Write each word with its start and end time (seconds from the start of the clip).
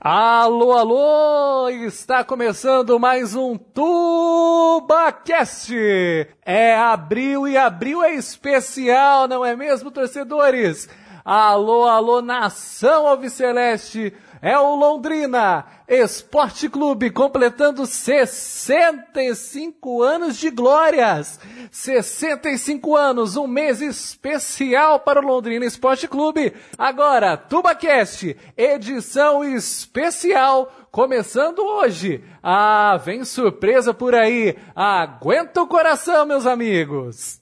Alô, 0.00 0.74
alô! 0.74 1.68
Está 1.70 2.22
começando 2.22 3.00
mais 3.00 3.34
um 3.34 3.58
TubaCast! 3.58 4.94
É 6.46 6.76
abril 6.76 7.48
e 7.48 7.56
abril 7.56 8.00
é 8.04 8.14
especial, 8.14 9.26
não 9.26 9.44
é 9.44 9.56
mesmo, 9.56 9.90
torcedores? 9.90 10.88
Alô, 11.24 11.88
alô, 11.88 12.22
nação 12.22 13.08
alviceleste! 13.08 14.14
É 14.40 14.56
o 14.58 14.76
Londrina 14.76 15.66
Esporte 15.88 16.68
Clube 16.68 17.10
completando 17.10 17.86
65 17.86 20.02
anos 20.02 20.36
de 20.36 20.50
glórias. 20.50 21.40
65 21.70 22.96
anos, 22.96 23.36
um 23.36 23.46
mês 23.46 23.80
especial 23.80 25.00
para 25.00 25.20
o 25.20 25.26
Londrina 25.26 25.64
Esporte 25.64 26.06
Clube. 26.06 26.52
Agora, 26.76 27.36
TubaCast, 27.36 28.36
edição 28.56 29.44
especial, 29.44 30.72
começando 30.90 31.60
hoje. 31.60 32.24
Ah, 32.42 33.00
vem 33.04 33.24
surpresa 33.24 33.92
por 33.92 34.14
aí. 34.14 34.56
Aguenta 34.74 35.62
o 35.62 35.66
coração, 35.66 36.26
meus 36.26 36.46
amigos. 36.46 37.40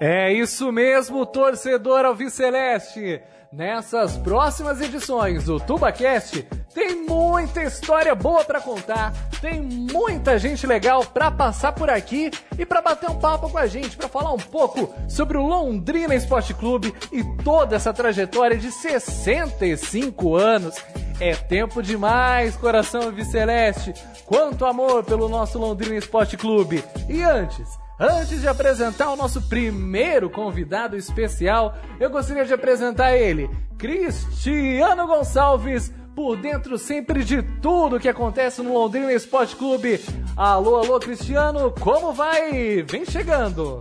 É 0.00 0.32
isso 0.32 0.70
mesmo, 0.70 1.26
torcedor 1.26 2.04
alviceleste! 2.04 3.20
Nessas 3.50 4.16
próximas 4.16 4.80
edições 4.80 5.44
do 5.44 5.58
TubaCast, 5.58 6.46
tem 6.72 7.04
muita 7.04 7.64
história 7.64 8.14
boa 8.14 8.44
para 8.44 8.60
contar, 8.60 9.12
tem 9.40 9.60
muita 9.60 10.38
gente 10.38 10.66
legal 10.66 11.04
para 11.04 11.30
passar 11.32 11.72
por 11.72 11.90
aqui 11.90 12.30
e 12.56 12.64
para 12.64 12.82
bater 12.82 13.10
um 13.10 13.18
papo 13.18 13.50
com 13.50 13.58
a 13.58 13.66
gente, 13.66 13.96
para 13.96 14.06
falar 14.06 14.32
um 14.32 14.38
pouco 14.38 14.94
sobre 15.08 15.36
o 15.36 15.46
Londrina 15.46 16.14
Esporte 16.14 16.54
Clube 16.54 16.94
e 17.10 17.24
toda 17.42 17.74
essa 17.74 17.92
trajetória 17.92 18.56
de 18.56 18.70
65 18.70 20.36
anos. 20.36 20.76
É 21.18 21.34
tempo 21.34 21.82
demais, 21.82 22.54
coração 22.54 23.02
alviceleste! 23.02 23.94
Quanto 24.26 24.64
amor 24.64 25.02
pelo 25.02 25.28
nosso 25.28 25.58
Londrina 25.58 25.96
Esporte 25.96 26.36
Clube! 26.36 26.84
E 27.08 27.22
antes, 27.22 27.66
Antes 28.00 28.40
de 28.40 28.46
apresentar 28.46 29.10
o 29.10 29.16
nosso 29.16 29.42
primeiro 29.42 30.30
convidado 30.30 30.96
especial, 30.96 31.76
eu 31.98 32.08
gostaria 32.08 32.44
de 32.44 32.54
apresentar 32.54 33.16
ele, 33.16 33.50
Cristiano 33.76 35.04
Gonçalves, 35.04 35.92
por 36.14 36.36
dentro 36.36 36.78
sempre 36.78 37.24
de 37.24 37.42
tudo 37.60 37.98
que 37.98 38.08
acontece 38.08 38.62
no 38.62 38.72
Londrina 38.72 39.12
Esporte 39.12 39.56
Clube. 39.56 40.00
Alô, 40.36 40.76
alô, 40.76 41.00
Cristiano, 41.00 41.74
como 41.80 42.12
vai? 42.12 42.82
Vem 42.82 43.04
chegando! 43.04 43.80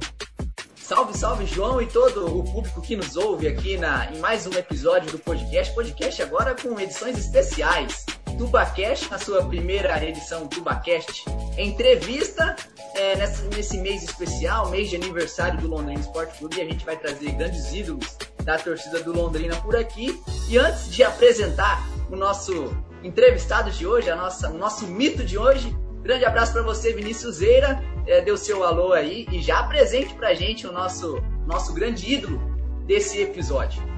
Salve, 0.75 1.15
salve, 1.15 1.45
João 1.45 1.79
e 1.79 1.85
todo 1.85 2.39
o 2.39 2.43
público 2.43 2.81
que 2.81 2.95
nos 2.95 3.15
ouve 3.17 3.47
aqui 3.47 3.77
na, 3.77 4.11
em 4.11 4.17
mais 4.19 4.47
um 4.47 4.53
episódio 4.53 5.11
do 5.11 5.19
podcast. 5.19 5.75
Podcast 5.75 6.23
agora 6.23 6.55
com 6.55 6.79
edições 6.79 7.19
especiais. 7.19 8.03
TubaCast, 8.37 9.09
na 9.09 9.17
sua 9.17 9.43
primeira 9.45 10.03
edição 10.03 10.47
TubaCast, 10.47 11.25
entrevista 11.57 12.55
é, 12.95 13.15
nessa, 13.15 13.43
nesse 13.45 13.77
mês 13.79 14.03
especial, 14.03 14.69
mês 14.69 14.89
de 14.89 14.95
aniversário 14.95 15.59
do 15.59 15.67
Londrina 15.67 15.99
Esporte 15.99 16.37
Clube, 16.37 16.61
a 16.61 16.65
gente 16.65 16.85
vai 16.85 16.95
trazer 16.97 17.31
grandes 17.31 17.73
ídolos 17.73 18.17
da 18.43 18.57
torcida 18.57 19.01
do 19.01 19.11
Londrina 19.11 19.55
por 19.57 19.75
aqui. 19.75 20.21
E 20.49 20.57
antes 20.57 20.89
de 20.89 21.03
apresentar 21.03 21.85
o 22.09 22.15
nosso 22.15 22.75
entrevistado 23.03 23.69
de 23.71 23.85
hoje, 23.85 24.09
a 24.09 24.15
nossa, 24.15 24.49
o 24.49 24.57
nosso 24.57 24.87
mito 24.87 25.23
de 25.23 25.37
hoje, 25.37 25.75
grande 26.01 26.25
abraço 26.25 26.53
para 26.53 26.61
você, 26.61 26.93
Vinícius 26.93 27.37
Zeira, 27.37 27.83
é, 28.05 28.21
deu 28.21 28.37
seu 28.37 28.63
alô 28.63 28.93
aí 28.93 29.27
e 29.31 29.41
já 29.41 29.59
apresente 29.59 30.13
pra 30.13 30.33
gente 30.33 30.65
o 30.65 30.71
nosso, 30.71 31.21
nosso 31.45 31.73
grande 31.73 32.11
ídolo 32.11 32.39
desse 32.85 33.21
episódio. 33.21 33.96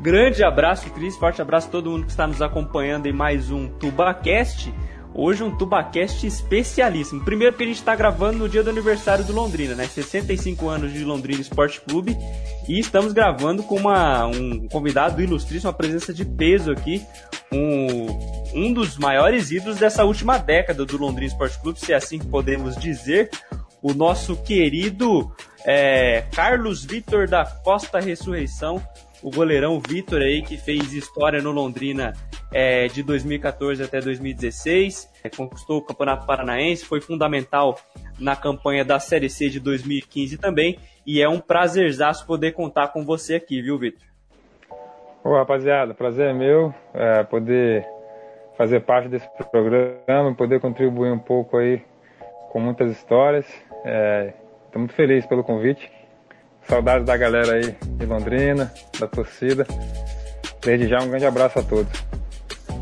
Grande 0.00 0.44
abraço, 0.44 0.88
Cris. 0.90 1.16
Forte 1.16 1.42
abraço 1.42 1.66
a 1.66 1.70
todo 1.70 1.90
mundo 1.90 2.04
que 2.04 2.10
está 2.10 2.24
nos 2.24 2.40
acompanhando 2.40 3.06
em 3.06 3.12
mais 3.12 3.50
um 3.50 3.66
TubaCast. 3.66 4.72
Hoje 5.12 5.42
um 5.42 5.50
TubaCast 5.50 6.24
especialíssimo. 6.24 7.24
Primeiro 7.24 7.52
porque 7.52 7.64
a 7.64 7.66
gente 7.66 7.78
está 7.78 7.96
gravando 7.96 8.38
no 8.38 8.48
dia 8.48 8.62
do 8.62 8.70
aniversário 8.70 9.24
do 9.24 9.32
Londrina, 9.32 9.74
né? 9.74 9.88
65 9.88 10.68
anos 10.68 10.92
de 10.92 11.02
Londrina 11.02 11.40
Esporte 11.40 11.80
Clube. 11.80 12.16
E 12.68 12.78
estamos 12.78 13.12
gravando 13.12 13.64
com 13.64 13.74
uma, 13.74 14.26
um 14.26 14.68
convidado 14.68 15.20
ilustríssimo, 15.20 15.68
uma 15.68 15.76
presença 15.76 16.14
de 16.14 16.24
peso 16.24 16.70
aqui. 16.70 17.04
Um, 17.52 18.06
um 18.54 18.72
dos 18.72 18.96
maiores 18.96 19.50
ídolos 19.50 19.78
dessa 19.78 20.04
última 20.04 20.38
década 20.38 20.86
do 20.86 20.96
Londrina 20.96 21.32
Esporte 21.32 21.58
Clube, 21.58 21.80
se 21.80 21.92
é 21.92 21.96
assim 21.96 22.20
que 22.20 22.26
podemos 22.26 22.76
dizer. 22.76 23.30
O 23.82 23.92
nosso 23.92 24.36
querido 24.36 25.32
é, 25.64 26.24
Carlos 26.32 26.84
Vitor 26.84 27.26
da 27.26 27.44
Costa 27.44 27.98
Ressurreição, 27.98 28.80
o 29.22 29.30
goleirão 29.30 29.80
Vitor 29.80 30.20
aí, 30.20 30.42
que 30.42 30.56
fez 30.56 30.92
história 30.92 31.42
no 31.42 31.50
Londrina 31.50 32.12
é, 32.52 32.86
de 32.86 33.02
2014 33.02 33.82
até 33.82 34.00
2016, 34.00 35.08
é, 35.24 35.28
conquistou 35.28 35.78
o 35.78 35.82
Campeonato 35.82 36.26
Paranaense, 36.26 36.84
foi 36.84 37.00
fundamental 37.00 37.78
na 38.18 38.36
campanha 38.36 38.84
da 38.84 38.98
Série 38.98 39.28
C 39.28 39.48
de 39.48 39.60
2015 39.60 40.38
também, 40.38 40.78
e 41.06 41.20
é 41.20 41.28
um 41.28 41.40
prazerzaço 41.40 42.26
poder 42.26 42.52
contar 42.52 42.88
com 42.88 43.04
você 43.04 43.34
aqui, 43.34 43.60
viu, 43.60 43.78
Vitor? 43.78 44.06
Ô, 45.24 45.34
rapaziada, 45.34 45.94
prazer 45.94 46.28
é 46.28 46.32
meu 46.32 46.72
é, 46.94 47.24
poder 47.24 47.86
fazer 48.56 48.80
parte 48.80 49.08
desse 49.08 49.28
programa, 49.50 50.34
poder 50.36 50.60
contribuir 50.60 51.12
um 51.12 51.18
pouco 51.18 51.56
aí 51.56 51.82
com 52.50 52.60
muitas 52.60 52.90
histórias. 52.90 53.46
Estou 53.46 53.84
é, 53.84 54.78
muito 54.78 54.94
feliz 54.94 55.26
pelo 55.26 55.44
convite. 55.44 55.97
Saudades 56.66 57.06
da 57.06 57.16
galera 57.16 57.54
aí 57.54 57.76
de 57.82 58.06
Londrina, 58.06 58.72
da 58.98 59.06
torcida. 59.06 59.66
Desde 60.60 60.88
já, 60.88 61.00
um 61.00 61.08
grande 61.08 61.26
abraço 61.26 61.58
a 61.58 61.62
todos. 61.62 61.92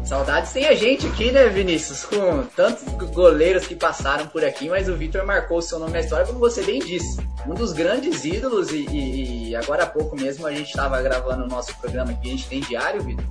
Saudades 0.04 0.52
tem 0.52 0.66
a 0.66 0.74
gente 0.74 1.04
aqui, 1.04 1.32
né, 1.32 1.48
Vinícius? 1.48 2.04
Com 2.04 2.44
tantos 2.54 2.84
goleiros 3.12 3.66
que 3.66 3.74
passaram 3.74 4.28
por 4.28 4.44
aqui, 4.44 4.68
mas 4.68 4.88
o 4.88 4.96
Vitor 4.96 5.26
marcou 5.26 5.58
o 5.58 5.62
seu 5.62 5.80
nome 5.80 5.92
na 5.92 6.00
história, 6.00 6.24
como 6.24 6.38
você 6.38 6.62
bem 6.62 6.78
disse. 6.78 7.18
Um 7.44 7.54
dos 7.54 7.72
grandes 7.72 8.24
ídolos, 8.24 8.70
e, 8.70 8.86
e, 8.86 9.48
e 9.50 9.56
agora 9.56 9.82
há 9.82 9.86
pouco 9.86 10.14
mesmo 10.14 10.46
a 10.46 10.52
gente 10.52 10.68
estava 10.68 11.02
gravando 11.02 11.44
o 11.44 11.48
nosso 11.48 11.76
programa 11.78 12.12
aqui, 12.12 12.28
a 12.28 12.30
gente 12.30 12.48
tem 12.48 12.60
diário, 12.60 13.02
Vitor. 13.02 13.24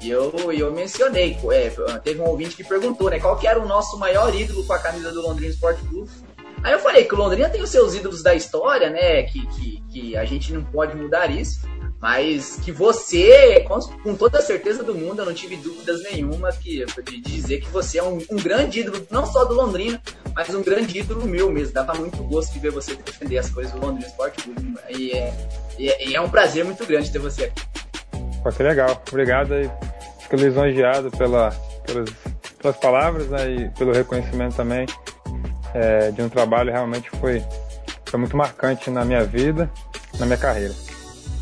E 0.00 0.10
eu, 0.10 0.32
eu 0.52 0.72
mencionei, 0.72 1.38
é, 1.52 1.70
teve 1.98 2.20
um 2.20 2.26
ouvinte 2.26 2.56
que 2.56 2.64
perguntou, 2.64 3.10
né, 3.10 3.20
qual 3.20 3.36
que 3.36 3.46
era 3.46 3.60
o 3.60 3.68
nosso 3.68 3.98
maior 3.98 4.34
ídolo 4.34 4.66
com 4.66 4.72
a 4.72 4.78
camisa 4.78 5.12
do 5.12 5.20
Londrina 5.20 5.52
Esporte 5.52 5.82
Clube. 5.82 6.10
Aí 6.64 6.72
eu 6.72 6.78
falei 6.78 7.04
que 7.04 7.14
o 7.14 7.18
Londrina 7.18 7.48
tem 7.48 7.60
os 7.60 7.70
seus 7.70 7.94
ídolos 7.94 8.22
da 8.22 8.34
história, 8.34 8.88
né? 8.88 9.24
Que, 9.24 9.46
que, 9.48 9.71
que 9.92 10.16
a 10.16 10.24
gente 10.24 10.52
não 10.52 10.64
pode 10.64 10.96
mudar 10.96 11.30
isso. 11.30 11.66
Mas 12.00 12.56
que 12.56 12.72
você, 12.72 13.60
com, 13.60 13.78
com 13.78 14.16
toda 14.16 14.38
a 14.38 14.42
certeza 14.42 14.82
do 14.82 14.92
mundo, 14.92 15.20
eu 15.20 15.26
não 15.26 15.32
tive 15.32 15.54
dúvidas 15.54 16.02
nenhuma 16.02 16.50
que, 16.50 16.84
de 16.84 17.20
dizer 17.20 17.60
que 17.60 17.68
você 17.68 17.98
é 17.98 18.02
um, 18.02 18.18
um, 18.28 18.36
grande 18.36 18.80
ídolo, 18.80 19.06
não 19.08 19.24
só 19.24 19.44
do 19.44 19.54
Londrina, 19.54 20.02
mas 20.34 20.52
um 20.52 20.62
grande 20.62 20.98
ídolo 20.98 21.24
meu 21.26 21.48
mesmo. 21.48 21.72
Dava 21.74 21.94
muito 21.94 22.20
gosto 22.24 22.52
de 22.52 22.58
ver 22.58 22.72
você 22.72 22.96
defender 22.96 23.38
as 23.38 23.50
coisas 23.50 23.72
do 23.72 23.80
Londrina 23.80 24.08
Esporte 24.08 24.42
Clube. 24.42 24.74
E 24.90 25.12
é, 25.12 25.32
e 25.78 26.14
é 26.14 26.20
um 26.20 26.28
prazer 26.28 26.64
muito 26.64 26.84
grande 26.84 27.10
ter 27.10 27.20
você 27.20 27.44
aqui. 27.44 27.62
Pô, 28.42 28.50
que 28.50 28.62
legal. 28.64 29.00
Obrigado 29.08 29.54
aí. 29.54 29.70
Fico 30.20 30.36
lisonjeado 30.36 31.08
pela, 31.12 31.50
pelas, 31.86 32.10
pelas 32.58 32.76
palavras 32.78 33.28
né, 33.28 33.50
e 33.50 33.70
pelo 33.70 33.92
reconhecimento 33.92 34.56
também 34.56 34.86
é, 35.74 36.10
de 36.10 36.22
um 36.22 36.28
trabalho 36.28 36.70
realmente 36.70 37.10
foi, 37.18 37.42
foi 38.12 38.20
muito 38.20 38.36
marcante 38.36 38.90
na 38.90 39.06
minha 39.06 39.24
vida, 39.24 39.72
na 40.20 40.26
minha 40.26 40.36
carreira. 40.36 40.74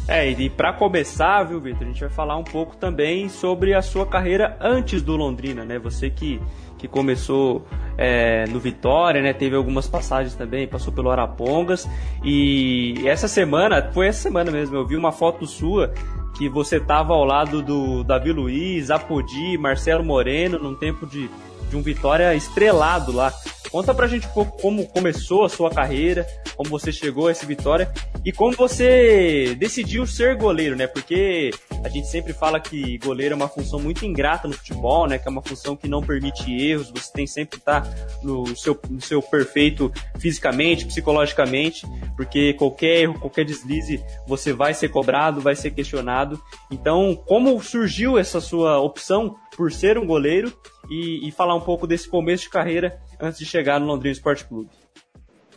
É, 0.06 0.30
e 0.30 0.48
para 0.48 0.72
começar, 0.72 1.42
viu, 1.42 1.60
Vitor, 1.60 1.82
a 1.82 1.86
gente 1.86 2.00
vai 2.00 2.08
falar 2.08 2.36
um 2.36 2.44
pouco 2.44 2.76
também 2.76 3.28
sobre 3.28 3.74
a 3.74 3.82
sua 3.82 4.06
carreira 4.06 4.56
antes 4.60 5.02
do 5.02 5.16
Londrina, 5.16 5.64
né? 5.64 5.80
Você 5.80 6.10
que, 6.10 6.40
que 6.78 6.86
começou 6.86 7.66
é, 7.98 8.44
no 8.46 8.60
Vitória, 8.60 9.20
né? 9.20 9.32
Teve 9.32 9.56
algumas 9.56 9.88
passagens 9.88 10.36
também, 10.36 10.68
passou 10.68 10.92
pelo 10.92 11.10
Arapongas. 11.10 11.88
E 12.24 13.02
essa 13.04 13.26
semana, 13.26 13.90
foi 13.92 14.06
essa 14.06 14.22
semana 14.22 14.52
mesmo, 14.52 14.76
eu 14.76 14.86
vi 14.86 14.96
uma 14.96 15.10
foto 15.10 15.46
sua 15.46 15.92
que 16.38 16.48
você 16.48 16.76
estava 16.76 17.12
ao 17.14 17.24
lado 17.24 17.62
do 17.62 18.04
Davi 18.04 18.30
Luiz, 18.30 18.90
Apodi, 18.90 19.58
Marcelo 19.58 20.04
Moreno, 20.04 20.58
num 20.58 20.76
tempo 20.76 21.04
de, 21.04 21.28
de 21.70 21.76
um 21.76 21.82
Vitória 21.82 22.34
estrelado 22.34 23.12
lá. 23.12 23.32
Conta 23.70 23.94
pra 23.94 24.08
gente 24.08 24.26
um 24.26 24.30
pouco 24.30 24.60
como 24.60 24.86
começou 24.88 25.44
a 25.44 25.48
sua 25.48 25.70
carreira, 25.70 26.26
como 26.56 26.68
você 26.68 26.90
chegou 26.90 27.28
a 27.28 27.30
essa 27.30 27.46
vitória 27.46 27.90
e 28.24 28.32
como 28.32 28.56
você 28.56 29.54
decidiu 29.58 30.04
ser 30.06 30.36
goleiro, 30.36 30.74
né? 30.74 30.88
Porque 30.88 31.50
a 31.84 31.88
gente 31.88 32.08
sempre 32.08 32.32
fala 32.32 32.58
que 32.58 32.98
goleiro 32.98 33.34
é 33.34 33.36
uma 33.36 33.46
função 33.48 33.78
muito 33.78 34.04
ingrata 34.04 34.48
no 34.48 34.54
futebol, 34.54 35.06
né? 35.06 35.18
Que 35.18 35.28
é 35.28 35.30
uma 35.30 35.42
função 35.42 35.76
que 35.76 35.88
não 35.88 36.02
permite 36.02 36.52
erros, 36.52 36.90
você 36.90 37.12
tem 37.12 37.26
sempre 37.28 37.58
que 37.58 37.62
estar 37.62 37.88
no 38.24 38.56
seu, 38.56 38.78
no 38.90 39.00
seu 39.00 39.22
perfeito 39.22 39.92
fisicamente, 40.18 40.84
psicologicamente, 40.86 41.86
porque 42.16 42.54
qualquer 42.54 43.02
erro, 43.02 43.20
qualquer 43.20 43.44
deslize, 43.44 44.02
você 44.26 44.52
vai 44.52 44.74
ser 44.74 44.88
cobrado, 44.88 45.40
vai 45.40 45.54
ser 45.54 45.70
questionado. 45.70 46.42
Então, 46.72 47.14
como 47.24 47.62
surgiu 47.62 48.18
essa 48.18 48.40
sua 48.40 48.80
opção 48.80 49.36
por 49.56 49.70
ser 49.70 49.96
um 49.96 50.06
goleiro 50.06 50.52
e, 50.90 51.28
e 51.28 51.30
falar 51.30 51.54
um 51.54 51.60
pouco 51.60 51.86
desse 51.86 52.08
começo 52.08 52.44
de 52.44 52.50
carreira 52.50 52.98
antes 53.20 53.38
de 53.38 53.46
chegar 53.46 53.78
no 53.78 53.86
Londrina 53.86 54.12
Esporte 54.12 54.44
Clube? 54.44 54.68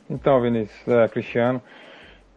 Então, 0.09 0.39
Vinícius, 0.39 0.87
é, 0.87 1.07
Cristiano, 1.07 1.61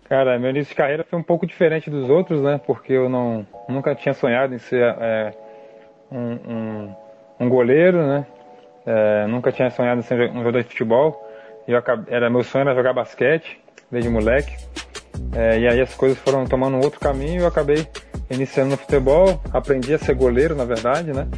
cara, 0.08 0.38
meu 0.38 0.50
início 0.50 0.70
de 0.70 0.76
carreira 0.76 1.04
foi 1.04 1.18
um 1.18 1.22
pouco 1.22 1.46
diferente 1.46 1.90
dos 1.90 2.08
outros, 2.08 2.40
né? 2.40 2.58
Porque 2.66 2.92
eu 2.92 3.08
não, 3.08 3.46
nunca 3.68 3.94
tinha 3.94 4.14
sonhado 4.14 4.54
em 4.54 4.58
ser 4.58 4.82
é, 4.82 5.34
um, 6.10 6.32
um, 6.32 6.96
um, 7.40 7.48
goleiro, 7.48 7.98
né? 7.98 8.26
É, 8.86 9.26
nunca 9.26 9.52
tinha 9.52 9.68
sonhado 9.68 10.00
em 10.00 10.02
ser 10.02 10.30
um 10.30 10.38
jogador 10.38 10.62
de 10.62 10.68
futebol. 10.68 11.22
Eu 11.66 11.82
era 12.08 12.30
meu 12.30 12.44
sonho 12.44 12.62
era 12.62 12.74
jogar 12.74 12.92
basquete 12.92 13.60
desde 13.90 14.08
moleque. 14.08 14.56
É, 15.34 15.58
e 15.58 15.66
aí 15.66 15.80
as 15.80 15.94
coisas 15.94 16.16
foram 16.18 16.46
tomando 16.46 16.76
um 16.76 16.80
outro 16.80 17.00
caminho 17.00 17.40
e 17.40 17.42
eu 17.42 17.46
acabei 17.46 17.86
iniciando 18.30 18.70
no 18.70 18.76
futebol, 18.76 19.40
aprendi 19.52 19.92
a 19.94 19.98
ser 19.98 20.14
goleiro, 20.14 20.54
na 20.54 20.64
verdade, 20.64 21.12
né? 21.12 21.28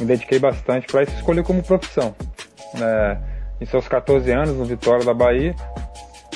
Me 0.00 0.06
dediquei 0.06 0.38
bastante 0.38 0.86
para 0.86 1.02
isso, 1.02 1.14
escolhi 1.14 1.42
como 1.42 1.62
profissão. 1.62 2.14
É, 2.80 3.16
isso 3.60 3.76
aos 3.76 3.86
14 3.86 4.30
anos, 4.30 4.56
no 4.56 4.64
Vitória 4.64 5.04
da 5.04 5.14
Bahia, 5.14 5.54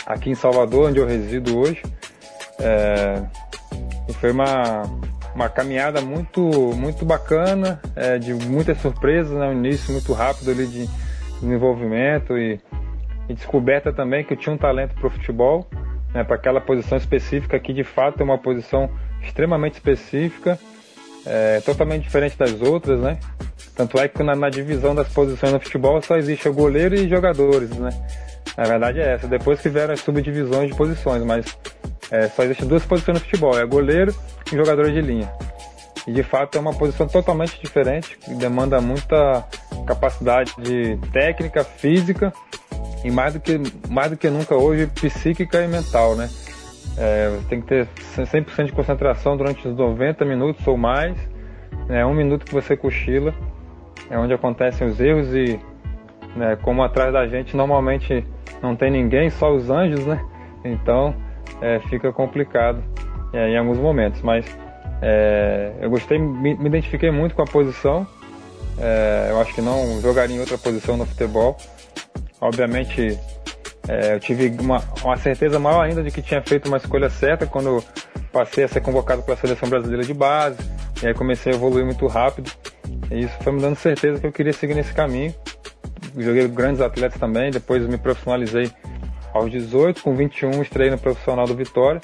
aqui 0.07 0.31
em 0.31 0.35
Salvador, 0.35 0.89
onde 0.89 0.99
eu 0.99 1.07
resido 1.07 1.59
hoje. 1.59 1.83
É, 2.61 3.23
e 4.09 4.13
foi 4.15 4.31
uma, 4.31 4.83
uma 5.35 5.49
caminhada 5.49 6.01
muito, 6.01 6.41
muito 6.75 7.05
bacana, 7.05 7.81
é, 7.95 8.19
de 8.19 8.33
muitas 8.33 8.79
surpresas, 8.79 9.37
né? 9.37 9.49
um 9.49 9.53
início 9.53 9.93
muito 9.93 10.13
rápido 10.13 10.51
ali 10.51 10.67
de 10.67 10.89
desenvolvimento 11.41 12.39
e, 12.39 12.61
e 13.29 13.35
descoberta 13.35 13.93
também 13.93 14.25
que 14.25 14.33
eu 14.33 14.37
tinha 14.37 14.55
um 14.55 14.59
talento 14.59 14.95
para 14.95 15.07
o 15.09 15.11
futebol, 15.11 15.67
né? 16.15 16.25
para 16.25 16.37
aquela 16.37 16.61
posição 16.61 16.97
específica 16.97 17.59
que 17.59 17.73
de 17.73 17.85
fato 17.85 18.21
é 18.21 18.25
uma 18.25 18.39
posição 18.39 18.89
extremamente 19.23 19.75
específica, 19.75 20.59
é, 21.27 21.61
totalmente 21.61 22.05
diferente 22.05 22.39
das 22.39 22.61
outras, 22.61 23.01
né? 23.01 23.19
Tanto 23.75 23.99
é 23.99 24.09
que 24.09 24.23
na, 24.23 24.35
na, 24.35 24.49
divisão 24.49 24.95
das 24.95 25.09
posições 25.09 25.53
no 25.53 25.61
futebol 25.61 26.01
só 26.01 26.17
existe 26.17 26.49
o 26.49 26.55
goleiro 26.55 26.95
e 26.95 27.09
jogadores, 27.09 27.71
né? 27.71 27.91
Na 28.57 28.65
verdade 28.65 29.01
é 29.01 29.15
essa. 29.15 29.27
Depois 29.27 29.61
que 29.61 29.69
vieram 29.69 29.93
as 29.93 30.01
subdivisões 30.01 30.71
de 30.71 30.77
posições, 30.77 31.23
mas 31.25 31.45
é, 32.11 32.29
só 32.29 32.45
existem 32.45 32.67
duas 32.67 32.85
posições 32.85 33.19
no 33.19 33.25
futebol, 33.25 33.59
é 33.59 33.67
goleiro 33.67 34.15
e 34.51 34.57
jogador 34.57 34.91
de 34.91 35.01
linha. 35.01 35.31
E 36.07 36.13
de 36.13 36.23
fato 36.23 36.57
é 36.57 36.61
uma 36.61 36.73
posição 36.73 37.09
totalmente 37.09 37.61
diferente, 37.61 38.17
que 38.17 38.33
demanda 38.35 38.81
muita 38.81 39.45
capacidade 39.87 40.55
de 40.59 40.97
técnica, 41.13 41.65
física 41.65 42.33
e 43.05 43.11
mais 43.11 43.35
do 43.35 43.41
que, 43.41 43.61
mais 43.89 44.11
do 44.11 44.17
que 44.17 44.31
nunca 44.31 44.55
hoje 44.55 44.87
psíquica 44.87 45.61
e 45.61 45.69
mental, 45.69 46.15
né? 46.15 46.31
É, 46.99 47.39
tem 47.49 47.61
que 47.61 47.67
ter 47.67 47.87
100% 48.17 48.67
de 48.67 48.73
concentração 48.73 49.37
durante 49.37 49.67
os 49.69 49.77
90 49.77 50.25
minutos 50.25 50.67
ou 50.67 50.77
mais. 50.77 51.17
É 51.89 52.05
um 52.05 52.15
minuto 52.15 52.47
que 52.47 52.55
você 52.55 52.77
cochila, 52.77 53.35
é 54.11 54.19
onde 54.19 54.33
acontecem 54.33 54.87
os 54.87 54.99
erros 54.99 55.35
e 55.35 55.61
né, 56.35 56.57
como 56.63 56.83
atrás 56.83 57.13
da 57.13 57.27
gente 57.27 57.57
normalmente 57.57 58.25
não 58.63 58.75
tem 58.75 58.91
ninguém, 58.91 59.31
só 59.31 59.53
os 59.55 59.71
anjos, 59.71 60.05
né? 60.07 60.25
Então 60.65 61.15
é, 61.61 61.79
fica 61.81 62.13
complicado 62.13 62.83
é, 63.33 63.51
em 63.51 63.59
alguns 63.59 63.79
momentos. 63.79 64.23
Mas 64.23 64.47
é, 65.03 65.73
eu 65.81 65.91
gostei, 65.91 66.19
me, 66.19 66.55
me, 66.55 66.67
identifiquei 66.67 67.11
muito 67.11 67.35
com 67.35 67.43
a 67.43 67.47
posição. 67.47 68.07
É, 68.79 69.29
eu 69.31 69.41
acho 69.41 69.55
que 69.55 69.61
não 69.61 70.01
jogaria 70.01 70.37
em 70.37 70.41
outra 70.41 70.59
posição 70.59 70.97
no 70.97 71.07
futebol. 71.07 71.57
Obviamente 72.41 73.19
é, 73.89 74.15
eu 74.15 74.21
tive 74.21 74.49
uma, 74.61 74.83
uma, 75.03 75.17
certeza 75.17 75.59
maior 75.59 75.83
ainda 75.83 76.03
de 76.03 76.11
que 76.11 76.21
tinha 76.21 76.43
feito 76.43 76.67
uma 76.67 76.77
escolha 76.77 77.09
certa 77.09 77.47
quando 77.47 77.83
passei 78.33 78.65
a 78.65 78.69
ser 78.69 78.81
convocado 78.81 79.23
para 79.23 79.35
a 79.35 79.37
seleção 79.37 79.69
brasileira 79.69 80.05
de 80.05 80.13
base. 80.13 80.59
E 81.03 81.07
aí 81.07 81.15
comecei 81.15 81.53
a 81.53 81.57
evoluir 81.57 81.85
muito 81.85 82.07
rápido. 82.07 82.51
E 83.11 83.23
isso 83.23 83.35
foi 83.43 83.53
me 83.53 83.61
dando 83.61 83.77
certeza 83.77 84.21
que 84.21 84.27
eu 84.27 84.33
queria 84.33 84.53
seguir 84.53 84.75
nesse 84.75 84.93
caminho. 84.93 85.35
Joguei 86.17 86.49
grandes 86.49 86.81
atletas 86.81 87.19
também, 87.21 87.51
depois 87.51 87.87
me 87.87 87.99
profissionalizei 87.99 88.71
aos 89.33 89.51
18, 89.51 90.03
com 90.03 90.17
21 90.17 90.63
estreiei 90.63 90.91
no 90.91 90.99
profissional 90.99 91.47
do 91.47 91.55
Vitória. 91.55 92.01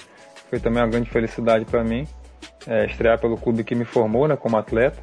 Foi 0.50 0.60
também 0.60 0.82
uma 0.82 0.88
grande 0.88 1.10
felicidade 1.10 1.64
para 1.64 1.82
mim 1.82 2.06
é, 2.66 2.86
estrear 2.86 3.18
pelo 3.18 3.36
clube 3.36 3.64
que 3.64 3.74
me 3.74 3.84
formou 3.84 4.28
né, 4.28 4.36
como 4.36 4.56
atleta. 4.56 4.98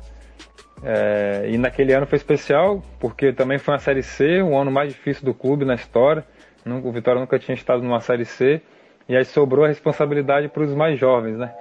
É, 0.81 1.49
e 1.49 1.57
naquele 1.57 1.91
ano 1.91 2.05
foi 2.05 2.17
especial 2.17 2.81
porque 2.99 3.33
também 3.33 3.59
foi 3.59 3.73
uma 3.73 3.79
Série 3.79 4.01
C, 4.01 4.41
o 4.41 4.57
ano 4.57 4.71
mais 4.71 4.93
difícil 4.93 5.25
do 5.25 5.33
clube 5.33 5.65
na 5.65 5.75
história. 5.75 6.23
O 6.65 6.91
Vitória 6.91 7.19
nunca 7.19 7.39
tinha 7.39 7.55
estado 7.55 7.81
numa 7.81 7.99
Série 7.99 8.25
C. 8.25 8.61
E 9.07 9.15
aí 9.15 9.25
sobrou 9.25 9.65
a 9.65 9.67
responsabilidade 9.67 10.47
para 10.49 10.63
os 10.63 10.73
mais 10.73 10.99
jovens, 10.99 11.37
né? 11.37 11.51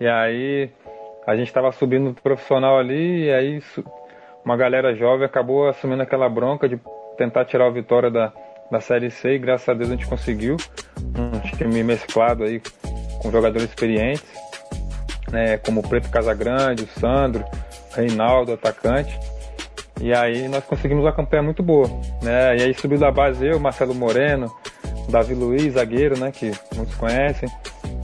E 0.00 0.06
aí 0.06 0.70
a 1.26 1.36
gente 1.36 1.48
estava 1.48 1.70
subindo 1.72 2.04
no 2.04 2.14
profissional 2.14 2.78
ali 2.78 3.24
e 3.24 3.32
aí 3.32 3.62
uma 4.44 4.56
galera 4.56 4.94
jovem 4.94 5.24
acabou 5.24 5.68
assumindo 5.68 6.02
aquela 6.02 6.28
bronca 6.28 6.68
de 6.68 6.78
tentar 7.16 7.44
tirar 7.44 7.68
o 7.68 7.72
Vitória 7.72 8.10
da, 8.10 8.32
da 8.70 8.80
Série 8.80 9.10
C 9.10 9.34
e 9.34 9.38
graças 9.38 9.68
a 9.68 9.74
Deus 9.74 9.90
a 9.90 9.92
gente 9.92 10.06
conseguiu. 10.06 10.56
Um 10.98 11.40
time 11.56 11.82
mesclado 11.82 12.44
aí 12.44 12.60
com 13.20 13.30
jogadores 13.30 13.68
experientes, 13.68 14.24
né, 15.30 15.58
como 15.58 15.80
o 15.80 15.88
Preto 15.88 16.10
Casagrande, 16.10 16.84
o 16.84 16.86
Sandro, 16.86 17.44
o 17.92 17.96
Reinaldo, 17.96 18.52
atacante. 18.52 19.18
E 20.00 20.12
aí 20.12 20.48
nós 20.48 20.64
conseguimos 20.64 21.04
uma 21.04 21.12
campanha 21.12 21.42
muito 21.42 21.62
boa, 21.62 21.88
né? 22.22 22.56
E 22.56 22.62
aí 22.62 22.74
subiu 22.74 22.98
da 22.98 23.10
base 23.10 23.46
eu, 23.46 23.60
Marcelo 23.60 23.94
Moreno, 23.94 24.52
Davi 25.08 25.34
Luiz, 25.34 25.74
zagueiro, 25.74 26.18
né? 26.18 26.32
Que 26.32 26.50
muitos 26.74 26.94
conhecem. 26.96 27.48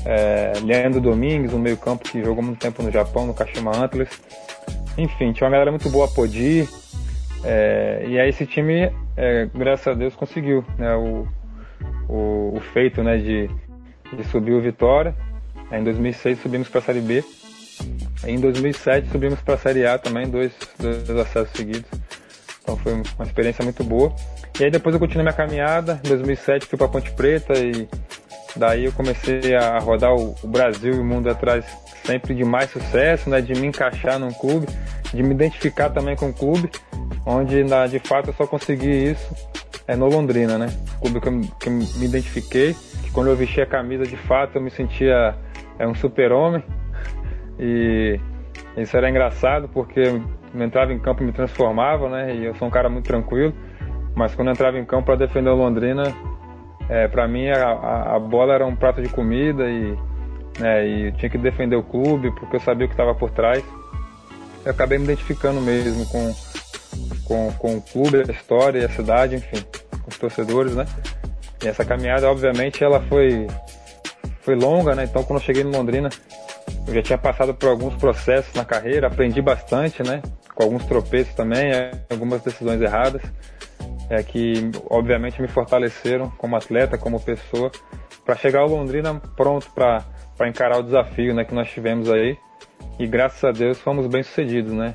É, 0.04 0.52
Leandro 0.64 1.00
Domingues, 1.00 1.52
um 1.52 1.58
meio 1.58 1.76
campo 1.76 2.04
que 2.08 2.22
jogou 2.22 2.42
muito 2.42 2.58
tempo 2.58 2.82
no 2.82 2.90
Japão, 2.90 3.26
no 3.26 3.34
Kashima 3.34 3.76
Antlers. 3.76 4.20
Enfim, 4.96 5.32
tinha 5.32 5.46
uma 5.46 5.52
galera 5.52 5.70
muito 5.70 5.90
boa, 5.90 6.08
Podi. 6.08 6.68
É, 7.44 8.04
e 8.06 8.18
aí 8.18 8.28
esse 8.28 8.46
time, 8.46 8.92
é, 9.16 9.48
graças 9.54 9.86
a 9.88 9.94
Deus, 9.94 10.14
conseguiu 10.14 10.64
né, 10.78 10.94
o, 10.94 11.26
o, 12.08 12.56
o 12.56 12.60
feito 12.72 13.02
né, 13.02 13.16
de, 13.16 13.50
de 14.12 14.24
subir 14.24 14.52
o 14.52 14.60
Vitória. 14.60 15.14
Em 15.72 15.84
2006 15.84 16.40
subimos 16.40 16.68
para 16.68 16.80
a 16.80 16.82
Série 16.82 17.00
B. 17.00 17.24
Em 18.24 18.38
2007 18.38 19.08
subimos 19.10 19.40
para 19.40 19.54
a 19.54 19.58
Série 19.58 19.86
A 19.86 19.98
também, 19.98 20.28
dois, 20.28 20.52
dois 20.78 21.08
acessos 21.10 21.50
seguidos. 21.56 21.90
Então 22.62 22.76
foi 22.76 22.92
uma 22.92 23.24
experiência 23.24 23.64
muito 23.64 23.82
boa. 23.82 24.14
E 24.58 24.64
aí 24.64 24.70
depois 24.70 24.94
eu 24.94 25.00
continuei 25.00 25.24
minha 25.24 25.32
caminhada. 25.32 26.00
Em 26.04 26.08
2007 26.08 26.66
fui 26.66 26.76
para 26.78 26.88
Ponte 26.88 27.10
Preta 27.12 27.58
e 27.58 27.88
daí 28.54 28.84
eu 28.84 28.92
comecei 28.92 29.54
a 29.54 29.78
rodar 29.78 30.14
o, 30.14 30.34
Brasil 30.44 30.94
e 30.94 30.98
o 30.98 31.04
mundo 31.04 31.30
atrás 31.30 31.64
sempre 32.04 32.34
de 32.34 32.44
mais 32.44 32.70
sucesso, 32.70 33.30
né? 33.30 33.40
De 33.40 33.54
me 33.54 33.66
encaixar 33.66 34.18
num 34.18 34.32
clube, 34.32 34.66
de 35.12 35.22
me 35.22 35.34
identificar 35.34 35.90
também 35.90 36.14
com 36.14 36.28
o 36.28 36.32
clube, 36.32 36.70
onde 37.24 37.64
na, 37.64 37.86
de 37.86 37.98
fato 37.98 38.30
eu 38.30 38.34
só 38.34 38.46
consegui 38.46 38.90
isso 39.10 39.34
é 39.86 39.96
no 39.96 40.06
Londrina, 40.06 40.56
né? 40.56 40.68
O 40.98 41.00
clube 41.00 41.20
que 41.20 41.28
eu, 41.28 41.40
que 41.58 41.70
me 41.70 42.04
identifiquei, 42.04 42.76
que 43.02 43.10
quando 43.10 43.28
eu 43.28 43.36
vesti 43.36 43.60
a 43.60 43.66
camisa 43.66 44.04
de 44.04 44.16
fato 44.16 44.56
eu 44.56 44.62
me 44.62 44.70
sentia 44.70 45.34
é 45.78 45.86
um 45.86 45.94
super-homem, 45.94 46.62
e 47.60 48.18
isso 48.76 48.96
era 48.96 49.10
engraçado 49.10 49.68
porque 49.68 50.00
eu 50.00 50.62
entrava 50.62 50.92
em 50.92 50.98
campo 50.98 51.22
e 51.22 51.26
me 51.26 51.32
transformava, 51.32 52.08
né? 52.08 52.34
E 52.34 52.44
eu 52.46 52.54
sou 52.54 52.66
um 52.66 52.70
cara 52.70 52.88
muito 52.88 53.06
tranquilo. 53.06 53.52
Mas 54.14 54.34
quando 54.34 54.48
eu 54.48 54.54
entrava 54.54 54.78
em 54.78 54.84
campo 54.84 55.06
para 55.06 55.16
defender 55.16 55.50
o 55.50 55.54
Londrina, 55.54 56.02
é, 56.88 57.06
para 57.06 57.28
mim 57.28 57.48
a, 57.48 58.16
a, 58.16 58.18
bola 58.18 58.54
era 58.54 58.66
um 58.66 58.74
prato 58.74 59.00
de 59.00 59.08
comida 59.08 59.68
e, 59.70 59.96
né, 60.58 60.86
e 60.86 61.06
eu 61.06 61.12
tinha 61.12 61.30
que 61.30 61.38
defender 61.38 61.76
o 61.76 61.82
clube 61.82 62.32
porque 62.32 62.56
eu 62.56 62.60
sabia 62.60 62.86
o 62.86 62.88
que 62.88 62.94
estava 62.94 63.14
por 63.14 63.30
trás. 63.30 63.62
Eu 64.64 64.72
acabei 64.72 64.98
me 64.98 65.04
identificando 65.04 65.60
mesmo 65.60 66.04
com, 66.06 66.34
com, 67.24 67.52
com 67.52 67.76
o 67.76 67.82
clube, 67.82 68.18
a 68.18 68.32
história, 68.32 68.84
a 68.84 68.88
cidade, 68.90 69.36
enfim, 69.36 69.64
com 70.02 70.10
os 70.10 70.18
torcedores, 70.18 70.74
né? 70.74 70.84
E 71.62 71.68
essa 71.68 71.84
caminhada, 71.84 72.28
obviamente, 72.30 72.82
ela 72.82 73.00
foi, 73.00 73.46
foi 74.40 74.54
longa, 74.54 74.94
né? 74.94 75.04
Então, 75.04 75.22
quando 75.22 75.38
eu 75.38 75.44
cheguei 75.44 75.62
no 75.62 75.70
Londrina, 75.70 76.10
eu 76.86 76.94
já 76.94 77.02
tinha 77.02 77.18
passado 77.18 77.54
por 77.54 77.68
alguns 77.68 77.94
processos 77.96 78.54
na 78.54 78.64
carreira, 78.64 79.06
aprendi 79.06 79.40
bastante, 79.40 80.02
né? 80.02 80.22
Com 80.54 80.64
alguns 80.64 80.84
tropeços 80.84 81.34
também, 81.34 81.70
é, 81.70 81.90
algumas 82.10 82.42
decisões 82.42 82.80
erradas, 82.80 83.22
é, 84.08 84.22
que 84.22 84.70
obviamente 84.88 85.40
me 85.40 85.48
fortaleceram 85.48 86.30
como 86.30 86.56
atleta, 86.56 86.98
como 86.98 87.20
pessoa, 87.20 87.70
para 88.24 88.36
chegar 88.36 88.60
ao 88.60 88.68
Londrina 88.68 89.20
pronto 89.36 89.70
para 89.72 90.04
encarar 90.48 90.78
o 90.78 90.82
desafio 90.82 91.34
né, 91.34 91.44
que 91.44 91.54
nós 91.54 91.70
tivemos 91.70 92.10
aí. 92.10 92.36
E 92.98 93.06
graças 93.06 93.42
a 93.44 93.50
Deus 93.50 93.80
fomos 93.80 94.06
bem 94.06 94.22
sucedidos, 94.22 94.72
né? 94.72 94.94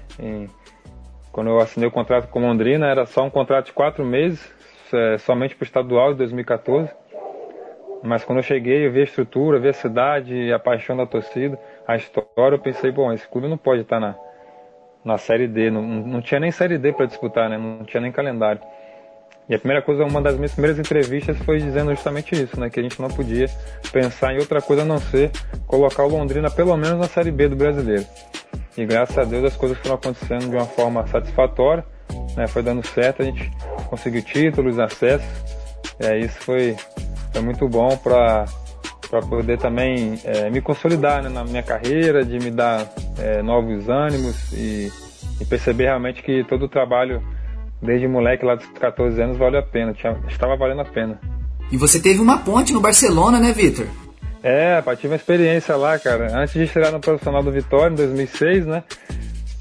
quando 1.35 1.49
eu 1.49 1.59
assinei 1.59 1.89
o 1.89 1.91
contrato 1.91 2.29
com 2.29 2.39
Londrina, 2.39 2.87
era 2.87 3.05
só 3.05 3.25
um 3.25 3.29
contrato 3.29 3.65
de 3.65 3.73
quatro 3.73 4.05
meses, 4.05 4.39
é, 4.93 5.17
somente 5.17 5.53
para 5.53 5.63
o 5.63 5.65
estadual 5.65 6.13
de 6.13 6.19
2014. 6.19 6.89
Mas 8.05 8.23
quando 8.23 8.39
eu 8.39 8.43
cheguei, 8.43 8.85
eu 8.85 8.91
vi 8.91 9.01
a 9.01 9.03
estrutura, 9.03 9.59
vi 9.59 9.69
a 9.69 9.73
cidade, 9.73 10.53
a 10.53 10.59
paixão 10.59 10.95
da 10.95 11.05
torcida, 11.05 11.59
a 11.87 11.95
história, 11.95 12.55
eu 12.55 12.59
pensei, 12.59 12.91
bom, 12.91 13.11
esse 13.11 13.27
clube 13.27 13.47
não 13.47 13.57
pode 13.57 13.81
estar 13.81 13.99
na, 13.99 14.15
na 15.03 15.17
Série 15.17 15.47
D. 15.47 15.71
Não, 15.71 15.81
não 15.81 16.21
tinha 16.21 16.39
nem 16.39 16.51
Série 16.51 16.77
D 16.77 16.93
para 16.93 17.05
disputar, 17.05 17.49
né? 17.49 17.57
Não 17.57 17.83
tinha 17.83 18.01
nem 18.01 18.11
calendário. 18.11 18.61
E 19.47 19.53
a 19.53 19.59
primeira 19.59 19.81
coisa, 19.81 20.03
uma 20.03 20.21
das 20.21 20.35
minhas 20.35 20.53
primeiras 20.53 20.79
entrevistas 20.79 21.37
foi 21.39 21.59
dizendo 21.59 21.91
justamente 21.91 22.33
isso, 22.33 22.59
né? 22.59 22.69
Que 22.69 22.79
a 22.79 22.83
gente 22.83 22.99
não 22.99 23.09
podia 23.09 23.47
pensar 23.91 24.33
em 24.33 24.39
outra 24.39 24.59
coisa 24.59 24.81
a 24.81 24.85
não 24.85 24.97
ser 24.97 25.31
colocar 25.67 26.03
o 26.03 26.07
Londrina 26.07 26.49
pelo 26.49 26.75
menos 26.75 26.97
na 26.97 27.07
Série 27.07 27.31
B 27.31 27.47
do 27.47 27.55
brasileiro. 27.55 28.05
E 28.75 28.85
graças 28.85 29.17
a 29.17 29.23
Deus 29.23 29.45
as 29.45 29.55
coisas 29.55 29.77
foram 29.77 29.95
acontecendo 29.95 30.49
de 30.49 30.55
uma 30.55 30.65
forma 30.65 31.05
satisfatória, 31.07 31.85
né? 32.35 32.47
Foi 32.47 32.63
dando 32.63 32.85
certo, 32.85 33.21
a 33.21 33.25
gente 33.25 33.51
conseguiu 33.87 34.23
títulos, 34.23 34.79
acessos. 34.79 35.27
E 35.99 36.05
aí 36.07 36.21
isso 36.21 36.39
foi, 36.39 36.75
foi 37.35 37.41
muito 37.41 37.67
bom 37.67 37.97
para 37.97 38.45
para 39.09 39.21
poder 39.21 39.59
também 39.59 40.19
é, 40.23 40.49
me 40.49 40.61
consolidar 40.61 41.21
né, 41.21 41.29
na 41.29 41.43
minha 41.43 41.61
carreira, 41.61 42.25
de 42.25 42.39
me 42.39 42.49
dar 42.49 42.91
é, 43.19 43.41
novos 43.43 43.87
ânimos 43.87 44.51
e, 44.51 44.91
e 45.39 45.45
perceber 45.45 45.85
realmente 45.85 46.23
que 46.23 46.43
todo 46.45 46.65
o 46.65 46.67
trabalho 46.67 47.21
desde 47.79 48.07
moleque 48.07 48.43
lá 48.43 48.55
dos 48.55 48.65
14 48.79 49.21
anos 49.21 49.37
valeu 49.37 49.59
a 49.59 49.63
pena, 49.63 49.93
tinha, 49.93 50.17
estava 50.27 50.55
valendo 50.55 50.81
a 50.81 50.85
pena. 50.85 51.19
E 51.71 51.77
você 51.77 52.01
teve 52.01 52.19
uma 52.19 52.39
ponte 52.39 52.73
no 52.73 52.81
Barcelona, 52.81 53.39
né, 53.39 53.51
Vitor? 53.51 53.85
É, 54.41 54.81
tive 54.95 55.09
uma 55.09 55.15
experiência 55.15 55.75
lá, 55.75 55.99
cara. 55.99 56.35
Antes 56.35 56.53
de 56.53 56.63
estrear 56.63 56.91
no 56.91 56.99
profissional 56.99 57.43
do 57.43 57.51
Vitória, 57.51 57.93
em 57.93 57.95
2006, 57.95 58.65
né? 58.65 58.83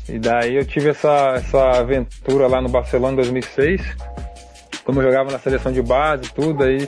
E 0.09 0.19
daí 0.19 0.57
eu 0.57 0.64
tive 0.64 0.90
essa, 0.90 1.35
essa 1.37 1.78
aventura 1.78 2.47
lá 2.47 2.62
no 2.62 2.69
Barcelona 2.69 3.12
em 3.12 3.16
2006. 3.16 3.83
Como 4.85 5.00
eu 5.00 5.04
jogava 5.04 5.31
na 5.31 5.38
seleção 5.38 5.71
de 5.71 5.83
base 5.83 6.26
e 6.26 6.33
tudo, 6.35 6.62
aí 6.62 6.87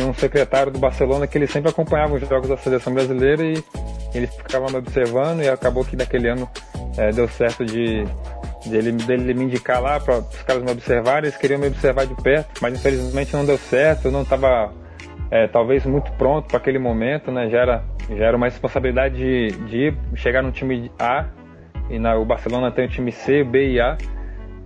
tinha 0.00 0.10
um 0.10 0.14
secretário 0.14 0.72
do 0.72 0.78
Barcelona 0.78 1.26
que 1.26 1.36
ele 1.36 1.46
sempre 1.46 1.68
acompanhava 1.68 2.14
os 2.14 2.26
jogos 2.26 2.48
da 2.48 2.56
seleção 2.56 2.94
brasileira 2.94 3.42
e 3.42 3.62
ele 4.14 4.26
ficava 4.26 4.66
me 4.70 4.76
observando 4.76 5.42
e 5.42 5.48
acabou 5.48 5.84
que 5.84 5.94
naquele 5.94 6.28
ano 6.28 6.48
é, 6.96 7.10
deu 7.10 7.28
certo 7.28 7.66
de 7.66 8.04
dele, 8.66 8.92
dele 8.92 9.34
me 9.34 9.44
indicar 9.44 9.80
lá 9.80 10.00
para 10.00 10.18
os 10.18 10.42
caras 10.42 10.62
me 10.62 10.70
observarem, 10.70 11.28
eles 11.28 11.36
queriam 11.36 11.60
me 11.60 11.66
observar 11.66 12.06
de 12.06 12.14
perto, 12.22 12.60
mas 12.62 12.74
infelizmente 12.74 13.34
não 13.34 13.44
deu 13.44 13.58
certo, 13.58 14.06
eu 14.06 14.12
não 14.12 14.22
estava 14.22 14.72
é, 15.30 15.46
talvez 15.46 15.84
muito 15.84 16.10
pronto 16.12 16.48
para 16.48 16.56
aquele 16.56 16.78
momento, 16.78 17.30
né? 17.30 17.50
Já 17.50 17.58
era, 17.58 17.84
já 18.08 18.24
era 18.24 18.36
uma 18.36 18.46
responsabilidade 18.46 19.16
de, 19.16 19.50
de 19.50 19.94
chegar 20.14 20.42
no 20.42 20.50
time 20.50 20.90
A 20.98 21.26
e 21.90 21.98
na, 21.98 22.16
o 22.16 22.24
Barcelona 22.24 22.70
tem 22.70 22.86
o 22.86 22.88
time 22.88 23.12
C, 23.12 23.44
B 23.44 23.72
e 23.72 23.80
A. 23.80 23.96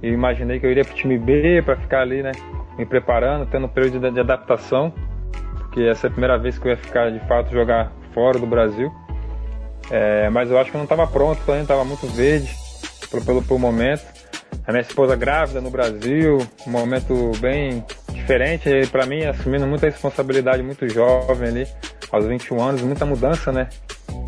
E 0.03 0.09
imaginei 0.09 0.61
que 0.61 0.67
eu 0.67 0.71
iria 0.71 0.85
para 0.85 0.93
o 0.93 0.97
time 0.97 1.19
B 1.19 1.63
para 1.63 1.77
ficar 1.77 2.01
ali, 2.01 2.23
né? 2.23 2.33
Me 2.79 2.85
preparando, 2.85 3.47
tendo 3.47 3.67
um 3.67 3.69
período 3.69 4.01
de, 4.01 4.11
de 4.11 4.21
adaptação, 4.21 4.93
porque 5.75 5.89
essa 5.89 6.07
é 6.07 6.09
a 6.09 6.11
primeira 6.13 6.39
vez 6.39 6.57
que 6.57 6.69
eu 6.69 6.71
ia 6.71 6.77
ficar 6.77 7.11
de 7.11 7.19
fato 7.27 7.51
jogar 7.51 7.91
fora 8.13 8.39
do 8.39 8.47
Brasil. 8.47 8.95
É, 9.91 10.31
mas 10.31 10.49
eu 10.49 10.57
acho 10.57 10.71
que 10.71 10.77
eu 10.77 10.79
não 10.79 10.85
estava 10.85 11.05
pronto 11.05 11.41
ainda, 11.51 11.63
estava 11.63 11.85
muito 11.85 12.07
verde 12.07 12.49
pelo, 13.11 13.43
pelo 13.43 13.59
momento. 13.59 14.05
A 14.65 14.71
minha 14.71 14.83
esposa 14.83 15.17
grávida 15.17 15.61
no 15.61 15.71
Brasil, 15.71 16.39
um 16.65 16.71
momento 16.71 17.33
bem 17.41 17.85
diferente 18.13 18.71
para 18.93 19.05
mim, 19.05 19.25
assumindo 19.25 19.67
muita 19.67 19.87
responsabilidade 19.87 20.63
muito 20.63 20.89
jovem 20.89 21.49
ali, 21.49 21.69
aos 22.13 22.25
21 22.25 22.63
anos, 22.63 22.83
muita 22.83 23.05
mudança, 23.05 23.51
né? 23.51 23.69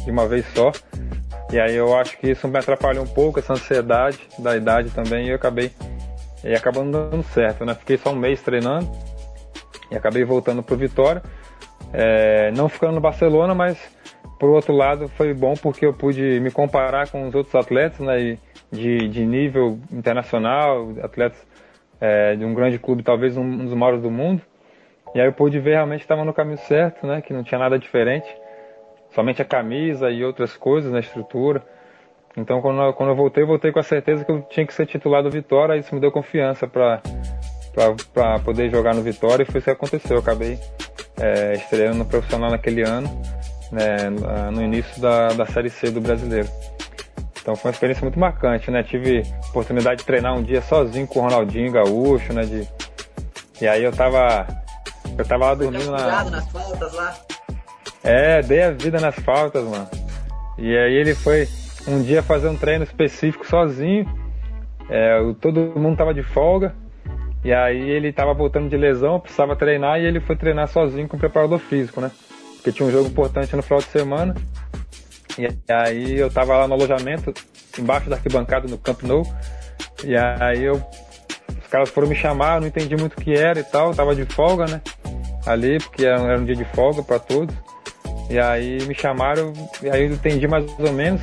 De 0.04 0.10
uma 0.10 0.26
vez 0.26 0.44
só. 0.52 0.72
E 1.52 1.60
aí 1.60 1.76
eu 1.76 1.96
acho 1.96 2.18
que 2.18 2.28
isso 2.28 2.48
me 2.48 2.58
atrapalhou 2.58 3.04
um 3.04 3.08
pouco, 3.08 3.38
essa 3.38 3.52
ansiedade 3.52 4.18
da 4.40 4.56
idade 4.56 4.90
também, 4.90 5.26
e 5.26 5.30
eu 5.30 5.36
acabei 5.36 5.70
e 6.42 6.54
acabou 6.54 6.84
não 6.84 6.90
dando 6.90 7.22
certo, 7.22 7.64
né? 7.64 7.72
Fiquei 7.76 7.96
só 7.96 8.10
um 8.10 8.16
mês 8.16 8.42
treinando 8.42 8.90
e 9.90 9.96
acabei 9.96 10.24
voltando 10.24 10.62
pro 10.62 10.76
Vitória. 10.76 11.22
É, 11.92 12.50
não 12.52 12.68
ficando 12.68 12.94
no 12.94 13.00
Barcelona, 13.00 13.54
mas 13.54 13.78
por 14.38 14.50
outro 14.50 14.74
lado 14.74 15.08
foi 15.08 15.32
bom 15.32 15.54
porque 15.54 15.86
eu 15.86 15.92
pude 15.92 16.40
me 16.40 16.50
comparar 16.50 17.08
com 17.10 17.26
os 17.26 17.34
outros 17.34 17.54
atletas, 17.54 18.00
né? 18.00 18.20
E, 18.20 18.38
de, 18.70 19.08
de 19.08 19.24
nível 19.24 19.78
internacional, 19.92 20.92
atletas 21.00 21.46
é, 22.00 22.34
de 22.34 22.44
um 22.44 22.52
grande 22.52 22.78
clube, 22.78 23.02
talvez 23.02 23.36
um 23.36 23.64
dos 23.64 23.74
maiores 23.74 24.02
do 24.02 24.10
mundo. 24.10 24.42
E 25.14 25.20
aí 25.20 25.26
eu 25.26 25.32
pude 25.32 25.58
ver 25.60 25.74
realmente 25.74 26.00
que 26.00 26.04
estava 26.04 26.24
no 26.24 26.34
caminho 26.34 26.58
certo, 26.58 27.06
né? 27.06 27.22
Que 27.22 27.32
não 27.32 27.42
tinha 27.42 27.58
nada 27.58 27.78
diferente, 27.78 28.28
somente 29.10 29.40
a 29.40 29.44
camisa 29.44 30.10
e 30.10 30.24
outras 30.24 30.56
coisas 30.56 30.90
na 30.92 31.00
estrutura. 31.00 31.62
Então 32.36 32.60
quando 32.60 32.82
eu, 32.82 32.92
quando 32.92 33.10
eu 33.10 33.16
voltei, 33.16 33.44
voltei 33.44 33.72
com 33.72 33.78
a 33.78 33.84
certeza 33.84 34.24
que 34.24 34.30
eu 34.30 34.42
tinha 34.42 34.66
que 34.66 34.74
ser 34.74 34.86
titular 34.86 35.22
do 35.22 35.30
Vitória. 35.30 35.76
Isso 35.76 35.94
me 35.94 36.00
deu 36.00 36.10
confiança 36.10 36.66
para 36.66 37.00
para 38.12 38.38
poder 38.38 38.70
jogar 38.70 38.94
no 38.94 39.02
Vitória 39.02 39.42
e 39.42 39.46
foi 39.46 39.58
isso 39.58 39.66
que 39.66 39.70
aconteceu. 39.70 40.16
Eu 40.16 40.22
acabei 40.22 40.58
é, 41.20 41.54
estreando 41.54 41.98
no 41.98 42.04
profissional 42.04 42.50
naquele 42.50 42.82
ano, 42.82 43.08
né, 43.70 44.10
no 44.52 44.62
início 44.62 45.00
da, 45.00 45.28
da 45.28 45.46
Série 45.46 45.70
C 45.70 45.90
do 45.90 46.00
Brasileiro. 46.00 46.48
Então 47.46 47.54
foi 47.54 47.70
uma 47.70 47.74
experiência 47.74 48.02
muito 48.02 48.18
marcante, 48.18 48.72
né? 48.72 48.82
Tive 48.82 49.22
oportunidade 49.50 50.00
de 50.00 50.04
treinar 50.04 50.36
um 50.36 50.42
dia 50.42 50.60
sozinho 50.60 51.06
com 51.06 51.20
o 51.20 51.22
Ronaldinho 51.22 51.70
Gaúcho, 51.70 52.32
né? 52.32 52.42
De... 52.42 52.68
E 53.60 53.68
aí 53.68 53.84
eu 53.84 53.92
tava. 53.92 54.44
Eu 55.16 55.24
tava 55.24 55.46
lá 55.46 55.54
dormindo 55.54 55.92
na. 55.92 56.24
nas 56.24 56.48
faltas 56.50 56.92
lá. 56.92 57.14
É, 58.02 58.42
dei 58.42 58.64
a 58.64 58.72
vida 58.72 58.98
nas 58.98 59.14
faltas, 59.14 59.62
mano. 59.62 59.88
E 60.58 60.76
aí 60.76 60.94
ele 60.94 61.14
foi 61.14 61.48
um 61.86 62.02
dia 62.02 62.20
fazer 62.20 62.48
um 62.48 62.56
treino 62.56 62.82
específico 62.82 63.46
sozinho. 63.46 64.12
É, 64.90 65.20
todo 65.40 65.78
mundo 65.78 65.96
tava 65.96 66.12
de 66.12 66.24
folga. 66.24 66.74
E 67.46 67.54
aí 67.54 67.90
ele 67.90 68.12
tava 68.12 68.34
voltando 68.34 68.68
de 68.68 68.76
lesão, 68.76 69.20
precisava 69.20 69.54
treinar 69.54 70.00
e 70.00 70.04
ele 70.04 70.18
foi 70.18 70.34
treinar 70.34 70.66
sozinho 70.66 71.06
com 71.06 71.16
o 71.16 71.20
preparador 71.20 71.60
físico, 71.60 72.00
né? 72.00 72.10
Porque 72.56 72.72
tinha 72.72 72.88
um 72.88 72.90
jogo 72.90 73.06
importante 73.06 73.54
no 73.54 73.62
final 73.62 73.78
de 73.78 73.84
semana. 73.84 74.34
E 75.38 75.46
aí 75.72 76.18
eu 76.18 76.28
tava 76.28 76.56
lá 76.56 76.66
no 76.66 76.74
alojamento, 76.74 77.32
embaixo 77.78 78.10
da 78.10 78.16
arquibancada 78.16 78.66
no 78.66 78.76
Camp 78.76 79.00
Nou. 79.04 79.22
E 80.02 80.16
aí 80.16 80.64
eu. 80.64 80.74
Os 81.62 81.68
caras 81.70 81.88
foram 81.88 82.08
me 82.08 82.16
chamar, 82.16 82.60
não 82.60 82.66
entendi 82.66 82.96
muito 82.96 83.12
o 83.12 83.20
que 83.22 83.34
era 83.34 83.60
e 83.60 83.64
tal, 83.64 83.94
tava 83.94 84.12
de 84.12 84.24
folga, 84.24 84.66
né? 84.66 84.82
Ali, 85.46 85.78
porque 85.78 86.04
era, 86.04 86.40
um 86.40 86.44
dia 86.44 86.56
de 86.56 86.64
folga 86.64 87.00
para 87.00 87.20
todos. 87.20 87.54
E 88.28 88.40
aí 88.40 88.84
me 88.88 88.94
chamaram, 88.94 89.52
e 89.80 89.88
aí 89.88 90.02
eu 90.02 90.12
entendi 90.12 90.48
mais 90.48 90.66
ou 90.80 90.92
menos. 90.92 91.22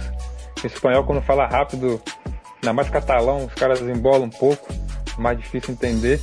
Espanhol, 0.64 1.04
quando 1.04 1.22
fala 1.22 1.46
rápido, 1.48 2.02
ainda 2.62 2.72
mais 2.72 2.90
catalão, 2.90 3.44
os 3.44 3.54
caras 3.54 3.82
embolam 3.82 4.24
um 4.24 4.30
pouco, 4.30 4.66
mais 5.18 5.38
difícil 5.38 5.74
entender. 5.74 6.20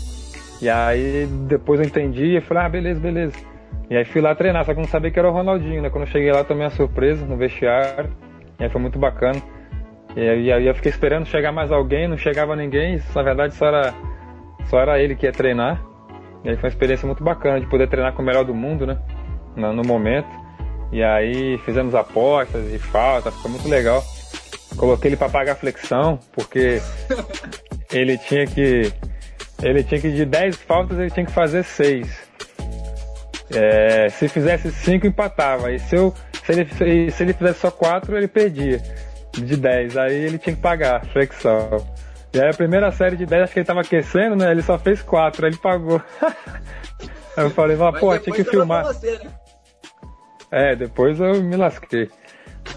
E 0.61 0.69
aí 0.69 1.27
depois 1.49 1.81
eu 1.81 1.87
entendi 1.87 2.37
e 2.37 2.41
falei, 2.41 2.65
ah, 2.65 2.69
beleza, 2.69 3.01
beleza. 3.01 3.37
E 3.89 3.97
aí 3.97 4.05
fui 4.05 4.21
lá 4.21 4.35
treinar, 4.35 4.65
só 4.65 4.73
que 4.73 4.81
não 4.81 4.89
sabia 4.89 5.11
que 5.11 5.19
era 5.19 5.29
o 5.29 5.33
Ronaldinho, 5.33 5.83
né? 5.83 5.91
Quando 5.91 6.05
eu 6.05 6.11
cheguei 6.11 6.31
lá 6.31 6.45
tomei 6.45 6.65
uma 6.65 6.71
surpresa 6.71 7.25
no 7.25 7.37
vestiário. 7.37 8.11
E 8.59 8.65
aí 8.65 8.71
foi 8.71 8.81
muito 8.81 8.99
bacana. 8.99 9.41
E 10.15 10.21
aí, 10.21 10.53
aí 10.53 10.67
eu 10.67 10.75
fiquei 10.75 10.91
esperando 10.91 11.27
chegar 11.27 11.53
mais 11.53 11.73
alguém, 11.73 12.07
não 12.07 12.17
chegava 12.17 12.55
ninguém. 12.55 13.01
Na 13.15 13.23
verdade 13.23 13.55
só 13.55 13.67
era, 13.67 13.95
só 14.67 14.81
era 14.81 15.01
ele 15.01 15.17
que 15.17 15.27
ia 15.27 15.33
treinar. 15.33 15.83
E 16.45 16.51
aí 16.51 16.57
foi 16.57 16.69
uma 16.69 16.73
experiência 16.73 17.07
muito 17.07 17.23
bacana 17.23 17.61
de 17.61 17.67
poder 17.67 17.89
treinar 17.89 18.13
com 18.13 18.23
o 18.23 18.25
melhor 18.25 18.45
do 18.45 18.55
mundo, 18.55 18.87
né? 18.87 18.99
No, 19.57 19.73
no 19.73 19.83
momento. 19.83 20.29
E 20.93 21.03
aí 21.03 21.59
fizemos 21.59 21.95
apostas 21.95 22.73
e 22.73 22.79
falta, 22.79 23.31
ficou 23.31 23.51
muito 23.51 23.69
legal. 23.69 24.03
Coloquei 24.77 25.11
ele 25.11 25.17
para 25.17 25.29
pagar 25.29 25.57
flexão, 25.57 26.19
porque 26.33 26.81
ele 27.93 28.19
tinha 28.19 28.47
que. 28.47 28.93
Ele 29.63 29.85
tinha 29.85 30.01
que 30.01 30.11
de 30.11 30.25
10 30.25 30.57
faltas 30.57 30.99
ele 30.99 31.11
tinha 31.11 31.27
que 31.27 31.33
fazer 31.33 31.63
6. 31.63 32.31
É, 33.55 34.09
se 34.09 34.29
fizesse 34.29 34.71
5, 34.71 35.07
empatava. 35.07 35.71
E 35.71 35.79
se, 35.79 35.97
eu, 35.97 36.15
se, 36.45 36.53
ele, 36.53 37.11
se 37.11 37.23
ele 37.23 37.33
fizesse 37.33 37.61
só 37.61 37.71
4, 37.71 38.17
ele 38.17 38.29
perdia. 38.29 38.81
De 39.33 39.57
10. 39.57 39.97
Aí 39.97 40.15
ele 40.15 40.39
tinha 40.39 40.57
que 40.57 40.63
pagar, 40.63 41.05
flexão. 41.07 41.85
E 42.33 42.41
aí 42.41 42.49
a 42.49 42.55
primeira 42.55 42.91
série 42.93 43.17
de 43.17 43.27
10, 43.27 43.43
acho 43.43 43.53
que 43.53 43.59
ele 43.59 43.67
tava 43.67 43.81
aquecendo, 43.81 44.37
né? 44.37 44.51
Ele 44.51 44.63
só 44.63 44.79
fez 44.79 45.03
4, 45.03 45.45
aí 45.45 45.53
ele 45.53 45.59
pagou. 45.59 46.01
aí 47.37 47.45
eu 47.45 47.51
falei, 47.51 47.77
mas, 47.77 47.99
pô, 47.99 48.17
tinha 48.19 48.35
que 48.35 48.45
filmar. 48.45 48.85
Você, 48.85 49.19
né? 49.19 49.31
É, 50.51 50.75
depois 50.75 51.21
eu 51.21 51.43
me 51.43 51.57
lasquei. 51.57 52.09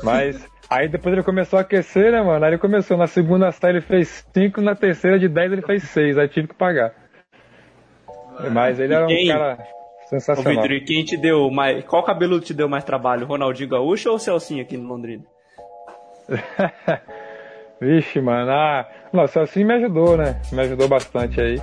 Mas 0.03 0.43
aí 0.74 0.89
depois 0.89 1.13
ele 1.13 1.24
começou 1.24 1.60
a 1.60 1.62
aquecer, 1.62 2.12
né, 2.12 2.22
mano? 2.22 2.44
Aí 2.44 2.51
ele 2.51 2.58
começou, 2.58 2.98
na 2.98 3.08
segunda 3.08 3.51
série 3.51 3.77
ele 3.77 3.86
fez 3.86 4.25
5, 4.34 4.62
na 4.62 4.75
terceira 4.75 5.20
de 5.20 5.27
10 5.27 5.53
ele 5.53 5.62
fez 5.62 5.84
6, 5.84 6.18
aí 6.18 6.27
tive 6.27 6.48
que 6.48 6.56
pagar. 6.56 6.94
Mas 8.51 8.80
ele 8.80 8.94
era 8.94 9.06
um 9.06 9.27
cara 9.27 9.58
Sensacional. 10.13 10.63
Ô, 10.63 10.68
e 10.68 10.82
quem 10.82 11.03
te 11.03 11.18
deu 11.18 11.50
mais. 11.50 11.84
Qual 11.86 12.03
cabelo 12.03 12.39
te 12.39 12.53
deu 12.53 12.70
mais 12.70 12.84
trabalho? 12.84 13.25
Ronaldinho 13.25 13.70
Gaúcho 13.70 14.10
ou 14.10 14.15
o 14.15 14.20
Celcinho 14.20 14.62
aqui 14.62 14.77
no 14.77 14.88
Londrina? 14.88 15.24
Vixe, 17.82 18.22
mano. 18.22 18.51
Ah, 18.51 18.88
não, 19.12 19.24
o 19.24 19.27
Celcinho 19.27 19.68
me 19.68 19.74
ajudou, 19.74 20.15
né? 20.15 20.39
Me 20.51 20.62
ajudou 20.62 20.88
bastante 20.88 21.42
aí. 21.42 21.60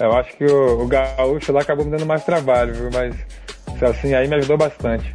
Eu 0.00 0.12
acho 0.12 0.36
que 0.36 0.44
o, 0.44 0.82
o 0.82 0.86
Gaúcho 0.86 1.52
lá 1.52 1.60
acabou 1.60 1.84
me 1.84 1.90
dando 1.90 2.06
mais 2.06 2.24
trabalho, 2.24 2.74
viu? 2.74 2.90
Mas 2.92 3.14
o 3.74 3.78
Celcinho 3.78 4.18
aí 4.18 4.28
me 4.28 4.36
ajudou 4.36 4.56
bastante. 4.56 5.12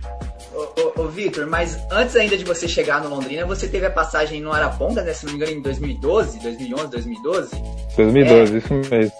Ô, 1.00 1.08
Vitor, 1.08 1.48
mas 1.48 1.79
antes 1.89 2.13
ainda 2.18 2.38
de 2.38 2.44
você 2.44 2.68
chegar 2.68 3.01
no 3.01 3.10
Londrina, 3.10 3.46
você 3.46 3.70
teve 3.70 3.86
a 3.86 3.89
passagem 3.89 4.41
no 4.41 4.51
Araponga, 4.51 5.01
né? 5.01 5.13
Se 5.13 5.25
não 5.25 5.32
me 5.32 5.38
engano, 5.38 5.53
em 5.53 5.62
2012, 5.62 6.39
2011, 6.39 6.88
2012? 6.88 7.51
2012, 7.96 8.53
é, 8.53 8.58
isso 8.58 8.74
mesmo. 8.74 9.13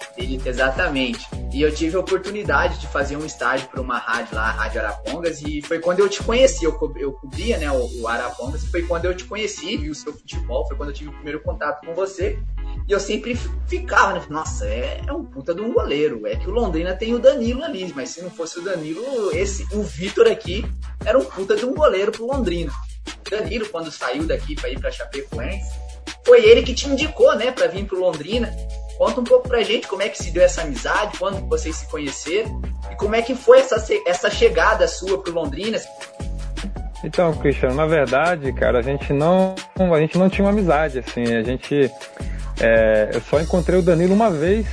Exatamente. 0.46 1.26
E 1.54 1.62
eu 1.62 1.74
tive 1.74 1.96
a 1.96 2.02
oportunidade 2.02 2.80
de 2.80 2.88
fazer 2.88 3.16
um 3.16 3.26
estágio 3.26 3.70
para 3.70 3.80
uma 3.80 3.98
rádio 3.98 4.36
lá, 4.36 4.50
a 4.50 4.52
Rádio 4.52 4.82
Arapongas, 4.82 5.42
e 5.42 5.62
foi 5.62 5.80
quando 5.80 6.02
eu 6.02 6.10
te 6.10 6.22
conheci. 6.22 6.66
Eu, 6.66 6.74
co 6.74 6.94
eu 6.98 7.14
cobria 7.14 7.58
né, 7.58 7.72
o, 7.72 8.02
o 8.02 8.08
Arapongas, 8.10 8.62
e 8.64 8.68
foi 8.68 8.84
quando 8.84 9.06
eu 9.06 9.16
te 9.16 9.24
conheci, 9.24 9.78
vi 9.78 9.90
o 9.90 9.96
seu 9.96 10.12
futebol, 10.12 10.68
foi 10.68 10.76
quando 10.76 10.90
eu 10.90 10.96
tive 10.96 11.12
o 11.12 11.14
primeiro 11.14 11.40
contato 11.40 11.86
com 11.86 11.94
você. 11.94 12.38
E 12.90 12.92
eu 12.92 13.00
sempre 13.00 13.38
ficava, 13.68 14.14
né? 14.14 14.22
Nossa, 14.32 14.66
é, 14.66 15.00
é 15.06 15.14
um 15.14 15.24
puta 15.24 15.54
de 15.54 15.62
um 15.62 15.72
goleiro. 15.72 16.26
É 16.26 16.36
que 16.36 16.50
o 16.50 16.52
Londrina 16.52 16.96
tem 16.96 17.14
o 17.14 17.20
Danilo 17.20 17.64
ali, 17.64 17.94
mas 17.96 18.10
se 18.10 18.24
não 18.24 18.32
fosse 18.32 18.58
o 18.58 18.64
Danilo, 18.64 19.32
esse, 19.32 19.64
o 19.76 19.84
Vitor 19.84 20.26
aqui 20.26 20.66
era 21.06 21.16
um 21.16 21.24
puta 21.24 21.56
de 21.56 21.64
um 21.66 21.76
goleiro 21.76 22.12
pro 22.12 22.26
Londrina. 22.26 22.72
O 23.28 23.30
Danilo, 23.30 23.70
quando 23.70 23.92
saiu 23.92 24.24
daqui 24.24 24.56
para 24.56 24.70
ir 24.70 24.80
pra 24.80 24.92
Chapecoense, 24.92 25.70
foi 26.26 26.44
ele 26.44 26.64
que 26.64 26.74
te 26.74 26.90
indicou, 26.90 27.36
né, 27.36 27.52
para 27.52 27.68
vir 27.68 27.86
pro 27.86 28.00
Londrina. 28.00 28.52
Conta 28.98 29.22
um 29.22 29.24
pouco 29.24 29.48
pra 29.48 29.62
gente 29.62 29.88
como 29.88 30.02
é 30.02 30.10
que 30.10 30.18
se 30.18 30.32
deu 30.32 30.44
essa 30.44 30.64
amizade, 30.64 31.20
quando 31.20 31.48
vocês 31.48 31.76
se 31.76 31.88
conheceram 31.90 32.60
e 32.92 32.96
como 32.96 33.16
é 33.16 33.22
que 33.22 33.36
foi 33.36 33.60
essa, 33.60 33.86
essa 34.08 34.32
chegada 34.32 34.88
sua 34.88 35.22
pro 35.22 35.32
Londrina. 35.32 35.80
Então, 37.04 37.34
Cristiano, 37.36 37.76
na 37.76 37.86
verdade, 37.86 38.52
cara, 38.52 38.80
a 38.80 38.82
gente 38.82 39.14
não, 39.14 39.56
a 39.78 40.00
gente 40.00 40.18
não 40.18 40.30
tinha 40.30 40.44
uma 40.44 40.52
amizade, 40.52 41.00
assim, 41.00 41.24
a 41.34 41.42
gente, 41.42 41.90
é, 42.60 43.12
eu 43.14 43.22
só 43.22 43.40
encontrei 43.40 43.80
o 43.80 43.82
Danilo 43.82 44.14
uma 44.14 44.30
vez, 44.30 44.68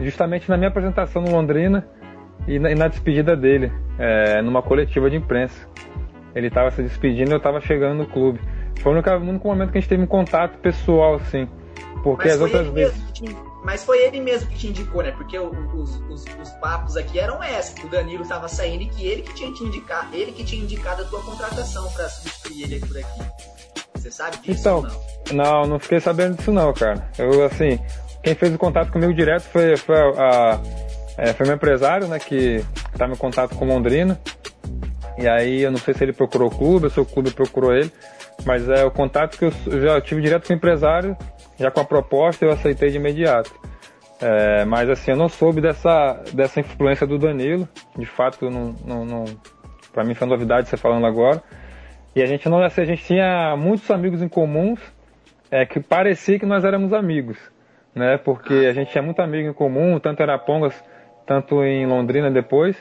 justamente 0.00 0.48
na 0.48 0.56
minha 0.56 0.68
apresentação 0.68 1.22
no 1.22 1.30
Londrina 1.30 1.86
e 2.46 2.58
na, 2.58 2.70
e 2.70 2.74
na 2.74 2.88
despedida 2.88 3.36
dele, 3.36 3.72
é, 3.98 4.40
numa 4.42 4.62
coletiva 4.62 5.10
de 5.10 5.16
imprensa. 5.16 5.66
Ele 6.34 6.46
estava 6.48 6.70
se 6.70 6.82
despedindo 6.82 7.30
e 7.30 7.34
eu 7.34 7.38
estava 7.38 7.60
chegando 7.60 7.98
no 7.98 8.06
clube. 8.06 8.40
Foi 8.80 8.92
o 8.92 8.94
único, 8.94 9.10
único 9.10 9.48
momento 9.48 9.72
que 9.72 9.78
a 9.78 9.80
gente 9.80 9.90
teve 9.90 10.02
um 10.02 10.06
contato 10.06 10.58
pessoal, 10.58 11.14
assim, 11.14 11.48
porque 12.02 12.28
mas 12.28 12.36
as 12.36 12.40
outras 12.40 12.68
vezes. 12.68 13.12
Te, 13.12 13.24
mas 13.64 13.84
foi 13.84 13.98
ele 14.04 14.20
mesmo 14.20 14.48
que 14.48 14.56
te 14.56 14.68
indicou, 14.68 15.02
né? 15.02 15.10
Porque 15.10 15.36
os, 15.38 16.00
os, 16.08 16.24
os 16.40 16.50
papos 16.60 16.96
aqui 16.96 17.18
eram 17.18 17.42
esses, 17.42 17.74
que 17.74 17.86
o 17.86 17.88
Danilo 17.90 18.22
estava 18.22 18.48
saindo 18.48 18.84
e 18.84 18.86
que 18.86 19.04
ele 19.04 19.22
que 19.22 19.34
tinha 19.34 19.52
te 19.52 19.64
indicar, 19.64 20.08
ele 20.12 20.30
que 20.30 20.44
tinha 20.44 20.62
indicado 20.62 21.02
a 21.02 21.04
tua 21.04 21.20
contratação 21.22 21.90
para 21.90 22.08
substituir 22.08 22.62
ele 22.62 22.80
por 22.80 22.96
aqui. 22.96 23.57
Você 23.98 24.10
sabe 24.10 24.38
disso 24.38 24.60
então, 24.60 24.82
não? 24.82 24.92
Não, 25.32 25.66
não 25.66 25.78
fiquei 25.78 26.00
sabendo 26.00 26.36
disso 26.36 26.52
não, 26.52 26.72
cara. 26.72 27.08
Eu, 27.18 27.44
assim, 27.44 27.78
quem 28.22 28.34
fez 28.34 28.54
o 28.54 28.58
contato 28.58 28.92
comigo 28.92 29.12
direto 29.12 29.42
foi, 29.42 29.76
foi 29.76 29.96
a, 29.96 30.60
é, 31.16 31.32
foi 31.32 31.46
meu 31.46 31.56
empresário, 31.56 32.06
né, 32.06 32.18
que 32.18 32.64
estava 32.92 33.12
em 33.12 33.16
contato 33.16 33.54
com 33.56 33.66
Londrina. 33.66 34.18
E 35.18 35.26
aí 35.26 35.62
eu 35.62 35.70
não 35.70 35.78
sei 35.78 35.92
se 35.92 36.04
ele 36.04 36.12
procurou 36.12 36.48
o 36.48 36.54
clube, 36.54 36.86
ou 36.86 36.90
se 36.90 37.00
o 37.00 37.04
clube 37.04 37.32
procurou 37.32 37.74
ele, 37.74 37.92
mas 38.46 38.68
é 38.68 38.84
o 38.84 38.90
contato 38.90 39.36
que 39.36 39.46
eu 39.46 39.80
já 39.82 40.00
tive 40.00 40.22
direto 40.22 40.46
com 40.46 40.52
o 40.52 40.56
empresário, 40.56 41.16
já 41.58 41.70
com 41.72 41.80
a 41.80 41.84
proposta 41.84 42.44
eu 42.44 42.52
aceitei 42.52 42.90
de 42.90 42.96
imediato. 42.96 43.52
É, 44.20 44.64
mas 44.64 44.88
assim, 44.88 45.10
eu 45.10 45.16
não 45.16 45.28
soube 45.28 45.60
dessa, 45.60 46.22
dessa 46.32 46.60
influência 46.60 47.06
do 47.06 47.18
Danilo, 47.18 47.68
de 47.96 48.06
fato, 48.06 48.48
não, 48.48 48.74
não, 48.84 49.04
não 49.04 49.24
para 49.92 50.04
mim 50.04 50.14
foi 50.14 50.28
novidade 50.28 50.68
você 50.68 50.76
falando 50.76 51.06
agora. 51.06 51.42
E 52.14 52.22
a 52.22 52.26
gente 52.26 52.48
não 52.48 52.62
assim, 52.62 52.80
a 52.80 52.84
gente 52.84 53.04
tinha 53.04 53.56
muitos 53.56 53.90
amigos 53.90 54.22
em 54.22 54.28
comuns, 54.28 54.80
é, 55.50 55.64
que 55.64 55.80
parecia 55.80 56.38
que 56.38 56.46
nós 56.46 56.64
éramos 56.64 56.92
amigos, 56.92 57.38
né? 57.94 58.18
Porque 58.18 58.66
a 58.68 58.72
gente 58.72 58.90
tinha 58.90 59.02
muito 59.02 59.20
amigo 59.20 59.48
em 59.48 59.52
comum, 59.52 59.98
tanto 59.98 60.22
era 60.22 60.38
Pongas 60.38 60.74
tanto 61.26 61.62
em 61.62 61.86
Londrina 61.86 62.30
depois. 62.30 62.76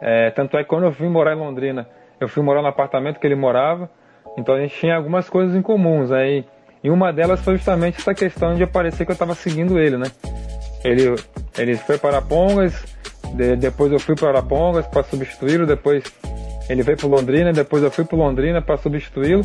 É, 0.00 0.30
tanto 0.30 0.56
é 0.56 0.62
que 0.62 0.68
quando 0.68 0.84
eu 0.84 0.92
fui 0.92 1.08
morar 1.08 1.34
em 1.34 1.38
Londrina, 1.38 1.88
eu 2.20 2.28
fui 2.28 2.42
morar 2.42 2.62
no 2.62 2.68
apartamento 2.68 3.18
que 3.18 3.26
ele 3.26 3.34
morava, 3.34 3.90
então 4.36 4.54
a 4.54 4.60
gente 4.60 4.78
tinha 4.78 4.96
algumas 4.96 5.28
coisas 5.28 5.54
em 5.54 5.62
comuns. 5.62 6.10
Aí, 6.10 6.44
e 6.82 6.90
uma 6.90 7.12
delas 7.12 7.42
foi 7.42 7.56
justamente 7.56 7.98
essa 7.98 8.14
questão 8.14 8.54
de 8.54 8.66
parecer 8.66 9.04
que 9.04 9.10
eu 9.10 9.14
estava 9.14 9.34
seguindo 9.34 9.78
ele, 9.78 9.96
né? 9.96 10.06
Ele, 10.84 11.14
ele 11.58 11.76
foi 11.76 11.98
para 11.98 12.20
Pongas, 12.22 12.84
de, 13.34 13.56
depois 13.56 13.92
eu 13.92 13.98
fui 13.98 14.14
para 14.14 14.42
Pongas 14.42 14.86
para 14.86 15.02
substituí-lo, 15.02 15.66
depois 15.66 16.04
ele 16.68 16.82
veio 16.82 16.96
para 16.96 17.08
Londrina, 17.08 17.52
depois 17.52 17.82
eu 17.82 17.90
fui 17.90 18.04
para 18.04 18.16
Londrina 18.16 18.60
para 18.60 18.76
substituí-lo, 18.76 19.44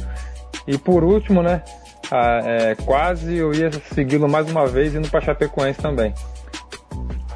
e 0.67 0.77
por 0.77 1.03
último, 1.03 1.41
né? 1.41 1.63
é, 2.11 2.75
quase 2.75 3.37
eu 3.37 3.53
ia 3.53 3.71
segui-lo 3.93 4.27
mais 4.27 4.49
uma 4.49 4.67
vez 4.67 4.93
indo 4.93 5.09
para 5.09 5.21
Chapecoense 5.21 5.79
também. 5.79 6.13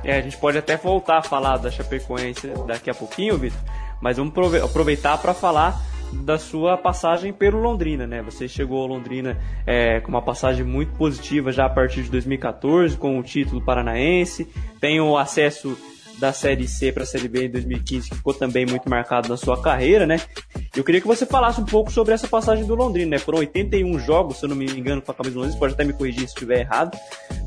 É, 0.03 0.17
a 0.17 0.21
gente 0.21 0.37
pode 0.37 0.57
até 0.57 0.75
voltar 0.77 1.19
a 1.19 1.21
falar 1.23 1.57
da 1.57 1.71
Chapecoense 1.71 2.47
daqui 2.67 2.89
a 2.89 2.93
pouquinho, 2.93 3.37
Vitor, 3.37 3.59
mas 4.01 4.17
vamos 4.17 4.33
aproveitar 4.61 5.17
para 5.17 5.33
falar 5.33 5.81
da 6.13 6.37
sua 6.37 6.77
passagem 6.77 7.33
pelo 7.33 7.59
Londrina, 7.59 8.05
né? 8.05 8.21
Você 8.21 8.47
chegou 8.47 8.81
ao 8.81 8.87
Londrina 8.87 9.37
é, 9.65 9.99
com 10.01 10.09
uma 10.09 10.21
passagem 10.21 10.63
muito 10.63 10.93
positiva 10.93 11.51
já 11.51 11.65
a 11.65 11.69
partir 11.69 12.03
de 12.03 12.11
2014, 12.11 12.95
com 12.97 13.17
o 13.17 13.23
título 13.23 13.61
paranaense, 13.61 14.47
tem 14.79 15.01
o 15.01 15.17
acesso 15.17 15.75
da 16.19 16.31
Série 16.31 16.67
C 16.67 16.91
para 16.91 17.03
a 17.03 17.05
Série 17.05 17.27
B 17.27 17.45
em 17.45 17.49
2015, 17.49 18.09
que 18.09 18.15
ficou 18.15 18.33
também 18.33 18.65
muito 18.65 18.89
marcado 18.89 19.27
na 19.27 19.37
sua 19.37 19.61
carreira, 19.61 20.05
né? 20.05 20.19
Eu 20.75 20.83
queria 20.83 21.01
que 21.01 21.07
você 21.07 21.25
falasse 21.25 21.59
um 21.59 21.65
pouco 21.65 21.91
sobre 21.91 22.13
essa 22.13 22.27
passagem 22.27 22.65
do 22.65 22.75
Londrina, 22.75 23.11
né? 23.11 23.19
Foram 23.19 23.39
81 23.39 23.99
jogos, 23.99 24.37
se 24.37 24.45
eu 24.45 24.49
não 24.49 24.55
me 24.55 24.65
engano, 24.65 25.01
com 25.01 25.11
a 25.11 25.15
camisa 25.15 25.35
do 25.35 25.39
Londrina, 25.39 25.59
pode 25.59 25.73
até 25.73 25.83
me 25.83 25.93
corrigir 25.93 26.21
se 26.21 26.33
estiver 26.33 26.61
errado, 26.61 26.97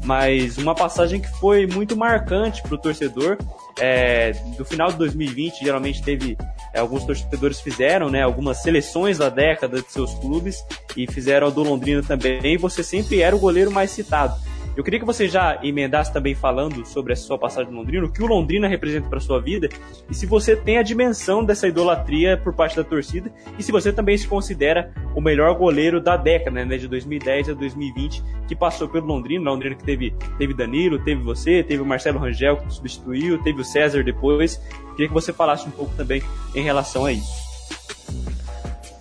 mas 0.05 0.59
uma 0.59 0.75
passagem 0.75 1.21
que 1.21 1.29
foi 1.39 1.67
muito 1.67 1.97
marcante 1.97 2.63
para 2.63 2.75
o 2.75 2.79
torcedor. 2.79 3.39
É, 3.81 4.33
do 4.57 4.65
final 4.65 4.91
de 4.91 4.99
2020, 4.99 5.61
geralmente 5.61 6.03
teve 6.03 6.37
é, 6.73 6.81
alguns 6.81 7.05
torcedores 7.05 7.61
fizeram, 7.61 8.11
né, 8.11 8.23
algumas 8.23 8.63
seleções 8.63 9.19
da 9.19 9.29
década 9.29 9.81
de 9.81 9.91
seus 9.91 10.15
clubes 10.15 10.65
e 10.97 11.07
fizeram 11.07 11.47
a 11.47 11.51
do 11.51 11.63
Londrina 11.63 12.03
também. 12.03 12.41
E 12.55 12.57
você 12.57 12.83
sempre 12.83 13.21
era 13.21 13.35
o 13.35 13.39
goleiro 13.39 13.71
mais 13.71 13.91
citado. 13.91 14.35
Eu 14.79 14.85
queria 14.85 15.01
que 15.01 15.05
você 15.05 15.27
já 15.27 15.59
emendasse 15.61 16.13
também 16.13 16.37
falando 16.37 16.87
sobre 16.87 17.13
a 17.13 17.17
sua 17.17 17.37
passagem 17.37 17.73
no 17.73 17.79
Londrina, 17.79 18.07
o 18.07 18.13
que 18.13 18.23
o 18.23 18.29
Londrina 18.29 18.69
representa 18.69 19.09
para 19.09 19.19
sua 19.19 19.41
vida 19.41 19.69
e 20.09 20.15
se 20.15 20.25
você 20.25 20.55
tem 20.55 20.79
a 20.79 20.85
dimensão 20.85 21.45
dessa 21.45 21.67
idolatria 21.67 22.37
por 22.37 22.55
parte 22.55 22.77
da 22.77 22.85
torcida 22.85 23.29
e 23.59 23.63
se 23.65 23.73
você 23.73 23.93
também 23.93 24.17
se 24.17 24.29
considera 24.29 24.93
o 25.17 25.21
melhor 25.21 25.53
goleiro 25.57 26.01
da 26.01 26.17
década, 26.17 26.65
né, 26.65 26.79
de 26.79 26.87
2010 26.87 27.49
a 27.49 27.55
2020, 27.55 28.23
que 28.47 28.55
passou 28.55 28.89
pelo 28.89 29.05
Londrina, 29.09 29.51
Londrina 29.51 29.75
que 29.75 29.83
teve, 29.83 30.15
teve 30.39 30.55
Danilo, 30.55 31.01
teve 31.01 31.25
você, 31.25 31.65
teve 31.65 31.83
o 31.83 31.85
Marcelo 31.85 32.21
Rangel 32.21 32.59
que 32.59 32.73
substituiu, 32.73 33.43
teve 33.43 33.61
o 33.61 33.65
César 33.65 34.05
depois. 34.05 34.63
Queria 34.93 35.09
que 35.09 35.15
você 35.15 35.33
falasse 35.33 35.67
um 35.67 35.73
pouco 35.73 35.93
também 35.97 36.23
em 36.55 36.63
relação 36.63 37.05
a 37.05 37.11
isso. 37.11 37.33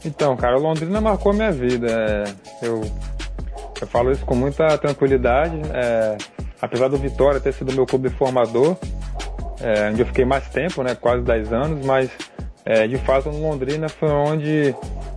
Então, 0.04 0.36
cara, 0.36 0.58
o 0.58 0.60
Londrina 0.60 1.00
marcou 1.00 1.34
minha 1.34 1.52
vida. 1.52 1.88
É, 2.64 2.66
eu 2.66 2.82
eu 3.82 3.88
falo 3.88 4.12
isso 4.12 4.26
com 4.26 4.36
muita 4.36 4.78
tranquilidade. 4.78 5.60
É, 5.74 6.18
apesar 6.62 6.88
do 6.88 6.98
Vitória 6.98 7.40
ter 7.40 7.54
sido 7.54 7.74
meu 7.74 7.86
clube 7.86 8.10
formador, 8.10 8.78
é, 9.62 9.90
onde 9.90 10.02
eu 10.02 10.06
fiquei 10.06 10.26
mais 10.26 10.48
tempo, 10.50 10.84
né, 10.84 10.96
quase 10.96 11.24
10 11.24 11.54
anos, 11.54 11.86
mas 11.86 12.12
é, 12.66 12.88
de 12.88 12.98
fato 12.98 13.30
no 13.32 13.42
Londrina 13.42 13.90
foi 13.90 14.10
onde 14.10 14.76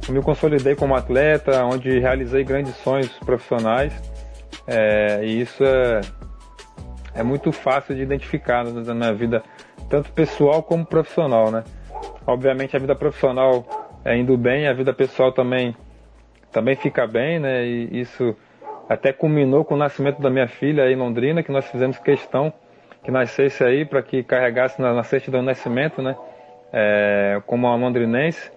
eu 0.09 0.15
me 0.15 0.23
consolidei 0.23 0.75
como 0.75 0.95
atleta, 0.95 1.65
onde 1.65 1.99
realizei 1.99 2.45
grandes 2.45 2.75
sonhos 2.77 3.11
profissionais. 3.19 3.93
É, 4.67 5.25
e 5.25 5.41
isso 5.41 5.65
é, 5.65 6.01
é 7.15 7.23
muito 7.23 7.53
fácil 7.53 7.95
de 7.95 8.03
identificar 8.03 8.65
na 8.65 8.95
minha 8.95 9.13
vida, 9.13 9.43
tanto 9.89 10.13
pessoal 10.13 10.63
como 10.63 10.85
profissional, 10.85 11.51
né? 11.51 11.65
Obviamente 12.27 12.77
a 12.77 12.79
vida 12.79 12.95
profissional 12.95 13.65
é 14.05 14.17
indo 14.17 14.37
bem, 14.37 14.69
a 14.69 14.73
vida 14.73 14.93
pessoal 14.93 15.33
também 15.33 15.75
também 16.53 16.77
fica 16.77 17.07
bem, 17.07 17.39
né? 17.39 17.65
E 17.65 18.01
isso 18.01 18.37
até 18.91 19.13
culminou 19.13 19.65
com 19.65 19.75
o 19.75 19.79
nascimento 19.79 20.21
da 20.21 20.29
minha 20.29 20.49
filha 20.49 20.91
em 20.91 20.97
Londrina, 20.97 21.45
que 21.45 21.53
nós 21.53 21.65
fizemos 21.71 21.97
questão 21.99 22.53
que 23.05 23.11
nascesse 23.13 23.63
aí 23.63 23.85
para 23.85 24.03
que 24.03 24.25
carregasse 24.25 24.83
na, 24.83 24.93
na 24.93 25.05
certidão 25.05 25.43
do 25.43 25.47
nascimento, 25.47 26.03
né? 26.03 26.17
É, 26.73 27.41
como 27.47 27.69
uma 27.69 27.77
londrinense, 27.77 28.51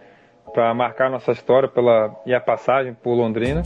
para 0.51 0.73
marcar 0.73 1.09
nossa 1.11 1.31
história 1.31 1.69
pela, 1.69 2.19
e 2.25 2.33
a 2.33 2.39
passagem 2.39 2.95
por 2.95 3.13
Londrina. 3.13 3.61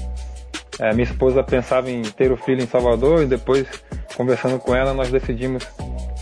É, 0.78 0.92
minha 0.92 1.06
esposa 1.06 1.42
pensava 1.42 1.90
em 1.90 2.02
ter 2.02 2.34
o 2.34 2.38
filho 2.38 2.62
em 2.62 2.68
Salvador 2.68 3.24
e 3.24 3.26
depois, 3.26 3.66
conversando 4.18 4.60
com 4.60 4.76
ela, 4.76 4.94
nós 4.94 5.10
decidimos 5.10 5.64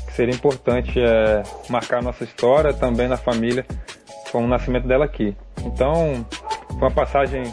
que 0.06 0.14
seria 0.14 0.34
importante 0.34 1.00
é, 1.02 1.42
marcar 1.70 2.04
nossa 2.04 2.24
história 2.24 2.72
também 2.72 3.08
na 3.08 3.18
família 3.18 3.66
com 4.32 4.46
o 4.46 4.48
nascimento 4.48 4.88
dela 4.88 5.06
aqui. 5.06 5.36
Então, 5.66 6.24
foi 6.70 6.88
uma 6.88 6.92
passagem 6.92 7.44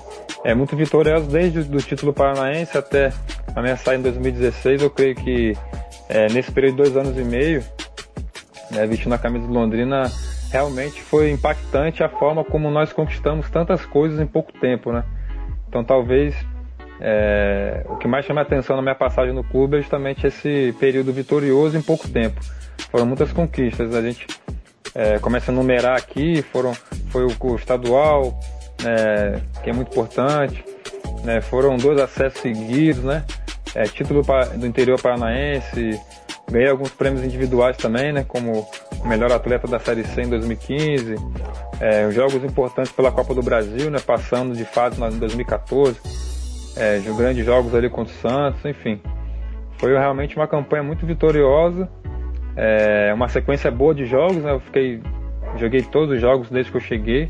é 0.44 0.54
muito 0.54 0.76
vitorioso 0.76 1.28
desde 1.28 1.60
o 1.60 1.78
título 1.78 2.12
paranaense 2.12 2.76
até 2.76 3.12
a 3.54 3.62
minha 3.62 3.76
saída 3.76 4.08
em 4.08 4.12
2016. 4.12 4.82
Eu 4.82 4.90
creio 4.90 5.14
que 5.14 5.56
é, 6.08 6.28
nesse 6.28 6.50
período 6.50 6.82
de 6.82 6.90
dois 6.90 6.96
anos 6.96 7.18
e 7.18 7.24
meio, 7.24 7.62
né, 8.70 8.86
vestindo 8.86 9.14
a 9.14 9.18
camisa 9.18 9.46
do 9.46 9.52
Londrina, 9.52 10.10
realmente 10.50 11.00
foi 11.02 11.30
impactante 11.30 12.02
a 12.02 12.08
forma 12.08 12.44
como 12.44 12.70
nós 12.70 12.92
conquistamos 12.92 13.48
tantas 13.50 13.86
coisas 13.86 14.20
em 14.20 14.26
pouco 14.26 14.52
tempo, 14.60 14.92
né? 14.92 15.04
Então 15.68 15.82
talvez 15.84 16.34
é, 17.00 17.84
o 17.88 17.96
que 17.96 18.06
mais 18.06 18.24
chama 18.26 18.40
a 18.40 18.44
atenção 18.44 18.76
na 18.76 18.82
minha 18.82 18.94
passagem 18.94 19.32
no 19.34 19.42
clube 19.42 19.76
é 19.76 19.80
justamente 19.80 20.26
esse 20.26 20.74
período 20.78 21.12
vitorioso 21.12 21.76
em 21.76 21.82
pouco 21.82 22.08
tempo. 22.08 22.40
Foram 22.90 23.06
muitas 23.06 23.32
conquistas. 23.32 23.94
A 23.94 24.02
gente 24.02 24.26
é, 24.94 25.18
começa 25.18 25.50
a 25.50 25.54
numerar 25.54 25.96
aqui, 25.96 26.42
foram, 26.42 26.74
foi 27.10 27.24
o, 27.24 27.30
o 27.40 27.56
estadual, 27.56 28.38
é, 28.86 29.40
que 29.62 29.70
é 29.70 29.72
muito 29.72 29.90
importante, 29.90 30.64
né, 31.24 31.40
foram 31.40 31.76
dois 31.76 32.00
acessos 32.00 32.40
seguidos, 32.40 33.02
né, 33.02 33.24
é, 33.74 33.84
título 33.84 34.22
do 34.56 34.66
interior 34.66 35.00
paranaense, 35.00 36.00
ganhei 36.50 36.68
alguns 36.68 36.90
prêmios 36.90 37.24
individuais 37.24 37.76
também, 37.76 38.12
né, 38.12 38.24
como 38.26 38.66
melhor 39.04 39.32
atleta 39.32 39.66
da 39.66 39.78
Série 39.78 40.04
C 40.04 40.22
em 40.22 40.28
2015, 40.28 41.16
é, 41.80 42.10
jogos 42.10 42.44
importantes 42.44 42.92
pela 42.92 43.10
Copa 43.10 43.34
do 43.34 43.42
Brasil, 43.42 43.90
né, 43.90 43.98
passando 44.04 44.54
de 44.54 44.64
fase 44.64 45.02
em 45.02 45.18
2014, 45.18 45.98
é, 46.76 47.00
grandes 47.16 47.44
jogos 47.44 47.74
ali 47.74 47.88
contra 47.88 48.12
o 48.12 48.16
Santos, 48.16 48.64
enfim. 48.64 49.00
Foi 49.78 49.92
realmente 49.92 50.36
uma 50.36 50.46
campanha 50.46 50.82
muito 50.82 51.04
vitoriosa, 51.06 51.88
é, 52.56 53.12
uma 53.14 53.28
sequência 53.28 53.70
boa 53.70 53.94
de 53.94 54.04
jogos, 54.04 54.36
né, 54.36 54.52
eu 54.52 54.60
fiquei, 54.60 55.00
joguei 55.56 55.82
todos 55.82 56.14
os 56.14 56.20
jogos 56.20 56.50
desde 56.50 56.70
que 56.70 56.76
eu 56.76 56.82
cheguei, 56.82 57.28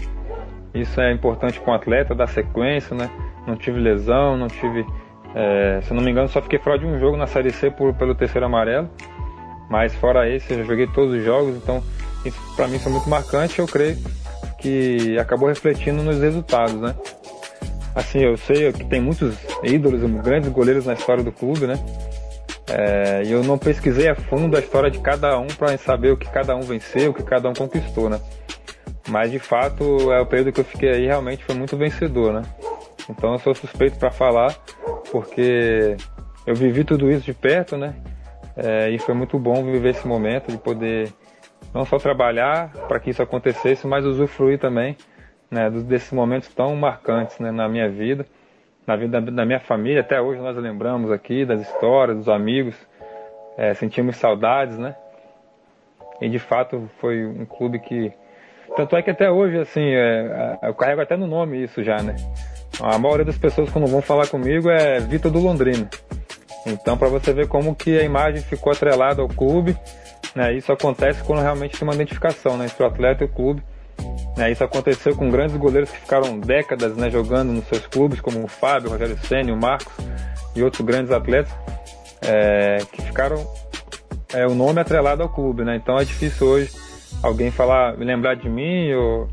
isso 0.75 1.01
é 1.01 1.13
importante 1.13 1.61
para 1.61 1.73
um 1.73 1.75
atleta, 1.75 2.15
dar 2.15 2.27
sequência, 2.29 2.97
né, 2.97 3.11
não 3.47 3.57
tive 3.57 3.79
lesão, 3.79 4.37
não 4.37 4.49
tive, 4.49 4.87
é, 5.35 5.81
se 5.83 5.93
não 5.93 6.03
me 6.03 6.11
engano, 6.11 6.29
só 6.29 6.41
fiquei 6.41 6.59
fora 6.59 6.79
de 6.79 6.87
um 6.87 6.99
jogo 6.99 7.17
na 7.17 7.27
Série 7.27 7.51
C 7.51 7.71
por, 7.71 7.95
pelo 7.95 8.15
terceiro 8.15 8.47
amarelo, 8.47 8.89
mas 9.69 9.95
fora 9.95 10.29
esse, 10.29 10.53
eu 10.53 10.65
joguei 10.65 10.87
todos 10.87 11.15
os 11.15 11.25
jogos, 11.25 11.57
então 11.57 11.83
isso 12.25 12.39
para 12.57 12.69
mim 12.69 12.79
foi 12.79 12.93
muito 12.93 13.09
marcante, 13.09 13.59
eu 13.59 13.67
creio 13.67 13.97
que 14.59 15.19
acabou 15.19 15.49
refletindo 15.49 16.03
nos 16.03 16.21
resultados, 16.21 16.81
né? 16.81 16.95
Assim, 17.95 18.21
eu 18.21 18.37
sei 18.37 18.73
que 18.73 18.85
tem 18.85 19.01
muitos 19.01 19.37
ídolos, 19.63 20.01
grandes 20.23 20.49
goleiros 20.51 20.87
na 20.87 20.95
história 20.95 21.23
do 21.23 21.33
clube, 21.33 21.67
né? 21.67 21.75
É, 22.69 23.23
e 23.25 23.33
eu 23.33 23.43
não 23.43 23.59
pesquisei 23.59 24.09
a 24.09 24.15
fundo 24.15 24.57
a 24.57 24.61
história 24.61 24.91
de 24.91 24.99
cada 25.01 25.39
um 25.39 25.49
para 25.49 25.77
saber 25.77 26.13
o 26.13 26.17
que 26.17 26.31
cada 26.31 26.57
um 26.57 26.61
venceu, 26.61 27.11
o 27.11 27.15
que 27.15 27.23
cada 27.23 27.49
um 27.49 27.53
conquistou, 27.53 28.09
né? 28.09 28.19
Mas 29.09 29.31
de 29.31 29.38
fato, 29.38 30.12
é 30.12 30.21
o 30.21 30.27
período 30.27 30.53
que 30.53 30.61
eu 30.61 30.65
fiquei 30.65 30.91
aí 30.91 31.07
realmente 31.07 31.45
foi 31.45 31.55
muito 31.55 31.77
vencedor, 31.77 32.33
né? 32.33 32.43
Então 33.09 33.33
eu 33.33 33.38
sou 33.38 33.55
suspeito 33.55 33.99
para 33.99 34.11
falar, 34.11 34.55
porque 35.11 35.97
eu 36.47 36.55
vivi 36.55 36.85
tudo 36.85 37.11
isso 37.11 37.25
de 37.25 37.35
perto, 37.35 37.77
né? 37.77 37.95
É, 38.57 38.91
e 38.91 38.99
foi 38.99 39.15
muito 39.15 39.38
bom 39.38 39.65
viver 39.65 39.91
esse 39.91 40.07
momento 40.07 40.51
de 40.51 40.59
poder 40.59 41.12
não 41.75 41.85
só 41.85 41.99
trabalhar 41.99 42.71
para 42.87 43.01
que 43.01 43.11
isso 43.11 43.23
acontecesse, 43.23 43.87
mas 43.87 44.05
usufruir 44.05 44.59
também 44.59 44.97
né, 45.53 45.69
desses 45.71 46.11
momentos 46.12 46.49
tão 46.55 46.75
marcantes 46.75 47.38
né, 47.38 47.51
na 47.51 47.69
minha 47.69 47.88
vida, 47.88 48.27
na 48.87 48.97
vida 48.97 49.21
da 49.21 49.45
minha 49.45 49.61
família. 49.61 50.01
Até 50.01 50.21
hoje 50.21 50.41
nós 50.41 50.57
lembramos 50.57 51.12
aqui 51.12 51.45
das 51.45 51.61
histórias, 51.61 52.17
dos 52.17 52.29
amigos, 52.29 52.75
é, 53.59 53.75
sentimos 53.75 54.17
saudades, 54.17 54.79
né? 54.79 54.97
E 56.23 56.29
de 56.29 56.38
fato 56.38 56.88
foi 56.99 57.27
um 57.27 57.45
clube 57.45 57.79
que. 57.81 58.12
Tanto 58.77 58.97
é 58.97 59.03
que 59.03 59.11
até 59.11 59.31
hoje, 59.31 59.59
assim, 59.59 59.85
é, 59.85 60.59
eu 60.63 60.75
carrego 60.75 61.03
até 61.03 61.17
no 61.17 61.27
nome 61.27 61.63
isso 61.63 61.83
já, 61.83 62.03
né? 62.03 62.17
A 62.81 62.99
maioria 62.99 63.25
das 63.25 63.37
pessoas 63.37 63.71
quando 63.71 63.87
vão 63.87 64.01
falar 64.01 64.27
comigo 64.29 64.71
é 64.71 64.99
Vitor 65.01 65.31
do 65.31 65.39
Londrina. 65.39 65.89
Então, 66.67 66.97
para 66.97 67.09
você 67.09 67.33
ver 67.33 67.49
como 67.49 67.75
que 67.75 67.99
a 67.99 68.03
imagem 68.03 68.41
ficou 68.41 68.73
atrelada 68.73 69.21
ao 69.21 69.29
clube 69.29 69.77
né? 70.35 70.55
Isso 70.55 70.73
acontece 70.73 71.23
quando 71.23 71.41
realmente 71.41 71.79
tem 71.79 71.87
uma 71.87 71.95
identificação 71.95 72.57
né, 72.57 72.67
entre 72.67 72.83
o 72.83 72.87
atleta 72.87 73.25
e 73.25 73.27
o 73.27 73.31
clube. 73.31 73.63
Né? 74.37 74.51
Isso 74.51 74.65
aconteceu 74.65 75.15
com 75.15 75.31
grandes 75.31 75.57
goleiros 75.57 75.91
que 75.91 75.99
ficaram 75.99 76.39
décadas 76.39 76.97
né, 76.97 77.11
jogando 77.11 77.53
nos 77.53 77.67
seus 77.67 77.87
clubes, 77.87 78.21
como 78.21 78.43
o 78.43 78.49
Fábio, 78.49 78.89
o 78.89 78.93
Rogério 78.93 79.19
Senna, 79.27 79.53
o 79.53 79.57
Marcos 79.57 79.93
e 80.57 80.63
outros 80.63 80.85
grandes 80.85 81.13
atletas, 81.13 81.53
é, 82.23 82.79
que 82.91 83.03
ficaram 83.03 83.47
é, 84.33 84.47
o 84.47 84.55
nome 84.55 84.81
atrelado 84.81 85.23
ao 85.23 85.29
clube. 85.29 85.65
Né? 85.65 85.77
Então 85.77 85.99
é 85.99 86.05
difícil 86.05 86.47
hoje 86.47 86.71
alguém 87.23 87.51
falar, 87.51 87.97
lembrar 87.99 88.35
de 88.35 88.49
mim 88.49 88.93
ou 88.93 89.29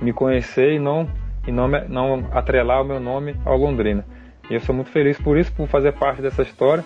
me 0.00 0.12
conhecer 0.12 0.74
e 0.74 0.78
não, 0.78 1.08
e 1.46 1.52
não, 1.52 1.68
não 1.68 2.28
atrelar 2.32 2.82
o 2.82 2.84
meu 2.84 3.00
nome 3.00 3.36
ao 3.44 3.56
Londrina. 3.56 4.04
E 4.50 4.54
eu 4.54 4.60
sou 4.60 4.74
muito 4.74 4.90
feliz 4.90 5.18
por 5.18 5.38
isso, 5.38 5.52
por 5.52 5.68
fazer 5.68 5.92
parte 5.92 6.22
dessa 6.22 6.42
história 6.42 6.84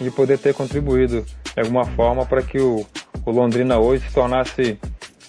e 0.00 0.10
poder 0.10 0.38
ter 0.38 0.54
contribuído 0.54 1.24
de 1.54 1.60
alguma 1.60 1.84
forma 1.84 2.26
para 2.26 2.42
que 2.42 2.58
o, 2.58 2.84
o, 3.24 3.30
Londrina 3.30 3.78
hoje 3.78 4.06
se 4.08 4.14
tornasse 4.14 4.78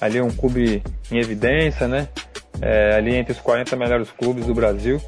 ali 0.02 0.20
um 0.22 0.32
clube 0.32 0.82
em 1.12 1.18
evidência, 1.18 1.88
né? 1.88 2.08
É, 2.62 2.96
ali 2.96 3.16
entre 3.16 3.34
os 3.34 3.40
40 3.40 3.76
melhores 3.76 4.10
clubes 4.12 4.46
do 4.46 4.54
Brasil 4.54 5.02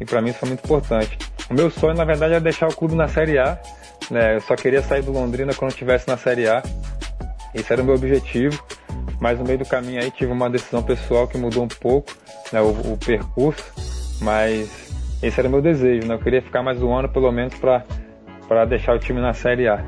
e 0.00 0.04
para 0.04 0.20
mim 0.20 0.30
isso 0.30 0.40
foi 0.40 0.48
muito 0.48 0.64
importante. 0.64 1.16
O 1.48 1.54
meu 1.54 1.70
sonho 1.70 1.94
na 1.94 2.04
verdade 2.04 2.34
é 2.34 2.40
deixar 2.40 2.68
o 2.68 2.74
clube 2.74 2.94
na 2.94 3.06
Série 3.06 3.38
A, 3.38 3.58
né? 4.10 4.36
Eu 4.36 4.40
só 4.40 4.56
queria 4.56 4.82
sair 4.82 5.02
do 5.02 5.12
Londrina 5.12 5.54
quando 5.54 5.70
estivesse 5.70 6.08
na 6.08 6.16
Série 6.16 6.48
A. 6.48 6.62
Esse 7.54 7.72
era 7.72 7.82
o 7.82 7.84
meu 7.84 7.94
objetivo, 7.94 8.62
mas 9.20 9.38
no 9.38 9.44
meio 9.44 9.58
do 9.58 9.66
caminho 9.66 10.00
aí 10.00 10.10
tive 10.10 10.32
uma 10.32 10.48
decisão 10.48 10.82
pessoal 10.82 11.26
que 11.26 11.36
mudou 11.36 11.64
um 11.64 11.68
pouco 11.68 12.12
né, 12.52 12.60
o, 12.60 12.70
o 12.92 12.96
percurso, 12.96 13.64
mas 14.20 14.90
esse 15.22 15.38
era 15.38 15.48
o 15.48 15.50
meu 15.50 15.60
desejo, 15.60 16.06
né? 16.06 16.14
Eu 16.14 16.18
queria 16.18 16.40
ficar 16.40 16.62
mais 16.62 16.82
um 16.82 16.94
ano 16.94 17.08
pelo 17.08 17.30
menos 17.30 17.54
para 17.56 18.64
deixar 18.64 18.94
o 18.94 18.98
time 18.98 19.20
na 19.20 19.34
Série 19.34 19.68
A. 19.68 19.84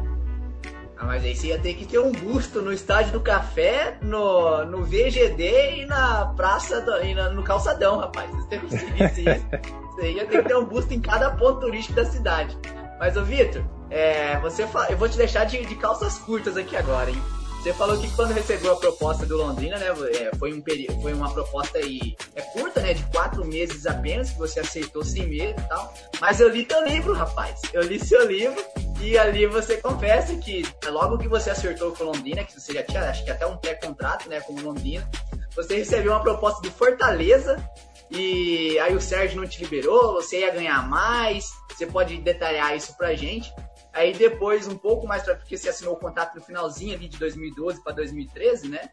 Ah, 0.99 1.07
mas 1.07 1.25
aí 1.25 1.35
você 1.35 1.49
ia 1.49 1.59
ter 1.59 1.75
que 1.75 1.85
ter 1.85 1.99
um 1.99 2.13
busto 2.13 2.63
no 2.63 2.73
Estádio 2.73 3.13
do 3.13 3.21
Café, 3.21 3.97
no, 4.03 4.65
no 4.67 4.85
VGD 4.85 5.81
e 5.81 5.87
na 5.87 6.27
Praça 6.37 6.81
do, 6.81 7.05
e 7.05 7.15
na, 7.15 7.31
no 7.31 7.43
Calçadão, 7.43 7.99
rapaz. 7.99 8.31
Você 8.31 8.59
conseguisse 8.59 9.23
isso, 9.23 9.47
você 9.95 10.13
ia 10.13 10.27
ter 10.27 10.43
que 10.43 10.49
ter 10.49 10.57
um 10.57 10.65
busto 10.65 10.95
em 10.95 11.01
cada 11.01 11.31
ponto 11.33 11.61
turístico 11.61 11.95
da 11.95 12.05
cidade. 12.05 12.57
Mas, 13.01 13.17
ô 13.17 13.25
Vitor, 13.25 13.65
é, 13.91 14.39
você 14.39 14.63
eu 14.63 14.97
vou 14.97 15.09
te 15.09 15.17
deixar 15.17 15.45
de, 15.45 15.65
de 15.67 15.75
calças 15.75 16.19
curtas 16.19 16.57
aqui 16.57 16.77
agora, 16.77 17.11
hein? 17.11 17.21
Você 17.63 17.73
falou 17.73 17.97
que 17.97 18.11
quando 18.17 18.33
recebeu 18.33 18.73
a 18.73 18.77
proposta 18.77 19.25
do 19.25 19.37
Londrina, 19.37 19.79
né, 19.79 19.87
é, 20.17 20.37
foi, 20.37 20.53
um 20.53 20.61
período, 20.61 21.01
foi 21.01 21.13
uma 21.13 21.33
proposta 21.33 21.79
aí, 21.79 22.17
é 22.35 22.43
curta, 22.43 22.81
né, 22.81 22.93
de 22.93 23.05
quatro 23.05 23.45
meses 23.45 23.87
apenas, 23.87 24.31
que 24.31 24.39
você 24.39 24.59
aceitou 24.59 25.05
sem 25.05 25.29
medo 25.29 25.61
e 25.61 25.69
tal. 25.69 25.95
Mas 26.21 26.41
eu 26.41 26.49
li 26.49 26.65
teu 26.65 26.85
livro, 26.85 27.13
rapaz. 27.13 27.61
Eu 27.73 27.83
li 27.83 28.01
seu 28.01 28.27
livro 28.27 28.61
e 29.01 29.17
ali 29.17 29.47
você 29.47 29.77
confessa 29.77 30.35
que 30.35 30.65
logo 30.89 31.19
que 31.19 31.29
você 31.29 31.51
acertou 31.51 31.93
com 31.93 32.03
o 32.03 32.07
Londrina, 32.09 32.43
que 32.43 32.61
você 32.61 32.73
já 32.73 32.83
tinha, 32.83 33.09
acho 33.09 33.25
que 33.25 33.31
até 33.31 33.47
um 33.47 33.57
pré-contrato, 33.57 34.29
né, 34.29 34.41
com 34.41 34.55
o 34.55 34.61
Londrina, 34.61 35.09
você 35.55 35.77
recebeu 35.77 36.11
uma 36.11 36.21
proposta 36.21 36.61
do 36.63 36.71
Fortaleza 36.73 37.65
e 38.11 38.77
aí 38.81 38.93
o 38.93 39.01
Sérgio 39.01 39.41
não 39.41 39.47
te 39.47 39.63
liberou, 39.63 40.15
você 40.15 40.41
ia 40.41 40.51
ganhar 40.51 40.85
mais. 40.89 41.49
Você 41.71 41.87
pode 41.87 42.17
detalhar 42.19 42.77
isso 42.77 42.97
pra 42.97 43.15
gente. 43.15 43.53
Aí 43.93 44.13
depois, 44.13 44.67
um 44.67 44.77
pouco 44.77 45.07
mais 45.07 45.23
pra, 45.23 45.35
porque 45.35 45.57
você 45.57 45.69
assinou 45.69 45.95
o 45.95 45.99
contrato 45.99 46.35
no 46.35 46.41
finalzinho 46.41 46.95
ali 46.95 47.09
de 47.09 47.19
2012 47.19 47.83
para 47.83 47.93
2013, 47.95 48.69
né? 48.69 48.91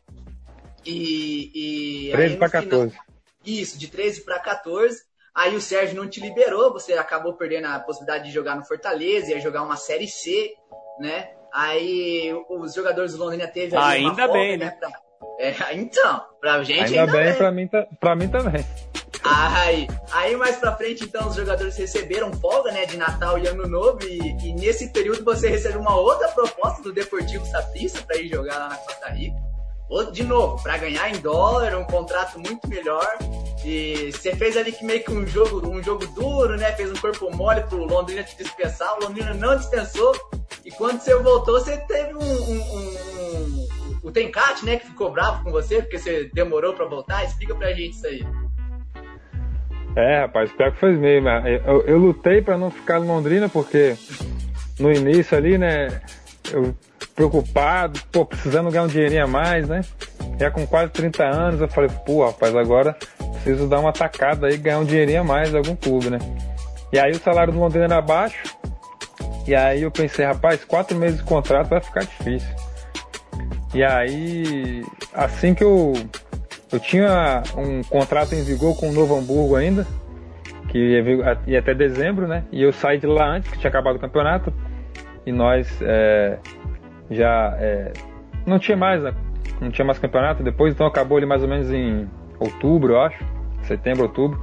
E. 0.86 2.10
e 2.10 2.12
13 2.12 2.38
para 2.38 2.50
14. 2.50 2.98
isso, 3.46 3.78
de 3.78 3.88
13 3.88 4.22
para 4.26 4.40
14. 4.40 5.02
Aí 5.34 5.56
o 5.56 5.62
Sérgio 5.62 5.96
não 5.96 6.10
te 6.10 6.20
liberou, 6.20 6.74
você 6.74 6.94
acabou 6.94 7.34
perdendo 7.34 7.68
a 7.68 7.80
possibilidade 7.80 8.26
de 8.26 8.32
jogar 8.32 8.56
no 8.56 8.66
Fortaleza, 8.66 9.32
ia 9.32 9.40
jogar 9.40 9.64
uma 9.64 9.78
Série 9.78 10.08
C, 10.08 10.54
né? 11.00 11.30
Aí 11.54 12.34
os 12.50 12.74
jogadores 12.74 13.14
do 13.14 13.24
Londrina 13.24 13.48
teve 13.48 13.76
Ainda 13.76 14.28
bem, 14.28 14.58
né? 14.58 14.72
Pra... 14.72 14.92
É, 15.40 15.56
então, 15.76 16.26
pra 16.42 16.62
gente 16.64 16.84
ainda, 16.84 17.02
ainda 17.02 17.12
bem, 17.12 17.26
bem. 17.26 17.36
Pra, 17.36 17.52
mim, 17.52 17.70
pra 18.00 18.16
mim 18.16 18.28
também. 18.28 18.66
Aí, 19.32 19.88
aí 20.12 20.36
mais 20.36 20.56
pra 20.56 20.76
frente, 20.76 21.04
então, 21.04 21.28
os 21.28 21.36
jogadores 21.36 21.78
receberam 21.78 22.34
folga, 22.34 22.72
né, 22.72 22.86
de 22.88 22.98
Natal 22.98 23.38
e 23.38 23.48
Ano 23.48 23.68
Novo, 23.68 24.00
e, 24.04 24.18
e 24.44 24.54
nesse 24.54 24.90
período 24.90 25.24
você 25.24 25.48
recebeu 25.48 25.80
uma 25.80 25.96
outra 25.96 26.28
proposta 26.30 26.82
do 26.82 26.92
Deportivo 26.92 27.46
Saprissa 27.46 28.02
para 28.02 28.18
ir 28.18 28.28
jogar 28.28 28.58
lá 28.58 28.70
na 28.70 28.76
Costa 28.78 29.10
Rica. 29.10 29.38
De 30.12 30.24
novo, 30.24 30.62
para 30.62 30.78
ganhar 30.78 31.10
em 31.10 31.20
dólar, 31.20 31.76
um 31.76 31.84
contrato 31.84 32.40
muito 32.40 32.68
melhor. 32.68 33.08
E 33.66 34.12
você 34.12 34.36
fez 34.36 34.56
ali 34.56 34.72
que 34.72 34.86
meio 34.86 35.04
que 35.04 35.12
um 35.12 35.26
jogo, 35.26 35.68
um 35.68 35.82
jogo 35.82 36.06
duro, 36.08 36.56
né? 36.58 36.72
Fez 36.74 36.92
um 36.92 36.96
corpo 36.96 37.36
mole 37.36 37.62
pro 37.62 37.86
Londrina 37.86 38.24
te 38.24 38.38
dispensar. 38.38 38.96
O 38.98 39.04
Londrina 39.04 39.34
não 39.34 39.58
dispensou. 39.58 40.16
E 40.64 40.70
quando 40.70 41.02
você 41.02 41.16
voltou, 41.16 41.60
você 41.60 41.76
teve 41.78 42.14
um, 42.14 42.20
um, 42.20 42.62
um, 42.62 43.10
um 43.18 44.00
o 44.04 44.12
Tencate, 44.12 44.64
né? 44.64 44.78
Que 44.78 44.86
ficou 44.86 45.12
bravo 45.12 45.44
com 45.44 45.52
você 45.52 45.82
porque 45.82 45.98
você 45.98 46.30
demorou 46.36 46.74
para 46.74 46.86
voltar. 46.86 47.26
Explica 47.26 47.56
pra 47.56 47.74
gente 47.74 47.96
isso 47.96 48.06
aí. 48.06 48.24
É, 50.00 50.22
rapaz, 50.22 50.50
pior 50.54 50.72
que 50.72 50.80
foi 50.80 50.96
mesmo. 50.96 51.28
Eu, 51.28 51.82
eu 51.82 51.98
lutei 51.98 52.42
para 52.42 52.58
não 52.58 52.72
ficar 52.72 53.00
em 53.00 53.06
Londrina 53.06 53.50
porque 53.50 53.98
no 54.80 54.90
início 54.90 55.38
ali, 55.38 55.58
né, 55.58 56.00
eu 56.54 56.74
preocupado, 57.14 58.00
pô, 58.10 58.26
precisando 58.26 58.72
ganhar 58.72 58.84
um 58.84 58.88
dinheirinho 58.88 59.26
a 59.26 59.28
mais, 59.28 59.68
né? 59.68 59.82
Já 60.40 60.50
com 60.50 60.66
quase 60.66 60.94
30 60.94 61.24
anos, 61.26 61.60
eu 61.60 61.68
falei, 61.68 61.90
pô, 62.06 62.26
rapaz, 62.26 62.56
agora 62.56 62.96
preciso 63.34 63.68
dar 63.68 63.82
uma 63.82 63.92
tacada 63.92 64.48
aí, 64.48 64.56
ganhar 64.56 64.80
um 64.80 64.86
dinheirinho 64.86 65.20
a 65.20 65.24
mais 65.24 65.54
em 65.54 65.58
algum 65.58 65.76
clube, 65.76 66.10
né? 66.10 66.20
E 66.94 66.98
aí 66.98 67.12
o 67.12 67.20
salário 67.20 67.52
do 67.52 67.60
Londrina 67.60 67.84
era 67.86 68.02
baixo, 68.02 68.56
e 69.46 69.54
aí 69.54 69.82
eu 69.82 69.92
pensei, 69.92 70.26
rapaz, 70.26 70.64
quatro 70.64 70.98
meses 70.98 71.18
de 71.18 71.26
contrato 71.26 71.68
vai 71.68 71.82
ficar 71.82 72.06
difícil. 72.06 72.56
E 73.74 73.84
aí, 73.84 74.82
assim 75.14 75.54
que 75.54 75.64
eu 75.64 75.94
eu 76.72 76.80
tinha 76.80 77.44
um 77.58 77.82
contrato 77.84 78.34
em 78.34 78.44
vigor 78.44 78.78
com 78.78 78.90
o 78.90 78.94
Novo 78.94 79.18
Hamburgo 79.18 79.56
ainda, 79.56 79.88
que 80.68 81.02
ia 81.48 81.60
até 81.60 81.74
dezembro, 81.74 82.28
né? 82.28 82.44
E 82.52 82.62
eu 82.62 82.72
saí 82.72 83.00
de 83.00 83.08
lá 83.08 83.28
antes, 83.28 83.50
que 83.52 83.58
tinha 83.58 83.70
acabado 83.70 83.96
o 83.96 84.00
campeonato, 84.00 84.54
e 85.26 85.32
nós 85.32 85.80
é, 85.82 86.38
já 87.10 87.56
é, 87.60 87.92
não 88.46 88.60
tinha 88.60 88.78
mais 88.78 89.02
né, 89.02 89.14
não 89.60 89.72
tinha 89.72 89.86
mais 89.86 90.00
campeonato 90.00 90.44
depois, 90.44 90.74
então 90.74 90.88
acabou 90.88 91.18
ali 91.18 91.26
mais 91.26 91.42
ou 91.42 91.50
menos 91.50 91.72
em 91.72 92.08
outubro, 92.40 92.94
eu 92.94 93.02
acho, 93.02 93.24
setembro, 93.64 94.04
outubro. 94.04 94.40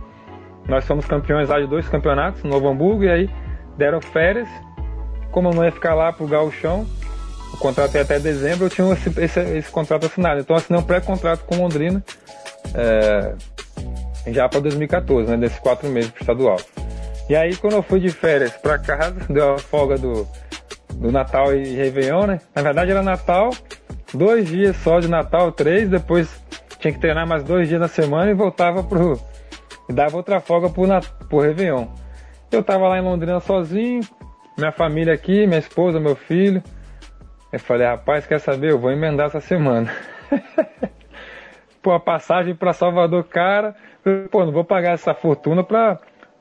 Nós 0.68 0.86
fomos 0.86 1.06
campeões 1.06 1.48
lá 1.48 1.60
de 1.60 1.66
dois 1.66 1.88
campeonatos, 1.88 2.42
no 2.42 2.50
Novo 2.50 2.68
Hamburgo, 2.68 3.04
e 3.04 3.08
aí 3.08 3.30
deram 3.78 4.00
férias. 4.00 4.48
Como 5.30 5.48
eu 5.48 5.54
não 5.54 5.64
ia 5.64 5.72
ficar 5.72 5.94
lá 5.94 6.12
pro 6.12 6.26
Gauchão, 6.26 6.86
o 7.56 7.58
contrato 7.58 7.94
ia 7.94 8.02
até 8.02 8.18
dezembro, 8.18 8.66
eu 8.66 8.70
tinha 8.70 8.92
esse, 8.92 9.08
esse, 9.20 9.40
esse 9.40 9.70
contrato 9.70 10.06
assinado. 10.06 10.40
Então 10.40 10.54
assinei 10.54 10.80
um 10.80 10.84
pré-contrato 10.84 11.44
com 11.44 11.56
Londrina 11.56 12.04
é, 12.74 13.34
já 14.28 14.48
para 14.48 14.60
2014, 14.60 15.30
né, 15.30 15.36
desses 15.38 15.58
quatro 15.58 15.88
meses 15.88 16.10
pro 16.10 16.22
estadual. 16.22 16.58
E 17.28 17.34
aí 17.34 17.56
quando 17.56 17.72
eu 17.72 17.82
fui 17.82 17.98
de 17.98 18.10
férias 18.10 18.52
para 18.52 18.78
casa, 18.78 19.16
deu 19.28 19.54
a 19.54 19.58
folga 19.58 19.96
do, 19.96 20.28
do 20.94 21.10
Natal 21.10 21.54
e 21.54 21.74
Réveillon, 21.74 22.26
né? 22.26 22.40
Na 22.54 22.62
verdade 22.62 22.90
era 22.90 23.02
Natal, 23.02 23.50
dois 24.12 24.46
dias 24.46 24.76
só 24.76 25.00
de 25.00 25.08
Natal, 25.08 25.50
três, 25.50 25.88
depois 25.88 26.28
tinha 26.78 26.92
que 26.92 27.00
treinar 27.00 27.26
mais 27.26 27.42
dois 27.42 27.68
dias 27.68 27.80
na 27.80 27.88
semana 27.88 28.30
e 28.30 28.34
voltava 28.34 28.82
pro. 28.82 29.18
E 29.88 29.92
dava 29.92 30.16
outra 30.16 30.40
folga 30.40 30.68
pro, 30.68 30.86
pro 31.28 31.40
Réveillon. 31.40 31.86
Eu 32.52 32.62
tava 32.62 32.88
lá 32.88 32.98
em 32.98 33.02
Londrina 33.02 33.40
sozinho, 33.40 34.00
minha 34.58 34.72
família 34.72 35.14
aqui, 35.14 35.46
minha 35.46 35.58
esposa, 35.58 35.98
meu 35.98 36.14
filho. 36.16 36.62
Eu 37.52 37.60
falei, 37.60 37.86
rapaz, 37.86 38.26
quer 38.26 38.40
saber? 38.40 38.70
Eu 38.70 38.78
vou 38.78 38.90
emendar 38.90 39.26
essa 39.26 39.40
semana. 39.40 39.92
Pô, 41.82 41.92
a 41.92 42.00
passagem 42.00 42.54
para 42.54 42.72
Salvador, 42.72 43.24
cara. 43.24 43.74
Pô, 44.30 44.44
não 44.44 44.52
vou 44.52 44.64
pagar 44.64 44.92
essa 44.92 45.14
fortuna 45.14 45.62
pra, 45.62 45.98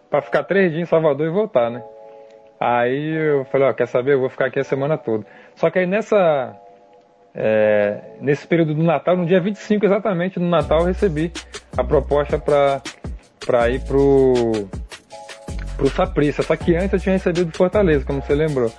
pra 0.09 0.21
ficar 0.21 0.43
três 0.43 0.71
dias 0.71 0.83
em 0.83 0.89
Salvador 0.89 1.27
e 1.27 1.31
voltar, 1.31 1.69
né? 1.69 1.83
Aí 2.59 3.15
eu 3.15 3.45
falei, 3.45 3.67
ó, 3.67 3.73
quer 3.73 3.87
saber? 3.87 4.13
Eu 4.13 4.21
vou 4.21 4.29
ficar 4.29 4.45
aqui 4.45 4.59
a 4.59 4.63
semana 4.63 4.97
toda. 4.97 5.25
Só 5.55 5.69
que 5.69 5.79
aí 5.79 5.85
nessa. 5.85 6.55
É, 7.37 7.99
nesse 8.21 8.47
período 8.47 8.73
do 8.73 8.81
Natal, 8.81 9.17
no 9.17 9.25
dia 9.25 9.41
25 9.41 9.85
exatamente 9.85 10.39
do 10.39 10.45
Natal, 10.45 10.79
eu 10.79 10.85
recebi 10.85 11.33
a 11.77 11.83
proposta 11.83 12.39
para 12.39 13.69
ir 13.69 13.81
pro, 13.81 14.67
pro 15.75 15.89
Saprissa. 15.89 16.41
Só 16.43 16.55
que 16.55 16.75
antes 16.75 16.93
eu 16.93 16.99
tinha 16.99 17.13
recebido 17.13 17.51
do 17.51 17.57
Fortaleza, 17.57 18.05
como 18.05 18.21
você 18.21 18.33
lembrou. 18.33 18.71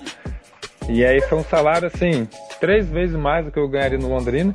E 0.88 1.04
aí 1.04 1.20
foi 1.22 1.38
um 1.38 1.44
salário 1.44 1.88
assim, 1.88 2.28
três 2.60 2.88
vezes 2.88 3.16
mais 3.16 3.44
do 3.44 3.50
que 3.50 3.58
eu 3.58 3.68
ganharia 3.68 3.98
no 3.98 4.08
Londrina. 4.08 4.54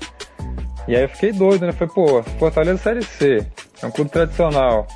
E 0.88 0.96
aí 0.96 1.04
eu 1.04 1.10
fiquei 1.10 1.32
doido, 1.32 1.66
né? 1.66 1.72
Falei, 1.72 1.94
pô, 1.94 2.24
Fortaleza 2.40 2.78
Série 2.78 3.04
C, 3.04 3.46
é 3.82 3.86
um 3.86 3.92
clube 3.92 4.10
tradicional 4.10 4.88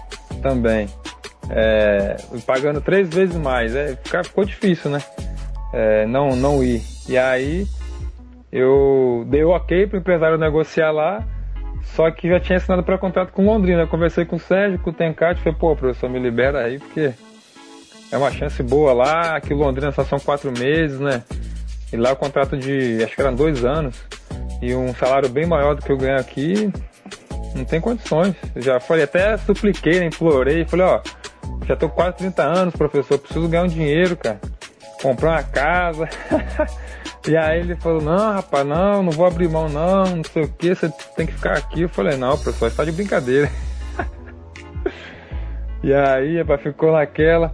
também 0.41 0.87
é, 1.49 2.15
pagando 2.45 2.81
três 2.81 3.09
vezes 3.09 3.35
mais. 3.35 3.75
É, 3.75 3.97
ficou 4.23 4.45
difícil, 4.45 4.91
né? 4.91 4.99
É, 5.73 6.05
não, 6.05 6.35
não 6.35 6.63
ir. 6.63 6.81
E 7.07 7.17
aí 7.17 7.65
eu 8.51 9.25
dei 9.27 9.43
o 9.43 9.49
ok 9.49 9.87
para 9.87 9.97
o 9.97 9.99
empresário 9.99 10.37
negociar 10.37 10.91
lá, 10.91 11.23
só 11.81 12.09
que 12.11 12.29
já 12.29 12.39
tinha 12.39 12.57
assinado 12.57 12.83
para 12.83 12.97
contrato 12.97 13.31
com 13.31 13.45
Londrina. 13.45 13.81
Eu 13.81 13.87
conversei 13.87 14.25
com 14.25 14.37
o 14.37 14.39
Sérgio, 14.39 14.79
com 14.79 14.89
o 14.89 14.93
Tencate, 14.93 15.41
falei, 15.41 15.57
pô, 15.57 15.75
professor, 15.75 16.09
me 16.09 16.19
libera 16.19 16.63
aí, 16.63 16.79
porque 16.79 17.13
é 18.11 18.17
uma 18.17 18.31
chance 18.31 18.61
boa 18.63 18.93
lá, 18.93 19.35
aqui 19.35 19.53
Londrina 19.53 19.91
só 19.91 20.03
são 20.03 20.19
quatro 20.19 20.51
meses, 20.51 20.99
né? 20.99 21.23
E 21.91 21.97
lá 21.97 22.11
o 22.11 22.15
contrato 22.15 22.57
de, 22.57 23.03
acho 23.03 23.15
que 23.15 23.21
eram 23.21 23.35
dois 23.35 23.63
anos, 23.63 23.95
e 24.61 24.73
um 24.75 24.93
salário 24.95 25.29
bem 25.29 25.45
maior 25.45 25.75
do 25.75 25.81
que 25.81 25.91
eu 25.91 25.97
ganho 25.97 26.19
aqui, 26.19 26.71
não 27.55 27.63
tem 27.63 27.79
condições. 27.79 28.35
já 28.55 28.79
falei, 28.79 29.03
até 29.03 29.37
supliquei, 29.37 29.99
né, 29.99 30.07
implorei, 30.07 30.65
falei, 30.65 30.85
ó, 30.85 31.01
já 31.65 31.75
tô 31.75 31.89
quase 31.89 32.17
30 32.17 32.43
anos, 32.43 32.75
professor, 32.75 33.17
preciso 33.17 33.47
ganhar 33.47 33.63
um 33.63 33.67
dinheiro, 33.67 34.15
cara. 34.15 34.39
Comprar 35.01 35.31
uma 35.31 35.43
casa. 35.43 36.09
e 37.27 37.35
aí 37.35 37.59
ele 37.59 37.75
falou, 37.75 38.01
não, 38.01 38.33
rapaz, 38.33 38.65
não, 38.65 39.03
não 39.03 39.11
vou 39.11 39.25
abrir 39.25 39.47
mão 39.47 39.69
não, 39.69 40.03
não 40.03 40.23
sei 40.23 40.43
o 40.43 40.47
que, 40.47 40.73
você 40.73 40.89
tem 41.15 41.25
que 41.25 41.33
ficar 41.33 41.57
aqui. 41.57 41.81
Eu 41.83 41.89
falei, 41.89 42.17
não, 42.17 42.37
professor, 42.37 42.67
está 42.67 42.83
de 42.83 42.91
brincadeira. 42.91 43.49
e 45.83 45.93
aí, 45.93 46.37
rapaz, 46.37 46.61
ficou 46.61 46.91
naquela. 46.91 47.51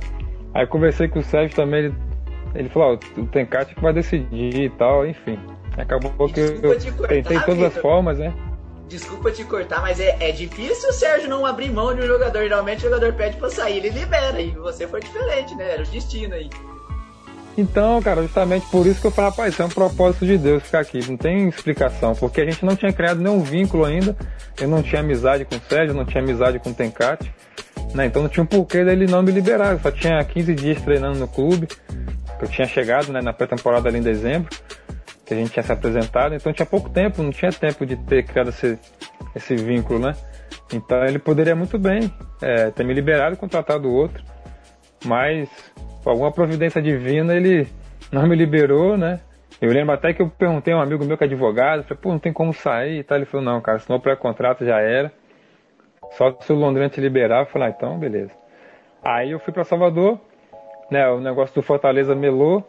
Aí 0.53 0.67
conversei 0.67 1.07
com 1.07 1.19
o 1.19 1.23
Sérgio 1.23 1.55
também, 1.55 1.85
ele, 1.85 1.95
ele 2.55 2.69
falou, 2.69 2.99
ó, 3.17 3.21
o 3.21 3.25
Tencate 3.27 3.75
que 3.75 3.81
vai 3.81 3.93
decidir 3.93 4.63
e 4.63 4.69
tal, 4.69 5.07
enfim. 5.07 5.39
Acabou 5.77 6.11
que 6.29 6.39
eu 6.39 6.77
tentei 7.07 7.39
todas 7.39 7.63
as 7.63 7.77
formas, 7.77 8.19
né? 8.19 8.33
desculpa 8.91 9.31
te 9.31 9.43
cortar, 9.45 9.81
mas 9.81 9.99
é, 9.99 10.17
é 10.19 10.31
difícil 10.31 10.89
o 10.89 10.93
Sérgio 10.93 11.29
não 11.29 11.45
abrir 11.45 11.71
mão 11.71 11.95
de 11.95 12.01
um 12.01 12.07
jogador. 12.07 12.43
Geralmente 12.43 12.79
o 12.79 12.89
jogador 12.89 13.13
pede 13.13 13.37
pra 13.37 13.49
sair, 13.49 13.77
ele 13.77 13.89
libera. 13.89 14.41
E 14.41 14.51
você 14.51 14.85
foi 14.85 14.99
diferente, 14.99 15.55
né? 15.55 15.71
Era 15.71 15.83
o 15.83 15.85
destino 15.85 16.35
aí. 16.35 16.49
Então, 17.57 18.01
cara, 18.01 18.21
justamente 18.21 18.65
por 18.69 18.85
isso 18.85 19.01
que 19.01 19.07
eu 19.07 19.11
falo, 19.11 19.29
rapaz, 19.29 19.53
isso 19.53 19.61
é 19.61 19.65
um 19.65 19.69
propósito 19.69 20.25
de 20.25 20.37
Deus 20.37 20.63
ficar 20.63 20.79
aqui, 20.79 20.99
não 21.09 21.17
tem 21.17 21.49
explicação, 21.49 22.15
porque 22.15 22.39
a 22.39 22.45
gente 22.45 22.63
não 22.63 22.77
tinha 22.77 22.93
criado 22.93 23.19
nenhum 23.19 23.41
vínculo 23.41 23.83
ainda, 23.83 24.15
eu 24.59 24.69
não 24.69 24.81
tinha 24.81 25.01
amizade 25.01 25.43
com 25.43 25.55
o 25.57 25.59
Sérgio, 25.59 25.93
não 25.93 26.05
tinha 26.05 26.23
amizade 26.23 26.59
com 26.59 26.69
o 26.69 26.73
Tencate, 26.73 27.29
né? 27.93 28.05
Então 28.05 28.21
não 28.21 28.29
tinha 28.29 28.43
um 28.43 28.47
porquê 28.47 28.83
dele 28.83 29.05
não 29.07 29.21
me 29.21 29.31
liberar, 29.31 29.73
eu 29.73 29.79
só 29.79 29.91
tinha 29.91 30.23
15 30.23 30.55
dias 30.55 30.81
treinando 30.81 31.19
no 31.19 31.27
clube, 31.27 31.67
eu 32.41 32.47
tinha 32.47 32.67
chegado 32.67 33.11
né, 33.11 33.21
na 33.21 33.33
pré-temporada 33.33 33.89
ali 33.89 33.99
em 33.99 34.01
dezembro, 34.01 34.49
que 35.25 35.33
a 35.33 35.37
gente 35.37 35.51
tinha 35.51 35.63
se 35.63 35.71
apresentado, 35.71 36.35
então 36.35 36.51
tinha 36.51 36.65
pouco 36.65 36.89
tempo, 36.89 37.21
não 37.21 37.31
tinha 37.31 37.51
tempo 37.51 37.85
de 37.85 37.95
ter 37.95 38.23
criado 38.23 38.49
esse, 38.49 38.77
esse 39.35 39.55
vínculo, 39.55 39.99
né? 39.99 40.15
Então 40.73 41.03
ele 41.03 41.19
poderia 41.19 41.55
muito 41.55 41.77
bem 41.77 42.11
é, 42.41 42.71
ter 42.71 42.83
me 42.83 42.93
liberado 42.93 43.35
e 43.35 43.37
contratado 43.37 43.89
outro, 43.89 44.23
mas 45.05 45.49
por 46.03 46.11
alguma 46.11 46.31
providência 46.31 46.81
divina 46.81 47.35
ele 47.35 47.67
não 48.11 48.27
me 48.27 48.35
liberou, 48.35 48.97
né? 48.97 49.19
Eu 49.61 49.71
lembro 49.71 49.93
até 49.93 50.11
que 50.11 50.23
eu 50.23 50.27
perguntei 50.27 50.73
a 50.73 50.77
um 50.77 50.81
amigo 50.81 51.05
meu 51.05 51.15
que 51.15 51.23
é 51.23 51.27
advogado, 51.27 51.83
falei, 51.83 51.99
pô, 52.01 52.09
não 52.09 52.17
tem 52.17 52.33
como 52.33 52.51
sair 52.51 52.99
e 52.99 53.03
tal. 53.03 53.17
Ele 53.17 53.25
falou, 53.25 53.45
não, 53.45 53.61
cara, 53.61 53.77
senão 53.77 53.99
o 53.99 54.01
pré-contrato 54.01 54.65
já 54.65 54.79
era. 54.79 55.11
Só 56.11 56.35
se 56.41 56.51
o 56.51 56.55
Londrina 56.55 56.89
te 56.89 56.99
liberar, 56.99 57.41
eu 57.41 57.45
falei, 57.45 57.69
ah, 57.69 57.73
então 57.75 57.97
beleza. 57.97 58.31
Aí 59.03 59.31
eu 59.31 59.39
fui 59.39 59.53
para 59.53 59.63
Salvador, 59.63 60.19
né? 60.91 61.07
O 61.09 61.19
negócio 61.19 61.55
do 61.55 61.61
Fortaleza 61.61 62.13
melou. 62.13 62.63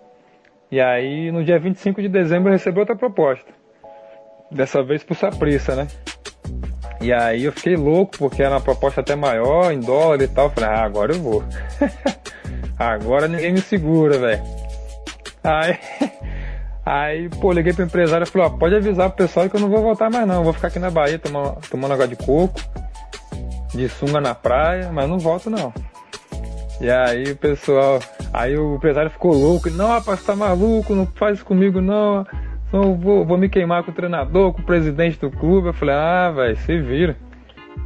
E 0.71 0.81
aí, 0.81 1.31
no 1.31 1.45
dia 1.45 1.59
25 1.59 2.01
de 2.01 2.09
dezembro, 2.09 2.49
eu 2.49 2.53
recebi 2.53 2.79
outra 2.79 2.97
proposta. 2.97 3.53
Dessa 4.51 4.83
vez 4.83 5.05
pro 5.05 5.15
Saprissa, 5.15 5.77
né? 5.77 5.87
E 7.03 7.13
aí 7.13 7.45
eu 7.45 7.53
fiquei 7.53 7.75
louco, 7.75 8.17
porque 8.17 8.43
era 8.43 8.55
uma 8.55 8.61
proposta 8.61 9.01
até 9.01 9.17
maior, 9.17 9.73
em 9.73 9.81
dólar 9.81 10.23
e 10.23 10.29
tal. 10.29 10.49
falei, 10.51 10.71
ah, 10.71 10.85
agora 10.85 11.13
eu 11.13 11.21
vou. 11.21 11.45
agora 12.79 13.27
ninguém 13.27 13.53
me 13.53 13.61
segura, 13.61 14.19
velho. 14.19 14.43
Aí, 15.43 15.79
aí, 16.87 17.29
pô, 17.41 17.53
liguei 17.53 17.73
pro 17.73 17.85
empresário 17.85 18.25
e 18.25 18.31
falei, 18.31 18.47
ó, 18.47 18.51
pode 18.51 18.77
avisar 18.77 19.11
pro 19.11 19.27
pessoal 19.27 19.51
que 19.51 19.57
eu 19.57 19.61
não 19.61 19.69
vou 19.69 19.83
voltar 19.83 20.11
mais 20.11 20.27
não. 20.27 20.37
Eu 20.37 20.45
vou 20.45 20.53
ficar 20.53 20.69
aqui 20.69 20.79
na 20.79 20.91
Bahia 20.91 21.19
tomando, 21.19 21.59
tomando 21.69 21.93
água 21.93 22.07
de 22.07 22.15
coco, 22.17 22.61
de 23.75 23.89
sunga 23.89 24.21
na 24.21 24.35
praia, 24.35 24.91
mas 24.93 25.09
não 25.09 25.19
volto 25.19 25.51
não. 25.51 25.73
E 26.81 26.91
aí 26.91 27.33
o 27.33 27.37
pessoal, 27.37 28.01
aí 28.33 28.57
o 28.57 28.77
empresário 28.77 29.11
ficou 29.11 29.33
louco, 29.33 29.71
não 29.71 29.89
rapaz, 29.89 30.23
tá 30.25 30.35
maluco, 30.35 30.95
não 30.95 31.07
faz 31.07 31.37
isso 31.37 31.45
comigo 31.45 31.81
não, 31.81 32.27
vou, 32.97 33.25
vou 33.25 33.37
me 33.37 33.49
queimar 33.49 33.85
com 33.85 33.91
o 33.91 33.95
treinador, 33.95 34.53
com 34.53 34.63
o 34.63 34.65
presidente 34.65 35.19
do 35.19 35.31
clube. 35.31 35.69
Eu 35.69 35.75
falei, 35.75 35.95
ah, 35.95 36.31
velho, 36.31 36.57
se 36.57 36.81
vira, 36.81 37.17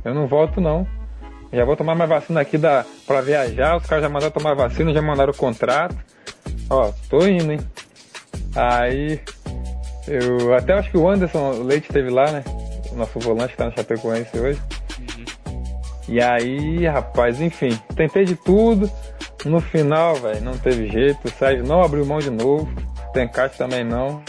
eu 0.05 0.15
não 0.15 0.27
volto 0.27 0.61
não. 0.61 0.87
Já 1.53 1.65
vou 1.65 1.77
tomar 1.77 1.95
mais 1.95 2.09
vacina 2.09 2.41
aqui 2.41 2.57
da, 2.57 2.85
pra 3.07 3.21
viajar, 3.21 3.77
os 3.77 3.87
caras 3.87 4.05
já 4.05 4.09
mandaram 4.09 4.33
tomar 4.33 4.55
vacina, 4.55 4.93
já 4.93 5.03
mandaram 5.03 5.33
o 5.33 5.37
contrato. 5.37 5.97
Ó, 6.71 6.93
tô 7.09 7.27
indo, 7.27 7.53
hein. 7.53 7.61
Aí, 8.55 9.21
eu 10.07 10.55
até 10.55 10.73
acho 10.73 10.91
que 10.91 10.97
o 10.97 11.09
Anderson 11.09 11.63
Leite 11.63 11.89
teve 11.89 12.11
lá, 12.11 12.31
né? 12.31 12.45
O 12.93 12.97
nosso 12.97 13.19
volante 13.19 13.53
que 13.53 13.57
tá 13.57 13.67
no 13.67 13.73
Chapecoense 13.73 14.39
hoje. 14.39 14.61
E 16.09 16.21
aí, 16.21 16.87
rapaz, 16.87 17.41
enfim, 17.41 17.71
tentei 17.95 18.25
de 18.25 18.37
tudo. 18.37 18.89
No 19.45 19.61
final, 19.61 20.15
velho, 20.17 20.41
não 20.41 20.57
teve 20.57 20.89
jeito. 20.89 21.27
O 21.27 21.31
Sérgio 21.31 21.65
não 21.65 21.83
abriu 21.83 22.05
mão 22.07 22.19
de 22.19 22.31
novo. 22.31 22.69
O 23.09 23.13
Tencate 23.13 23.59
também 23.59 23.85
não. 23.85 24.23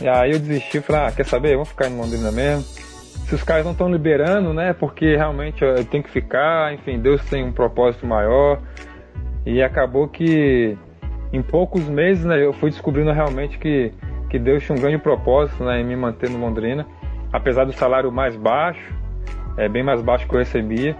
E 0.00 0.08
aí 0.08 0.32
eu 0.32 0.38
desisti, 0.38 0.80
falei, 0.80 1.02
ah, 1.02 1.12
quer 1.12 1.24
saber? 1.24 1.56
Vou 1.56 1.64
ficar 1.64 1.88
em 1.88 1.96
Londrina 1.96 2.32
mesmo. 2.32 2.62
Se 2.62 3.34
os 3.34 3.42
caras 3.42 3.64
não 3.64 3.72
estão 3.72 3.90
liberando, 3.90 4.52
né? 4.52 4.72
Porque 4.72 5.16
realmente 5.16 5.62
eu 5.62 5.84
tenho 5.84 6.02
que 6.02 6.10
ficar, 6.10 6.74
enfim, 6.74 6.98
Deus 6.98 7.24
tem 7.26 7.44
um 7.44 7.52
propósito 7.52 8.06
maior. 8.06 8.60
E 9.46 9.62
acabou 9.62 10.08
que 10.08 10.76
em 11.32 11.42
poucos 11.42 11.88
meses, 11.88 12.24
né, 12.24 12.44
eu 12.44 12.52
fui 12.52 12.70
descobrindo 12.70 13.10
realmente 13.12 13.58
que, 13.58 13.92
que 14.28 14.38
Deus 14.38 14.62
tinha 14.62 14.76
um 14.76 14.80
grande 14.80 14.98
propósito 14.98 15.64
né, 15.64 15.80
em 15.80 15.84
me 15.84 15.96
manter 15.96 16.28
no 16.28 16.38
Londrina. 16.38 16.86
Apesar 17.32 17.64
do 17.64 17.72
salário 17.72 18.12
mais 18.12 18.36
baixo, 18.36 18.92
é 19.56 19.68
bem 19.68 19.82
mais 19.82 20.00
baixo 20.02 20.26
que 20.26 20.34
eu 20.34 20.38
recebia, 20.38 20.96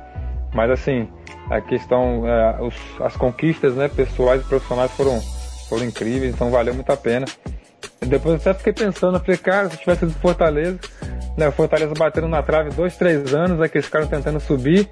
mas 0.54 0.70
assim, 0.70 1.08
a 1.50 1.60
questão, 1.60 2.26
é, 2.26 2.62
os, 2.62 2.74
as 3.00 3.16
conquistas 3.16 3.74
né, 3.74 3.88
pessoais 3.88 4.42
e 4.42 4.44
profissionais 4.44 4.90
foram, 4.92 5.20
foram 5.68 5.84
incríveis, 5.84 6.34
então 6.34 6.50
valeu 6.50 6.74
muito 6.74 6.90
a 6.90 6.96
pena. 6.96 7.26
Depois 8.00 8.40
até 8.40 8.54
fiquei 8.54 8.72
pensando, 8.72 9.18
falei, 9.20 9.36
cara, 9.36 9.68
se 9.68 9.76
eu 9.76 9.80
tivesse 9.80 10.04
ido 10.04 10.14
Fortaleza, 10.14 10.78
né, 11.36 11.50
Fortaleza 11.50 11.94
batendo 11.96 12.28
na 12.28 12.42
trave 12.42 12.70
dois, 12.70 12.96
três 12.96 13.32
anos, 13.34 13.60
aqueles 13.60 13.88
caras 13.88 14.08
tentando 14.08 14.40
subir, 14.40 14.88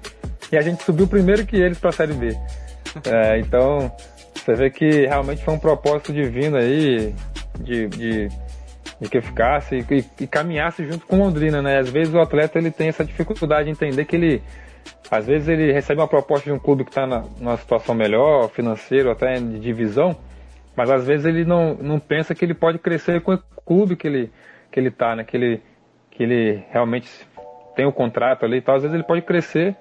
e 0.51 0.57
a 0.57 0.61
gente 0.61 0.83
subiu 0.83 1.07
primeiro 1.07 1.45
que 1.45 1.55
eles 1.55 1.77
para 1.77 1.89
a 1.89 1.93
Série 1.93 2.13
B. 2.13 2.35
É, 3.05 3.39
então, 3.39 3.91
você 4.33 4.53
vê 4.53 4.69
que 4.69 5.05
realmente 5.05 5.43
foi 5.43 5.53
um 5.53 5.59
propósito 5.59 6.11
divino 6.11 6.57
aí, 6.57 7.13
de, 7.59 7.87
de 7.87 8.29
de 9.01 9.09
que 9.09 9.19
ficasse 9.19 9.77
e, 9.77 9.95
e, 9.95 10.23
e, 10.23 10.27
caminhasse 10.27 10.85
junto 10.85 11.07
com 11.07 11.17
Londrina, 11.17 11.59
né? 11.59 11.79
Às 11.79 11.89
vezes 11.89 12.13
o 12.13 12.19
atleta 12.19 12.59
ele 12.59 12.69
tem 12.69 12.87
essa 12.87 13.03
dificuldade 13.03 13.65
de 13.65 13.71
entender 13.71 14.05
que 14.05 14.15
ele, 14.15 14.43
às 15.09 15.25
vezes 15.25 15.47
ele 15.47 15.71
recebe 15.71 15.99
uma 15.99 16.07
proposta 16.07 16.47
de 16.47 16.55
um 16.55 16.59
clube 16.59 16.83
que 16.83 16.91
está 16.91 17.07
numa 17.07 17.57
situação 17.57 17.95
melhor, 17.95 18.47
financeiro, 18.49 19.09
até 19.09 19.33
de 19.33 19.59
divisão, 19.59 20.15
mas 20.75 20.91
às 20.91 21.07
vezes 21.07 21.25
ele 21.25 21.43
não, 21.43 21.73
não 21.73 21.99
pensa 21.99 22.35
que 22.35 22.45
ele 22.45 22.53
pode 22.53 22.77
crescer 22.77 23.21
com 23.21 23.33
o 23.33 23.39
clube 23.65 23.95
que 23.95 24.07
ele 24.07 24.31
que 24.71 24.79
ele 24.79 24.91
tá, 24.91 25.15
né? 25.15 25.23
Que 25.23 25.35
ele 25.35 25.61
que 26.11 26.21
ele 26.21 26.63
realmente 26.69 27.09
tem 27.75 27.87
o 27.87 27.91
contrato 27.91 28.45
ali 28.45 28.57
e 28.57 28.61
tal. 28.61 28.75
Às 28.75 28.83
vezes 28.83 28.93
ele 28.93 29.03
pode 29.03 29.23
crescer, 29.23 29.75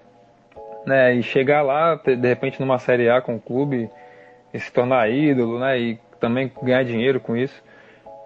né? 0.86 1.14
E 1.14 1.22
chegar 1.22 1.60
lá, 1.60 1.94
de 1.94 2.26
repente 2.26 2.58
numa 2.58 2.78
série 2.78 3.10
A 3.10 3.20
com 3.20 3.36
o 3.36 3.40
clube 3.40 3.90
e 4.54 4.58
se 4.58 4.72
tornar 4.72 5.10
ídolo, 5.10 5.58
né? 5.58 5.78
E 5.78 5.98
também 6.18 6.50
ganhar 6.62 6.84
dinheiro 6.84 7.20
com 7.20 7.36
isso. 7.36 7.62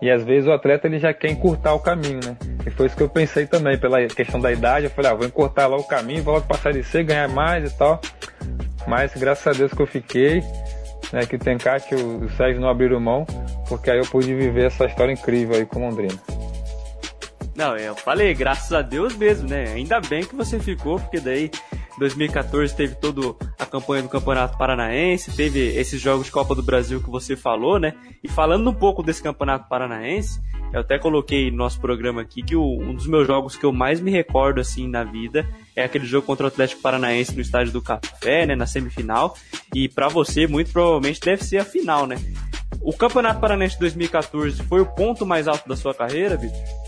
E 0.02 0.10
às 0.10 0.24
vezes 0.24 0.48
o 0.48 0.52
atleta 0.52 0.86
ele 0.86 0.98
já 0.98 1.14
quer 1.14 1.30
encurtar 1.30 1.74
o 1.74 1.80
caminho, 1.80 2.20
né? 2.24 2.36
E 2.66 2.70
foi 2.70 2.86
isso 2.86 2.96
que 2.96 3.02
eu 3.02 3.08
pensei 3.08 3.46
também, 3.46 3.78
pela 3.78 4.04
questão 4.06 4.40
da 4.40 4.52
idade. 4.52 4.86
Eu 4.86 4.90
falei, 4.90 5.10
ah, 5.10 5.14
vou 5.14 5.26
encurtar 5.26 5.66
lá 5.66 5.76
o 5.76 5.84
caminho, 5.84 6.22
vou 6.22 6.34
logo 6.34 6.46
passar 6.46 6.72
de 6.72 6.82
C, 6.82 7.02
ganhar 7.02 7.28
mais 7.28 7.72
e 7.72 7.76
tal. 7.76 8.00
Mas 8.86 9.14
graças 9.14 9.46
a 9.46 9.52
Deus 9.58 9.72
que 9.72 9.80
eu 9.80 9.86
fiquei, 9.86 10.42
né? 11.12 11.24
Que 11.26 11.36
o 11.36 11.38
Tencate 11.38 11.94
e 11.94 11.96
o 11.96 12.28
Sérgio 12.36 12.60
não 12.60 12.68
abriram 12.68 13.00
mão, 13.00 13.24
porque 13.68 13.90
aí 13.90 13.98
eu 13.98 14.06
pude 14.06 14.34
viver 14.34 14.66
essa 14.66 14.84
história 14.84 15.12
incrível 15.12 15.56
aí 15.56 15.64
com 15.64 15.80
Londrina. 15.80 16.18
Não, 17.56 17.76
eu 17.76 17.94
falei, 17.94 18.34
graças 18.34 18.72
a 18.72 18.82
Deus 18.82 19.16
mesmo, 19.16 19.48
né? 19.48 19.66
Ainda 19.74 20.00
bem 20.00 20.24
que 20.24 20.34
você 20.34 20.58
ficou, 20.58 20.98
porque 20.98 21.20
daí 21.20 21.50
2014 21.98 22.74
teve 22.74 22.94
toda 22.96 23.34
a 23.58 23.66
campanha 23.66 24.02
do 24.02 24.08
Campeonato 24.08 24.58
Paranaense, 24.58 25.34
teve 25.36 25.60
esses 25.76 26.00
jogos 26.00 26.26
de 26.26 26.32
Copa 26.32 26.54
do 26.54 26.62
Brasil 26.62 27.00
que 27.00 27.10
você 27.10 27.36
falou, 27.36 27.78
né? 27.78 27.94
E 28.22 28.28
falando 28.28 28.68
um 28.68 28.74
pouco 28.74 29.02
desse 29.02 29.22
Campeonato 29.22 29.68
Paranaense, 29.68 30.40
eu 30.72 30.80
até 30.80 30.98
coloquei 30.98 31.50
no 31.50 31.58
nosso 31.58 31.80
programa 31.80 32.22
aqui 32.22 32.42
que 32.42 32.56
o, 32.56 32.64
um 32.64 32.94
dos 32.94 33.06
meus 33.06 33.26
jogos 33.26 33.56
que 33.56 33.64
eu 33.64 33.72
mais 33.72 34.00
me 34.00 34.10
recordo 34.10 34.60
assim 34.60 34.88
na 34.88 35.04
vida 35.04 35.48
é 35.76 35.84
aquele 35.84 36.04
jogo 36.04 36.26
contra 36.26 36.44
o 36.44 36.48
Atlético 36.48 36.82
Paranaense 36.82 37.34
no 37.34 37.40
estádio 37.40 37.72
do 37.72 37.80
Café, 37.80 38.44
né, 38.44 38.56
na 38.56 38.66
semifinal. 38.66 39.36
E 39.72 39.88
para 39.88 40.08
você, 40.08 40.46
muito 40.48 40.72
provavelmente 40.72 41.20
deve 41.20 41.44
ser 41.44 41.58
a 41.58 41.64
final, 41.64 42.06
né? 42.06 42.16
O 42.80 42.92
Campeonato 42.92 43.40
Paranaense 43.40 43.74
de 43.74 43.80
2014 43.80 44.62
foi 44.64 44.80
o 44.80 44.86
ponto 44.86 45.24
mais 45.24 45.46
alto 45.46 45.68
da 45.68 45.76
sua 45.76 45.94
carreira, 45.94 46.36
Vitor? 46.36 46.83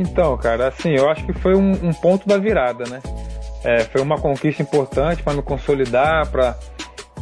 Então, 0.00 0.34
cara, 0.38 0.68
assim, 0.68 0.94
eu 0.94 1.10
acho 1.10 1.26
que 1.26 1.32
foi 1.34 1.54
um, 1.54 1.72
um 1.72 1.92
ponto 1.92 2.26
da 2.26 2.38
virada, 2.38 2.84
né? 2.88 3.00
É, 3.62 3.80
foi 3.80 4.00
uma 4.00 4.18
conquista 4.18 4.62
importante 4.62 5.22
para 5.22 5.34
me 5.34 5.42
consolidar, 5.42 6.26
para 6.30 6.56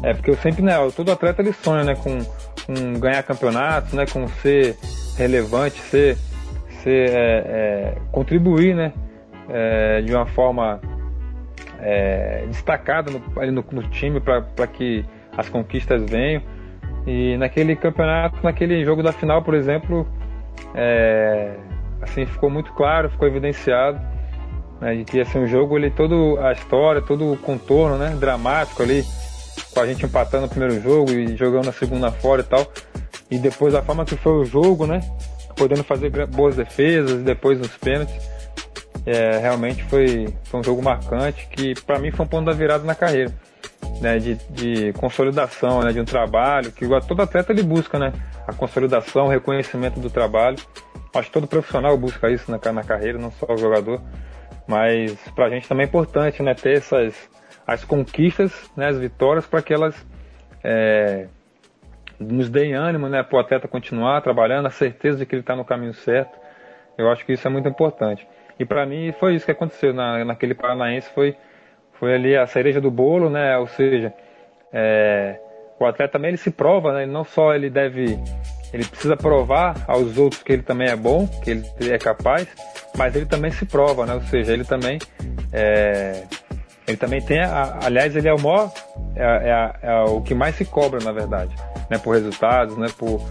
é 0.01 0.15
porque 0.15 0.31
eu 0.31 0.37
sempre, 0.37 0.63
né, 0.63 0.75
todo 0.95 1.11
atleta 1.11 1.43
ele 1.43 1.53
sonha, 1.53 1.83
né, 1.83 1.97
com, 1.97 2.19
com 2.65 3.01
ganhar 3.01 3.21
campeonatos, 3.25 3.93
né, 3.93 4.07
com 4.07 4.29
ser 4.29 4.77
relevante, 5.17 5.81
ser, 5.81 6.17
ser 6.85 7.11
é, 7.11 7.15
é, 7.17 7.95
contribuir, 8.13 8.77
né, 8.77 8.93
é, 9.49 10.01
de 10.03 10.15
uma 10.15 10.27
forma 10.27 10.81
é, 11.81 12.45
destacada 12.47 13.11
no, 13.11 13.41
ali 13.41 13.51
no, 13.51 13.65
no 13.73 13.83
time 13.91 14.21
para 14.21 14.67
que 14.69 15.05
as 15.37 15.49
conquistas 15.49 16.09
venham. 16.09 16.43
E 17.05 17.37
naquele 17.39 17.75
campeonato, 17.75 18.39
naquele 18.45 18.85
jogo 18.85 19.03
da 19.03 19.13
final, 19.13 19.43
por 19.43 19.55
exemplo, 19.55 20.07
é, 20.77 21.57
assim 22.01 22.27
ficou 22.27 22.51
muito 22.51 22.73
claro, 22.73 23.11
ficou 23.11 23.27
evidenciado 23.29 24.01
né, 24.81 24.95
de 24.95 25.05
que 25.05 25.21
assim, 25.21 25.39
o 25.39 25.47
jogo, 25.47 25.77
ele 25.77 25.91
todo 25.91 26.39
a 26.41 26.53
história, 26.53 27.03
todo 27.03 27.33
o 27.33 27.37
contorno, 27.37 27.97
né, 27.99 28.17
dramático 28.19 28.83
ali, 28.83 29.05
com 29.73 29.81
a 29.81 29.87
gente 29.87 30.05
empatando 30.05 30.47
o 30.47 30.49
primeiro 30.49 30.81
jogo 30.81 31.11
e 31.11 31.37
jogando 31.37 31.67
na 31.67 31.73
segunda 31.73 32.11
fora 32.11 32.43
e 32.43 32.45
tal, 32.45 32.67
e 33.31 33.39
depois 33.39 33.75
a 33.75 33.83
forma 33.83 34.05
que 34.05 34.17
foi 34.17 34.33
o 34.33 34.45
jogo, 34.45 34.87
né, 34.87 35.01
podendo 35.57 35.83
fazer 35.83 36.11
boas 36.27 36.57
defesas, 36.57 37.23
depois 37.23 37.61
os 37.61 37.77
pênaltis, 37.77 38.15
é, 39.05 39.39
realmente 39.39 39.83
foi, 39.85 40.29
foi 40.45 40.61
um 40.61 40.63
jogo 40.63 40.83
marcante 40.83 41.49
que 41.51 41.75
para 41.83 41.99
mim 41.99 42.11
foi 42.11 42.27
um 42.27 42.29
ponto 42.29 42.47
da 42.47 42.53
virada 42.53 42.85
na 42.85 42.95
carreira. 42.95 43.33
Né, 44.01 44.19
de, 44.19 44.35
de 44.51 44.93
consolidação, 44.95 45.83
né, 45.83 45.93
de 45.93 46.01
um 46.01 46.05
trabalho 46.05 46.71
que 46.71 46.87
todo 47.07 47.21
atleta 47.21 47.53
ele 47.53 47.63
busca, 47.63 47.99
né, 47.99 48.13
a 48.47 48.53
consolidação, 48.53 49.27
o 49.27 49.29
reconhecimento 49.29 49.99
do 49.99 50.09
trabalho 50.09 50.57
acho 51.15 51.29
que 51.29 51.33
todo 51.33 51.47
profissional 51.47 51.97
busca 51.97 52.31
isso 52.31 52.51
na, 52.51 52.73
na 52.73 52.85
carreira, 52.85 53.19
não 53.19 53.31
só 53.31 53.47
o 53.53 53.57
jogador. 53.57 54.01
Mas 54.67 55.17
para 55.35 55.47
a 55.47 55.51
gente 55.51 55.67
também 55.67 55.85
é 55.85 55.89
importante 55.89 56.43
né, 56.43 56.55
ter 56.55 56.77
essas 56.77 57.29
as 57.67 57.85
conquistas, 57.85 58.71
né, 58.75 58.89
as 58.89 58.99
vitórias, 58.99 59.47
para 59.47 59.61
que 59.61 59.75
elas 59.75 59.95
é, 60.65 61.29
nos 62.19 62.49
deem 62.49 62.75
ânimo 62.75 63.09
né, 63.09 63.23
para 63.23 63.37
o 63.37 63.41
atleta 63.41 63.69
continuar 63.69 64.23
trabalhando, 64.23 64.67
a 64.67 64.71
certeza 64.71 65.19
de 65.19 65.27
que 65.27 65.35
ele 65.35 65.43
está 65.43 65.55
no 65.55 65.65
caminho 65.65 65.93
certo. 65.93 66.39
Eu 66.97 67.11
acho 67.11 67.25
que 67.25 67.33
isso 67.33 67.47
é 67.47 67.51
muito 67.51 67.69
importante. 67.69 68.27
E 68.59 68.65
para 68.65 68.85
mim 68.87 69.13
foi 69.13 69.35
isso 69.35 69.45
que 69.45 69.53
aconteceu 69.53 69.93
na, 69.93 70.25
naquele 70.25 70.55
Paranaense, 70.55 71.11
foi, 71.15 71.37
foi 71.93 72.15
ali 72.15 72.37
a 72.37 72.47
cereja 72.47 72.81
do 72.81 72.91
bolo, 72.91 73.31
né? 73.31 73.57
Ou 73.59 73.67
seja, 73.67 74.13
é, 74.73 75.39
o 75.79 75.87
atleta 75.87 76.13
também 76.13 76.31
ele 76.31 76.39
se 76.39 76.51
prova, 76.51 76.93
né? 76.93 77.07
Não 77.07 77.23
só 77.23 77.55
ele 77.55 77.71
deve 77.71 78.19
ele 78.73 78.85
precisa 78.85 79.17
provar 79.17 79.85
aos 79.87 80.17
outros 80.19 80.43
que 80.43 80.53
ele 80.53 80.63
também 80.63 80.89
é 80.89 80.97
bom, 80.97 81.27
que 81.27 81.51
ele 81.51 81.93
é 81.93 81.99
capaz, 81.99 82.47
mas 82.97 83.15
ele 83.15 83.27
também 83.27 83.51
se 83.51 83.65
prova, 83.65 84.05
né? 84.07 84.15
Ou 84.15 84.23
seja, 84.23 84.53
ele 84.53 84.65
também 84.65 84.99
é, 85.53 86.25
ele 86.87 86.97
também 86.97 87.21
tem, 87.21 87.41
a, 87.41 87.79
aliás, 87.83 88.17
ele 88.17 88.29
é 88.29 88.35
o 88.35 88.41
maior, 88.41 88.73
é, 89.15 89.25
é, 89.83 89.91
é, 89.91 90.01
o 90.05 90.21
que 90.21 90.35
mais 90.35 90.57
se 90.57 90.65
cobra, 90.65 91.01
na 91.05 91.13
verdade, 91.13 91.55
né? 91.91 91.99
Por 91.99 92.15
resultados, 92.15 92.77
né? 92.77 92.89
Por 92.97 93.23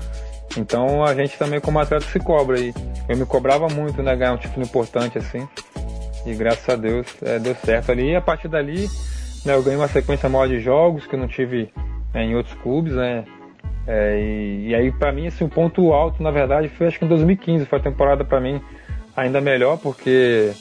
então 0.57 1.03
a 1.03 1.13
gente 1.13 1.37
também 1.37 1.59
como 1.59 1.79
atleta 1.79 2.05
se 2.05 2.19
cobra 2.19 2.59
e 2.59 2.73
eu 3.07 3.17
me 3.17 3.25
cobrava 3.25 3.67
muito, 3.67 4.01
né? 4.01 4.15
Ganhar 4.15 4.33
um 4.33 4.37
título 4.37 4.65
importante 4.65 5.17
assim 5.17 5.47
e 6.25 6.35
graças 6.35 6.67
a 6.67 6.75
Deus 6.75 7.07
é, 7.21 7.39
deu 7.39 7.55
certo 7.55 7.91
ali. 7.91 8.11
E 8.11 8.15
a 8.15 8.21
partir 8.21 8.47
dali, 8.47 8.87
né? 9.45 9.53
Eu 9.53 9.63
ganhei 9.63 9.79
uma 9.79 9.87
sequência 9.87 10.27
maior 10.27 10.47
de 10.47 10.59
jogos 10.59 11.07
que 11.07 11.15
eu 11.15 11.19
não 11.19 11.27
tive 11.27 11.71
né, 12.13 12.23
em 12.23 12.35
outros 12.35 12.55
clubes, 12.61 12.93
né? 12.93 13.23
É, 13.87 14.19
e, 14.19 14.67
e, 14.69 14.75
aí, 14.75 14.91
para 14.91 15.11
mim, 15.11 15.27
assim, 15.27 15.45
o 15.45 15.49
ponto 15.49 15.93
alto, 15.93 16.21
na 16.21 16.29
verdade, 16.29 16.67
foi 16.69 16.87
acho 16.87 16.99
que 16.99 17.05
em 17.05 17.07
2015. 17.07 17.65
Foi 17.65 17.79
a 17.79 17.81
temporada 17.81 18.25
para 18.25 18.39
mim 18.41 18.61
ainda 19.15 19.39
melhor, 19.39 19.77
porque 19.77 20.51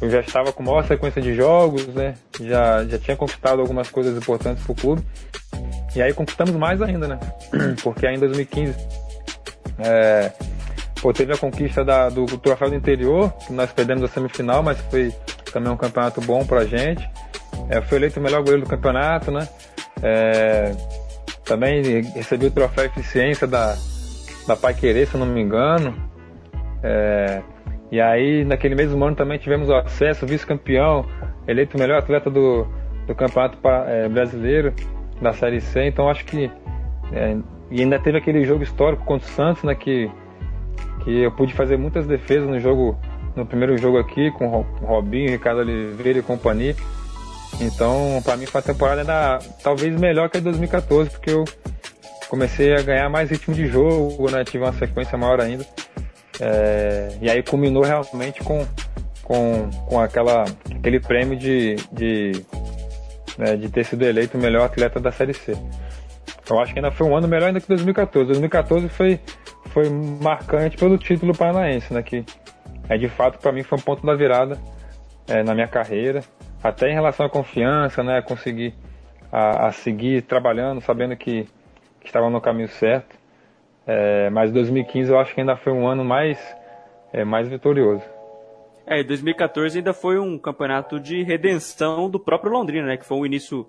eu 0.00 0.10
já 0.10 0.20
estava 0.20 0.52
com 0.52 0.62
maior 0.62 0.84
sequência 0.84 1.20
de 1.20 1.34
jogos, 1.34 1.86
né? 1.88 2.14
Já, 2.40 2.84
já 2.84 2.98
tinha 2.98 3.16
conquistado 3.16 3.60
algumas 3.60 3.90
coisas 3.90 4.16
importantes 4.16 4.64
para 4.64 4.72
o 4.72 4.74
clube. 4.74 5.02
E 5.94 6.02
aí 6.02 6.12
conquistamos 6.12 6.54
mais 6.56 6.82
ainda, 6.82 7.06
né? 7.06 7.20
Porque 7.82 8.06
aí 8.06 8.16
em 8.16 8.18
2015 8.18 8.74
é, 9.78 10.32
pô, 11.00 11.12
teve 11.12 11.32
a 11.32 11.36
conquista 11.36 11.84
da, 11.84 12.08
do, 12.08 12.26
do 12.26 12.38
troféu 12.38 12.70
do 12.70 12.76
interior, 12.76 13.32
que 13.46 13.52
nós 13.52 13.70
perdemos 13.72 14.02
a 14.02 14.08
semifinal, 14.08 14.62
mas 14.62 14.78
foi 14.90 15.12
também 15.52 15.70
um 15.70 15.76
campeonato 15.76 16.20
bom 16.20 16.44
pra 16.44 16.64
gente. 16.64 17.08
É, 17.68 17.80
foi 17.80 17.98
eleito 17.98 18.18
o 18.18 18.22
melhor 18.22 18.40
goleiro 18.42 18.62
do 18.62 18.68
campeonato, 18.68 19.30
né? 19.30 19.48
É, 20.02 20.72
também 21.44 22.02
recebi 22.14 22.46
o 22.46 22.50
troféu 22.50 22.86
Eficiência 22.86 23.46
da, 23.46 23.76
da 24.46 24.56
Pai 24.56 24.74
Querer, 24.74 25.06
se 25.06 25.16
não 25.16 25.26
me 25.26 25.40
engano. 25.40 25.94
É, 26.82 27.42
e 27.90 28.00
aí, 28.00 28.44
naquele 28.44 28.74
mesmo 28.74 29.02
ano, 29.04 29.14
também 29.14 29.38
tivemos 29.38 29.68
o 29.68 29.74
acesso, 29.74 30.26
vice-campeão, 30.26 31.06
eleito 31.46 31.76
o 31.76 31.80
melhor 31.80 31.98
atleta 31.98 32.30
do, 32.30 32.66
do 33.06 33.14
Campeonato 33.14 33.58
é, 33.86 34.08
Brasileiro, 34.08 34.74
da 35.20 35.32
Série 35.32 35.60
C. 35.60 35.86
Então, 35.86 36.08
acho 36.08 36.24
que. 36.24 36.50
É, 37.12 37.36
e 37.70 37.80
ainda 37.80 37.98
teve 37.98 38.18
aquele 38.18 38.44
jogo 38.44 38.62
histórico 38.62 39.04
contra 39.04 39.26
o 39.26 39.30
Santos, 39.30 39.62
né? 39.62 39.74
Que, 39.74 40.10
que 41.04 41.22
eu 41.22 41.30
pude 41.32 41.54
fazer 41.54 41.76
muitas 41.76 42.06
defesas 42.06 42.48
no 42.48 42.58
jogo, 42.58 42.98
no 43.36 43.46
primeiro 43.46 43.76
jogo 43.78 43.98
aqui, 43.98 44.30
com 44.32 44.46
o 44.46 44.62
Robinho, 44.84 45.30
Ricardo 45.30 45.60
Oliveira 45.60 46.18
e 46.18 46.22
companhia. 46.22 46.74
Então, 47.60 48.20
para 48.24 48.36
mim 48.36 48.46
foi 48.46 48.60
uma 48.60 48.66
temporada 48.66 49.00
ainda 49.00 49.38
talvez 49.62 49.98
melhor 49.98 50.28
que 50.28 50.36
a 50.36 50.40
de 50.40 50.44
2014, 50.44 51.10
porque 51.10 51.30
eu 51.30 51.44
comecei 52.28 52.74
a 52.74 52.82
ganhar 52.82 53.08
mais 53.08 53.30
ritmo 53.30 53.54
de 53.54 53.66
jogo, 53.66 54.30
né? 54.30 54.44
Tive 54.44 54.64
uma 54.64 54.72
sequência 54.72 55.16
maior 55.16 55.40
ainda. 55.40 55.64
É, 56.40 57.16
e 57.20 57.30
aí 57.30 57.42
culminou 57.42 57.84
realmente 57.84 58.42
com, 58.42 58.66
com, 59.22 59.70
com 59.86 60.00
aquela, 60.00 60.44
aquele 60.74 60.98
prêmio 60.98 61.38
de, 61.38 61.76
de, 61.92 62.32
né, 63.38 63.56
de 63.56 63.68
ter 63.68 63.84
sido 63.84 64.04
eleito 64.04 64.36
o 64.36 64.40
melhor 64.40 64.64
atleta 64.64 64.98
da 64.98 65.12
Série 65.12 65.32
C. 65.32 65.56
Eu 66.50 66.58
acho 66.58 66.72
que 66.72 66.78
ainda 66.78 66.90
foi 66.90 67.06
um 67.06 67.16
ano 67.16 67.28
melhor 67.28 67.46
ainda 67.46 67.60
que 67.60 67.68
2014. 67.68 68.26
2014 68.26 68.88
foi, 68.88 69.20
foi 69.66 69.88
marcante 69.88 70.76
pelo 70.76 70.98
título 70.98 71.32
paranaense, 71.34 71.94
né? 71.94 72.02
Que 72.02 72.24
é 72.88 72.98
de 72.98 73.08
fato 73.08 73.38
para 73.38 73.52
mim 73.52 73.62
foi 73.62 73.78
um 73.78 73.82
ponto 73.82 74.04
da 74.04 74.14
virada 74.14 74.58
é, 75.28 75.42
na 75.42 75.54
minha 75.54 75.68
carreira 75.68 76.22
até 76.64 76.90
em 76.90 76.94
relação 76.94 77.26
à 77.26 77.28
confiança, 77.28 78.02
né, 78.02 78.22
conseguir 78.22 78.74
a, 79.30 79.66
a 79.66 79.72
seguir 79.72 80.22
trabalhando, 80.22 80.80
sabendo 80.80 81.14
que, 81.14 81.46
que 82.00 82.06
estava 82.06 82.30
no 82.30 82.40
caminho 82.40 82.68
certo. 82.68 83.14
É, 83.86 84.30
mas 84.30 84.50
2015 84.50 85.10
eu 85.10 85.18
acho 85.18 85.34
que 85.34 85.40
ainda 85.40 85.56
foi 85.56 85.74
um 85.74 85.86
ano 85.86 86.02
mais, 86.02 86.38
é, 87.12 87.22
mais 87.22 87.46
vitorioso. 87.48 88.02
É, 88.86 89.02
2014 89.02 89.78
ainda 89.78 89.92
foi 89.92 90.18
um 90.18 90.38
campeonato 90.38 90.98
de 90.98 91.22
redenção 91.22 92.08
do 92.08 92.18
próprio 92.18 92.50
Londrina, 92.50 92.86
né? 92.86 92.96
Que 92.96 93.04
foi 93.04 93.18
um 93.18 93.26
início 93.26 93.68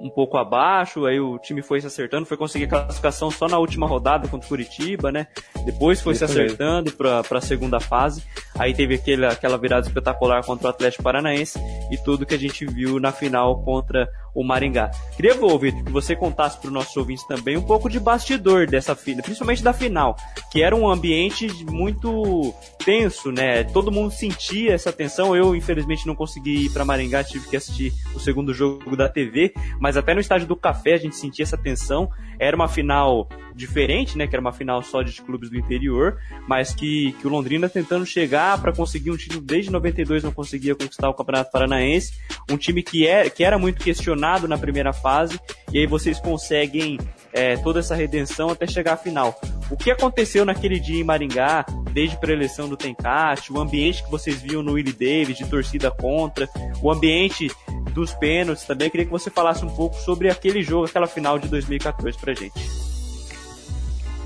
um 0.00 0.10
pouco 0.10 0.36
abaixo, 0.36 1.06
aí 1.06 1.20
o 1.20 1.38
time 1.38 1.62
foi 1.62 1.80
se 1.80 1.86
acertando, 1.86 2.26
foi 2.26 2.36
conseguir 2.36 2.66
classificação 2.66 3.30
só 3.30 3.46
na 3.46 3.58
última 3.58 3.86
rodada 3.86 4.26
contra 4.28 4.46
o 4.46 4.48
Curitiba, 4.48 5.12
né? 5.12 5.26
Depois 5.64 6.00
foi 6.00 6.14
Isso 6.14 6.26
se 6.26 6.32
acertando 6.32 6.92
para 6.92 7.20
a 7.30 7.40
segunda 7.40 7.78
fase. 7.78 8.22
Aí 8.58 8.74
teve 8.74 8.94
aquele, 8.94 9.26
aquela 9.26 9.56
virada 9.56 9.86
espetacular 9.86 10.44
contra 10.44 10.66
o 10.66 10.70
Atlético 10.70 11.02
Paranaense 11.02 11.58
e 11.90 11.96
tudo 11.98 12.26
que 12.26 12.34
a 12.34 12.38
gente 12.38 12.66
viu 12.66 12.98
na 12.98 13.12
final 13.12 13.62
contra 13.62 14.08
o 14.34 14.42
Maringá. 14.42 14.90
Queria, 15.16 15.34
Vitor, 15.34 15.84
que 15.84 15.92
você 15.92 16.16
contasse 16.16 16.58
para 16.58 16.68
os 16.68 16.72
nossos 16.72 16.96
ouvintes 16.96 17.24
também 17.26 17.56
um 17.56 17.62
pouco 17.62 17.88
de 17.88 18.00
bastidor 18.00 18.66
dessa 18.66 18.94
final, 18.94 19.22
principalmente 19.22 19.62
da 19.62 19.72
final, 19.72 20.16
que 20.50 20.62
era 20.62 20.74
um 20.74 20.88
ambiente 20.88 21.48
muito 21.70 22.54
tenso, 22.84 23.30
né? 23.30 23.64
Todo 23.64 23.92
mundo 23.92 24.10
sentia 24.10 24.72
essa 24.72 24.92
tensão. 24.92 25.36
Eu, 25.36 25.54
infelizmente, 25.54 26.06
não 26.06 26.14
consegui 26.14 26.66
ir 26.66 26.70
para 26.70 26.84
Maringá, 26.84 27.22
tive 27.22 27.48
que 27.48 27.56
assistir 27.56 27.92
o 28.14 28.20
segundo 28.20 28.54
jogo 28.54 28.96
da 28.96 29.08
TV, 29.08 29.52
mas 29.78 29.96
até 29.96 30.14
no 30.14 30.20
estádio 30.20 30.46
do 30.46 30.56
Café 30.56 30.94
a 30.94 30.98
gente 30.98 31.16
sentia 31.16 31.42
essa 31.42 31.56
tensão. 31.56 32.10
Era 32.38 32.56
uma 32.56 32.68
final 32.68 33.28
diferente, 33.54 34.16
né? 34.16 34.26
Que 34.26 34.34
era 34.34 34.40
uma 34.40 34.52
final 34.52 34.82
só 34.82 35.02
de 35.02 35.20
clubes 35.20 35.50
do 35.50 35.58
interior, 35.58 36.18
mas 36.46 36.74
que, 36.74 37.12
que 37.20 37.26
o 37.26 37.30
Londrina 37.30 37.68
tentando 37.68 38.04
chegar 38.06 38.60
para 38.60 38.72
conseguir 38.72 39.10
um 39.10 39.16
título 39.16 39.40
desde 39.40 39.70
92 39.70 40.22
não 40.22 40.32
conseguia 40.32 40.74
conquistar 40.74 41.08
o 41.08 41.14
Campeonato 41.14 41.50
Paranaense, 41.50 42.12
um 42.50 42.56
time 42.56 42.82
que, 42.82 43.06
é, 43.06 43.28
que 43.28 43.44
era 43.44 43.58
muito 43.58 43.82
questionado 43.82 44.48
na 44.48 44.58
primeira 44.58 44.92
fase, 44.92 45.38
e 45.72 45.78
aí 45.78 45.86
vocês 45.86 46.18
conseguem 46.20 46.98
é, 47.32 47.56
toda 47.56 47.80
essa 47.80 47.94
redenção 47.94 48.50
até 48.50 48.66
chegar 48.66 48.94
à 48.94 48.96
final. 48.96 49.38
O 49.70 49.76
que 49.76 49.90
aconteceu 49.90 50.44
naquele 50.44 50.78
dia 50.78 51.00
em 51.00 51.04
Maringá, 51.04 51.64
desde 51.92 52.16
a 52.16 52.18
pré-eleição 52.18 52.68
do 52.68 52.76
Tencate, 52.76 53.52
o 53.52 53.58
ambiente 53.58 54.04
que 54.04 54.10
vocês 54.10 54.42
viam 54.42 54.62
no 54.62 54.72
Willie 54.72 54.92
Davis, 54.92 55.38
de 55.38 55.46
torcida 55.46 55.90
contra, 55.90 56.48
o 56.82 56.90
ambiente 56.90 57.50
dos 57.92 58.12
pênaltis 58.14 58.64
também, 58.64 58.90
queria 58.90 59.06
que 59.06 59.12
você 59.12 59.30
falasse 59.30 59.64
um 59.64 59.70
pouco 59.70 59.96
sobre 59.96 60.28
aquele 60.28 60.62
jogo, 60.62 60.86
aquela 60.86 61.06
final 61.06 61.38
de 61.38 61.48
2014 61.48 62.18
pra 62.18 62.34
gente. 62.34 62.91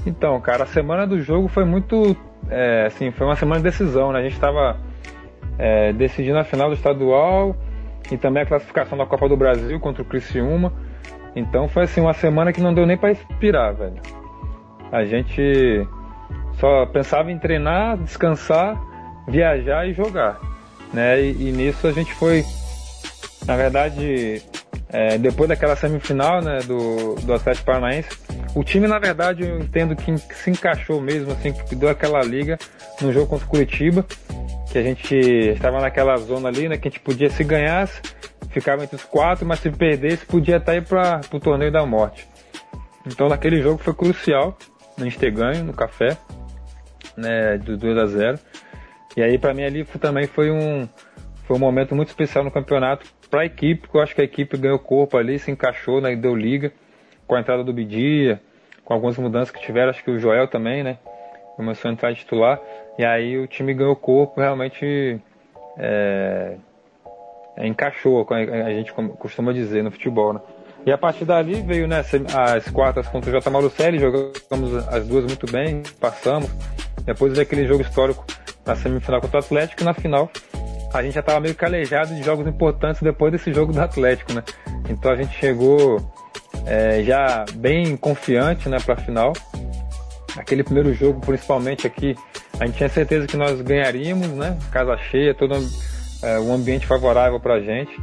Então, 0.07 0.41
cara, 0.41 0.63
a 0.63 0.67
semana 0.67 1.07
do 1.07 1.21
jogo 1.21 1.49
foi 1.49 1.65
muito. 1.65 2.17
É, 2.49 2.87
assim, 2.87 3.11
foi 3.11 3.27
uma 3.27 3.35
semana 3.35 3.59
de 3.61 3.65
decisão, 3.65 4.13
né? 4.13 4.21
A 4.21 4.23
gente 4.23 4.35
estava 4.35 4.79
é, 5.59 5.93
decidindo 5.93 6.39
a 6.39 6.45
final 6.45 6.69
do 6.69 6.75
estadual 6.75 7.57
e 8.11 8.17
também 8.17 8.45
a 8.45 8.47
classificação 8.47 8.97
da 8.97 9.05
Copa 9.05 9.29
do 9.29 9.37
Brasil 9.37 9.79
contra 9.81 10.03
o 10.03 10.05
Criciúma. 10.05 10.73
Então 11.35 11.69
foi 11.69 11.83
assim, 11.85 12.01
uma 12.01 12.15
semana 12.15 12.53
que 12.53 12.61
não 12.61 12.73
deu 12.73 12.87
nem 12.87 12.97
para 12.97 13.11
inspirar, 13.11 13.73
velho. 13.73 14.01
A 14.93 15.05
gente 15.05 15.87
só 16.55 16.87
pensava 16.87 17.31
em 17.31 17.39
treinar, 17.39 17.99
descansar, 17.99 18.81
viajar 19.29 19.87
e 19.89 19.93
jogar. 19.93 20.39
Né? 20.93 21.21
E, 21.21 21.49
e 21.49 21.53
nisso 21.53 21.87
a 21.87 21.93
gente 21.93 22.15
foi, 22.15 22.45
na 23.45 23.57
verdade, 23.57 24.43
é, 24.89 25.19
depois 25.19 25.49
daquela 25.49 25.77
semifinal 25.77 26.41
né, 26.41 26.59
do, 26.61 27.17
do 27.17 27.35
Atlético 27.35 27.67
Paranaense, 27.67 28.09
o 28.55 28.65
time, 28.65 28.87
na 28.87 28.99
verdade, 28.99 29.43
eu 29.43 29.59
entendo 29.59 29.95
que 29.95 30.17
se 30.17 30.51
encaixou 30.51 31.01
mesmo, 31.01 31.33
assim, 31.33 31.53
que 31.53 31.75
deu 31.75 31.89
aquela 31.89 32.23
liga 32.23 32.57
no 33.01 33.13
jogo 33.13 33.27
contra 33.27 33.47
o 33.47 33.51
Curitiba, 33.51 34.05
que 34.71 34.79
a 34.79 34.83
gente 34.83 35.15
estava 35.15 35.81
naquela 35.81 36.17
zona 36.17 36.49
ali, 36.49 36.69
né, 36.69 36.77
que 36.77 36.89
a 36.89 36.91
gente 36.91 37.01
podia, 37.01 37.29
se 37.29 37.45
ganhasse, 37.45 38.01
ficava 38.51 38.85
entre 38.85 38.97
os 38.97 39.05
quatro, 39.05 39.45
mas 39.45 39.61
se 39.61 39.71
perdesse, 39.71 40.25
podia 40.25 40.57
até 40.57 40.77
ir 40.77 40.85
para 40.85 41.21
o 41.33 41.41
torneio 41.41 41.71
da 41.71 41.85
morte. 41.85 42.27
Então, 43.07 43.29
naquele 43.29 43.61
jogo 43.61 43.79
foi 43.79 43.95
crucial 43.95 44.57
a 44.99 45.05
gente 45.05 45.19
ter 45.19 45.31
ganho 45.31 45.63
no 45.63 45.73
café, 45.73 46.17
né, 47.17 47.59
do 47.59 47.77
2 47.77 47.99
a 47.99 48.07
0 48.07 48.39
E 49.17 49.23
aí, 49.23 49.39
para 49.39 49.53
mim, 49.53 49.65
ali 49.65 49.85
também 49.85 50.27
foi 50.27 50.51
um, 50.51 50.89
foi 51.47 51.57
um 51.57 51.61
momento 51.61 51.95
muito 51.95 52.09
especial 52.09 52.45
no 52.45 52.51
campeonato 52.51 53.07
para 53.31 53.43
a 53.43 53.45
equipe, 53.45 53.83
porque 53.83 53.97
eu 53.97 54.03
acho 54.03 54.15
que 54.15 54.21
a 54.21 54.25
equipe 54.25 54.57
ganhou 54.57 54.79
corpo 54.79 55.17
ali, 55.17 55.39
se 55.39 55.51
encaixou, 55.51 56.01
né, 56.01 56.15
deu 56.17 56.35
liga 56.35 56.73
com 57.27 57.35
a 57.35 57.41
entrada 57.41 57.63
do 57.63 57.73
Bidia, 57.73 58.41
com 58.85 58.95
algumas 58.95 59.17
mudanças 59.19 59.51
que 59.51 59.61
tiveram, 59.61 59.91
acho 59.91 60.03
que 60.03 60.11
o 60.11 60.19
Joel 60.19 60.47
também, 60.49 60.83
né? 60.83 60.99
Começou 61.57 61.89
a 61.89 61.93
entrar 61.93 62.15
titular. 62.15 62.61
E 62.97 63.05
aí 63.05 63.37
o 63.37 63.47
time 63.47 63.75
ganhou 63.75 63.97
corpo, 63.97 64.41
realmente 64.41 65.21
é, 65.77 66.57
é, 67.57 67.67
encaixou, 67.67 68.27
a 68.31 68.71
gente 68.71 68.93
costuma 68.93 69.53
dizer 69.53 69.83
no 69.83 69.91
futebol, 69.91 70.35
né? 70.35 70.41
E 70.85 70.93
a 70.93 70.97
partir 70.97 71.25
dali 71.25 71.63
veio 71.63 71.89
né, 71.89 71.99
as 71.99 72.71
quartas 72.71 73.09
contra 73.09 73.29
o 73.29 73.33
J. 73.33 73.51
Malucelli, 73.51 73.99
jogamos 73.99 74.87
as 74.89 75.09
duas 75.09 75.25
muito 75.25 75.51
bem, 75.51 75.83
passamos. 76.01 76.49
Depois 77.05 77.33
veio 77.33 77.43
aquele 77.43 77.67
jogo 77.67 77.83
histórico 77.83 78.25
na 78.65 78.77
semifinal 78.77 79.21
contra 79.21 79.41
o 79.41 79.43
Atlético 79.43 79.83
e 79.83 79.85
na 79.85 79.95
final 79.95 80.31
a 80.93 81.03
gente 81.03 81.15
já 81.15 81.21
estava 81.21 81.41
meio 81.41 81.55
calejado 81.55 82.15
de 82.15 82.23
jogos 82.23 82.47
importantes 82.47 83.03
depois 83.03 83.33
desse 83.33 83.53
jogo 83.53 83.73
do 83.73 83.81
Atlético, 83.81 84.33
né? 84.33 84.43
Então 84.89 85.11
a 85.11 85.17
gente 85.17 85.37
chegou 85.37 86.01
é, 86.67 87.03
já 87.03 87.45
bem 87.55 87.97
confiante 87.97 88.69
né, 88.69 88.79
para 88.85 88.95
a 88.95 88.99
final. 88.99 89.33
Aquele 90.37 90.63
primeiro 90.63 90.93
jogo, 90.95 91.21
principalmente 91.21 91.87
aqui, 91.87 92.15
a 92.61 92.67
gente 92.67 92.77
tinha 92.77 92.89
certeza 92.89 93.27
que 93.27 93.37
nós 93.37 93.61
ganharíamos, 93.61 94.29
né? 94.29 94.59
Casa 94.71 94.97
cheia, 94.97 95.35
todo 95.35 95.55
é, 96.23 96.39
um 96.39 96.53
ambiente 96.53 96.87
favorável 96.87 97.41
para 97.41 97.55
a 97.55 97.61
gente. 97.61 97.99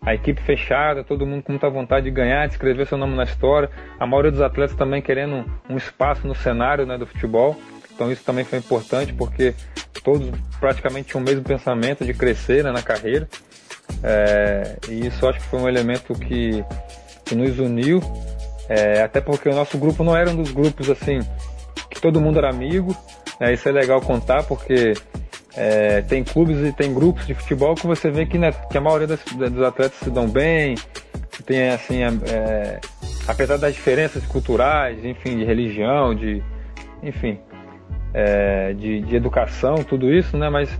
A 0.00 0.14
equipe 0.14 0.40
fechada, 0.42 1.02
todo 1.02 1.26
mundo 1.26 1.42
com 1.42 1.52
muita 1.52 1.68
vontade 1.70 2.04
de 2.04 2.10
ganhar, 2.10 2.46
de 2.46 2.52
escrever 2.52 2.86
seu 2.86 2.98
nome 2.98 3.16
na 3.16 3.24
história. 3.24 3.70
A 3.98 4.06
maioria 4.06 4.30
dos 4.30 4.42
atletas 4.42 4.76
também 4.76 5.00
querendo 5.00 5.44
um 5.68 5.76
espaço 5.76 6.26
no 6.26 6.34
cenário 6.34 6.84
né, 6.84 6.98
do 6.98 7.06
futebol. 7.06 7.56
Então 7.94 8.10
isso 8.10 8.22
também 8.24 8.44
foi 8.44 8.58
importante 8.58 9.12
porque 9.12 9.54
todos 10.02 10.30
praticamente 10.58 11.08
tinham 11.08 11.22
o 11.22 11.24
mesmo 11.24 11.42
pensamento 11.42 12.04
de 12.04 12.12
crescer 12.12 12.64
né, 12.64 12.72
na 12.72 12.82
carreira. 12.82 13.28
É, 14.02 14.76
e 14.88 15.06
isso 15.06 15.26
acho 15.26 15.38
que 15.40 15.46
foi 15.46 15.60
um 15.60 15.68
elemento 15.68 16.14
que 16.14 16.64
que 17.24 17.34
nos 17.34 17.58
uniu, 17.58 18.02
é, 18.68 19.02
até 19.02 19.20
porque 19.20 19.48
o 19.48 19.54
nosso 19.54 19.78
grupo 19.78 20.04
não 20.04 20.16
era 20.16 20.30
um 20.30 20.36
dos 20.36 20.52
grupos 20.52 20.90
assim 20.90 21.20
que 21.90 22.00
todo 22.00 22.20
mundo 22.20 22.38
era 22.38 22.50
amigo. 22.50 22.94
É, 23.40 23.52
isso 23.52 23.68
é 23.68 23.72
legal 23.72 24.00
contar 24.00 24.44
porque 24.44 24.94
é, 25.56 26.02
tem 26.02 26.22
clubes 26.22 26.58
e 26.66 26.72
tem 26.72 26.92
grupos 26.92 27.26
de 27.26 27.34
futebol 27.34 27.74
que 27.74 27.86
você 27.86 28.10
vê 28.10 28.26
que, 28.26 28.38
né, 28.38 28.52
que 28.52 28.76
a 28.78 28.80
maioria 28.80 29.06
das, 29.06 29.20
dos 29.24 29.62
atletas 29.62 29.98
se 29.98 30.10
dão 30.10 30.28
bem, 30.28 30.76
tem 31.46 31.70
assim, 31.70 32.02
é, 32.02 32.80
apesar 33.26 33.56
das 33.56 33.74
diferenças 33.74 34.24
culturais, 34.26 35.04
enfim, 35.04 35.38
de 35.38 35.44
religião, 35.44 36.14
de, 36.14 36.42
enfim, 37.02 37.38
é, 38.14 38.72
de, 38.72 39.00
de, 39.00 39.16
educação, 39.16 39.74
tudo 39.82 40.10
isso, 40.12 40.38
né? 40.38 40.48
Mas 40.48 40.70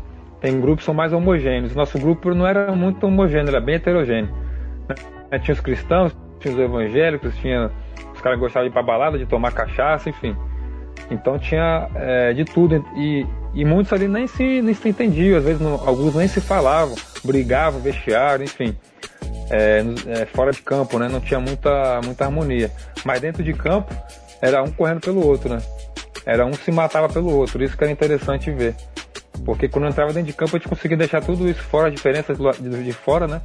tem 0.41 0.61
grupos 0.61 0.83
que 0.83 0.85
são 0.85 0.95
mais 0.95 1.13
homogêneos. 1.13 1.75
Nosso 1.75 1.99
grupo 1.99 2.33
não 2.33 2.47
era 2.47 2.71
muito 2.73 3.05
homogêneo, 3.07 3.49
era 3.49 3.61
bem 3.61 3.75
heterogêneo. 3.75 4.33
Né? 4.89 5.39
Tinha 5.41 5.55
os 5.55 5.61
cristãos, 5.61 6.17
tinha 6.39 6.55
os 6.55 6.61
evangélicos, 6.61 7.37
tinha 7.39 7.71
os 8.15 8.21
caras 8.21 8.39
gostavam 8.39 8.69
de 8.69 8.71
ir 8.71 8.73
pra 8.73 8.83
balada, 8.83 9.19
de 9.19 9.27
tomar 9.27 9.53
cachaça, 9.53 10.09
enfim. 10.09 10.37
Então 11.11 11.39
tinha 11.39 11.89
é, 11.97 12.33
de 12.33 12.45
tudo. 12.45 12.85
E, 12.97 13.27
e 13.53 13.65
muitos 13.65 13.93
ali 13.93 14.07
nem 14.07 14.29
se, 14.29 14.63
nem 14.63 14.75
se 14.75 14.89
entendiam, 14.89 15.37
às 15.37 15.45
vezes 15.45 15.61
não, 15.61 15.75
alguns 15.87 16.15
nem 16.15 16.29
se 16.29 16.41
falavam, 16.41 16.95
brigavam, 17.25 17.81
vestiário, 17.81 18.45
enfim. 18.45 18.77
É, 19.51 19.85
é, 20.07 20.27
fora 20.27 20.53
de 20.53 20.63
campo, 20.63 20.99
né? 20.99 21.09
Não 21.09 21.21
tinha 21.21 21.41
muita, 21.41 22.01
muita 22.05 22.25
harmonia. 22.25 22.71
Mas 23.05 23.21
dentro 23.21 23.43
de 23.43 23.53
campo, 23.53 23.93
era 24.41 24.63
um 24.63 24.71
correndo 24.71 25.01
pelo 25.01 25.27
outro, 25.27 25.49
né? 25.49 25.59
Era 26.27 26.45
um 26.47 26.55
se 26.55 26.71
matava 26.71 27.09
pelo 27.09 27.35
outro. 27.37 27.63
Isso 27.63 27.77
que 27.77 27.85
era 27.85 27.93
interessante 27.93 28.51
ver. 28.51 28.75
Porque 29.45 29.69
quando 29.69 29.85
eu 29.85 29.91
entrava 29.91 30.13
dentro 30.13 30.29
de 30.29 30.33
campo, 30.33 30.57
a 30.57 30.59
gente 30.59 30.69
conseguia 30.69 30.97
deixar 30.97 31.21
tudo 31.21 31.49
isso 31.49 31.63
fora, 31.63 31.89
a 31.89 31.91
diferença 31.91 32.35
de, 32.35 32.93
fora, 32.93 33.27
né? 33.27 33.43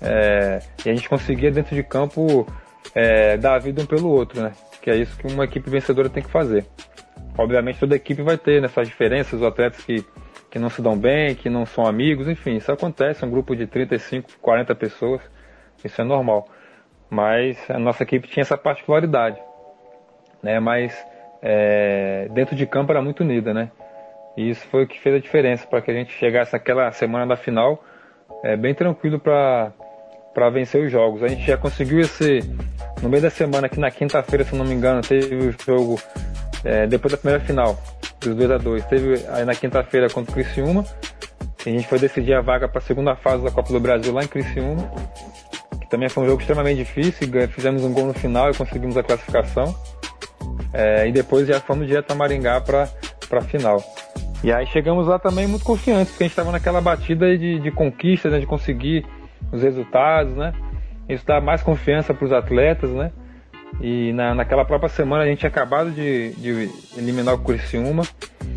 É, 0.00 0.60
e 0.84 0.90
a 0.90 0.94
gente 0.94 1.08
conseguia 1.08 1.50
dentro 1.50 1.74
de 1.74 1.82
campo 1.82 2.46
é, 2.94 3.36
dar 3.36 3.54
a 3.54 3.58
vida 3.58 3.82
um 3.82 3.86
pelo 3.86 4.10
outro, 4.10 4.40
né? 4.42 4.52
Que 4.80 4.90
é 4.90 4.96
isso 4.96 5.16
que 5.16 5.26
uma 5.26 5.44
equipe 5.44 5.68
vencedora 5.68 6.08
tem 6.08 6.22
que 6.22 6.30
fazer. 6.30 6.66
Obviamente 7.36 7.78
toda 7.78 7.96
equipe 7.96 8.22
vai 8.22 8.38
ter 8.38 8.62
nessas 8.62 8.88
diferenças, 8.88 9.34
os 9.34 9.42
atletas 9.42 9.84
que, 9.84 10.04
que 10.50 10.58
não 10.58 10.70
se 10.70 10.80
dão 10.80 10.96
bem, 10.96 11.34
que 11.34 11.50
não 11.50 11.66
são 11.66 11.86
amigos, 11.86 12.28
enfim, 12.28 12.56
isso 12.56 12.70
acontece, 12.70 13.24
um 13.24 13.30
grupo 13.30 13.54
de 13.54 13.66
35, 13.66 14.38
40 14.40 14.74
pessoas, 14.74 15.20
isso 15.84 16.00
é 16.00 16.04
normal. 16.04 16.48
Mas 17.10 17.58
a 17.68 17.78
nossa 17.78 18.02
equipe 18.02 18.28
tinha 18.28 18.42
essa 18.42 18.56
particularidade, 18.56 19.38
né? 20.42 20.58
Mas 20.60 20.96
é, 21.48 22.28
dentro 22.32 22.56
de 22.56 22.66
campo 22.66 22.90
era 22.90 23.00
muito 23.00 23.20
unida, 23.20 23.54
né? 23.54 23.70
E 24.36 24.50
isso 24.50 24.66
foi 24.66 24.82
o 24.82 24.86
que 24.86 24.98
fez 24.98 25.14
a 25.14 25.18
diferença 25.20 25.64
para 25.64 25.80
que 25.80 25.92
a 25.92 25.94
gente 25.94 26.12
chegasse 26.12 26.52
naquela 26.52 26.90
semana 26.90 27.24
da 27.24 27.36
final 27.36 27.82
é, 28.42 28.56
bem 28.56 28.74
tranquilo 28.74 29.20
para 29.20 30.50
vencer 30.52 30.84
os 30.84 30.90
jogos. 30.90 31.22
A 31.22 31.28
gente 31.28 31.46
já 31.46 31.56
conseguiu 31.56 32.00
esse 32.00 32.40
no 33.00 33.08
meio 33.08 33.22
da 33.22 33.30
semana, 33.30 33.68
que 33.68 33.78
na 33.78 33.92
quinta-feira, 33.92 34.44
se 34.44 34.56
não 34.56 34.64
me 34.64 34.74
engano, 34.74 35.00
teve 35.02 35.36
o 35.36 35.52
jogo 35.64 36.00
é, 36.64 36.84
depois 36.84 37.12
da 37.12 37.18
primeira 37.18 37.42
final, 37.44 37.78
dos 38.20 38.34
2 38.34 38.50
a 38.50 38.58
2 38.58 38.84
Teve 38.86 39.24
aí 39.28 39.44
na 39.44 39.54
quinta-feira 39.54 40.10
contra 40.10 40.32
o 40.32 40.34
Criciúma. 40.34 40.84
a 41.64 41.70
gente 41.70 41.86
foi 41.86 42.00
decidir 42.00 42.34
a 42.34 42.40
vaga 42.40 42.66
para 42.68 42.78
a 42.78 42.82
segunda 42.82 43.14
fase 43.14 43.44
da 43.44 43.52
Copa 43.52 43.72
do 43.72 43.78
Brasil 43.78 44.12
lá 44.12 44.24
em 44.24 44.28
Criciúma. 44.28 44.90
Que 45.80 45.88
também 45.88 46.08
foi 46.08 46.24
um 46.24 46.26
jogo 46.26 46.40
extremamente 46.40 46.78
difícil. 46.78 47.28
Fizemos 47.48 47.84
um 47.84 47.92
gol 47.92 48.06
no 48.06 48.14
final 48.14 48.50
e 48.50 48.54
conseguimos 48.54 48.96
a 48.96 49.02
classificação. 49.04 49.72
É, 50.72 51.08
e 51.08 51.12
depois 51.12 51.46
já 51.46 51.60
fomos 51.60 51.86
direto 51.86 52.10
a 52.10 52.14
Maringá 52.14 52.60
para 52.60 52.88
a 53.32 53.40
final. 53.42 53.82
E 54.44 54.52
aí 54.52 54.66
chegamos 54.66 55.06
lá 55.06 55.18
também 55.18 55.46
muito 55.46 55.64
confiantes, 55.64 56.10
porque 56.10 56.24
a 56.24 56.26
gente 56.26 56.32
estava 56.32 56.52
naquela 56.52 56.80
batida 56.80 57.36
de, 57.36 57.58
de 57.58 57.70
conquista, 57.70 58.28
né, 58.28 58.38
de 58.38 58.46
conseguir 58.46 59.04
os 59.52 59.62
resultados, 59.62 60.36
né? 60.36 60.52
isso 61.08 61.24
dá 61.24 61.40
mais 61.40 61.62
confiança 61.62 62.12
para 62.12 62.24
os 62.24 62.32
atletas, 62.32 62.90
né? 62.90 63.12
E 63.80 64.12
na, 64.12 64.34
naquela 64.34 64.64
própria 64.64 64.88
semana 64.88 65.24
a 65.24 65.26
gente 65.26 65.40
tinha 65.40 65.50
acabado 65.50 65.90
de, 65.90 66.30
de 66.34 66.70
eliminar 66.96 67.34
o 67.34 67.38
Criciúma, 67.38 68.02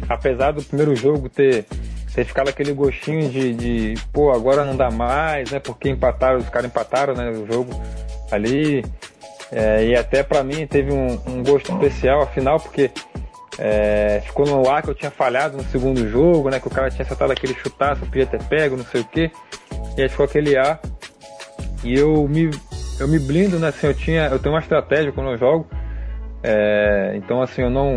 apesar 0.07 0.51
do 0.51 0.63
primeiro 0.63 0.95
jogo 0.95 1.27
ter, 1.29 1.65
ter 2.13 2.23
ficado 2.23 2.47
aquele 2.47 2.71
gostinho 2.73 3.29
de, 3.29 3.53
de, 3.53 3.93
pô, 4.13 4.31
agora 4.31 4.63
não 4.63 4.75
dá 4.75 4.89
mais, 4.89 5.51
né? 5.51 5.59
Porque 5.59 5.89
empataram, 5.89 6.37
os 6.37 6.49
caras 6.49 6.69
empataram, 6.69 7.13
né? 7.13 7.29
O 7.29 7.45
jogo 7.51 7.71
ali. 8.31 8.83
É, 9.51 9.85
e 9.85 9.95
até 9.95 10.21
para 10.21 10.43
mim 10.43 10.67
teve 10.67 10.91
um, 10.91 11.19
um, 11.27 11.43
gosto 11.43 11.71
especial, 11.71 12.21
afinal, 12.21 12.59
porque 12.59 12.91
é, 13.57 14.21
ficou 14.23 14.45
no 14.45 14.69
ar 14.69 14.83
que 14.83 14.89
eu 14.89 14.95
tinha 14.95 15.09
falhado 15.09 15.57
no 15.57 15.63
segundo 15.63 16.07
jogo, 16.07 16.49
né? 16.49 16.59
Que 16.59 16.67
o 16.67 16.71
cara 16.71 16.89
tinha 16.89 17.01
acertado 17.01 17.31
aquele 17.31 17.53
chutaço, 17.55 18.05
podia 18.05 18.25
ter 18.25 18.41
pego, 18.43 18.77
não 18.77 18.85
sei 18.85 19.01
o 19.01 19.05
que. 19.05 19.31
E 19.97 20.01
aí 20.01 20.09
ficou 20.09 20.25
aquele 20.25 20.57
ar. 20.57 20.79
E 21.83 21.97
eu 21.97 22.27
me, 22.27 22.51
eu 22.99 23.07
me 23.07 23.17
blindo, 23.19 23.57
né? 23.57 23.69
Assim, 23.69 23.87
eu, 23.87 23.93
tinha, 23.93 24.27
eu 24.27 24.39
tenho 24.39 24.53
uma 24.53 24.61
estratégia 24.61 25.11
quando 25.11 25.31
eu 25.31 25.37
jogo. 25.37 25.67
É, 26.43 27.13
então, 27.15 27.41
assim, 27.41 27.63
eu 27.63 27.69
não. 27.69 27.95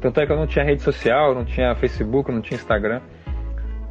Tanto 0.00 0.20
é 0.20 0.26
que 0.26 0.32
eu 0.32 0.36
não 0.36 0.46
tinha 0.46 0.64
rede 0.64 0.82
social, 0.82 1.34
não 1.34 1.44
tinha 1.44 1.74
Facebook, 1.76 2.30
não 2.30 2.40
tinha 2.40 2.58
Instagram. 2.58 3.00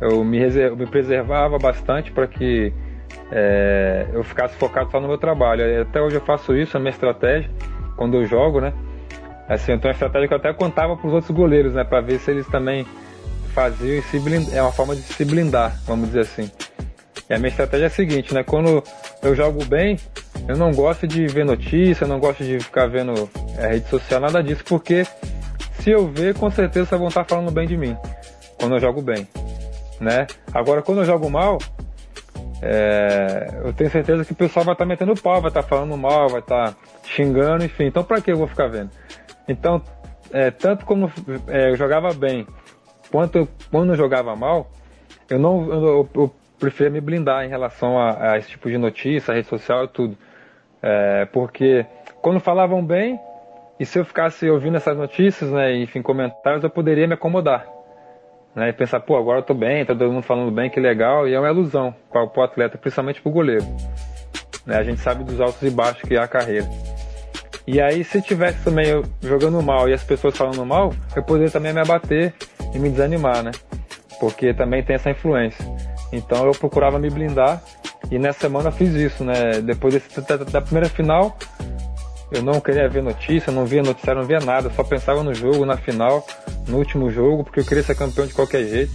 Eu 0.01 0.23
me, 0.23 0.37
reserv, 0.37 0.71
eu 0.71 0.77
me 0.77 0.85
preservava 0.85 1.57
bastante 1.57 2.11
para 2.11 2.27
que 2.27 2.73
é, 3.31 4.07
eu 4.13 4.23
ficasse 4.23 4.55
focado 4.55 4.91
só 4.91 4.99
no 4.99 5.07
meu 5.07 5.17
trabalho. 5.17 5.81
Até 5.81 6.01
hoje 6.01 6.15
eu 6.15 6.21
faço 6.21 6.55
isso, 6.55 6.77
a 6.77 6.79
minha 6.79 6.91
estratégia, 6.91 7.49
quando 7.95 8.17
eu 8.17 8.25
jogo, 8.25 8.59
né? 8.59 8.73
Assim, 9.47 9.73
eu 9.73 9.79
tenho 9.79 9.91
uma 9.91 9.95
estratégia 9.95 10.27
que 10.27 10.33
eu 10.33 10.37
até 10.37 10.53
contava 10.53 10.95
para 10.95 11.07
os 11.07 11.13
outros 11.13 11.31
goleiros, 11.31 11.73
né? 11.73 11.83
Para 11.83 12.01
ver 12.01 12.19
se 12.19 12.31
eles 12.31 12.47
também 12.47 12.85
faziam 13.53 13.97
e 13.97 14.01
se 14.01 14.19
blindar. 14.19 14.55
É 14.55 14.61
uma 14.61 14.71
forma 14.71 14.95
de 14.95 15.01
se 15.01 15.25
blindar, 15.25 15.79
vamos 15.85 16.07
dizer 16.07 16.21
assim. 16.21 16.49
E 17.29 17.33
a 17.33 17.37
minha 17.37 17.49
estratégia 17.49 17.85
é 17.85 17.87
a 17.87 17.89
seguinte, 17.89 18.33
né? 18.33 18.43
Quando 18.43 18.83
eu 19.21 19.35
jogo 19.35 19.63
bem, 19.65 19.97
eu 20.47 20.57
não 20.57 20.71
gosto 20.71 21.07
de 21.07 21.25
ver 21.27 21.45
notícia, 21.45 22.03
eu 22.03 22.07
não 22.07 22.19
gosto 22.19 22.43
de 22.43 22.59
ficar 22.59 22.87
vendo 22.87 23.29
é, 23.57 23.67
rede 23.67 23.87
social, 23.89 24.19
nada 24.19 24.43
disso, 24.43 24.63
porque 24.65 25.05
se 25.79 25.89
eu 25.89 26.07
ver, 26.07 26.35
com 26.35 26.49
certeza 26.49 26.97
vão 26.97 27.07
estar 27.07 27.23
falando 27.23 27.51
bem 27.51 27.67
de 27.67 27.77
mim 27.77 27.95
quando 28.59 28.75
eu 28.75 28.79
jogo 28.79 29.01
bem, 29.01 29.27
né? 29.99 30.27
Agora, 30.53 30.81
quando 30.81 30.99
eu 30.99 31.05
jogo 31.05 31.29
mal, 31.29 31.57
é, 32.65 33.59
eu 33.65 33.73
tenho 33.73 33.89
certeza 33.89 34.23
que 34.23 34.31
o 34.31 34.35
pessoal 34.35 34.63
vai 34.63 34.73
estar 34.73 34.85
metendo 34.85 35.13
pau, 35.15 35.41
vai 35.41 35.49
estar 35.49 35.63
falando 35.63 35.97
mal, 35.97 36.29
vai 36.29 36.39
estar 36.39 36.73
xingando, 37.03 37.65
enfim. 37.65 37.85
Então, 37.85 38.05
para 38.05 38.21
que 38.21 38.31
eu 38.31 38.37
vou 38.37 38.47
ficar 38.47 38.67
vendo? 38.67 38.89
Então, 39.49 39.81
é, 40.31 40.49
tanto 40.49 40.85
como 40.85 41.11
é, 41.47 41.71
eu 41.71 41.75
jogava 41.75 42.13
bem, 42.13 42.47
quanto 43.11 43.49
quando 43.69 43.91
eu 43.91 43.97
jogava 43.97 44.33
mal, 44.33 44.71
eu 45.29 45.37
não 45.37 45.71
eu, 45.73 46.09
eu 46.15 46.35
preferia 46.57 46.89
me 46.89 47.01
blindar 47.01 47.43
em 47.43 47.49
relação 47.49 47.99
a, 47.99 48.31
a, 48.31 48.37
esse 48.37 48.49
tipo 48.49 48.69
de 48.69 48.77
notícia, 48.77 49.33
rede 49.33 49.49
social 49.49 49.83
e 49.83 49.87
tudo. 49.89 50.17
É, 50.81 51.25
porque 51.25 51.85
quando 52.21 52.39
falavam 52.39 52.83
bem, 52.83 53.19
e 53.77 53.85
se 53.85 53.99
eu 53.99 54.05
ficasse 54.05 54.49
ouvindo 54.49 54.77
essas 54.77 54.97
notícias, 54.97 55.51
né, 55.51 55.75
enfim, 55.75 56.01
comentários, 56.01 56.63
eu 56.63 56.69
poderia 56.69 57.07
me 57.07 57.15
acomodar. 57.15 57.72
Né, 58.55 58.69
e 58.69 58.73
pensar, 58.73 58.99
pô, 58.99 59.17
agora 59.17 59.39
eu 59.39 59.43
tô 59.43 59.53
bem, 59.53 59.83
tá 59.83 59.95
todo 59.95 60.11
mundo 60.11 60.23
falando 60.23 60.51
bem, 60.51 60.69
que 60.69 60.79
legal, 60.79 61.27
e 61.27 61.33
é 61.33 61.39
uma 61.39 61.49
ilusão 61.49 61.93
para 62.11 62.23
o 62.23 62.43
atleta, 62.43 62.77
principalmente 62.77 63.21
para 63.21 63.29
o 63.29 63.33
goleiro. 63.33 63.65
Né, 64.65 64.77
a 64.77 64.83
gente 64.83 65.01
sabe 65.01 65.23
dos 65.23 65.41
altos 65.41 65.61
e 65.63 65.71
baixos 65.71 66.03
que 66.03 66.15
é 66.15 66.19
a 66.19 66.27
carreira. 66.27 66.69
E 67.65 67.81
aí, 67.81 68.03
se 68.03 68.21
tivesse 68.21 68.63
também 68.63 68.87
eu 68.87 69.03
jogando 69.21 69.61
mal 69.61 69.87
e 69.87 69.93
as 69.93 70.03
pessoas 70.03 70.37
falando 70.37 70.65
mal, 70.65 70.93
eu 71.15 71.23
poderia 71.23 71.49
também 71.49 71.73
me 71.73 71.79
abater 71.79 72.33
e 72.73 72.79
me 72.79 72.89
desanimar, 72.89 73.41
né? 73.41 73.51
Porque 74.19 74.53
também 74.53 74.83
tem 74.83 74.95
essa 74.95 75.09
influência. 75.09 75.65
Então 76.11 76.45
eu 76.45 76.51
procurava 76.51 76.99
me 76.99 77.09
blindar 77.09 77.63
e 78.11 78.19
nessa 78.19 78.41
semana 78.41 78.67
eu 78.67 78.71
fiz 78.73 78.93
isso, 78.93 79.23
né? 79.23 79.61
Depois 79.61 79.93
desse, 79.93 80.21
da, 80.21 80.37
da, 80.37 80.61
primeira 80.61 80.89
final, 80.89 81.37
eu 82.33 82.41
não 82.41 82.59
queria 82.59 82.87
ver 82.89 83.03
notícia, 83.03 83.51
não 83.51 83.65
via 83.65 83.83
noticiário, 83.83 84.21
não 84.21 84.27
via 84.27 84.39
nada, 84.39 84.69
só 84.71 84.83
pensava 84.83 85.23
no 85.23 85.33
jogo, 85.33 85.65
na 85.65 85.77
final, 85.77 86.25
no 86.67 86.77
último 86.77 87.11
jogo, 87.11 87.43
porque 87.43 87.59
eu 87.59 87.65
queria 87.65 87.83
ser 87.83 87.95
campeão 87.95 88.25
de 88.25 88.33
qualquer 88.33 88.65
jeito. 88.65 88.91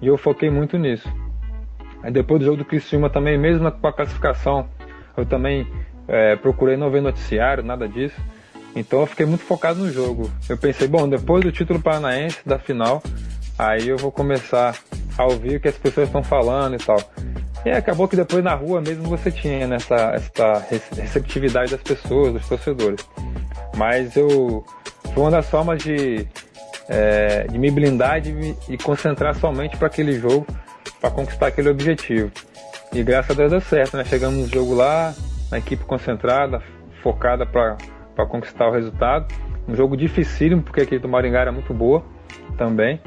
E 0.00 0.06
eu 0.06 0.16
foquei 0.16 0.48
muito 0.48 0.78
nisso. 0.78 1.08
Aí 2.02 2.12
depois 2.12 2.40
do 2.40 2.46
jogo 2.46 2.58
do 2.58 2.64
Criciúma 2.64 3.10
também, 3.10 3.36
mesmo 3.36 3.70
com 3.70 3.86
a 3.88 3.92
classificação, 3.92 4.68
eu 5.16 5.26
também 5.26 5.66
é, 6.06 6.36
procurei 6.36 6.76
não 6.76 6.90
ver 6.90 7.02
noticiário, 7.02 7.64
nada 7.64 7.88
disso. 7.88 8.20
Então 8.74 9.00
eu 9.00 9.06
fiquei 9.06 9.26
muito 9.26 9.42
focado 9.42 9.80
no 9.80 9.90
jogo. 9.90 10.30
Eu 10.48 10.56
pensei, 10.56 10.86
bom, 10.86 11.08
depois 11.08 11.42
do 11.42 11.50
título 11.50 11.80
paranaense, 11.80 12.38
da 12.46 12.58
final, 12.58 13.02
aí 13.58 13.88
eu 13.88 13.96
vou 13.96 14.12
começar 14.12 14.76
a 15.16 15.24
ouvir 15.24 15.56
o 15.56 15.60
que 15.60 15.68
as 15.68 15.76
pessoas 15.76 16.06
estão 16.06 16.22
falando 16.22 16.74
e 16.74 16.78
tal. 16.78 16.98
E 17.64 17.70
acabou 17.70 18.06
que 18.06 18.16
depois 18.16 18.42
na 18.42 18.54
rua 18.54 18.80
mesmo 18.80 19.04
você 19.04 19.30
tinha 19.30 19.66
nessa 19.66 20.12
essa 20.14 20.66
receptividade 20.96 21.72
das 21.72 21.82
pessoas, 21.82 22.32
dos 22.32 22.48
torcedores. 22.48 23.06
Mas 23.76 24.16
eu 24.16 24.64
foi 25.12 25.22
uma 25.22 25.30
das 25.30 25.48
formas 25.48 25.82
de, 25.82 26.26
é, 26.88 27.44
de 27.44 27.58
me 27.58 27.70
blindar 27.70 28.24
e 28.26 28.32
me 28.32 28.78
concentrar 28.82 29.34
somente 29.34 29.76
para 29.76 29.88
aquele 29.88 30.12
jogo, 30.12 30.46
para 31.00 31.10
conquistar 31.10 31.48
aquele 31.48 31.68
objetivo. 31.68 32.30
E 32.92 33.02
graças 33.02 33.32
a 33.32 33.34
Deus 33.34 33.50
deu 33.50 33.60
certo, 33.60 33.96
né? 33.96 34.04
Chegamos 34.04 34.38
no 34.38 34.48
jogo 34.48 34.74
lá, 34.74 35.14
a 35.50 35.58
equipe 35.58 35.84
concentrada, 35.84 36.62
focada 37.02 37.44
para 37.44 38.26
conquistar 38.26 38.68
o 38.68 38.72
resultado. 38.72 39.26
Um 39.66 39.74
jogo 39.74 39.96
dificílimo, 39.96 40.62
porque 40.62 40.80
a 40.80 40.82
equipe 40.84 41.00
do 41.00 41.08
Maringá 41.08 41.40
era 41.40 41.52
muito 41.52 41.74
boa 41.74 42.02
também 42.56 43.00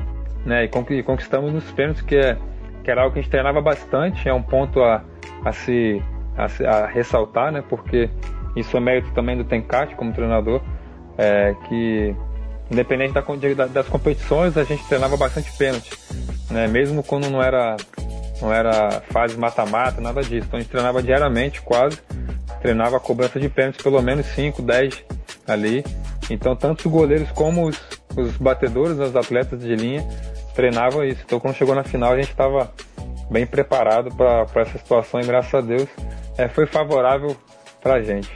né? 0.46 0.66
E 0.66 1.04
conquistamos 1.04 1.54
nos 1.54 1.70
pênaltis, 1.72 2.02
que, 2.02 2.16
é, 2.16 2.38
que 2.84 2.92
era 2.92 3.02
algo 3.02 3.14
que 3.14 3.20
a 3.20 3.22
gente 3.22 3.32
treinava 3.32 3.62
bastante, 3.62 4.28
é 4.28 4.34
um 4.34 4.42
ponto 4.42 4.82
a, 4.82 5.04
a, 5.46 5.52
se, 5.52 6.02
a, 6.38 6.70
a 6.70 6.88
ressaltar, 6.88 7.52
né? 7.52 7.64
Porque 7.68 8.10
isso 8.56 8.76
é 8.76 8.80
mérito 8.80 9.12
também 9.14 9.38
do 9.38 9.44
Tencate 9.44 9.96
como 9.96 10.14
treinador, 10.14 10.62
é, 11.18 11.56
que 11.68 12.16
independente 12.70 13.14
da, 13.56 13.68
das 13.68 13.88
competições, 13.88 14.58
a 14.58 14.64
gente 14.64 14.86
treinava 14.88 15.18
bastante 15.18 15.52
pênalti, 15.58 15.92
né? 16.50 16.68
Mesmo 16.68 17.04
quando 17.04 17.30
não 17.30 17.42
era 17.42 17.76
não 18.42 18.52
era 18.52 19.02
fase 19.12 19.38
mata-mata, 19.38 20.02
nada 20.02 20.22
disso. 20.22 20.48
Então 20.48 20.58
a 20.58 20.62
gente 20.62 20.72
treinava 20.72 21.04
diariamente, 21.04 21.62
quase. 21.62 22.00
Treinava 22.60 22.98
a 22.98 23.00
cobrança 23.00 23.40
de 23.40 23.48
pênaltis 23.48 23.84
pelo 23.84 24.02
menos 24.02 24.26
5, 24.28 24.62
10 24.62 25.04
ali. 25.48 25.86
Então 26.30 26.56
tanto 26.56 26.88
os 26.88 26.92
goleiros 26.92 27.32
como 27.32 27.68
os, 27.68 27.80
os 28.18 28.38
batedores, 28.38 28.98
os 28.98 29.16
atletas 29.16 29.60
de 29.60 29.76
linha, 29.76 30.04
treinava 30.54 31.06
isso. 31.06 31.22
Então 31.26 31.40
quando 31.40 31.56
chegou 31.56 31.76
na 31.76 31.84
final 31.84 32.14
a 32.14 32.18
gente 32.18 32.32
estava 32.32 32.74
bem 33.30 33.46
preparado 33.46 34.14
para 34.16 34.62
essa 34.62 34.78
situação 34.78 35.22
e 35.22 35.26
graças 35.26 35.54
a 35.54 35.62
Deus 35.62 35.88
é, 36.38 36.48
foi 36.48 36.66
favorável 36.66 37.36
para 37.82 37.96
a 37.96 38.02
gente. 38.02 38.30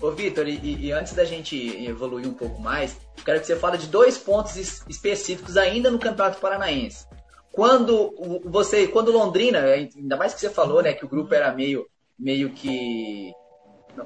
Ô 0.00 0.10
Vitor, 0.10 0.46
e, 0.46 0.86
e, 0.86 0.92
antes 0.92 1.14
da 1.14 1.24
gente 1.24 1.56
evoluir 1.84 2.28
um 2.28 2.34
pouco 2.34 2.60
mais, 2.60 2.96
quero 3.24 3.40
que 3.40 3.46
você 3.46 3.56
fale 3.56 3.78
de 3.78 3.86
dois 3.86 4.18
pontos 4.18 4.56
específicos 4.88 5.56
ainda 5.56 5.90
no 5.90 5.98
Campeonato 5.98 6.38
Paranaense. 6.38 7.06
Quando 7.50 8.14
você, 8.44 8.86
quando 8.86 9.10
Londrina, 9.10 9.60
ainda 9.60 10.16
mais 10.16 10.34
que 10.34 10.40
você 10.40 10.50
falou, 10.50 10.82
né, 10.82 10.92
que 10.92 11.04
o 11.04 11.08
grupo 11.08 11.34
era 11.34 11.52
meio, 11.52 11.86
meio 12.18 12.50
que 12.50 13.32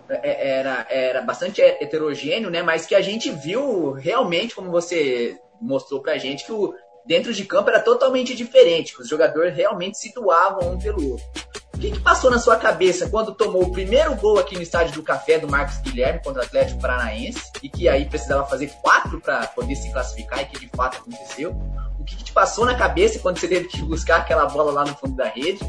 é, 0.08 0.58
era, 0.58 0.86
era 0.88 1.22
bastante 1.22 1.60
heterogêneo, 1.60 2.50
né, 2.50 2.62
mas 2.62 2.86
que 2.86 2.94
a 2.94 3.00
gente 3.00 3.30
viu 3.30 3.90
realmente, 3.90 4.54
como 4.54 4.70
você 4.70 5.36
mostrou 5.60 6.00
pra 6.00 6.18
gente, 6.18 6.44
que 6.44 6.52
o, 6.52 6.74
dentro 7.04 7.32
de 7.32 7.44
campo 7.44 7.70
era 7.70 7.80
totalmente 7.80 8.34
diferente, 8.34 8.94
que 8.94 9.02
os 9.02 9.08
jogadores 9.08 9.54
realmente 9.54 9.98
se 9.98 10.12
doavam 10.14 10.72
um 10.72 10.78
pelo 10.78 11.12
outro. 11.12 11.26
O 11.74 11.78
que, 11.78 11.92
que, 11.92 12.00
passou 12.00 12.30
na 12.30 12.38
sua 12.38 12.56
cabeça 12.56 13.08
quando 13.08 13.34
tomou 13.34 13.62
o 13.62 13.72
primeiro 13.72 14.14
gol 14.16 14.38
aqui 14.38 14.54
no 14.54 14.60
estádio 14.60 14.94
do 14.94 15.02
Café 15.02 15.38
do 15.38 15.48
Marcos 15.48 15.78
Guilherme 15.78 16.20
contra 16.22 16.42
o 16.42 16.44
Atlético 16.44 16.80
Paranaense 16.80 17.50
e 17.62 17.68
que 17.70 17.88
aí 17.88 18.04
precisava 18.04 18.46
fazer 18.46 18.70
quatro 18.82 19.20
para 19.20 19.46
poder 19.46 19.74
se 19.76 19.90
classificar 19.90 20.42
e 20.42 20.46
que 20.46 20.60
de 20.60 20.68
fato 20.68 20.98
aconteceu? 20.98 21.56
O 22.00 22.04
que, 22.04 22.16
que, 22.16 22.24
te 22.24 22.32
passou 22.32 22.64
na 22.64 22.74
cabeça 22.74 23.18
quando 23.18 23.38
você 23.38 23.46
teve 23.46 23.68
que 23.68 23.82
buscar 23.82 24.16
aquela 24.16 24.46
bola 24.46 24.72
lá 24.72 24.84
no 24.84 24.94
fundo 24.96 25.14
da 25.14 25.26
rede? 25.26 25.60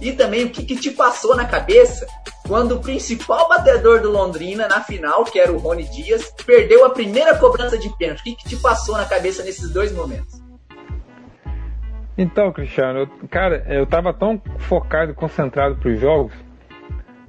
E 0.00 0.12
também 0.12 0.44
o 0.44 0.50
que, 0.50 0.64
que 0.64 0.76
te 0.76 0.90
passou 0.90 1.36
na 1.36 1.44
cabeça 1.44 2.06
quando 2.48 2.76
o 2.76 2.80
principal 2.80 3.48
batedor 3.48 4.00
do 4.00 4.10
Londrina 4.10 4.66
na 4.66 4.82
final, 4.82 5.24
que 5.24 5.38
era 5.38 5.52
o 5.52 5.58
Rony 5.58 5.84
Dias, 5.84 6.32
perdeu 6.46 6.84
a 6.84 6.90
primeira 6.90 7.36
cobrança 7.36 7.76
de 7.78 7.88
pênalti? 7.96 8.20
O 8.20 8.24
que, 8.24 8.36
que 8.36 8.48
te 8.48 8.56
passou 8.56 8.96
na 8.96 9.04
cabeça 9.04 9.42
nesses 9.42 9.70
dois 9.70 9.92
momentos? 9.92 10.42
Então, 12.16 12.52
Cristiano, 12.52 13.00
eu, 13.00 13.28
cara, 13.28 13.66
eu 13.68 13.86
tava 13.86 14.12
tão 14.14 14.40
focado 14.60 15.12
e 15.12 15.14
concentrado 15.14 15.76
para 15.76 15.90
os 15.90 16.00
jogos, 16.00 16.32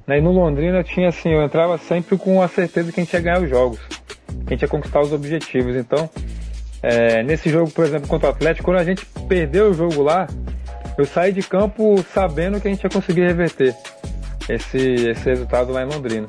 né? 0.05 0.19
E 0.19 0.21
no 0.21 0.31
Londrina 0.31 0.83
tinha 0.83 1.09
assim, 1.09 1.29
eu 1.29 1.41
entrava 1.41 1.77
sempre 1.77 2.17
com 2.17 2.41
a 2.41 2.47
certeza 2.47 2.91
que 2.91 2.99
a 2.99 3.03
gente 3.03 3.13
ia 3.13 3.19
ganhar 3.19 3.41
os 3.41 3.49
jogos, 3.49 3.79
que 4.45 4.47
a 4.47 4.49
gente 4.51 4.61
ia 4.61 4.67
conquistar 4.67 5.01
os 5.01 5.11
objetivos. 5.11 5.75
Então, 5.75 6.09
é, 6.87 7.23
nesse 7.23 7.49
jogo, 7.49 7.71
por 7.71 7.83
exemplo, 7.83 8.07
contra 8.07 8.27
o 8.27 8.31
Atlético, 8.31 8.65
quando 8.65 8.77
a 8.77 8.83
gente 8.83 9.03
perdeu 9.27 9.71
o 9.71 9.73
jogo 9.73 10.03
lá, 10.03 10.27
eu 10.95 11.03
saí 11.03 11.33
de 11.33 11.41
campo 11.41 11.97
sabendo 12.13 12.61
que 12.61 12.67
a 12.67 12.71
gente 12.71 12.83
ia 12.83 12.89
conseguir 12.91 13.21
reverter 13.21 13.75
esse, 14.47 14.77
esse 14.77 15.29
resultado 15.29 15.71
lá 15.71 15.81
em 15.81 15.87
Londrina. 15.87 16.27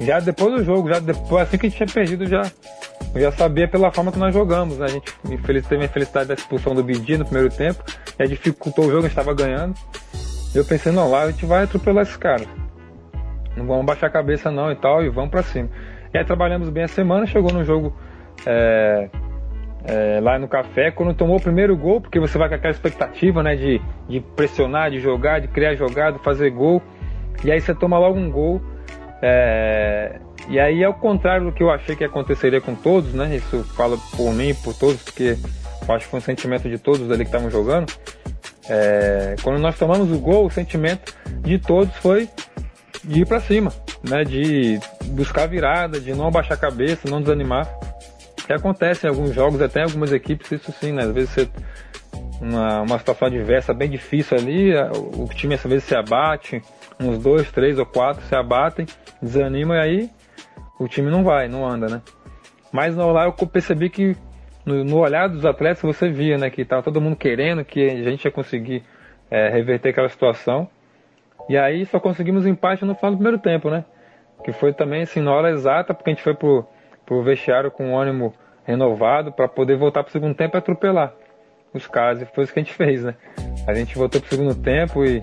Já 0.00 0.20
depois 0.20 0.54
do 0.54 0.64
jogo, 0.64 0.88
já 0.88 1.00
depois, 1.00 1.42
assim 1.42 1.58
que 1.58 1.66
a 1.66 1.68
gente 1.68 1.76
tinha 1.78 1.88
perdido, 1.92 2.26
já, 2.26 2.42
eu 3.12 3.22
já 3.22 3.32
sabia 3.32 3.66
pela 3.66 3.90
forma 3.90 4.12
que 4.12 4.20
nós 4.20 4.32
jogamos. 4.32 4.78
Né? 4.78 4.84
A 4.84 4.88
gente 4.88 5.12
infeliz, 5.28 5.66
teve 5.66 5.82
a 5.82 5.86
infelicidade 5.86 6.28
da 6.28 6.34
expulsão 6.34 6.76
do 6.76 6.84
Bidi 6.84 7.18
no 7.18 7.24
primeiro 7.24 7.50
tempo, 7.50 7.82
e 8.20 8.28
dificultou 8.28 8.84
o 8.84 8.88
jogo, 8.88 8.98
a 8.98 9.08
gente 9.08 9.18
estava 9.18 9.34
ganhando. 9.34 9.74
Eu 10.54 10.64
pensei, 10.64 10.92
não, 10.92 11.10
lá 11.10 11.22
a 11.22 11.30
gente 11.32 11.44
vai 11.44 11.64
atropelar 11.64 12.04
esse 12.04 12.16
cara. 12.16 12.44
não 13.56 13.66
vamos 13.66 13.84
baixar 13.84 14.06
a 14.06 14.10
cabeça 14.10 14.48
não 14.48 14.70
e 14.70 14.76
tal, 14.76 15.02
e 15.02 15.08
vamos 15.08 15.30
para 15.30 15.42
cima. 15.42 15.68
E 16.14 16.18
aí 16.18 16.24
trabalhamos 16.24 16.68
bem 16.68 16.84
a 16.84 16.88
semana, 16.88 17.26
chegou 17.26 17.52
no 17.52 17.64
jogo 17.64 17.92
é, 18.46 19.10
é, 19.84 20.20
lá 20.20 20.38
no 20.38 20.48
café, 20.48 20.90
quando 20.90 21.14
tomou 21.14 21.36
o 21.36 21.40
primeiro 21.40 21.76
gol, 21.76 22.00
porque 22.00 22.20
você 22.20 22.38
vai 22.38 22.48
com 22.48 22.54
aquela 22.54 22.72
expectativa, 22.72 23.42
né, 23.42 23.56
de, 23.56 23.80
de 24.08 24.20
pressionar, 24.20 24.90
de 24.90 25.00
jogar, 25.00 25.40
de 25.40 25.48
criar 25.48 25.74
jogada, 25.74 26.18
fazer 26.18 26.50
gol, 26.50 26.80
e 27.44 27.50
aí 27.50 27.60
você 27.60 27.74
toma 27.74 27.98
logo 27.98 28.18
um 28.18 28.30
gol, 28.30 28.60
é, 29.20 30.20
e 30.48 30.58
aí 30.58 30.82
é 30.82 30.88
o 30.88 30.94
contrário 30.94 31.46
do 31.46 31.52
que 31.52 31.62
eu 31.62 31.70
achei 31.70 31.96
que 31.96 32.04
aconteceria 32.04 32.60
com 32.60 32.74
todos, 32.74 33.12
né, 33.12 33.34
isso 33.34 33.64
fala 33.74 33.96
por 34.16 34.32
mim, 34.32 34.54
por 34.54 34.74
todos, 34.74 35.02
porque 35.02 35.36
eu 35.88 35.94
acho 35.94 36.04
que 36.04 36.10
foi 36.10 36.18
um 36.18 36.22
sentimento 36.22 36.68
de 36.68 36.78
todos 36.78 37.10
ali 37.10 37.24
que 37.24 37.28
estavam 37.30 37.50
jogando, 37.50 37.92
é, 38.68 39.34
quando 39.42 39.58
nós 39.58 39.76
tomamos 39.76 40.12
o 40.12 40.18
gol, 40.18 40.46
o 40.46 40.50
sentimento 40.50 41.12
de 41.40 41.58
todos 41.58 41.94
foi 41.96 42.28
de 43.02 43.22
ir 43.22 43.26
para 43.26 43.40
cima, 43.40 43.72
né, 44.08 44.22
de 44.22 44.78
buscar 45.06 45.46
virada, 45.46 45.98
de 45.98 46.14
não 46.14 46.28
abaixar 46.28 46.56
a 46.56 46.60
cabeça, 46.60 47.10
não 47.10 47.20
desanimar, 47.20 47.68
que 48.46 48.52
acontece 48.52 49.06
em 49.06 49.10
alguns 49.10 49.34
jogos, 49.34 49.60
até 49.60 49.80
em 49.80 49.84
algumas 49.84 50.12
equipes, 50.12 50.50
isso 50.50 50.72
sim, 50.72 50.92
né? 50.92 51.02
Às 51.02 51.12
vezes 51.12 51.30
você 51.30 51.48
uma, 52.40 52.82
uma 52.82 52.98
situação 52.98 53.28
adversa 53.28 53.72
bem 53.72 53.88
difícil 53.88 54.36
ali, 54.36 54.74
o 55.16 55.28
time 55.28 55.54
às 55.54 55.62
vezes 55.62 55.84
se 55.84 55.94
abate, 55.94 56.60
uns 57.00 57.18
dois, 57.18 57.50
três 57.52 57.78
ou 57.78 57.86
quatro 57.86 58.22
se 58.24 58.34
abatem, 58.34 58.86
desanimam 59.20 59.76
e 59.76 59.80
aí 59.80 60.10
o 60.78 60.88
time 60.88 61.08
não 61.10 61.22
vai, 61.22 61.48
não 61.48 61.64
anda, 61.64 61.86
né? 61.86 62.02
Mas 62.72 62.96
lá 62.96 63.26
eu 63.26 63.32
percebi 63.46 63.88
que 63.88 64.16
no, 64.66 64.82
no 64.84 64.98
olhar 64.98 65.28
dos 65.28 65.44
atletas 65.44 65.82
você 65.82 66.08
via, 66.08 66.38
né, 66.38 66.50
que 66.50 66.64
tava 66.64 66.82
todo 66.82 67.00
mundo 67.00 67.16
querendo 67.16 67.64
que 67.64 67.84
a 67.88 68.10
gente 68.10 68.24
ia 68.24 68.30
conseguir 68.30 68.82
é, 69.30 69.48
reverter 69.48 69.90
aquela 69.90 70.08
situação. 70.08 70.68
E 71.48 71.56
aí 71.56 71.84
só 71.86 72.00
conseguimos 72.00 72.46
empate 72.46 72.84
no 72.84 72.94
final 72.94 73.12
do 73.12 73.16
primeiro 73.16 73.38
tempo, 73.38 73.68
né? 73.68 73.84
Que 74.44 74.52
foi 74.52 74.72
também 74.72 75.02
assim 75.02 75.20
na 75.20 75.32
hora 75.32 75.50
exata, 75.50 75.92
porque 75.92 76.10
a 76.10 76.14
gente 76.14 76.22
foi 76.22 76.34
pro 76.34 76.66
pro 77.12 77.22
vestiário 77.22 77.70
com 77.70 77.98
ânimo 77.98 78.32
renovado 78.64 79.32
para 79.32 79.46
poder 79.46 79.76
voltar 79.76 80.02
para 80.02 80.08
o 80.08 80.12
segundo 80.12 80.34
tempo 80.34 80.56
e 80.56 80.58
atropelar 80.58 81.12
os 81.74 81.86
caras. 81.86 82.22
E 82.22 82.26
foi 82.26 82.44
isso 82.44 82.52
que 82.52 82.60
a 82.60 82.62
gente 82.62 82.74
fez, 82.74 83.02
né? 83.02 83.14
A 83.66 83.74
gente 83.74 83.96
voltou 83.96 84.20
para 84.20 84.28
o 84.28 84.30
segundo 84.30 84.54
tempo 84.54 85.04
e, 85.04 85.22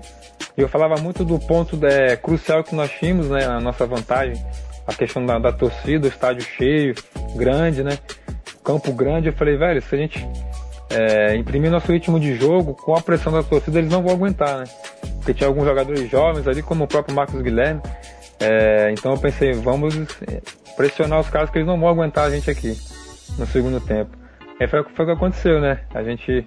e, 0.56 0.60
eu 0.60 0.68
falava 0.68 1.00
muito 1.00 1.24
do 1.24 1.38
ponto 1.38 1.78
é, 1.84 2.16
crucial 2.16 2.62
que 2.62 2.74
nós 2.74 2.90
tínhamos, 2.90 3.28
né? 3.28 3.44
A 3.44 3.60
nossa 3.60 3.86
vantagem, 3.86 4.34
a 4.86 4.94
questão 4.94 5.24
da, 5.24 5.38
da 5.38 5.52
torcida, 5.52 6.06
o 6.06 6.08
estádio 6.08 6.42
cheio, 6.42 6.94
grande, 7.36 7.82
né? 7.82 7.98
Campo 8.64 8.92
grande. 8.92 9.28
Eu 9.28 9.32
falei, 9.32 9.56
velho, 9.56 9.82
se 9.82 9.94
a 9.94 9.98
gente 9.98 10.28
é, 10.90 11.34
imprimir 11.36 11.70
nosso 11.70 11.90
ritmo 11.90 12.20
de 12.20 12.34
jogo 12.36 12.74
com 12.74 12.94
a 12.94 13.00
pressão 13.00 13.32
da 13.32 13.42
torcida, 13.42 13.78
eles 13.78 13.90
não 13.90 14.02
vão 14.02 14.12
aguentar, 14.12 14.58
né? 14.58 14.64
Porque 15.16 15.34
tinha 15.34 15.48
alguns 15.48 15.64
jogadores 15.64 16.08
jovens 16.08 16.46
ali, 16.46 16.62
como 16.62 16.84
o 16.84 16.88
próprio 16.88 17.14
Marcos 17.14 17.40
Guilherme. 17.40 17.80
É, 18.38 18.90
então 18.90 19.12
eu 19.12 19.18
pensei, 19.18 19.52
vamos 19.52 19.94
pressionar 20.80 21.20
os 21.20 21.28
caras 21.28 21.50
que 21.50 21.58
eles 21.58 21.66
não 21.66 21.78
vão 21.78 21.90
aguentar 21.90 22.24
a 22.24 22.30
gente 22.30 22.50
aqui 22.50 22.74
no 23.38 23.46
segundo 23.46 23.78
tempo. 23.82 24.16
E 24.58 24.66
foi, 24.66 24.82
foi 24.82 25.04
o 25.04 25.08
que 25.08 25.12
aconteceu, 25.12 25.60
né? 25.60 25.80
A 25.92 26.02
gente 26.02 26.46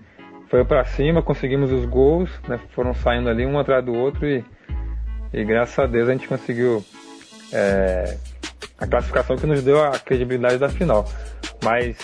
foi 0.49 0.65
para 0.65 0.83
cima, 0.85 1.21
conseguimos 1.21 1.71
os 1.71 1.85
gols, 1.85 2.31
né? 2.47 2.59
foram 2.71 2.95
saindo 2.95 3.29
ali 3.29 3.45
um 3.45 3.59
atrás 3.59 3.85
do 3.85 3.93
outro 3.93 4.27
e, 4.27 4.43
e 5.31 5.43
graças 5.43 5.77
a 5.77 5.85
Deus 5.85 6.09
a 6.09 6.13
gente 6.13 6.27
conseguiu 6.27 6.83
é, 7.51 8.17
a 8.79 8.87
classificação 8.87 9.35
que 9.35 9.45
nos 9.45 9.63
deu 9.63 9.83
a 9.83 9.99
credibilidade 9.99 10.57
da 10.57 10.67
final. 10.67 11.05
Mas 11.63 11.95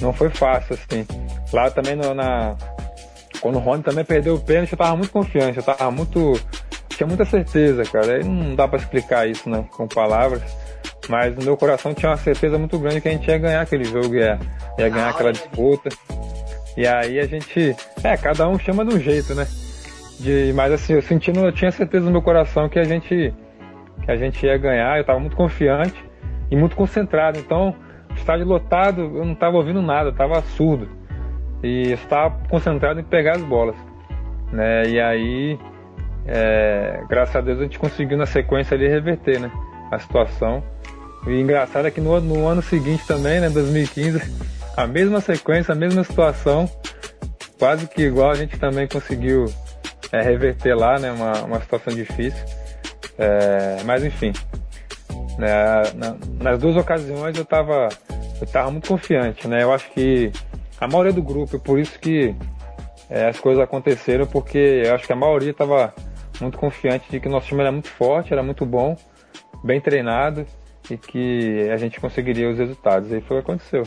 não 0.00 0.12
foi 0.12 0.30
fácil, 0.30 0.74
assim. 0.74 1.04
Lá 1.52 1.70
também 1.72 1.96
no, 1.96 2.14
na. 2.14 2.56
Quando 3.40 3.56
o 3.56 3.58
Rony 3.58 3.82
também 3.82 4.04
perdeu 4.04 4.36
o 4.36 4.40
pênalti, 4.40 4.72
eu 4.72 4.78
tava 4.78 4.96
muito 4.96 5.10
confiante, 5.10 5.58
eu 5.58 5.64
tava 5.64 5.90
muito. 5.90 6.40
Tinha 6.88 7.06
muita 7.08 7.24
certeza, 7.24 7.82
cara. 7.82 8.14
Aí 8.14 8.24
não 8.24 8.54
dá 8.54 8.68
para 8.68 8.78
explicar 8.78 9.28
isso, 9.28 9.50
né? 9.50 9.64
Com 9.72 9.88
palavras. 9.88 10.40
Mas 11.08 11.36
no 11.36 11.44
meu 11.44 11.56
coração 11.56 11.92
tinha 11.94 12.10
uma 12.10 12.16
certeza 12.16 12.58
muito 12.58 12.78
grande 12.78 13.00
que 13.00 13.08
a 13.08 13.12
gente 13.12 13.28
ia 13.28 13.38
ganhar 13.38 13.60
aquele 13.60 13.84
jogo, 13.84 14.14
ia, 14.14 14.38
ia 14.78 14.88
ganhar 14.88 15.10
aquela 15.10 15.32
disputa. 15.32 15.90
E 16.76 16.86
aí 16.86 17.18
a 17.20 17.26
gente. 17.26 17.76
É, 18.02 18.16
cada 18.16 18.48
um 18.48 18.58
chama 18.58 18.84
de 18.84 18.94
um 18.94 18.98
jeito, 18.98 19.34
né? 19.34 19.46
De, 20.18 20.52
mas 20.54 20.72
assim, 20.72 20.94
eu 20.94 21.02
sentindo, 21.02 21.40
eu 21.40 21.52
tinha 21.52 21.70
certeza 21.70 22.04
no 22.04 22.10
meu 22.10 22.22
coração 22.22 22.68
que 22.68 22.78
a 22.78 22.84
gente 22.84 23.34
que 24.02 24.10
a 24.10 24.16
gente 24.16 24.44
ia 24.44 24.56
ganhar, 24.58 24.96
eu 24.96 25.00
estava 25.00 25.18
muito 25.18 25.36
confiante 25.36 26.04
e 26.50 26.56
muito 26.56 26.76
concentrado. 26.76 27.38
Então, 27.38 27.74
estádio 28.14 28.46
lotado, 28.46 29.00
eu 29.00 29.24
não 29.24 29.32
estava 29.32 29.56
ouvindo 29.56 29.80
nada, 29.80 30.10
estava 30.10 30.40
surdo. 30.42 30.88
E 31.62 31.92
estava 31.92 32.36
concentrado 32.48 33.00
em 33.00 33.04
pegar 33.04 33.36
as 33.36 33.42
bolas. 33.42 33.76
Né? 34.52 34.84
E 34.88 35.00
aí, 35.00 35.58
é, 36.26 37.02
graças 37.08 37.34
a 37.34 37.40
Deus, 37.40 37.58
a 37.60 37.62
gente 37.62 37.78
conseguiu 37.78 38.18
na 38.18 38.26
sequência 38.26 38.74
ali 38.74 38.86
reverter 38.86 39.40
né? 39.40 39.50
a 39.90 39.98
situação. 39.98 40.62
E 41.26 41.40
engraçado 41.40 41.88
é 41.88 41.90
que 41.90 42.00
no, 42.00 42.20
no 42.20 42.46
ano 42.46 42.60
seguinte 42.60 43.06
também, 43.06 43.40
né, 43.40 43.48
2015, 43.48 44.20
a 44.76 44.86
mesma 44.86 45.20
sequência, 45.20 45.72
a 45.72 45.74
mesma 45.74 46.04
situação, 46.04 46.70
quase 47.58 47.86
que 47.86 48.02
igual 48.02 48.30
a 48.30 48.34
gente 48.34 48.58
também 48.58 48.86
conseguiu 48.86 49.46
é, 50.12 50.20
reverter 50.20 50.74
lá, 50.74 50.98
né, 50.98 51.10
uma, 51.10 51.32
uma 51.44 51.60
situação 51.60 51.94
difícil. 51.94 52.44
É, 53.16 53.82
mas 53.84 54.04
enfim, 54.04 54.32
né, 55.38 55.48
na, 55.94 56.16
nas 56.42 56.58
duas 56.58 56.76
ocasiões 56.76 57.36
eu 57.36 57.44
estava 57.44 57.88
eu 58.40 58.46
tava 58.46 58.70
muito 58.70 58.88
confiante, 58.88 59.46
né? 59.46 59.62
Eu 59.62 59.72
acho 59.72 59.88
que 59.92 60.32
a 60.80 60.88
maioria 60.88 61.12
do 61.12 61.22
grupo, 61.22 61.58
por 61.58 61.78
isso 61.78 61.98
que 62.00 62.34
é, 63.08 63.28
as 63.28 63.38
coisas 63.38 63.62
aconteceram, 63.62 64.26
porque 64.26 64.82
eu 64.84 64.94
acho 64.94 65.06
que 65.06 65.12
a 65.12 65.16
maioria 65.16 65.52
estava 65.52 65.94
muito 66.40 66.58
confiante 66.58 67.08
de 67.08 67.20
que 67.20 67.28
nosso 67.28 67.46
time 67.46 67.60
era 67.60 67.70
muito 67.70 67.88
forte, 67.88 68.32
era 68.32 68.42
muito 68.42 68.66
bom, 68.66 68.96
bem 69.62 69.80
treinado 69.80 70.44
e 70.90 70.96
que 70.96 71.68
a 71.72 71.76
gente 71.76 72.00
conseguiria 72.00 72.50
os 72.50 72.58
resultados. 72.58 73.10
E 73.10 73.20
foi 73.20 73.38
o 73.38 73.42
que 73.42 73.50
aconteceu. 73.50 73.84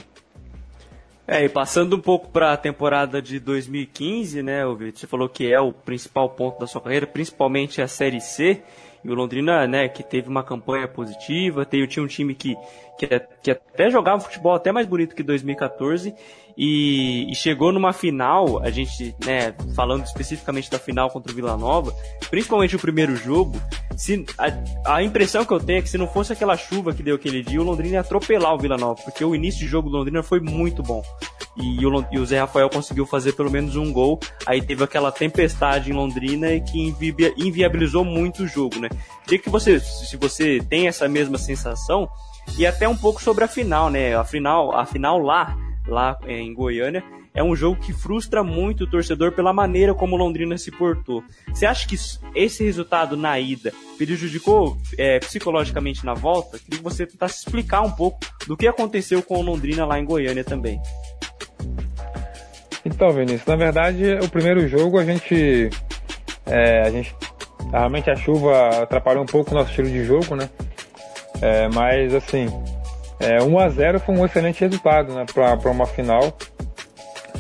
É, 1.28 1.44
e 1.44 1.50
passando 1.50 1.98
um 1.98 2.00
pouco 2.00 2.30
para 2.30 2.54
a 2.54 2.58
temporada 2.58 3.22
de 3.22 3.38
2015, 3.38 4.42
né, 4.42 4.66
Vitor? 4.66 4.94
Você 4.96 5.08
falou 5.08 5.28
que 5.28 5.52
é 5.52 5.60
o 5.60 5.74
principal 5.74 6.30
ponto 6.30 6.58
da 6.58 6.66
sua 6.66 6.80
carreira, 6.80 7.06
principalmente 7.06 7.82
a 7.82 7.88
Série 7.88 8.22
C. 8.22 8.62
E 9.04 9.10
o 9.10 9.14
Londrina, 9.14 9.68
né, 9.68 9.90
que 9.90 10.04
teve 10.04 10.30
uma 10.30 10.42
campanha 10.42 10.88
positiva, 10.88 11.66
tinha 11.66 12.04
um 12.04 12.08
time 12.08 12.34
que, 12.34 12.56
que, 12.98 13.08
que 13.42 13.52
até 13.52 13.90
jogava 13.90 14.20
futebol 14.20 14.54
até 14.54 14.72
mais 14.72 14.88
bonito 14.88 15.16
que 15.16 15.24
2014 15.24 16.14
e, 16.58 17.32
e, 17.32 17.36
chegou 17.36 17.72
numa 17.72 17.94
final, 17.94 18.60
a 18.64 18.72
gente, 18.72 19.16
né, 19.24 19.54
falando 19.76 20.04
especificamente 20.04 20.72
da 20.72 20.80
final 20.80 21.08
contra 21.12 21.32
o 21.32 21.36
Vila 21.36 21.56
Nova, 21.56 21.94
principalmente 22.32 22.76
o 22.76 22.80
primeiro 22.80 23.16
jogo, 23.16 23.62
se, 23.96 24.26
a, 24.40 24.96
a, 24.96 25.04
impressão 25.04 25.46
que 25.46 25.54
eu 25.54 25.60
tenho 25.60 25.78
é 25.78 25.82
que 25.84 25.90
se 25.90 26.00
não 26.00 26.08
fosse 26.08 26.34
aquela 26.34 26.58
chuva 26.58 26.96
que 26.96 27.04
deu 27.04 27.16
aquele 27.16 27.44
dia, 27.44 27.62
o 27.62 27.64
Londrina 27.64 27.96
ia 27.96 28.00
atropelar 28.00 28.56
o 28.56 28.58
Vila 28.58 28.76
Nova, 28.76 29.00
porque 29.04 29.24
o 29.24 29.36
início 29.36 29.60
de 29.60 29.68
jogo 29.68 29.88
do 29.88 29.98
Londrina 29.98 30.24
foi 30.24 30.40
muito 30.40 30.82
bom. 30.82 31.04
E 31.56 31.86
o, 31.86 32.06
e 32.12 32.20
o 32.20 32.26
Zé 32.26 32.40
Rafael 32.40 32.70
conseguiu 32.70 33.06
fazer 33.06 33.34
pelo 33.34 33.52
menos 33.52 33.76
um 33.76 33.92
gol, 33.94 34.20
aí 34.46 34.60
teve 34.60 34.84
aquela 34.84 35.12
tempestade 35.12 35.92
em 35.92 35.94
Londrina 35.94 36.48
que 36.60 36.96
inviabilizou 37.38 38.04
muito 38.04 38.44
o 38.44 38.48
jogo, 38.48 38.80
né? 38.80 38.90
Queria 39.24 39.40
que 39.40 39.50
você, 39.50 39.80
se 39.80 40.18
você 40.18 40.60
tem 40.70 40.88
essa 40.88 41.08
mesma 41.08 41.38
sensação, 41.38 42.10
e 42.58 42.66
até 42.66 42.88
um 42.88 42.98
pouco 42.98 43.22
sobre 43.22 43.44
a 43.44 43.48
final, 43.48 43.90
né? 43.90 44.16
A 44.16 44.24
final, 44.24 44.76
a 44.76 44.86
final 44.86 45.20
lá 45.20 45.58
lá 45.88 46.20
em 46.28 46.54
Goiânia, 46.54 47.04
é 47.34 47.44
um 47.44 47.56
jogo 47.56 47.80
que 47.80 47.94
frustra 47.94 48.44
muito 48.44 48.84
o 48.84 48.90
torcedor 48.90 49.32
pela 49.32 49.54
maneira 49.54 49.94
como 49.94 50.18
Londrina 50.18 50.58
se 50.58 50.72
portou. 50.72 51.24
Você 51.48 51.66
acha 51.66 51.88
que 51.88 51.96
esse 52.36 52.64
resultado 52.64 53.16
na 53.16 53.40
ida 53.40 53.72
prejudicou 53.96 54.78
é, 54.98 55.20
psicologicamente 55.20 56.06
na 56.06 56.14
volta? 56.14 56.58
Queria 56.58 56.80
que 56.80 56.84
você 56.84 57.06
tentasse 57.06 57.38
explicar 57.40 57.82
um 57.82 57.92
pouco 57.92 58.20
do 58.48 58.58
que 58.58 58.68
aconteceu 58.68 59.22
com 59.22 59.38
o 59.38 59.44
Londrina 59.44 59.86
lá 59.86 60.00
em 60.00 60.06
Goiânia 60.06 60.44
também. 60.44 60.82
Então, 62.84 63.12
Vinícius, 63.12 63.46
na 63.46 63.56
verdade, 63.56 64.14
o 64.24 64.30
primeiro 64.30 64.68
jogo 64.68 64.98
a 64.98 65.06
gente. 65.06 65.70
É, 66.46 66.82
a 66.82 66.90
gente. 66.90 67.16
Realmente 67.70 68.10
a 68.10 68.16
chuva 68.16 68.84
atrapalhou 68.84 69.24
um 69.24 69.28
pouco 69.28 69.52
o 69.52 69.54
nosso 69.54 69.70
estilo 69.70 69.90
de 69.90 70.06
jogo, 70.06 70.36
né? 70.36 70.50
É, 71.42 71.68
mas 71.68 72.14
assim, 72.14 72.48
é, 73.20 73.42
1 73.42 73.60
a 73.60 73.70
0 73.70 74.00
foi 74.00 74.16
um 74.16 74.26
excelente 74.26 74.62
resultado 74.62 75.14
né, 75.14 75.26
para 75.34 75.72
uma 75.72 75.86
final, 75.86 76.34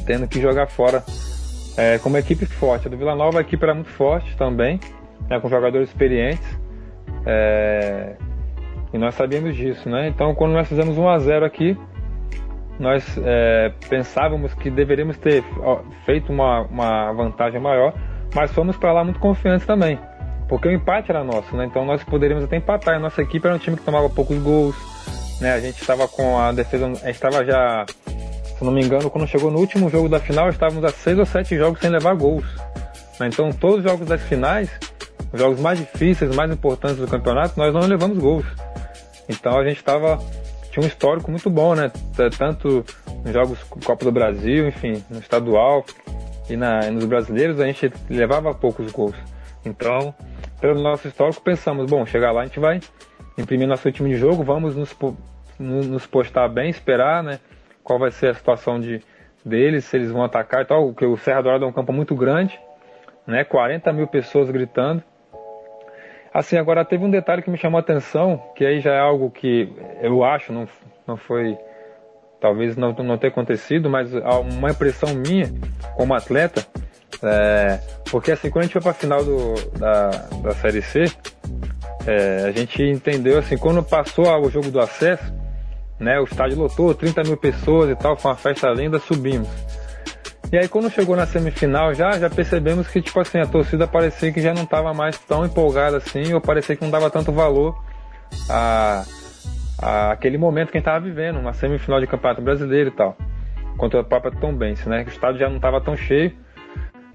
tendo 0.06 0.28
que 0.28 0.42
jogar 0.42 0.68
fora 0.68 1.04
é, 1.78 1.98
com 2.00 2.10
uma 2.10 2.20
equipe 2.20 2.46
forte. 2.46 2.88
A 2.88 2.90
do 2.90 2.98
Vila 2.98 3.16
Nova 3.16 3.40
a 3.40 3.42
equipe 3.42 3.64
era 3.64 3.74
muito 3.74 3.90
forte 3.92 4.36
também, 4.36 4.80
né, 5.30 5.40
com 5.40 5.50
jogadores 5.50 5.90
experientes. 5.90 6.48
É, 7.26 8.16
e 8.94 8.98
nós 8.98 9.16
sabíamos 9.16 9.56
disso, 9.56 9.90
né? 9.90 10.08
Então, 10.08 10.34
quando 10.34 10.54
nós 10.54 10.68
fizemos 10.68 10.98
1 10.98 11.10
a 11.10 11.20
0 11.20 11.46
aqui, 11.46 11.78
nós 12.80 13.20
é, 13.24 13.72
pensávamos 13.90 14.54
que 14.54 14.70
deveríamos 14.70 15.18
ter 15.18 15.44
feito 16.06 16.32
uma, 16.32 16.62
uma 16.62 17.12
vantagem 17.12 17.60
maior, 17.60 17.94
mas 18.34 18.52
fomos 18.52 18.78
para 18.78 18.92
lá 18.94 19.04
muito 19.04 19.20
confiantes 19.20 19.66
também, 19.66 20.00
porque 20.48 20.68
o 20.68 20.72
empate 20.72 21.12
era 21.12 21.24
nosso, 21.24 21.56
né? 21.56 21.66
Então 21.66 21.86
nós 21.86 22.04
poderíamos 22.04 22.46
até 22.46 22.58
empatar. 22.58 22.96
A 22.96 23.00
nossa 23.00 23.22
equipe 23.22 23.46
era 23.46 23.56
um 23.56 23.60
time 23.60 23.78
que 23.78 23.84
tomava 23.84 24.10
poucos 24.10 24.38
gols, 24.38 24.76
né? 25.42 25.54
A 25.54 25.60
gente 25.60 25.80
estava 25.80 26.08
com 26.08 26.38
a 26.40 26.52
defesa, 26.52 26.92
a 27.04 27.10
estava 27.10 27.46
já, 27.46 27.86
se 28.58 28.64
não 28.64 28.72
me 28.72 28.84
engano, 28.84 29.10
quando 29.10 29.28
chegou 29.28 29.52
no 29.52 29.60
último 29.60 29.90
jogo 29.90 30.08
da 30.08 30.20
final, 30.20 30.50
estávamos 30.50 30.84
a 30.84 30.90
seis 30.90 31.18
ou 31.18 31.26
sete 31.26 31.56
jogos 31.58 31.80
sem 31.80 31.90
levar 31.90 32.16
gols. 32.16 32.46
Né? 33.20 33.28
Então, 33.28 33.52
todos 33.52 33.80
os 33.80 33.84
jogos 33.84 34.08
das 34.08 34.22
finais 34.22 34.70
os 35.32 35.40
jogos 35.40 35.60
mais 35.60 35.80
difíceis, 35.80 36.34
mais 36.36 36.52
importantes 36.52 36.98
do 36.98 37.08
campeonato, 37.08 37.58
nós 37.58 37.74
não 37.74 37.82
levamos 37.82 38.18
gols. 38.18 38.46
Então 39.28 39.58
a 39.60 39.64
gente 39.64 39.78
estava 39.78 40.20
tinha 40.72 40.84
um 40.84 40.88
histórico 40.88 41.30
muito 41.30 41.50
bom, 41.50 41.76
né? 41.76 41.92
Tanto 42.38 42.86
nos 43.24 43.34
jogos 43.34 43.60
Copa 43.84 44.06
do 44.06 44.12
Brasil, 44.12 44.68
enfim, 44.68 45.04
no 45.10 45.20
estadual 45.20 45.84
e 46.50 46.56
na, 46.56 46.90
nos 46.92 47.06
brasileiros 47.06 47.60
a 47.60 47.66
gente 47.66 47.92
levava 48.10 48.54
poucos 48.54 48.92
gols. 48.92 49.16
Então, 49.68 50.14
pelo 50.60 50.82
nosso 50.82 51.08
histórico, 51.08 51.42
pensamos, 51.42 51.90
bom, 51.90 52.06
chegar 52.06 52.32
lá 52.32 52.42
a 52.42 52.46
gente 52.46 52.60
vai 52.60 52.80
imprimir 53.38 53.68
nosso 53.68 53.92
time 53.92 54.10
de 54.10 54.16
jogo, 54.16 54.44
vamos 54.44 54.76
nos, 54.76 54.96
nos 55.60 56.08
postar 56.08 56.48
bem, 56.48 56.70
esperar, 56.70 57.22
né? 57.24 57.40
Qual 57.84 58.00
vai 58.00 58.12
ser 58.12 58.30
a 58.30 58.34
situação 58.34 58.80
de, 58.80 59.02
deles, 59.46 59.86
se 59.86 59.96
eles 59.96 60.12
vão 60.12 60.24
atacar 60.24 60.64
e 60.64 60.66
tal, 60.66 60.88
porque 60.88 61.06
o 61.06 61.18
Serra 61.18 61.42
Dourada 61.42 61.66
é 61.66 61.68
um 61.68 61.72
campo 61.72 61.94
muito 61.94 62.16
grande, 62.16 62.60
né? 63.26 63.44
40 63.44 63.94
mil 63.94 64.08
pessoas 64.08 64.50
gritando. 64.50 65.04
Assim, 66.34 66.58
agora 66.58 66.84
teve 66.84 67.04
um 67.04 67.10
detalhe 67.10 67.42
que 67.42 67.50
me 67.50 67.58
chamou 67.58 67.78
a 67.78 67.82
atenção, 67.82 68.42
que 68.56 68.66
aí 68.66 68.80
já 68.80 68.94
é 68.94 69.00
algo 69.00 69.32
que 69.32 69.74
eu 70.02 70.24
acho, 70.24 70.52
não, 70.52 70.68
não 71.08 71.18
foi, 71.18 71.58
talvez 72.40 72.76
não, 72.76 72.92
não 72.94 73.18
tenha 73.18 73.32
acontecido, 73.32 73.90
mas 73.90 74.12
uma 74.14 74.70
impressão 74.70 75.16
minha 75.16 75.48
como 75.96 76.14
atleta, 76.14 76.66
é, 77.24 77.80
porque 78.12 78.32
assim, 78.32 78.50
quando 78.50 78.64
a 78.64 78.66
gente 78.66 78.74
foi 78.74 78.82
para 78.82 78.92
a 78.92 78.94
final 78.94 79.24
do, 79.24 79.54
da, 79.78 80.10
da 80.44 80.52
Série 80.56 80.82
C, 80.82 81.06
é, 82.06 82.46
a 82.48 82.52
gente 82.52 82.82
entendeu 82.84 83.40
assim, 83.40 83.58
quando 83.58 83.82
passou 83.82 84.28
o 84.28 84.50
jogo 84.50 84.70
do 84.70 84.80
acesso, 84.80 85.34
né, 86.00 86.20
o 86.20 86.26
estádio 86.26 86.60
lotou, 86.60 86.94
30 86.94 87.24
mil 87.24 87.38
pessoas 87.38 87.90
e 87.90 87.96
tal, 87.96 88.16
foi 88.16 88.32
uma 88.32 88.38
festa 88.38 88.70
linda, 88.70 89.00
subimos. 89.00 89.50
E 90.52 90.58
aí 90.58 90.68
quando 90.68 90.90
chegou 90.90 91.16
na 91.16 91.26
semifinal 91.26 91.94
já, 91.94 92.18
já 92.18 92.30
percebemos 92.30 92.88
que 92.88 93.02
tipo 93.02 93.20
assim, 93.20 93.40
a 93.40 93.46
torcida 93.46 93.86
parecia 93.86 94.32
que 94.32 94.40
já 94.40 94.54
não 94.54 94.64
estava 94.64 94.94
mais 94.94 95.18
tão 95.20 95.46
empolgada 95.46 95.98
assim, 95.98 96.34
ou 96.34 96.40
parecia 96.40 96.76
que 96.76 96.84
não 96.84 96.92
dava 96.92 97.10
tanto 97.10 97.34
valor 97.34 97.76
a, 98.50 99.04
a 99.82 100.12
aquele 100.12 100.38
momento 100.38 100.72
que 100.72 100.78
a 100.78 100.80
gente 100.80 100.88
estava 100.88 101.04
vivendo, 101.04 101.40
uma 101.40 101.54
semifinal 101.54 102.00
de 102.00 102.08
campeonato 102.08 102.42
brasileiro 102.42 102.90
e 102.90 102.94
tal, 102.94 103.18
contra 103.78 104.00
o 104.00 104.06
Papa 104.06 104.32
Tombense, 104.32 104.88
né? 104.88 105.04
O 105.04 105.10
estádio 105.10 105.40
já 105.40 105.50
não 105.50 105.58
estava 105.58 105.82
tão 105.82 105.98
cheio. 105.98 106.47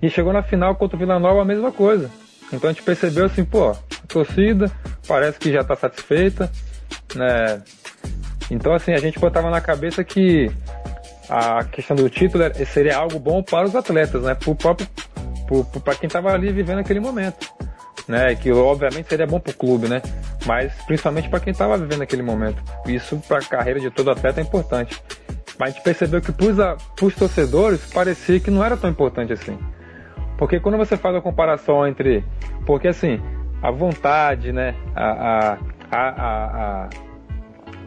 E 0.03 0.11
chegou 0.11 0.33
na 0.33 0.43
final 0.43 0.75
contra 0.75 0.97
o 0.97 0.99
Vila 0.99 1.19
Nova 1.21 1.43
a 1.43 1.45
mesma 1.45 1.71
coisa. 1.71 2.11
Então 2.53 2.69
a 2.69 2.73
gente 2.73 2.83
percebeu 2.83 3.25
assim, 3.25 3.45
pô, 3.45 3.71
a 3.71 4.07
torcida 4.09 4.71
parece 5.07 5.39
que 5.39 5.53
já 5.53 5.61
está 5.61 5.77
satisfeita, 5.77 6.51
né? 7.15 7.63
Então 8.51 8.75
assim, 8.75 8.93
a 8.93 8.99
gente 8.99 9.19
botava 9.19 9.49
na 9.49 9.61
cabeça 9.61 10.03
que 10.03 10.51
a 11.31 11.65
questão 11.65 11.97
do 11.97 12.11
título 12.11 12.45
seria 12.67 12.97
algo 12.97 13.19
bom 13.19 13.43
para 13.43 13.67
os 13.67 13.75
atletas, 13.75 14.23
né? 14.23 14.35
Para 14.35 14.55
próprio, 14.55 14.89
para 15.83 15.95
quem 15.95 16.09
estava 16.09 16.33
ali 16.33 16.53
vivendo 16.53 16.81
aquele 16.81 17.01
momento, 17.01 17.49
né? 18.07 18.35
Que 18.35 18.53
obviamente 18.53 19.09
seria 19.09 19.27
bom 19.27 19.41
para 19.41 19.53
o 19.53 19.55
clube, 19.55 19.89
né? 19.89 20.03
Mas 20.45 20.75
principalmente 20.85 21.29
para 21.29 21.41
quem 21.41 21.53
estava 21.53 21.79
vivendo 21.79 22.03
aquele 22.03 22.23
momento. 22.23 22.61
Isso 22.87 23.17
para 23.29 23.39
a 23.39 23.43
carreira 23.43 23.81
de 23.81 23.91
todo 23.91 24.11
atleta 24.11 24.41
é 24.41 24.43
importante. 24.43 25.01
Mas 25.59 25.71
a 25.71 25.73
gente 25.73 25.85
percebeu 25.85 26.21
que 26.21 26.33
para 26.33 26.77
os 27.01 27.15
torcedores 27.15 27.81
parecia 27.93 28.41
que 28.41 28.51
não 28.51 28.65
era 28.65 28.77
tão 28.77 28.91
importante 28.91 29.33
assim. 29.33 29.57
Porque 30.43 30.59
quando 30.59 30.77
você 30.77 30.97
faz 30.97 31.15
a 31.15 31.21
comparação 31.21 31.87
entre. 31.87 32.25
Porque 32.67 32.89
assim, 32.89 33.23
a 33.63 33.71
vontade, 33.71 34.53
né? 34.53 34.75
A, 34.93 35.53
a, 35.53 35.59
a, 35.93 36.89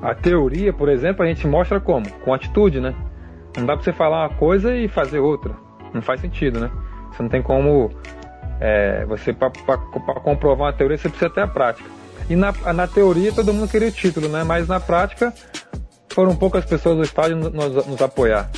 a, 0.01 0.09
a 0.09 0.15
teoria, 0.15 0.71
por 0.71 0.87
exemplo, 0.87 1.21
a 1.21 1.27
gente 1.27 1.45
mostra 1.45 1.81
como? 1.81 2.09
Com 2.23 2.33
atitude, 2.33 2.79
né? 2.79 2.95
Não 3.57 3.65
dá 3.65 3.75
pra 3.75 3.83
você 3.83 3.91
falar 3.91 4.21
uma 4.21 4.37
coisa 4.37 4.73
e 4.73 4.87
fazer 4.87 5.19
outra. 5.19 5.53
Não 5.93 6.01
faz 6.01 6.21
sentido, 6.21 6.61
né? 6.61 6.71
Você 7.11 7.23
não 7.23 7.29
tem 7.29 7.41
como. 7.41 7.91
É, 8.61 9.03
você, 9.03 9.33
para 9.33 9.49
comprovar 10.21 10.67
uma 10.67 10.73
teoria, 10.73 10.97
você 10.97 11.09
precisa 11.09 11.29
ter 11.29 11.41
a 11.41 11.47
prática. 11.47 11.89
E 12.29 12.37
na, 12.37 12.53
na 12.73 12.87
teoria 12.87 13.33
todo 13.33 13.53
mundo 13.53 13.69
queria 13.69 13.89
o 13.89 13.91
título, 13.91 14.29
né? 14.29 14.45
Mas 14.45 14.65
na 14.65 14.79
prática 14.79 15.33
foram 16.13 16.33
poucas 16.37 16.63
pessoas 16.63 16.95
do 16.95 17.03
estádio 17.03 17.35
nos, 17.35 17.85
nos 17.85 18.01
apoiar. 18.01 18.49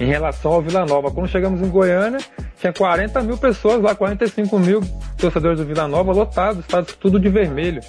Em 0.00 0.06
relação 0.06 0.52
ao 0.52 0.62
Vila 0.62 0.86
Nova, 0.86 1.10
quando 1.10 1.28
chegamos 1.28 1.60
em 1.60 1.68
Goiânia, 1.68 2.18
tinha 2.60 2.72
40 2.72 3.22
mil 3.22 3.38
pessoas 3.38 3.80
lá, 3.80 3.94
45 3.94 4.58
mil 4.58 4.82
torcedores 5.16 5.58
do 5.58 5.64
Vila 5.64 5.88
Nova 5.88 6.12
lotados, 6.12 6.60
estádio 6.60 6.94
tudo 6.96 7.18
de 7.18 7.30
vermelho. 7.30 7.80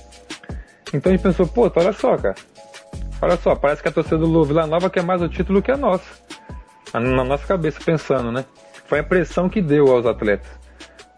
Então 0.94 1.12
a 1.12 1.16
gente 1.16 1.22
pensou, 1.22 1.46
pô, 1.46 1.70
olha 1.76 1.92
só, 1.92 2.18
cara. 2.18 2.36
Olha 3.22 3.36
só, 3.36 3.54
parece 3.54 3.82
que 3.84 3.90
a 3.90 3.92
torcida 3.92 4.18
do 4.18 4.44
Vila 4.46 4.66
Nova 4.66 4.90
quer 4.90 5.04
mais 5.04 5.22
o 5.22 5.28
título 5.28 5.62
que 5.62 5.72
a 5.72 5.78
nossa. 5.78 6.06
Na 6.94 7.24
nossa 7.24 7.46
cabeça 7.46 7.80
pensando, 7.84 8.32
né? 8.32 8.46
Foi 8.86 9.00
a 9.00 9.04
pressão 9.04 9.50
que 9.50 9.62
deu 9.62 9.92
aos 9.92 10.06
atletas. 10.06 10.50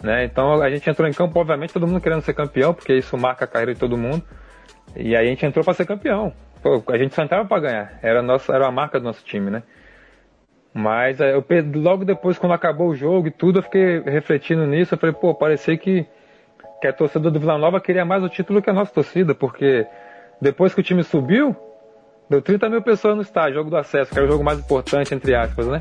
Né? 0.01 0.25
Então 0.25 0.61
a 0.61 0.69
gente 0.69 0.89
entrou 0.89 1.07
em 1.07 1.13
campo, 1.13 1.39
obviamente, 1.39 1.73
todo 1.73 1.87
mundo 1.87 2.01
querendo 2.01 2.21
ser 2.21 2.33
campeão, 2.33 2.73
porque 2.73 2.93
isso 2.93 3.15
marca 3.17 3.45
a 3.45 3.47
carreira 3.47 3.73
de 3.73 3.79
todo 3.79 3.95
mundo. 3.95 4.23
E 4.95 5.15
aí 5.15 5.27
a 5.27 5.29
gente 5.29 5.45
entrou 5.45 5.63
para 5.63 5.73
ser 5.73 5.85
campeão. 5.85 6.33
Pô, 6.61 6.83
a 6.87 6.97
gente 6.97 7.13
só 7.13 7.21
entrava 7.21 7.47
para 7.47 7.61
ganhar. 7.61 7.99
Era, 8.01 8.21
nossa, 8.21 8.53
era 8.53 8.67
a 8.67 8.71
marca 8.71 8.99
do 8.99 9.05
nosso 9.05 9.23
time, 9.23 9.51
né? 9.51 9.63
Mas 10.73 11.19
eu, 11.19 11.43
logo 11.75 12.03
depois, 12.03 12.37
quando 12.37 12.53
acabou 12.53 12.89
o 12.89 12.95
jogo 12.95 13.27
e 13.27 13.31
tudo, 13.31 13.59
eu 13.59 13.63
fiquei 13.63 13.99
refletindo 14.01 14.65
nisso. 14.65 14.95
Eu 14.95 14.97
falei, 14.97 15.13
pô, 15.13 15.35
parecia 15.35 15.77
que, 15.77 16.05
que 16.81 16.87
a 16.87 16.93
torcida 16.93 17.29
do 17.29 17.39
Vila 17.39 17.57
Nova 17.57 17.79
queria 17.79 18.03
mais 18.03 18.23
o 18.23 18.29
título 18.29 18.61
que 18.61 18.69
a 18.69 18.73
nossa 18.73 18.91
torcida, 18.91 19.35
porque 19.35 19.85
depois 20.41 20.73
que 20.73 20.81
o 20.81 20.83
time 20.83 21.03
subiu, 21.03 21.55
Deu 22.29 22.41
30 22.41 22.69
mil 22.69 22.81
pessoas 22.81 23.15
no 23.15 23.21
estádio, 23.21 23.55
jogo 23.55 23.69
do 23.69 23.77
acesso, 23.77 24.11
que 24.11 24.17
era 24.17 24.27
o 24.27 24.31
jogo 24.31 24.43
mais 24.43 24.59
importante, 24.59 25.13
entre 25.13 25.35
aspas, 25.35 25.67
né? 25.67 25.79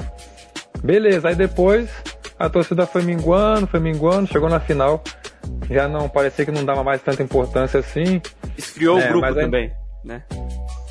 Beleza, 0.82 1.28
aí 1.28 1.34
depois 1.34 1.90
a 2.38 2.48
torcida 2.50 2.84
foi 2.86 3.02
minguando, 3.02 3.66
foi 3.66 3.78
minguando, 3.78 4.26
chegou 4.26 4.48
na 4.48 4.58
final, 4.58 5.02
já 5.70 5.86
não 5.86 6.08
parecia 6.08 6.44
que 6.44 6.50
não 6.50 6.64
dava 6.64 6.82
mais 6.82 7.00
tanta 7.00 7.22
importância 7.22 7.78
assim. 7.78 8.20
Esfriou 8.58 8.98
é, 8.98 9.06
o 9.06 9.08
grupo 9.08 9.26
aí, 9.26 9.34
também, 9.34 9.72
né? 10.04 10.24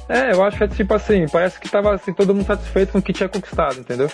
É, 0.09 0.33
eu 0.33 0.43
acho 0.43 0.57
que 0.57 0.63
é 0.63 0.67
tipo 0.67 0.93
assim, 0.93 1.25
parece 1.27 1.59
que 1.59 1.69
tava 1.69 1.93
assim, 1.93 2.13
todo 2.13 2.33
mundo 2.33 2.45
satisfeito 2.45 2.91
com 2.91 2.99
o 2.99 3.01
que 3.01 3.13
tinha 3.13 3.29
conquistado, 3.29 3.79
entendeu? 3.79 4.09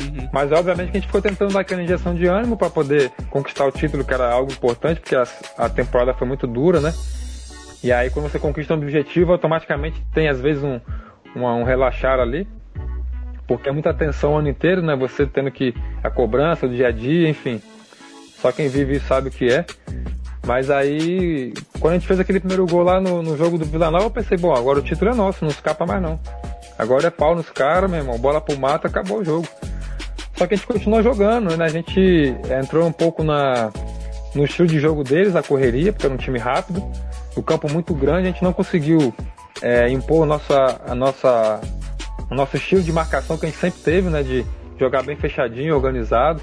Uhum. 0.00 0.28
Mas 0.32 0.50
obviamente 0.52 0.90
que 0.90 0.96
a 0.96 1.00
gente 1.00 1.06
ficou 1.06 1.22
tentando 1.22 1.52
dar 1.52 1.60
aquela 1.60 1.82
injeção 1.82 2.14
de 2.14 2.26
ânimo 2.26 2.56
para 2.56 2.68
poder 2.68 3.10
conquistar 3.30 3.64
o 3.64 3.72
título, 3.72 4.04
que 4.04 4.12
era 4.12 4.30
algo 4.30 4.50
importante, 4.50 5.00
porque 5.00 5.14
a, 5.14 5.24
a 5.56 5.68
temporada 5.68 6.12
foi 6.14 6.26
muito 6.26 6.46
dura, 6.46 6.80
né? 6.80 6.92
E 7.82 7.92
aí 7.92 8.10
quando 8.10 8.30
você 8.30 8.38
conquista 8.38 8.74
um 8.74 8.78
objetivo, 8.78 9.32
automaticamente 9.32 10.02
tem 10.12 10.28
às 10.28 10.40
vezes 10.40 10.62
um, 10.62 10.80
um, 11.36 11.44
um 11.44 11.64
relaxar 11.64 12.18
ali, 12.18 12.48
porque 13.46 13.68
é 13.68 13.72
muita 13.72 13.94
tensão 13.94 14.34
o 14.34 14.38
ano 14.38 14.48
inteiro, 14.48 14.82
né? 14.82 14.96
Você 14.96 15.26
tendo 15.26 15.50
que 15.50 15.74
a 16.02 16.10
cobrança 16.10 16.66
do 16.66 16.74
dia 16.74 16.88
a 16.88 16.92
dia, 16.92 17.28
enfim. 17.28 17.62
Só 18.38 18.52
quem 18.52 18.68
vive 18.68 18.98
sabe 19.00 19.28
o 19.28 19.30
que 19.30 19.48
é. 19.48 19.64
Mas 20.46 20.70
aí, 20.70 21.52
quando 21.80 21.94
a 21.94 21.98
gente 21.98 22.06
fez 22.06 22.18
aquele 22.20 22.40
primeiro 22.40 22.66
gol 22.66 22.82
lá 22.82 23.00
no, 23.00 23.22
no 23.22 23.36
jogo 23.36 23.58
do 23.58 23.64
Vila 23.64 23.90
Nova, 23.90 24.04
eu 24.04 24.10
pensei, 24.10 24.38
bom, 24.38 24.54
agora 24.54 24.78
o 24.78 24.82
título 24.82 25.10
é 25.10 25.14
nosso, 25.14 25.44
não 25.44 25.50
escapa 25.50 25.84
mais 25.84 26.00
não. 26.00 26.18
Agora 26.78 27.08
é 27.08 27.10
pau 27.10 27.34
nos 27.34 27.50
caras, 27.50 27.90
meu 27.90 27.98
irmão, 28.00 28.18
bola 28.18 28.40
pro 28.40 28.58
mato, 28.58 28.86
acabou 28.86 29.18
o 29.18 29.24
jogo. 29.24 29.46
Só 30.36 30.46
que 30.46 30.54
a 30.54 30.56
gente 30.56 30.66
continuou 30.66 31.02
jogando, 31.02 31.56
né? 31.56 31.64
A 31.64 31.68
gente 31.68 32.34
entrou 32.62 32.86
um 32.86 32.92
pouco 32.92 33.24
na, 33.24 33.72
no 34.34 34.44
estilo 34.44 34.68
de 34.68 34.78
jogo 34.78 35.02
deles, 35.02 35.34
a 35.34 35.42
correria, 35.42 35.92
porque 35.92 36.06
era 36.06 36.14
um 36.14 36.18
time 36.18 36.38
rápido 36.38 36.82
o 37.36 37.42
campo 37.42 37.70
muito 37.70 37.94
grande, 37.94 38.28
a 38.28 38.30
gente 38.30 38.42
não 38.42 38.52
conseguiu 38.52 39.14
é, 39.62 39.88
impor 39.90 40.26
nossa, 40.26 40.80
a 40.86 40.94
nossa, 40.94 41.60
o 42.30 42.34
nosso 42.34 42.56
estilo 42.56 42.82
de 42.82 42.90
marcação 42.90 43.36
que 43.36 43.44
a 43.44 43.48
gente 43.48 43.58
sempre 43.58 43.80
teve, 43.80 44.08
né? 44.08 44.22
De 44.22 44.44
jogar 44.80 45.02
bem 45.02 45.16
fechadinho, 45.16 45.74
organizado. 45.74 46.40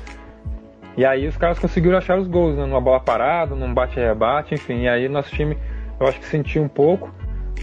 E 0.96 1.06
aí 1.06 1.28
os 1.28 1.36
caras 1.38 1.58
conseguiram 1.58 1.98
achar 1.98 2.18
os 2.18 2.28
gols, 2.28 2.56
né, 2.56 2.66
numa 2.66 2.82
bola 2.82 3.00
parada, 3.00 3.56
num 3.56 3.74
bate-rebate, 3.74 4.54
enfim. 4.54 4.82
E 4.82 4.88
aí 4.88 5.10
nosso 5.10 5.32
time, 5.32 5.58
eu 6.00 6.08
acho 6.08 6.20
que 6.20 6.26
sentiu 6.26 6.62
um 6.62 6.68
pouco, 6.68 7.12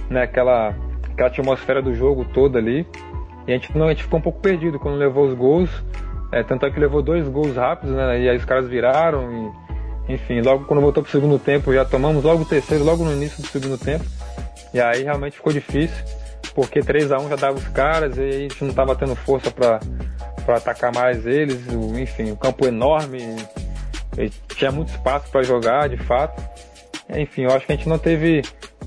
né? 0.08 0.22
Aquela, 0.22 0.74
aquela 1.12 1.28
atmosfera 1.28 1.80
do 1.80 1.94
jogo 1.94 2.24
toda 2.24 2.58
ali. 2.58 2.86
E 3.46 3.52
a 3.52 3.56
gente, 3.56 3.76
não, 3.76 3.86
a 3.86 3.90
gente 3.90 4.02
ficou 4.02 4.18
um 4.18 4.22
pouco 4.22 4.40
perdido 4.40 4.78
quando 4.78 4.96
levou 4.96 5.26
os 5.26 5.34
gols. 5.34 5.70
É, 6.32 6.42
tanto 6.42 6.66
é 6.66 6.70
que 6.70 6.78
levou 6.78 7.02
dois 7.02 7.28
gols 7.28 7.56
rápidos, 7.56 7.94
né? 7.94 8.20
E 8.20 8.28
aí 8.28 8.36
os 8.36 8.44
caras 8.44 8.68
viraram 8.68 9.30
e 9.32 9.70
enfim, 10.10 10.40
logo 10.40 10.64
quando 10.64 10.80
voltou 10.80 11.02
pro 11.04 11.12
segundo 11.12 11.38
tempo, 11.38 11.72
já 11.72 11.84
tomamos 11.84 12.24
logo 12.24 12.42
o 12.42 12.44
terceiro, 12.44 12.82
logo 12.82 13.04
no 13.04 13.12
início 13.12 13.40
do 13.40 13.48
segundo 13.48 13.78
tempo. 13.78 14.04
E 14.74 14.80
aí 14.80 15.04
realmente 15.04 15.36
ficou 15.36 15.52
difícil, 15.52 16.04
porque 16.52 16.80
3 16.80 17.12
a 17.12 17.18
1 17.18 17.28
já 17.28 17.36
dava 17.36 17.56
os 17.56 17.68
caras 17.68 18.16
e 18.18 18.22
a 18.22 18.32
gente 18.32 18.60
não 18.62 18.70
estava 18.70 18.96
tendo 18.96 19.14
força 19.14 19.50
para 19.52 19.78
atacar 20.54 20.92
mais 20.94 21.26
eles. 21.26 21.66
Enfim, 21.98 22.30
o 22.30 22.36
campo 22.36 22.66
enorme, 22.66 23.36
tinha 24.54 24.70
muito 24.70 24.90
espaço 24.90 25.30
para 25.30 25.42
jogar, 25.42 25.88
de 25.88 25.96
fato. 25.96 26.42
Enfim, 27.16 27.42
eu 27.42 27.50
acho 27.50 27.66
que 27.66 27.72
a 27.72 27.76
gente 27.76 27.88
não 27.88 27.98
teve 27.98 28.42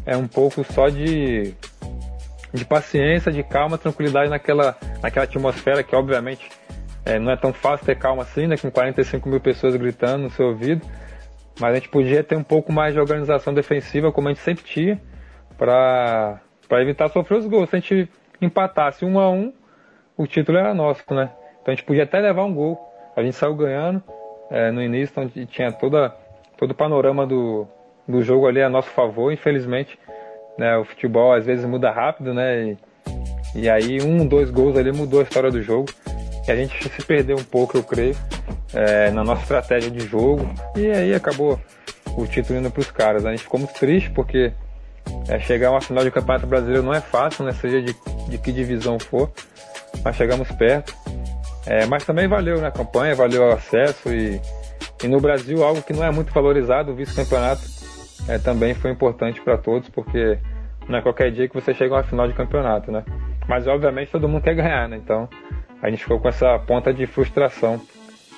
é, 0.05 0.15
um 0.15 0.27
pouco 0.27 0.63
só 0.63 0.89
de, 0.89 1.53
de 2.53 2.65
paciência, 2.65 3.31
de 3.31 3.43
calma, 3.43 3.77
tranquilidade 3.77 4.29
naquela, 4.29 4.77
naquela 5.01 5.25
atmosfera 5.25 5.83
que, 5.83 5.95
obviamente, 5.95 6.49
é, 7.05 7.19
não 7.19 7.31
é 7.31 7.37
tão 7.37 7.51
fácil 7.51 7.85
ter 7.85 7.97
calma 7.97 8.23
assim, 8.23 8.47
né? 8.47 8.55
Com 8.57 8.71
45 8.71 9.27
mil 9.27 9.39
pessoas 9.39 9.75
gritando 9.75 10.23
no 10.23 10.29
seu 10.29 10.47
ouvido. 10.47 10.85
Mas 11.59 11.71
a 11.71 11.75
gente 11.75 11.89
podia 11.89 12.23
ter 12.23 12.35
um 12.35 12.43
pouco 12.43 12.71
mais 12.71 12.93
de 12.93 12.99
organização 12.99 13.53
defensiva, 13.53 14.11
como 14.11 14.27
a 14.27 14.31
gente 14.31 14.41
sempre 14.41 14.63
tinha, 14.63 14.99
para 15.57 16.39
evitar 16.71 17.09
sofrer 17.09 17.39
os 17.39 17.45
gols. 17.45 17.69
Se 17.69 17.75
a 17.75 17.79
gente 17.79 18.09
empatasse 18.41 19.05
um 19.05 19.19
a 19.19 19.29
um, 19.29 19.53
o 20.17 20.25
título 20.25 20.57
era 20.57 20.73
nosso, 20.73 21.03
né? 21.13 21.29
Então 21.63 21.71
a 21.71 21.75
gente 21.75 21.85
podia 21.85 22.03
até 22.03 22.19
levar 22.19 22.43
um 22.43 22.53
gol. 22.53 22.77
A 23.15 23.23
gente 23.23 23.35
saiu 23.37 23.55
ganhando 23.55 24.03
é, 24.51 24.69
no 24.69 24.83
início, 24.83 25.13
então 25.17 25.45
tinha 25.45 25.71
toda, 25.71 26.13
todo 26.57 26.71
o 26.71 26.75
panorama 26.75 27.25
do, 27.25 27.65
do 28.07 28.21
jogo 28.21 28.47
ali 28.47 28.61
a 28.61 28.69
nosso 28.69 28.89
favor, 28.89 29.31
infelizmente. 29.31 29.97
Né, 30.57 30.77
o 30.77 30.83
futebol 30.83 31.33
às 31.33 31.45
vezes 31.45 31.65
muda 31.65 31.89
rápido, 31.89 32.31
né? 32.33 32.63
E, 32.63 32.77
e 33.55 33.69
aí 33.69 34.01
um, 34.03 34.27
dois 34.27 34.51
gols 34.51 34.77
ali 34.77 34.91
mudou 34.91 35.21
a 35.21 35.23
história 35.23 35.49
do 35.49 35.63
jogo. 35.63 35.89
E 36.47 36.51
a 36.51 36.55
gente 36.55 36.89
se 36.89 37.05
perdeu 37.05 37.37
um 37.37 37.43
pouco, 37.43 37.77
eu 37.77 37.83
creio, 37.83 38.15
é, 38.73 39.09
na 39.11 39.23
nossa 39.23 39.43
estratégia 39.43 39.89
de 39.89 40.01
jogo. 40.01 40.45
E 40.75 40.91
aí 40.91 41.15
acabou 41.15 41.59
o 42.17 42.27
título 42.27 42.59
indo 42.59 42.69
para 42.69 42.81
os 42.81 42.91
caras. 42.91 43.25
A 43.25 43.31
gente 43.31 43.43
ficou 43.43 43.59
muito 43.59 43.73
triste 43.73 44.09
porque 44.09 44.51
é, 45.29 45.39
chegar 45.39 45.69
a 45.69 45.71
uma 45.71 45.81
final 45.81 46.03
de 46.03 46.11
campeonato 46.11 46.45
brasileiro 46.45 46.83
não 46.83 46.93
é 46.93 46.99
fácil, 46.99 47.45
né? 47.45 47.53
Seja 47.53 47.81
de, 47.81 47.95
de 48.27 48.37
que 48.37 48.51
divisão 48.51 48.99
for, 48.99 49.31
mas 50.03 50.15
chegamos 50.17 50.51
perto. 50.51 50.93
É, 51.65 51.85
mas 51.85 52.05
também 52.05 52.27
valeu 52.27 52.59
né, 52.59 52.67
a 52.67 52.71
campanha, 52.71 53.15
valeu 53.15 53.43
o 53.43 53.51
acesso 53.51 54.13
e, 54.13 54.39
e 55.03 55.07
no 55.07 55.19
Brasil 55.19 55.63
algo 55.63 55.81
que 55.81 55.93
não 55.93 56.03
é 56.03 56.11
muito 56.11 56.33
valorizado, 56.33 56.91
o 56.91 56.95
vice-campeonato 56.95 57.61
é, 58.27 58.37
também 58.37 58.73
foi 58.73 58.91
importante 58.91 59.41
para 59.41 59.57
todos, 59.57 59.89
porque 59.89 60.37
não 60.87 60.99
é 60.99 61.01
qualquer 61.01 61.31
dia 61.31 61.47
que 61.47 61.53
você 61.53 61.73
chega 61.73 61.95
a 61.95 61.97
uma 61.97 62.03
final 62.03 62.27
de 62.27 62.33
campeonato, 62.33 62.91
né? 62.91 63.03
Mas 63.47 63.67
obviamente 63.67 64.11
todo 64.11 64.27
mundo 64.27 64.43
quer 64.43 64.55
ganhar, 64.55 64.89
né? 64.89 64.97
Então 64.97 65.29
a 65.81 65.89
gente 65.89 66.03
ficou 66.03 66.19
com 66.19 66.27
essa 66.27 66.57
ponta 66.59 66.93
de 66.93 67.05
frustração 67.05 67.81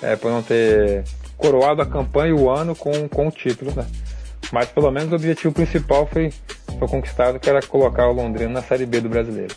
é, 0.01 0.15
por 0.15 0.31
não 0.31 0.43
ter 0.43 1.03
coroado 1.37 1.81
a 1.81 1.85
campanha 1.85 2.29
e 2.29 2.33
o 2.33 2.49
ano 2.49 2.75
com, 2.75 3.07
com 3.09 3.27
o 3.27 3.31
título, 3.31 3.71
né? 3.75 3.85
Mas 4.51 4.69
pelo 4.69 4.91
menos 4.91 5.11
o 5.11 5.15
objetivo 5.15 5.53
principal 5.53 6.05
foi, 6.05 6.31
foi 6.77 6.87
conquistado, 6.87 7.39
que 7.39 7.49
era 7.49 7.61
colocar 7.61 8.07
o 8.07 8.13
Londrina 8.13 8.49
na 8.49 8.61
Série 8.61 8.85
B 8.85 9.01
do 9.01 9.09
Brasileiro. 9.09 9.55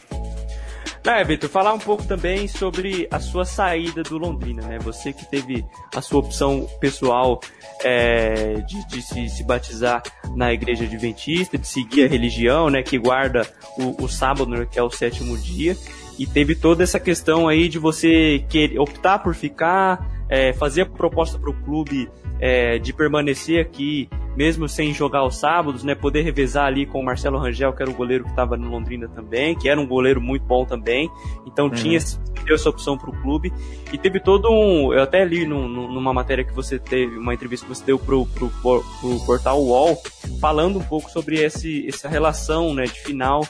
É, 1.04 1.24
Vitor, 1.24 1.48
falar 1.48 1.72
um 1.72 1.78
pouco 1.78 2.04
também 2.04 2.46
sobre 2.48 3.08
a 3.10 3.18
sua 3.18 3.44
saída 3.44 4.02
do 4.02 4.18
Londrina, 4.18 4.62
né? 4.62 4.78
Você 4.80 5.12
que 5.12 5.24
teve 5.24 5.64
a 5.94 6.00
sua 6.00 6.20
opção 6.20 6.66
pessoal 6.80 7.40
é, 7.82 8.54
de, 8.66 8.86
de 8.88 9.02
se, 9.02 9.28
se, 9.28 9.44
batizar 9.44 10.02
na 10.34 10.52
igreja 10.52 10.84
adventista, 10.84 11.56
de 11.56 11.66
seguir 11.66 12.04
a 12.04 12.08
religião, 12.08 12.68
né? 12.68 12.82
Que 12.82 12.98
guarda 12.98 13.46
o, 13.78 14.04
o 14.04 14.08
sábado, 14.08 14.50
né, 14.50 14.66
que 14.70 14.78
é 14.78 14.82
o 14.82 14.90
sétimo 14.90 15.36
dia. 15.38 15.76
E 16.18 16.26
teve 16.26 16.54
toda 16.54 16.82
essa 16.82 16.98
questão 16.98 17.48
aí 17.48 17.68
de 17.68 17.78
você 17.78 18.44
querer 18.48 18.78
optar 18.78 19.20
por 19.20 19.34
ficar, 19.34 20.04
é, 20.28 20.52
fazer 20.52 20.86
proposta 20.90 21.38
para 21.38 21.50
o 21.50 21.54
clube 21.62 22.10
é, 22.40 22.78
de 22.78 22.92
permanecer 22.92 23.60
aqui, 23.60 24.10
mesmo 24.38 24.68
sem 24.68 24.94
jogar 24.94 25.24
os 25.24 25.36
sábados, 25.36 25.82
né? 25.82 25.96
Poder 25.96 26.22
revezar 26.22 26.66
ali 26.66 26.86
com 26.86 27.00
o 27.00 27.04
Marcelo 27.04 27.38
Rangel, 27.38 27.72
que 27.72 27.82
era 27.82 27.90
o 27.90 27.94
goleiro 27.94 28.22
que 28.22 28.30
estava 28.30 28.56
no 28.56 28.70
Londrina 28.70 29.08
também, 29.08 29.58
que 29.58 29.68
era 29.68 29.80
um 29.80 29.86
goleiro 29.86 30.20
muito 30.20 30.46
bom 30.46 30.64
também. 30.64 31.10
Então 31.44 31.64
uhum. 31.64 31.72
tinha 31.72 31.98
deu 32.44 32.54
essa 32.54 32.70
opção 32.70 32.96
para 32.96 33.10
o 33.10 33.12
clube. 33.20 33.52
E 33.92 33.98
teve 33.98 34.20
todo 34.20 34.48
um. 34.48 34.92
Eu 34.92 35.02
até 35.02 35.24
li 35.24 35.44
num, 35.44 35.66
numa 35.66 36.14
matéria 36.14 36.44
que 36.44 36.52
você 36.52 36.78
teve, 36.78 37.18
uma 37.18 37.34
entrevista 37.34 37.66
que 37.66 37.74
você 37.74 37.84
deu 37.84 37.98
pro, 37.98 38.26
pro, 38.26 38.48
pro 38.48 38.82
portal 39.26 39.60
UOL, 39.60 40.00
falando 40.40 40.78
um 40.78 40.84
pouco 40.84 41.10
sobre 41.10 41.42
esse, 41.42 41.88
essa 41.88 42.08
relação 42.08 42.72
né, 42.72 42.84
de 42.84 43.00
final 43.00 43.44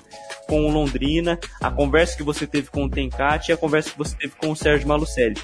com 0.48 0.66
o 0.66 0.72
Londrina, 0.72 1.38
a 1.60 1.70
conversa 1.70 2.16
que 2.16 2.22
você 2.22 2.46
teve 2.46 2.70
com 2.70 2.84
o 2.84 2.88
Tencate 2.88 3.50
e 3.50 3.52
a 3.52 3.58
conversa 3.58 3.90
que 3.90 3.98
você 3.98 4.16
teve 4.16 4.32
com 4.40 4.50
o 4.50 4.56
Sérgio 4.56 4.88
Malucelli. 4.88 5.36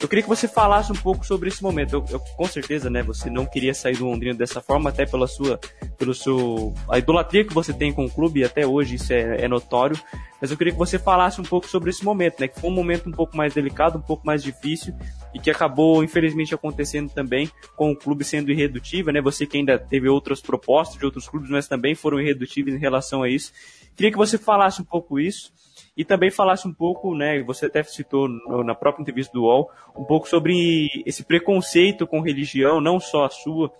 Eu 0.00 0.08
queria 0.08 0.22
que 0.22 0.28
você 0.28 0.46
falasse 0.46 0.92
um 0.92 0.96
pouco 0.96 1.24
sobre 1.24 1.48
esse 1.48 1.62
momento. 1.62 1.94
Eu, 1.94 2.04
eu, 2.10 2.20
com 2.20 2.46
certeza, 2.46 2.90
né, 2.90 3.02
você 3.02 3.30
não 3.30 3.46
queria 3.46 3.72
sair 3.72 3.96
do 3.96 4.04
Londrina 4.04 4.34
dessa 4.34 4.60
forma, 4.60 4.90
até 4.90 5.06
pela 5.06 5.26
sua, 5.26 5.58
pelo 5.96 6.14
seu, 6.14 6.74
a 6.90 6.98
idolatria 6.98 7.44
que 7.44 7.54
você 7.54 7.72
tem 7.72 7.92
com 7.92 8.04
o 8.04 8.10
clube, 8.10 8.44
até 8.44 8.66
hoje 8.66 8.96
isso 8.96 9.12
é, 9.12 9.44
é 9.44 9.48
notório. 9.48 9.98
Mas 10.40 10.50
eu 10.50 10.56
queria 10.56 10.72
que 10.72 10.78
você 10.78 10.98
falasse 10.98 11.40
um 11.40 11.44
pouco 11.44 11.66
sobre 11.66 11.88
esse 11.88 12.04
momento, 12.04 12.40
né, 12.40 12.48
que 12.48 12.60
foi 12.60 12.68
um 12.68 12.74
momento 12.74 13.08
um 13.08 13.12
pouco 13.12 13.34
mais 13.36 13.54
delicado, 13.54 13.98
um 13.98 14.02
pouco 14.02 14.26
mais 14.26 14.42
difícil 14.42 14.94
e 15.34 15.38
que 15.38 15.50
acabou 15.50 16.04
infelizmente 16.04 16.54
acontecendo 16.54 17.10
também 17.10 17.50
com 17.74 17.90
o 17.90 17.96
clube 17.96 18.22
sendo 18.22 18.50
irredutível, 18.50 19.12
né? 19.12 19.20
Você 19.20 19.46
que 19.46 19.56
ainda 19.56 19.78
teve 19.78 20.08
outras 20.08 20.40
propostas 20.40 20.98
de 20.98 21.04
outros 21.04 21.28
clubes, 21.28 21.50
mas 21.50 21.66
também 21.66 21.94
foram 21.94 22.20
irredutíveis 22.20 22.76
em 22.76 22.80
relação 22.80 23.22
a 23.22 23.28
isso. 23.28 23.52
Queria 23.96 24.12
que 24.12 24.18
você 24.18 24.36
falasse 24.36 24.80
um 24.80 24.84
pouco 24.84 25.18
isso 25.18 25.52
e 25.96 26.04
também 26.04 26.30
falasse 26.30 26.68
um 26.68 26.74
pouco, 26.74 27.14
né, 27.14 27.42
você 27.42 27.66
até 27.66 27.82
citou 27.82 28.28
na 28.64 28.74
própria 28.74 29.02
entrevista 29.02 29.32
do 29.32 29.44
UOL, 29.44 29.70
um 29.96 30.04
pouco 30.04 30.28
sobre 30.28 31.02
esse 31.06 31.24
preconceito 31.24 32.06
com 32.06 32.20
religião, 32.20 32.80
não 32.80 33.00
só 33.00 33.24
a 33.24 33.30
sua, 33.30 33.72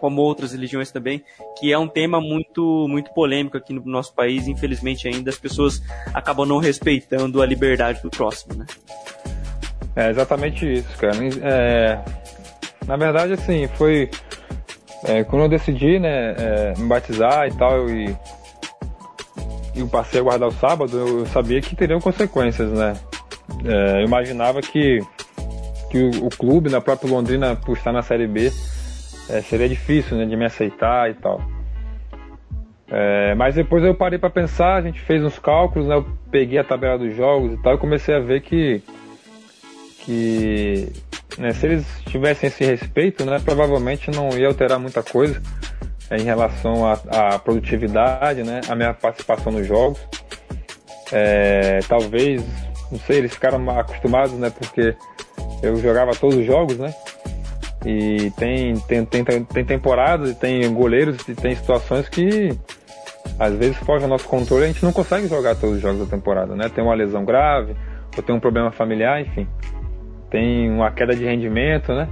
como 0.00 0.20
outras 0.20 0.52
religiões 0.52 0.90
também, 0.90 1.24
que 1.58 1.72
é 1.72 1.78
um 1.78 1.88
tema 1.88 2.20
muito 2.20 2.86
muito 2.88 3.12
polêmico 3.14 3.56
aqui 3.56 3.72
no 3.72 3.82
nosso 3.86 4.14
país, 4.14 4.46
infelizmente 4.48 5.08
ainda 5.08 5.30
as 5.30 5.38
pessoas 5.38 5.82
acabam 6.12 6.46
não 6.46 6.58
respeitando 6.58 7.40
a 7.40 7.46
liberdade 7.46 8.02
do 8.02 8.10
próximo, 8.10 8.54
né? 8.54 8.66
É 9.96 10.10
exatamente 10.10 10.70
isso, 10.70 10.96
cara. 10.98 11.16
É, 11.42 11.98
na 12.86 12.96
verdade, 12.96 13.32
assim, 13.32 13.66
foi 13.68 14.10
é, 15.04 15.24
quando 15.24 15.44
eu 15.44 15.48
decidi, 15.48 15.98
né, 15.98 16.34
é, 16.36 16.74
me 16.76 16.86
batizar 16.86 17.48
e 17.48 17.56
tal, 17.56 17.88
e 17.88 18.14
eu 19.74 19.86
passei 19.88 20.20
a 20.20 20.22
guardar 20.22 20.48
o 20.48 20.52
sábado, 20.52 20.96
eu, 20.96 21.26
sabia 21.26 21.60
que 21.60 21.76
teriam 21.76 22.00
consequências, 22.00 22.70
né? 22.70 22.94
É, 23.64 24.00
eu 24.00 24.06
imaginava 24.06 24.60
que, 24.60 25.00
que 25.90 25.98
o, 25.98 26.26
o, 26.26 26.30
clube, 26.30 26.70
na 26.70 26.80
própria 26.80 27.10
Londrina, 27.10 27.56
por 27.56 27.76
estar 27.76 27.92
na 27.92 28.02
Série 28.02 28.26
B, 28.26 28.52
é, 29.28 29.40
seria 29.42 29.68
difícil 29.68 30.16
né, 30.16 30.24
de 30.24 30.36
me 30.36 30.44
aceitar 30.44 31.10
e 31.10 31.14
tal. 31.14 31.40
É, 32.88 33.34
mas 33.36 33.54
depois 33.54 33.84
eu 33.84 33.94
parei 33.94 34.18
para 34.18 34.30
pensar, 34.30 34.76
a 34.76 34.82
gente 34.82 35.00
fez 35.00 35.22
uns 35.22 35.38
cálculos, 35.38 35.86
né, 35.86 35.94
eu 35.94 36.06
peguei 36.30 36.58
a 36.58 36.64
tabela 36.64 36.98
dos 36.98 37.14
jogos 37.14 37.52
e 37.52 37.62
tal, 37.62 37.74
e 37.74 37.78
comecei 37.78 38.14
a 38.14 38.18
ver 38.18 38.40
que, 38.40 38.82
que 40.00 40.92
né, 41.38 41.52
se 41.52 41.66
eles 41.66 41.86
tivessem 42.06 42.48
esse 42.48 42.64
respeito, 42.64 43.24
né, 43.24 43.38
provavelmente 43.44 44.10
não 44.10 44.30
ia 44.36 44.48
alterar 44.48 44.80
muita 44.80 45.02
coisa 45.02 45.40
em 46.10 46.22
relação 46.22 46.84
à, 46.86 47.38
produtividade, 47.38 48.42
né? 48.42 48.60
A 48.68 48.74
minha 48.74 48.92
participação 48.92 49.52
nos 49.52 49.66
jogos. 49.66 50.00
É, 51.12 51.80
talvez, 51.88 52.44
não 52.90 52.98
sei, 52.98 53.18
eles 53.18 53.32
ficaram 53.32 53.68
acostumados, 53.70 54.32
né? 54.32 54.50
Porque 54.50 54.94
eu 55.62 55.76
jogava 55.76 56.12
todos 56.12 56.36
os 56.36 56.44
jogos, 56.44 56.78
né? 56.78 56.92
E 57.84 58.30
tem, 58.32 58.78
tem, 58.80 59.04
tem, 59.04 59.24
tem 59.24 59.64
temporadas, 59.64 60.36
tem 60.36 60.72
goleiros 60.72 61.26
e 61.28 61.34
tem 61.34 61.54
situações 61.54 62.08
que 62.08 62.50
às 63.38 63.54
vezes 63.54 63.76
foge 63.78 64.04
ao 64.04 64.10
nosso 64.10 64.28
controle 64.28 64.62
e 64.62 64.64
a 64.64 64.72
gente 64.72 64.84
não 64.84 64.92
consegue 64.92 65.26
jogar 65.28 65.54
todos 65.54 65.76
os 65.76 65.82
jogos 65.82 66.00
da 66.00 66.06
temporada, 66.06 66.54
né? 66.54 66.68
Tem 66.68 66.82
uma 66.84 66.94
lesão 66.94 67.24
grave, 67.24 67.74
ou 68.16 68.22
tem 68.22 68.34
um 68.34 68.40
problema 68.40 68.70
familiar, 68.70 69.20
enfim. 69.20 69.46
Tem 70.28 70.70
uma 70.70 70.90
queda 70.90 71.14
de 71.14 71.24
rendimento, 71.24 71.92
né? 71.94 72.08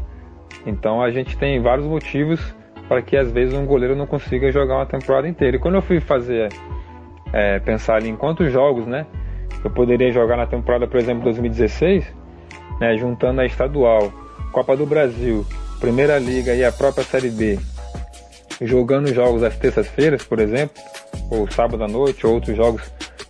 Então 0.65 1.03
a 1.03 1.11
gente 1.11 1.37
tem 1.37 1.61
vários 1.61 1.87
motivos 1.87 2.41
para 2.89 3.03
que 3.03 3.17
às 3.17 3.31
vezes 3.31 3.55
um 3.55 3.67
goleiro 3.67 3.95
não 3.95 4.07
consiga 4.07 4.51
jogar 4.51 4.77
uma 4.77 4.87
temporada 4.87 5.29
inteira. 5.29 5.57
E 5.57 5.61
quando 5.61 5.75
eu 5.75 5.83
fui 5.83 6.01
fazer, 6.01 6.49
é, 7.33 7.59
pensar 7.59 8.03
em 8.03 8.17
quantos 8.17 8.51
jogos, 8.51 8.87
né, 8.87 9.07
eu 9.63 9.71
poderia 9.71 10.11
jogar 10.11 10.37
na 10.37 10.47
temporada, 10.47 10.87
por 10.87 10.99
exemplo, 10.99 11.25
2016, 11.25 12.05
né, 12.81 12.97
juntando 12.97 13.41
a 13.41 13.47
estadual, 13.47 14.13
Copa 14.53 14.77
do 14.77 14.87
Brasil, 14.87 15.45
Primeira 15.81 16.19
Liga 16.19 16.55
e 16.55 16.65
a 16.65 16.73
própria 16.73 17.05
Série 17.05 17.31
B, 17.31 17.59
jogando 18.63 19.13
jogos 19.13 19.43
às 19.43 19.57
terças-feiras, 19.57 20.25
por 20.25 20.41
exemplo, 20.41 20.83
ou 21.31 21.49
sábado 21.51 21.85
à 21.85 21.89
noite, 21.89 22.27
ou 22.27 22.35
outros 22.35 22.57
jogos 22.57 22.83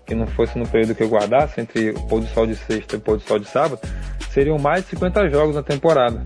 que 0.07 0.15
não 0.15 0.27
fosse 0.27 0.59
no 0.59 0.67
período 0.67 0.95
que 0.95 1.03
eu 1.03 1.09
guardasse, 1.09 1.61
entre 1.61 1.91
o 1.91 2.07
pôr 2.07 2.21
do 2.21 2.27
sol 2.29 2.47
de 2.47 2.55
sexta 2.55 2.97
e 2.97 2.99
o 2.99 3.01
pôr 3.01 3.17
do 3.17 3.23
sol 3.23 3.39
de 3.39 3.47
sábado, 3.47 3.81
seriam 4.31 4.59
mais 4.59 4.85
de 4.85 4.91
50 4.91 5.29
jogos 5.29 5.57
na 5.57 5.63
temporada. 5.63 6.23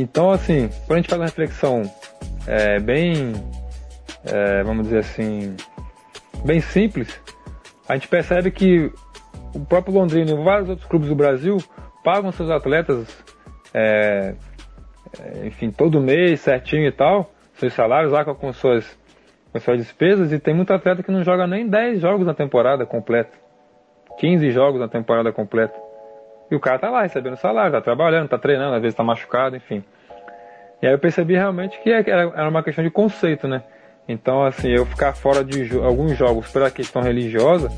Então, 0.00 0.30
assim, 0.30 0.68
quando 0.86 0.92
a 0.92 0.96
gente 0.96 1.08
faz 1.08 1.20
uma 1.20 1.26
reflexão 1.26 1.82
é, 2.46 2.78
bem, 2.78 3.32
é, 4.24 4.62
vamos 4.62 4.84
dizer 4.84 4.98
assim, 4.98 5.56
bem 6.44 6.60
simples, 6.60 7.18
a 7.88 7.94
gente 7.94 8.06
percebe 8.06 8.50
que 8.50 8.92
o 9.54 9.60
próprio 9.60 9.94
Londrina 9.94 10.32
e 10.32 10.44
vários 10.44 10.68
outros 10.68 10.86
clubes 10.86 11.08
do 11.08 11.14
Brasil 11.14 11.56
pagam 12.04 12.30
seus 12.30 12.50
atletas, 12.50 13.06
é, 13.72 14.34
é 15.18 15.46
enfim, 15.46 15.70
todo 15.70 15.98
mês, 15.98 16.40
certinho 16.40 16.86
e 16.86 16.92
tal, 16.92 17.30
seus 17.54 17.72
salários 17.72 18.12
lá 18.12 18.22
com 18.22 18.52
suas, 18.52 18.98
com 19.50 19.58
suas 19.58 19.78
despesas, 19.78 20.30
e 20.30 20.38
tem 20.38 20.54
muito 20.54 20.74
atleta 20.74 21.02
que 21.02 21.10
não 21.10 21.24
joga 21.24 21.46
nem 21.46 21.66
10 21.66 22.02
jogos 22.02 22.26
na 22.26 22.34
temporada 22.34 22.84
completa, 22.84 23.32
15 24.18 24.50
jogos 24.50 24.78
na 24.78 24.88
temporada 24.88 25.32
completa. 25.32 25.85
E 26.50 26.54
o 26.54 26.60
cara 26.60 26.78
tá 26.78 26.90
lá 26.90 27.02
recebendo 27.02 27.36
salário, 27.36 27.72
tá 27.72 27.80
trabalhando, 27.80 28.28
tá 28.28 28.38
treinando, 28.38 28.76
às 28.76 28.82
vezes 28.82 28.96
tá 28.96 29.02
machucado, 29.02 29.56
enfim. 29.56 29.82
E 30.80 30.86
aí 30.86 30.92
eu 30.92 30.98
percebi 30.98 31.34
realmente 31.34 31.80
que 31.80 31.90
é, 31.90 32.04
era 32.08 32.48
uma 32.48 32.62
questão 32.62 32.84
de 32.84 32.90
conceito, 32.90 33.48
né? 33.48 33.62
Então, 34.08 34.44
assim, 34.44 34.68
eu 34.68 34.86
ficar 34.86 35.14
fora 35.14 35.42
de 35.42 35.76
alguns 35.78 36.16
jogos 36.16 36.48
pela 36.48 36.70
questão 36.70 37.02
religiosa 37.02 37.70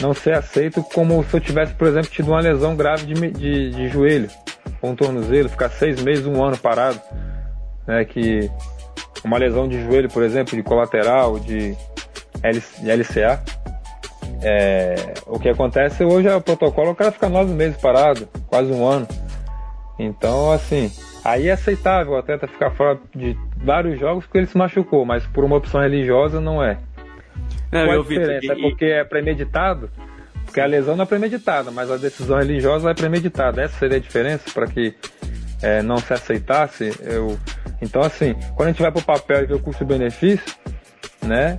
não 0.00 0.14
ser 0.14 0.34
aceito 0.34 0.82
como 0.82 1.22
se 1.22 1.36
eu 1.36 1.40
tivesse, 1.40 1.74
por 1.74 1.86
exemplo, 1.86 2.10
tido 2.10 2.28
uma 2.28 2.40
lesão 2.40 2.74
grave 2.74 3.06
de, 3.06 3.30
de, 3.30 3.70
de 3.70 3.88
joelho, 3.88 4.28
um 4.82 4.94
tornozelo, 4.96 5.48
ficar 5.48 5.68
seis 5.68 6.02
meses, 6.02 6.26
um 6.26 6.42
ano 6.42 6.56
parado. 6.56 7.00
Né? 7.86 8.04
Que 8.04 8.50
uma 9.22 9.38
lesão 9.38 9.68
de 9.68 9.82
joelho, 9.84 10.08
por 10.08 10.22
exemplo, 10.22 10.56
de 10.56 10.62
colateral, 10.62 11.38
de 11.38 11.76
LCA, 12.42 13.42
é, 14.42 15.14
o 15.26 15.38
que 15.38 15.48
acontece 15.48 16.04
hoje 16.04 16.28
é 16.28 16.34
o 16.34 16.40
protocolo, 16.40 16.90
o 16.90 16.94
cara 16.94 17.12
fica 17.12 17.28
nove 17.28 17.52
meses 17.52 17.76
parado, 17.76 18.28
quase 18.46 18.72
um 18.72 18.86
ano. 18.86 19.06
Então, 19.98 20.50
assim, 20.50 20.90
Aí 21.24 21.48
é 21.48 21.52
aceitável 21.52 22.14
o 22.14 22.16
atleta 22.16 22.46
ficar 22.46 22.70
fora 22.70 22.98
de 23.14 23.36
vários 23.56 23.98
jogos 23.98 24.24
porque 24.24 24.38
ele 24.38 24.46
se 24.46 24.56
machucou, 24.56 25.04
mas 25.04 25.26
por 25.26 25.44
uma 25.44 25.56
opção 25.56 25.80
religiosa 25.80 26.40
não 26.40 26.64
é. 26.64 26.78
Não, 27.70 27.86
Qual 27.86 28.00
a 28.00 28.02
diferença? 28.02 28.52
É 28.52 28.56
porque 28.56 28.84
é 28.86 29.04
premeditado? 29.04 29.90
Porque 30.44 30.60
a 30.60 30.66
lesão 30.66 30.96
não 30.96 31.04
é 31.04 31.06
premeditada, 31.06 31.70
mas 31.70 31.90
a 31.90 31.96
decisão 31.96 32.38
religiosa 32.38 32.90
é 32.90 32.94
premeditada. 32.94 33.62
Essa 33.62 33.78
seria 33.78 33.98
a 33.98 34.00
diferença 34.00 34.50
para 34.52 34.66
que 34.66 34.94
é, 35.62 35.82
não 35.82 35.98
se 35.98 36.12
aceitasse? 36.12 36.92
Eu... 37.02 37.38
Então, 37.82 38.02
assim, 38.02 38.34
quando 38.56 38.68
a 38.68 38.72
gente 38.72 38.82
vai 38.82 38.90
para 38.90 39.00
o 39.00 39.04
papel 39.04 39.42
e 39.42 39.46
vê 39.46 39.54
o 39.54 39.60
custo-benefício, 39.60 40.56
né? 41.22 41.58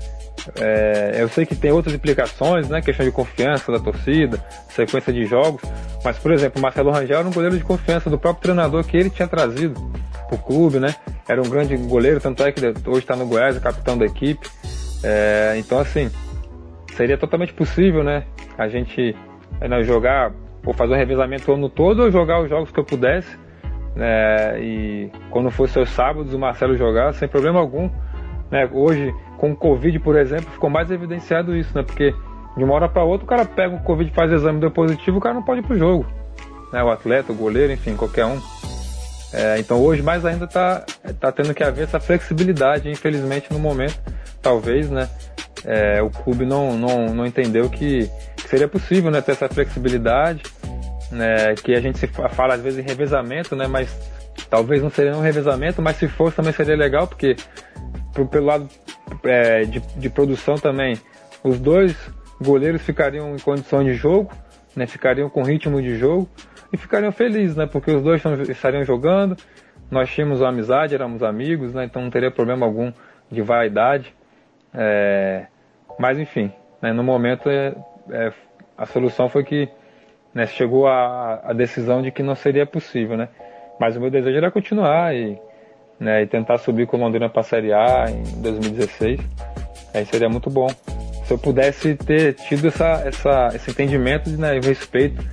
É, 0.59 1.17
eu 1.21 1.27
sei 1.27 1.45
que 1.45 1.55
tem 1.55 1.71
outras 1.71 1.93
implicações, 1.93 2.69
né? 2.69 2.81
Questão 2.81 3.05
de 3.05 3.11
confiança 3.11 3.71
da 3.71 3.79
torcida, 3.79 4.37
sequência 4.69 5.11
de 5.11 5.25
jogos. 5.25 5.61
Mas, 6.03 6.17
por 6.17 6.31
exemplo, 6.31 6.61
Marcelo 6.61 6.91
Rangel 6.91 7.19
era 7.19 7.27
um 7.27 7.31
goleiro 7.31 7.57
de 7.57 7.63
confiança 7.63 8.09
do 8.09 8.17
próprio 8.17 8.43
treinador 8.43 8.83
que 8.83 8.97
ele 8.97 9.09
tinha 9.09 9.27
trazido 9.27 9.79
para 10.27 10.35
o 10.35 10.37
clube, 10.37 10.79
né? 10.79 10.95
Era 11.27 11.41
um 11.41 11.49
grande 11.49 11.75
goleiro, 11.77 12.19
tanto 12.19 12.43
é 12.43 12.51
que 12.51 12.61
hoje 12.87 12.99
está 12.99 13.15
no 13.15 13.25
Goiás, 13.25 13.55
é 13.55 13.59
capitão 13.59 13.97
da 13.97 14.05
equipe. 14.05 14.47
É, 15.03 15.55
então, 15.57 15.79
assim, 15.79 16.09
seria 16.95 17.17
totalmente 17.17 17.53
possível, 17.53 18.03
né? 18.03 18.23
A 18.57 18.67
gente 18.67 19.15
né, 19.59 19.83
jogar, 19.83 20.31
ou 20.65 20.73
fazer 20.73 20.93
um 20.93 20.97
revezamento 20.97 21.51
o 21.51 21.55
ano 21.55 21.69
todo, 21.69 22.03
ou 22.03 22.11
jogar 22.11 22.41
os 22.41 22.49
jogos 22.49 22.71
que 22.71 22.79
eu 22.79 22.85
pudesse. 22.85 23.37
Né, 23.95 24.61
e 24.61 25.11
quando 25.29 25.51
fosse 25.51 25.77
os 25.77 25.89
sábados, 25.89 26.33
o 26.33 26.39
Marcelo 26.39 26.77
jogar 26.77 27.13
sem 27.13 27.27
problema 27.27 27.59
algum. 27.59 27.89
Né? 28.49 28.69
Hoje, 28.71 29.13
com 29.41 29.53
o 29.53 29.55
Covid, 29.55 29.97
por 29.97 30.15
exemplo, 30.15 30.51
ficou 30.51 30.69
mais 30.69 30.91
evidenciado 30.91 31.57
isso, 31.57 31.75
né? 31.75 31.81
Porque 31.81 32.13
de 32.55 32.63
uma 32.63 32.75
hora 32.75 32.87
para 32.87 33.03
outra 33.03 33.25
o 33.25 33.27
cara 33.27 33.43
pega 33.43 33.73
o 33.73 33.81
Covid, 33.81 34.11
faz 34.11 34.31
exame, 34.31 34.59
deu 34.59 34.69
positivo, 34.69 35.17
o 35.17 35.19
cara 35.19 35.33
não 35.33 35.41
pode 35.41 35.61
ir 35.61 35.63
pro 35.63 35.75
jogo. 35.75 36.05
Né? 36.71 36.83
O 36.83 36.91
atleta, 36.91 37.31
o 37.31 37.35
goleiro, 37.35 37.73
enfim, 37.73 37.95
qualquer 37.95 38.25
um. 38.25 38.39
É, 39.33 39.57
então 39.57 39.81
hoje 39.81 40.03
mais 40.03 40.23
ainda 40.25 40.45
está 40.45 40.85
tá 41.19 41.31
tendo 41.31 41.55
que 41.55 41.63
haver 41.63 41.85
essa 41.85 41.99
flexibilidade, 41.99 42.87
infelizmente 42.87 43.51
no 43.51 43.57
momento, 43.57 43.99
talvez, 44.43 44.91
né? 44.91 45.09
É, 45.65 46.03
o 46.03 46.11
clube 46.11 46.45
não, 46.45 46.77
não, 46.77 47.07
não 47.07 47.25
entendeu 47.25 47.67
que, 47.67 48.07
que, 48.35 48.47
seria 48.47 48.67
possível 48.67 49.09
né, 49.09 49.21
ter 49.21 49.31
essa 49.31 49.49
flexibilidade, 49.49 50.43
né, 51.11 51.55
que 51.55 51.73
a 51.73 51.81
gente 51.81 51.97
se 51.97 52.07
fala 52.07 52.55
às 52.55 52.61
vezes 52.61 52.79
em 52.79 52.87
revezamento, 52.87 53.55
né, 53.55 53.67
mas 53.67 53.95
talvez 54.49 54.81
não 54.81 54.89
seria 54.89 55.15
um 55.15 55.21
revezamento, 55.21 55.81
mas 55.81 55.97
se 55.97 56.07
fosse 56.07 56.35
também 56.35 56.51
seria 56.51 56.75
legal, 56.75 57.07
porque 57.07 57.35
pro, 58.13 58.25
pelo 58.27 58.45
lado 58.45 58.69
é, 59.23 59.63
de, 59.63 59.79
de 59.79 60.09
produção 60.09 60.55
também, 60.55 60.97
os 61.43 61.59
dois 61.59 61.95
goleiros 62.41 62.81
ficariam 62.81 63.35
em 63.35 63.39
condição 63.39 63.83
de 63.83 63.93
jogo, 63.93 64.31
né, 64.75 64.87
ficariam 64.87 65.29
com 65.29 65.43
ritmo 65.43 65.81
de 65.81 65.95
jogo, 65.97 66.29
e 66.73 66.77
ficariam 66.77 67.11
felizes, 67.11 67.55
né? 67.55 67.65
Porque 67.65 67.91
os 67.91 68.01
dois 68.01 68.23
estariam 68.49 68.83
jogando, 68.83 69.35
nós 69.89 70.09
tínhamos 70.09 70.39
uma 70.39 70.49
amizade, 70.49 70.95
éramos 70.95 71.21
amigos, 71.21 71.73
né? 71.73 71.83
Então 71.83 72.01
não 72.01 72.09
teria 72.09 72.31
problema 72.31 72.65
algum 72.65 72.93
de 73.29 73.41
vaidade. 73.41 74.13
É, 74.73 75.47
mas 75.99 76.17
enfim, 76.17 76.51
né? 76.81 76.93
no 76.93 77.03
momento 77.03 77.49
é, 77.49 77.75
é, 78.09 78.31
a 78.77 78.85
solução 78.85 79.27
foi 79.27 79.43
que 79.43 79.67
né, 80.33 80.45
chegou 80.45 80.87
a, 80.87 81.41
a, 81.43 81.53
decisão 81.53 82.01
de 82.01 82.09
que 82.09 82.23
não 82.23 82.35
seria 82.35 82.65
possível, 82.65 83.17
né? 83.17 83.27
Mas 83.77 83.97
o 83.97 83.99
meu 83.99 84.09
desejo 84.09 84.37
era 84.37 84.49
continuar 84.49 85.13
e, 85.13 85.37
né, 86.01 86.23
e 86.23 86.27
tentar 86.27 86.57
subir 86.57 86.87
com 86.87 86.97
o 86.97 86.99
Londrina 86.99 87.29
para 87.29 87.41
a 87.41 87.43
Série 87.43 87.71
A 87.71 88.05
em 88.09 88.41
2016. 88.41 89.19
Aí 89.93 90.03
seria 90.07 90.27
muito 90.27 90.49
bom. 90.49 90.67
Se 91.25 91.31
eu 91.31 91.37
pudesse 91.37 91.93
ter 91.93 92.33
tido 92.33 92.69
essa, 92.69 93.03
essa, 93.05 93.49
esse 93.53 93.69
entendimento 93.69 94.27
né, 94.31 94.59
respeito 94.59 95.23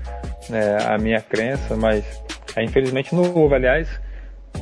né, 0.51 0.77
a 0.87 0.99
minha 0.99 1.23
crença, 1.23 1.75
mas 1.75 2.05
é, 2.55 2.63
infelizmente 2.63 3.15
não 3.15 3.35
houve. 3.35 3.55
Aliás, 3.55 3.89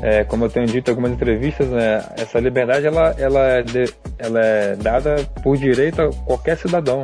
é, 0.00 0.22
como 0.22 0.44
eu 0.44 0.48
tenho 0.48 0.66
dito 0.66 0.88
em 0.88 0.90
algumas 0.92 1.10
entrevistas, 1.10 1.68
né, 1.68 2.04
essa 2.16 2.38
liberdade 2.38 2.86
ela, 2.86 3.12
ela, 3.18 3.40
é 3.40 3.62
de, 3.62 3.92
ela 4.16 4.40
é 4.40 4.76
dada 4.76 5.16
por 5.42 5.56
direito 5.56 6.02
a 6.02 6.12
qualquer 6.24 6.56
cidadão. 6.56 7.02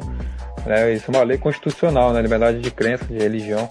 Né, 0.65 0.93
isso 0.93 1.11
é 1.11 1.17
uma 1.17 1.25
lei 1.25 1.39
constitucional, 1.39 2.13
né, 2.13 2.23
liberdade 2.23 2.61
de 2.61 2.71
crença, 2.71 3.05
de 3.07 3.19
religião. 3.19 3.69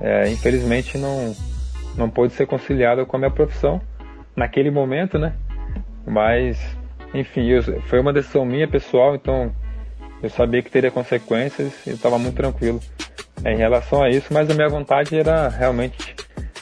É, 0.00 0.30
infelizmente 0.30 0.96
não, 0.96 1.34
não 1.96 2.08
pôde 2.08 2.32
ser 2.34 2.46
conciliada 2.46 3.04
com 3.04 3.16
a 3.16 3.18
minha 3.18 3.32
profissão 3.32 3.80
naquele 4.38 4.70
momento, 4.70 5.18
né? 5.18 5.34
Mas, 6.06 6.58
enfim, 7.12 7.46
eu, 7.48 7.62
foi 7.82 8.00
uma 8.00 8.12
decisão 8.12 8.44
minha 8.46 8.68
pessoal, 8.68 9.14
então 9.14 9.52
eu 10.22 10.30
sabia 10.30 10.62
que 10.62 10.70
teria 10.70 10.90
consequências 10.90 11.86
e 11.86 11.90
estava 11.90 12.18
muito 12.18 12.36
tranquilo 12.36 12.80
é, 13.44 13.52
em 13.52 13.56
relação 13.56 14.02
a 14.02 14.08
isso, 14.08 14.32
mas 14.32 14.48
a 14.48 14.54
minha 14.54 14.68
vontade 14.68 15.18
era 15.18 15.48
realmente 15.48 16.14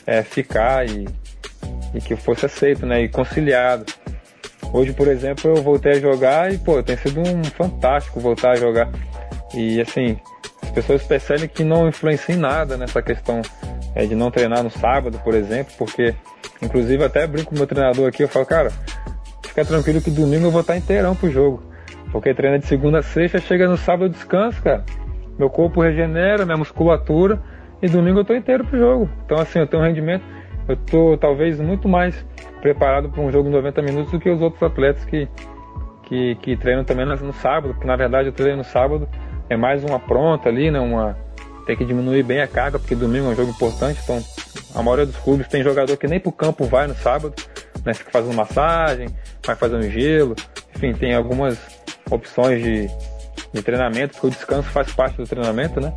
é, 0.06 0.22
ficar 0.22 0.88
e, 0.88 1.06
e 1.94 2.00
que 2.00 2.16
fosse 2.16 2.46
aceito, 2.46 2.86
né, 2.86 3.02
e 3.02 3.08
conciliado. 3.08 3.84
Hoje, 4.72 4.92
por 4.92 5.06
exemplo, 5.06 5.50
eu 5.50 5.62
voltei 5.62 5.92
a 5.92 6.00
jogar 6.00 6.52
e, 6.52 6.58
pô, 6.58 6.82
tem 6.82 6.96
sido 6.96 7.20
um 7.20 7.44
fantástico 7.44 8.18
voltar 8.18 8.52
a 8.52 8.56
jogar. 8.56 8.90
E, 9.56 9.80
assim, 9.80 10.18
as 10.62 10.70
pessoas 10.70 11.02
percebem 11.02 11.48
que 11.48 11.64
não 11.64 11.88
influencia 11.88 12.34
em 12.34 12.38
nada 12.38 12.76
nessa 12.76 13.00
questão 13.00 13.40
é, 13.94 14.04
de 14.06 14.14
não 14.14 14.30
treinar 14.30 14.62
no 14.62 14.70
sábado, 14.70 15.18
por 15.24 15.34
exemplo, 15.34 15.72
porque, 15.78 16.14
inclusive, 16.62 17.02
até 17.02 17.26
brinco 17.26 17.50
com 17.50 17.56
o 17.56 17.58
meu 17.58 17.66
treinador 17.66 18.08
aqui, 18.08 18.22
eu 18.22 18.28
falo, 18.28 18.46
cara, 18.46 18.70
fica 19.42 19.64
tranquilo 19.64 20.00
que 20.02 20.10
domingo 20.10 20.46
eu 20.46 20.50
vou 20.50 20.60
estar 20.60 20.76
inteirão 20.76 21.16
pro 21.16 21.30
jogo. 21.30 21.62
Porque 22.12 22.34
treina 22.34 22.58
de 22.58 22.66
segunda 22.66 22.98
a 22.98 23.02
sexta, 23.02 23.40
chega 23.40 23.66
no 23.66 23.76
sábado, 23.76 24.10
descanso, 24.10 24.62
cara 24.62 24.84
meu 25.38 25.50
corpo 25.50 25.82
regenera, 25.82 26.44
minha 26.44 26.56
musculatura 26.56 27.40
e 27.82 27.88
domingo 27.88 28.20
eu 28.20 28.24
tô 28.24 28.34
inteiro 28.34 28.64
pro 28.64 28.78
jogo. 28.78 29.08
Então 29.24 29.38
assim, 29.38 29.58
eu 29.58 29.66
tenho 29.66 29.82
um 29.82 29.86
rendimento, 29.86 30.24
eu 30.68 30.76
tô 30.76 31.16
talvez 31.18 31.60
muito 31.60 31.88
mais 31.88 32.26
preparado 32.60 33.10
para 33.10 33.22
um 33.22 33.30
jogo 33.30 33.48
de 33.48 33.54
90 33.54 33.82
minutos 33.82 34.12
do 34.12 34.18
que 34.18 34.30
os 34.30 34.40
outros 34.40 34.62
atletas 34.62 35.04
que, 35.04 35.28
que, 36.04 36.34
que 36.36 36.56
treinam 36.56 36.84
também 36.84 37.06
no 37.06 37.32
sábado, 37.34 37.74
porque 37.74 37.86
na 37.86 37.96
verdade 37.96 38.28
eu 38.28 38.32
treino 38.32 38.58
no 38.58 38.64
sábado, 38.64 39.08
é 39.48 39.56
mais 39.56 39.84
uma 39.84 39.98
pronta 39.98 40.48
ali, 40.48 40.70
né, 40.70 40.80
uma 40.80 41.16
tem 41.66 41.76
que 41.76 41.84
diminuir 41.84 42.22
bem 42.22 42.40
a 42.40 42.46
carga, 42.46 42.78
porque 42.78 42.94
domingo 42.94 43.26
é 43.26 43.30
um 43.30 43.34
jogo 43.34 43.50
importante, 43.50 44.00
então 44.02 44.22
a 44.74 44.82
maioria 44.82 45.04
dos 45.04 45.16
clubes 45.16 45.48
tem 45.48 45.64
jogador 45.64 45.96
que 45.96 46.06
nem 46.06 46.20
pro 46.20 46.30
campo 46.30 46.64
vai 46.64 46.86
no 46.86 46.94
sábado, 46.94 47.34
né, 47.84 47.92
fica 47.92 48.10
fazendo 48.10 48.34
massagem, 48.34 49.08
vai 49.44 49.56
fazendo 49.56 49.82
gelo, 49.90 50.36
enfim, 50.74 50.92
tem 50.92 51.14
algumas 51.14 51.58
opções 52.10 52.62
de, 52.62 52.88
de 53.52 53.62
treinamento, 53.62 54.12
porque 54.12 54.28
o 54.28 54.30
descanso 54.30 54.68
faz 54.68 54.92
parte 54.92 55.16
do 55.16 55.24
treinamento, 55.24 55.80
né? 55.80 55.92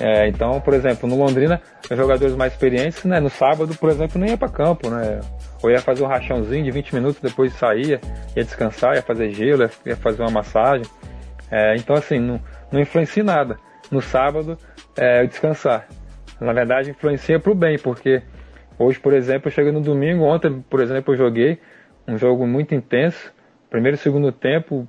É, 0.00 0.28
então, 0.28 0.60
por 0.60 0.74
exemplo, 0.74 1.08
no 1.08 1.16
Londrina, 1.16 1.60
os 1.90 1.96
jogadores 1.96 2.34
mais 2.34 2.52
experientes, 2.52 3.04
né, 3.04 3.18
no 3.18 3.30
sábado, 3.30 3.74
por 3.76 3.90
exemplo, 3.90 4.20
nem 4.20 4.30
ia 4.30 4.36
para 4.36 4.48
campo, 4.48 4.90
né? 4.90 5.20
Ou 5.62 5.70
ia 5.70 5.80
fazer 5.80 6.02
um 6.02 6.06
rachãozinho 6.06 6.64
de 6.64 6.70
20 6.70 6.94
minutos, 6.94 7.20
depois 7.20 7.52
saía, 7.54 8.00
ia 8.34 8.44
descansar, 8.44 8.94
ia 8.94 9.02
fazer 9.02 9.32
gelo, 9.32 9.70
ia 9.86 9.96
fazer 9.96 10.22
uma 10.22 10.30
massagem. 10.30 10.84
É, 11.50 11.76
então, 11.76 11.96
assim, 11.96 12.18
não, 12.18 12.40
não 12.70 12.80
influencia 12.80 13.22
nada. 13.22 13.58
No 13.90 14.00
sábado, 14.00 14.58
é, 14.96 15.22
eu 15.22 15.26
descansar. 15.26 15.86
Na 16.40 16.52
verdade, 16.52 16.90
influencia 16.90 17.38
para 17.38 17.52
o 17.52 17.54
bem, 17.54 17.78
porque 17.78 18.22
hoje, 18.78 18.98
por 18.98 19.12
exemplo, 19.12 19.48
eu 19.48 19.52
cheguei 19.52 19.72
no 19.72 19.80
domingo, 19.80 20.24
ontem, 20.24 20.64
por 20.68 20.80
exemplo, 20.80 21.14
eu 21.14 21.18
joguei 21.18 21.60
um 22.06 22.18
jogo 22.18 22.46
muito 22.46 22.74
intenso. 22.74 23.32
Primeiro 23.70 23.96
e 23.96 23.98
segundo 23.98 24.30
tempo, 24.32 24.86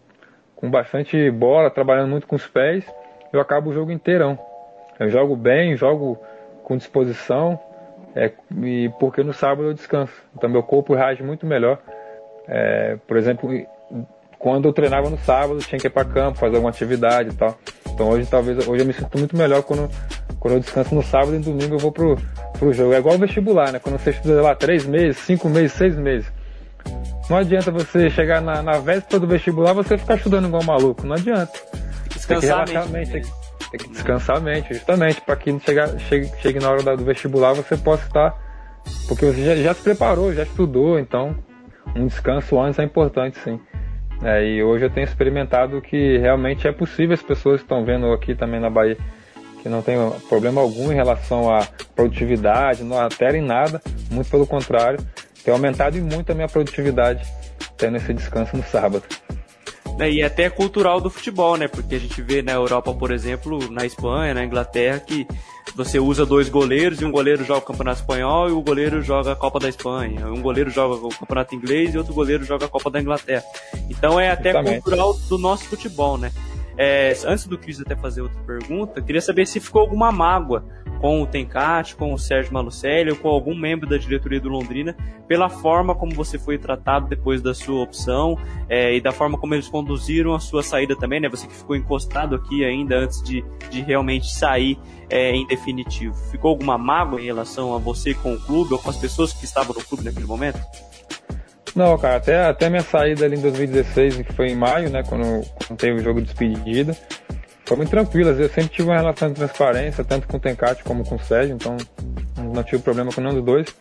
com 0.55 0.69
bastante 0.69 1.29
bola, 1.31 1.69
trabalhando 1.69 2.09
muito 2.09 2.27
com 2.27 2.35
os 2.35 2.47
pés, 2.47 2.85
eu 3.31 3.39
acabo 3.39 3.69
o 3.69 3.73
jogo 3.73 3.91
inteirão. 3.91 4.37
Eu 4.99 5.09
jogo 5.09 5.35
bem, 5.35 5.75
jogo 5.75 6.19
com 6.63 6.75
disposição, 6.75 7.59
é, 8.15 8.31
e 8.63 8.89
porque 8.99 9.23
no 9.23 9.31
sábado 9.33 9.69
eu 9.69 9.73
descanso. 9.73 10.13
Então 10.35 10.49
meu 10.49 10.63
corpo 10.63 10.95
reage 10.95 11.21
muito 11.21 11.45
melhor. 11.45 11.79
É, 12.47 12.97
por 13.07 13.15
exemplo, 13.15 13.49
quando 14.47 14.63
eu 14.63 14.71
treinava 14.71 15.09
no 15.09 15.17
sábado, 15.17 15.59
tinha 15.59 15.77
que 15.77 15.87
ir 15.87 15.89
para 15.89 16.05
campo, 16.05 16.39
fazer 16.39 16.55
alguma 16.55 16.69
atividade 16.69 17.31
e 17.31 17.33
tal. 17.33 17.59
Então 17.89 18.07
hoje 18.07 18.25
talvez 18.31 18.65
hoje 18.65 18.81
eu 18.81 18.85
me 18.85 18.93
sinto 18.93 19.17
muito 19.17 19.35
melhor 19.35 19.61
quando, 19.61 19.91
quando 20.39 20.53
eu 20.53 20.59
descanso 20.61 20.95
no 20.95 21.03
sábado 21.03 21.35
e 21.35 21.39
no 21.39 21.43
domingo 21.43 21.75
eu 21.75 21.79
vou 21.79 21.91
pro, 21.91 22.17
pro 22.57 22.71
jogo. 22.71 22.93
É 22.93 22.97
igual 22.97 23.15
o 23.15 23.17
vestibular, 23.17 23.73
né? 23.73 23.79
Quando 23.79 23.99
você 23.99 24.11
estuda 24.11 24.41
lá 24.41 24.55
três 24.55 24.85
meses, 24.85 25.17
cinco 25.17 25.49
meses, 25.49 25.73
seis 25.73 25.97
meses. 25.97 26.31
Não 27.29 27.35
adianta 27.35 27.71
você 27.71 28.09
chegar 28.09 28.41
na, 28.41 28.63
na 28.63 28.79
véspera 28.79 29.19
do 29.19 29.27
vestibular 29.27 29.73
você 29.73 29.97
ficar 29.97 30.15
estudando 30.15 30.47
igual 30.47 30.63
maluco. 30.63 31.05
Não 31.05 31.15
adianta. 31.15 31.51
Descansar 32.09 32.65
tem 32.65 32.67
que 32.67 32.71
relaxar 32.71 32.83
a 32.83 32.85
mente. 32.85 33.11
Tem 33.11 33.21
que, 33.21 33.69
tem 33.69 33.79
que 33.81 33.89
descansar 33.89 34.37
a 34.37 34.39
mente, 34.39 34.73
justamente, 34.73 35.19
para 35.19 35.35
que 35.35 35.59
chegue, 35.59 35.99
chegue, 36.07 36.31
chegue 36.41 36.59
na 36.59 36.69
hora 36.69 36.95
do 36.95 37.03
vestibular 37.03 37.51
você 37.51 37.75
possa 37.75 38.07
estar. 38.07 38.33
Porque 39.09 39.25
você 39.25 39.43
já, 39.43 39.55
já 39.57 39.73
se 39.73 39.81
preparou, 39.81 40.33
já 40.33 40.43
estudou, 40.43 40.97
então 40.97 41.35
um 41.93 42.07
descanso 42.07 42.57
antes 42.57 42.79
é 42.79 42.83
importante 42.85 43.37
sim. 43.39 43.59
É, 44.23 44.43
e 44.45 44.63
hoje 44.63 44.85
eu 44.85 44.89
tenho 44.89 45.05
experimentado 45.05 45.81
que 45.81 46.17
realmente 46.17 46.67
é 46.67 46.71
possível, 46.71 47.13
as 47.13 47.21
pessoas 47.21 47.61
estão 47.61 47.85
vendo 47.85 48.11
aqui 48.11 48.33
também 48.33 48.59
na 48.59 48.69
Bahia 48.69 48.97
que 49.61 49.69
não 49.69 49.81
tem 49.81 49.97
problema 50.29 50.61
algum 50.61 50.91
em 50.91 50.95
relação 50.95 51.53
à 51.53 51.67
produtividade, 51.95 52.83
não 52.83 52.99
altera 52.99 53.37
em 53.37 53.41
nada, 53.41 53.81
muito 54.09 54.29
pelo 54.29 54.45
contrário, 54.47 54.99
tem 55.43 55.53
aumentado 55.53 55.97
muito 55.97 56.31
a 56.31 56.35
minha 56.35 56.47
produtividade 56.47 57.27
tendo 57.77 57.97
esse 57.97 58.13
descanso 58.13 58.55
no 58.55 58.63
sábado. 58.63 59.03
né, 59.97 60.11
e 60.11 60.21
até 60.23 60.49
cultural 60.49 61.01
do 61.01 61.09
futebol, 61.09 61.57
né? 61.57 61.67
Porque 61.67 61.95
a 61.95 61.99
gente 61.99 62.21
vê 62.21 62.41
na 62.41 62.53
Europa, 62.53 62.93
por 62.93 63.11
exemplo, 63.11 63.71
na 63.71 63.85
Espanha, 63.85 64.33
na 64.33 64.45
Inglaterra, 64.45 64.99
que 64.99 65.27
você 65.75 65.99
usa 65.99 66.25
dois 66.25 66.49
goleiros 66.49 67.01
e 67.01 67.05
um 67.05 67.11
goleiro 67.11 67.43
joga 67.43 67.59
o 67.59 67.65
Campeonato 67.65 67.99
Espanhol 68.01 68.49
e 68.49 68.51
o 68.51 68.61
goleiro 68.61 69.01
joga 69.01 69.31
a 69.31 69.35
Copa 69.35 69.59
da 69.59 69.69
Espanha. 69.69 70.27
Um 70.27 70.41
goleiro 70.41 70.69
joga 70.69 70.95
o 71.05 71.09
Campeonato 71.09 71.55
Inglês 71.55 71.93
e 71.93 71.97
outro 71.97 72.13
goleiro 72.13 72.43
joga 72.43 72.65
a 72.65 72.69
Copa 72.69 72.89
da 72.89 72.99
Inglaterra. 72.99 73.43
Então 73.89 74.19
é 74.19 74.31
até 74.31 74.49
Exatamente. 74.49 74.81
cultural 74.81 75.13
do 75.29 75.37
nosso 75.37 75.65
futebol, 75.65 76.17
né? 76.17 76.31
É, 76.77 77.17
antes 77.25 77.47
do 77.47 77.57
Cris 77.57 77.81
até 77.81 77.95
fazer 77.95 78.21
outra 78.21 78.39
pergunta, 78.45 79.01
queria 79.01 79.21
saber 79.21 79.47
se 79.47 79.59
ficou 79.59 79.81
alguma 79.81 80.11
mágoa 80.11 80.63
com 80.99 81.21
o 81.21 81.27
Tencate, 81.27 81.95
com 81.95 82.13
o 82.13 82.17
Sérgio 82.17 82.53
Malucelli 82.53 83.11
ou 83.11 83.17
com 83.17 83.29
algum 83.29 83.55
membro 83.55 83.87
da 83.87 83.97
diretoria 83.97 84.39
do 84.39 84.49
Londrina 84.49 84.95
pela 85.27 85.49
forma 85.49 85.93
como 85.93 86.13
você 86.13 86.39
foi 86.39 86.57
tratado 86.57 87.07
depois 87.07 87.41
da 87.41 87.53
sua 87.53 87.83
opção 87.83 88.37
é, 88.69 88.95
e 88.95 89.01
da 89.01 89.11
forma 89.11 89.37
como 89.37 89.53
eles 89.53 89.67
conduziram 89.67 90.33
a 90.33 90.39
sua 90.39 90.63
saída 90.63 90.95
também, 90.95 91.19
né? 91.19 91.29
Você 91.29 91.47
que 91.47 91.53
ficou 91.53 91.75
encostado 91.75 92.35
aqui 92.35 92.63
ainda 92.63 92.97
antes 92.97 93.21
de, 93.21 93.43
de 93.69 93.81
realmente 93.81 94.31
sair 94.33 94.79
é, 95.09 95.31
em 95.31 95.45
definitivo. 95.45 96.15
Ficou 96.31 96.49
alguma 96.49 96.77
mágoa 96.77 97.21
em 97.21 97.25
relação 97.25 97.75
a 97.75 97.77
você 97.77 98.13
com 98.13 98.33
o 98.33 98.39
clube 98.39 98.73
ou 98.73 98.79
com 98.79 98.89
as 98.89 98.97
pessoas 98.97 99.33
que 99.33 99.45
estavam 99.45 99.75
no 99.75 99.83
clube 99.83 100.03
naquele 100.03 100.25
momento? 100.25 100.59
Não, 101.75 101.95
cara, 101.97 102.15
até, 102.15 102.45
até 102.45 102.69
minha 102.69 102.81
saída 102.81 103.25
ali 103.25 103.37
em 103.37 103.41
2016, 103.41 104.23
que 104.23 104.33
foi 104.33 104.47
em 104.47 104.55
maio, 104.55 104.89
né, 104.89 105.03
quando, 105.03 105.45
quando 105.67 105.77
teve 105.77 105.99
o 105.99 106.03
jogo 106.03 106.21
de 106.21 106.25
despedida, 106.25 106.97
foi 107.67 107.77
muito 107.77 107.89
tranquilo. 107.89 108.29
Eu 108.29 108.49
sempre 108.49 108.69
tive 108.69 108.87
uma 108.87 108.97
relação 108.97 109.27
de 109.27 109.35
transparência, 109.35 110.03
tanto 110.03 110.27
com 110.27 110.37
o 110.37 110.39
Tencate 110.39 110.83
como 110.83 111.03
com 111.03 111.15
o 111.15 111.19
Sérgio, 111.19 111.53
então 111.53 111.75
não 112.37 112.63
tive 112.63 112.81
problema 112.81 113.11
com 113.11 113.19
nenhum 113.19 113.35
dos 113.35 113.43
dois. 113.43 113.75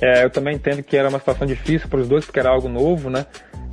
É, 0.00 0.24
eu 0.24 0.30
também 0.30 0.56
entendo 0.56 0.82
que 0.82 0.96
era 0.96 1.08
uma 1.08 1.20
situação 1.20 1.46
difícil 1.46 1.88
para 1.88 2.00
os 2.00 2.08
dois, 2.08 2.24
porque 2.24 2.40
era 2.40 2.50
algo 2.50 2.68
novo, 2.68 3.08
né? 3.08 3.24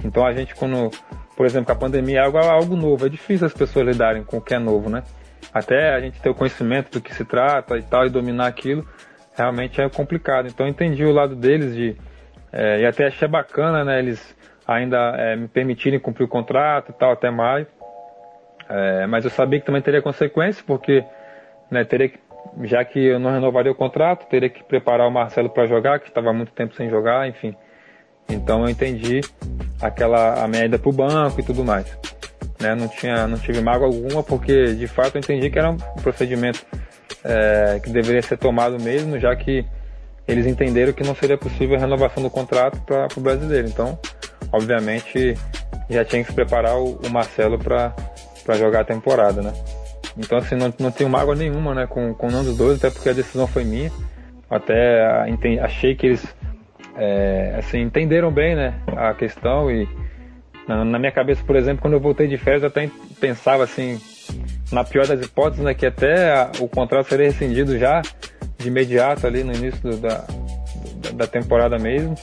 Então 0.04 0.24
a 0.24 0.32
gente, 0.32 0.54
quando, 0.54 0.91
por 1.36 1.45
exemplo, 1.47 1.66
com 1.66 1.72
a 1.72 1.76
pandemia 1.76 2.20
é 2.20 2.24
algo, 2.24 2.38
algo 2.38 2.76
novo, 2.76 3.08
é 3.08 3.10
difícil 3.10 3.47
as 3.47 3.54
pessoas 3.54 3.88
lidarem 3.88 4.24
com 4.24 4.38
o 4.38 4.41
que 4.41 4.54
é 4.54 4.60
novo, 4.60 4.89
né? 4.89 5.04
Até 5.52 5.95
a 5.95 6.00
gente 6.00 6.22
ter 6.22 6.30
o 6.30 6.36
conhecimento 6.36 6.91
do 6.91 7.02
que 7.02 7.14
se 7.16 7.26
trata 7.26 7.76
e 7.76 7.82
tal, 7.82 8.06
e 8.06 8.10
dominar 8.10 8.45
aquilo, 8.45 8.88
realmente 9.36 9.82
é 9.82 9.89
complicado. 9.89 10.47
Então 10.47 10.68
eu 10.68 10.70
entendi 10.70 11.04
o 11.04 11.12
lado 11.12 11.36
deles 11.36 11.74
de 11.74 11.97
é, 12.52 12.82
e 12.82 12.86
até 12.86 13.08
achei 13.08 13.28
bacana, 13.28 13.84
né, 13.84 14.00
eles 14.00 14.36
ainda 14.68 15.16
é, 15.18 15.36
me 15.36 15.47
permitirem 15.47 16.00
cumprir 16.00 16.26
o 16.26 16.28
contrato 16.28 16.91
e 16.91 16.93
tal 16.93 17.12
até 17.12 17.32
maio. 17.32 17.66
É, 18.70 19.07
mas 19.07 19.26
eu 19.26 19.32
sabia 19.32 19.59
que 19.59 19.65
também 19.65 19.82
teria 19.82 20.01
consequências, 20.01 20.63
porque 20.63 21.03
né, 21.72 21.84
teria 21.84 22.09
que, 22.09 22.20
já 22.63 22.86
que 22.86 22.99
eu 22.99 23.20
não 23.20 23.32
renovaria 23.32 23.72
o 23.72 23.76
contrato, 23.76 24.28
teria 24.28 24.49
que 24.49 24.63
preparar 24.63 25.07
o 25.07 25.11
Marcelo 25.11 25.49
para 25.49 25.65
jogar, 25.65 25.99
que 25.99 26.07
estava 26.07 26.32
muito 26.32 26.51
tempo 26.51 26.76
sem 26.76 26.89
jogar, 26.89 27.28
enfim. 27.28 27.55
Então 28.30 28.63
eu 28.63 28.70
entendi 28.70 29.22
aquela 29.82 30.43
a 30.43 30.47
minha 30.47 30.65
ida 30.65 30.78
para 30.78 30.89
o 30.89 30.93
banco 30.93 31.39
e 31.39 31.43
tudo 31.43 31.65
mais. 31.65 31.97
Né, 32.61 32.76
não 32.76 32.88
tinha, 32.88 33.26
não 33.26 33.38
tive 33.39 33.61
mágoa 33.61 33.88
alguma, 33.88 34.22
porque 34.22 34.74
de 34.76 34.88
fato 34.88 35.15
eu 35.15 35.20
entendi 35.20 35.49
que 35.49 35.57
era 35.57 35.72
um 35.72 35.78
procedimento 36.03 36.63
é, 37.24 37.80
que 37.82 37.89
deveria 37.89 38.22
ser 38.22 38.38
tomado 38.38 38.80
mesmo, 38.80 39.17
já 39.17 39.36
que 39.36 39.65
eles 40.28 40.45
entenderam 40.45 40.93
que 40.93 41.03
não 41.03 41.15
seria 41.15 41.38
possível 41.38 41.76
a 41.76 41.80
renovação 41.80 42.22
do 42.22 42.30
contrato 42.30 42.80
para 42.82 43.07
o 43.17 43.22
brasileiro. 43.22 43.67
Então, 43.67 43.97
obviamente, 44.51 45.36
já 45.89 46.05
tinha 46.05 46.22
que 46.22 46.30
se 46.30 46.36
preparar 46.36 46.76
o, 46.76 46.99
o 47.03 47.09
Marcelo 47.09 47.57
para 47.57 47.95
jogar 48.56 48.82
a 48.82 48.86
temporada, 48.86 49.42
né? 49.42 49.54
Então, 50.18 50.38
assim, 50.38 50.56
não, 50.56 50.74
não 50.80 50.92
tenho 50.92 51.10
mágoa 51.10 51.36
nenhuma 51.36 51.74
né, 51.74 51.88
com, 51.88 52.14
com 52.14 52.28
nenhum 52.28 52.44
dos 52.44 52.58
dois, 52.58 52.78
até 52.78 52.90
porque 52.90 53.10
a 53.10 53.14
decisão 53.14 53.48
foi 53.48 53.64
minha. 53.64 53.92
Até 54.50 55.28
achei 55.62 55.96
que 55.96 56.08
eles 56.08 56.36
é, 56.96 57.56
assim, 57.58 57.82
entenderam 57.82 58.32
bem 58.32 58.56
né, 58.56 58.74
a 58.98 59.14
questão 59.14 59.72
e 59.72 59.88
na, 60.68 60.84
na, 60.84 61.00
minha 61.00 61.12
cabeça, 61.12 61.44
por 61.46 61.56
exemplo, 61.56 61.82
quando 61.82 61.94
eu 61.94 62.00
voltei 62.00 62.28
de 62.28 62.38
férias, 62.38 62.64
eu 62.64 62.68
até 62.68 62.90
pensava 63.20 63.64
assim, 63.64 64.00
na 64.72 64.84
pior 64.84 65.08
das 65.08 65.26
hipóteses, 65.26 65.64
né, 65.64 65.74
que 65.74 65.86
até 65.86 66.32
a, 66.32 66.52
o 66.60 66.68
contrato 66.68 67.08
seria 67.08 67.28
rescindido 67.28 67.78
já 67.78 68.02
de 68.58 68.68
imediato 68.68 69.26
ali 69.26 69.44
no 69.44 69.54
início 69.54 69.82
do, 69.82 69.98
da, 69.98 70.26
da 71.14 71.26
temporada 71.26 71.80
mesmo, 71.80 72.14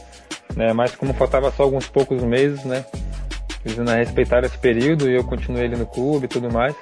né? 0.54 0.72
Mas 0.72 0.94
como 0.94 1.14
faltava 1.14 1.50
só 1.50 1.62
alguns 1.62 1.88
poucos 1.88 2.22
meses, 2.22 2.64
né? 2.64 2.84
Eles 3.66 3.78
ainda 3.80 3.96
respeitaram 3.96 4.46
esse 4.46 4.56
período 4.56 5.10
e 5.10 5.14
eu 5.14 5.24
continuei 5.24 5.64
ali 5.64 5.76
no 5.76 5.86
clube 5.86 6.26
e 6.26 6.28
tudo 6.28 6.52
mais, 6.52 6.72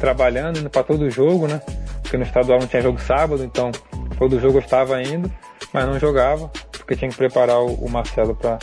trabalhando, 0.00 0.58
indo 0.58 0.70
para 0.70 0.82
todo 0.82 1.10
jogo, 1.10 1.46
né? 1.46 1.60
Porque 2.00 2.16
no 2.16 2.22
estadual 2.22 2.58
não 2.58 2.66
tinha 2.66 2.80
jogo 2.80 2.98
sábado, 2.98 3.44
então 3.44 3.70
todo 4.18 4.40
jogo 4.40 4.56
eu 4.56 4.62
estava 4.62 5.02
indo, 5.02 5.30
mas 5.70 5.86
não 5.86 5.98
jogava, 5.98 6.50
porque 6.72 6.96
tinha 6.96 7.10
que 7.10 7.16
preparar 7.16 7.60
o, 7.60 7.88
Marcelo 7.90 8.34
para 8.34 8.58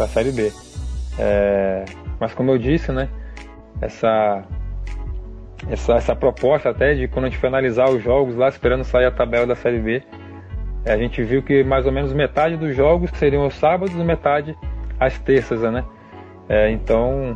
a 0.00 0.08
Série 0.08 0.32
B. 0.32 0.52
É, 1.16 1.84
mas 2.18 2.34
como 2.34 2.50
eu 2.50 2.58
disse, 2.58 2.90
né? 2.90 3.08
Essa 3.80 4.42
essa, 5.70 5.92
essa 5.92 6.16
proposta 6.16 6.70
até 6.70 6.92
de 6.94 7.06
quando 7.06 7.26
a 7.26 7.28
gente 7.28 7.38
foi 7.38 7.48
analisar 7.48 7.88
os 7.88 8.02
jogos 8.02 8.34
lá, 8.34 8.48
esperando 8.48 8.82
sair 8.82 9.04
a 9.04 9.12
tabela 9.12 9.46
da 9.46 9.54
Série 9.54 9.78
B, 9.78 10.02
a 10.84 10.96
gente 10.96 11.22
viu 11.22 11.40
que 11.40 11.62
mais 11.62 11.86
ou 11.86 11.92
menos 11.92 12.12
metade 12.12 12.56
dos 12.56 12.74
jogos 12.74 13.12
seriam 13.14 13.46
os 13.46 13.54
sábados 13.54 13.94
e 13.94 13.98
metade 13.98 14.58
às 14.98 15.16
terças, 15.20 15.60
né? 15.60 15.84
É, 16.52 16.70
então 16.70 17.34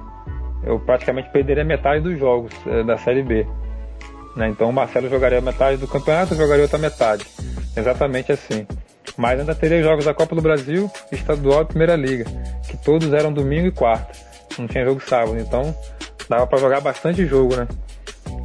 eu 0.62 0.78
praticamente 0.78 1.30
perderia 1.30 1.64
metade 1.64 2.02
dos 2.02 2.18
jogos 2.18 2.52
é, 2.66 2.84
da 2.84 2.98
Série 2.98 3.22
B. 3.22 3.46
Né? 4.36 4.48
Então 4.50 4.68
o 4.68 4.72
Marcelo 4.72 5.08
jogaria 5.08 5.40
metade 5.40 5.78
do 5.78 5.88
campeonato, 5.88 6.34
eu 6.34 6.38
jogaria 6.38 6.64
outra 6.64 6.78
metade. 6.78 7.24
Exatamente 7.74 8.30
assim. 8.30 8.66
Mas 9.16 9.40
ainda 9.40 9.54
teria 9.54 9.82
jogos 9.82 10.04
da 10.04 10.12
Copa 10.12 10.34
do 10.34 10.42
Brasil, 10.42 10.90
Estadual 11.10 11.62
e 11.62 11.64
Primeira 11.64 11.96
Liga, 11.96 12.26
que 12.68 12.76
todos 12.76 13.10
eram 13.14 13.32
domingo 13.32 13.66
e 13.68 13.72
quarta. 13.72 14.12
Não 14.58 14.66
tinha 14.66 14.84
jogo 14.84 15.00
sábado, 15.00 15.38
então 15.38 15.74
dava 16.28 16.46
para 16.46 16.58
jogar 16.58 16.82
bastante 16.82 17.24
jogo, 17.24 17.56
né? 17.56 17.66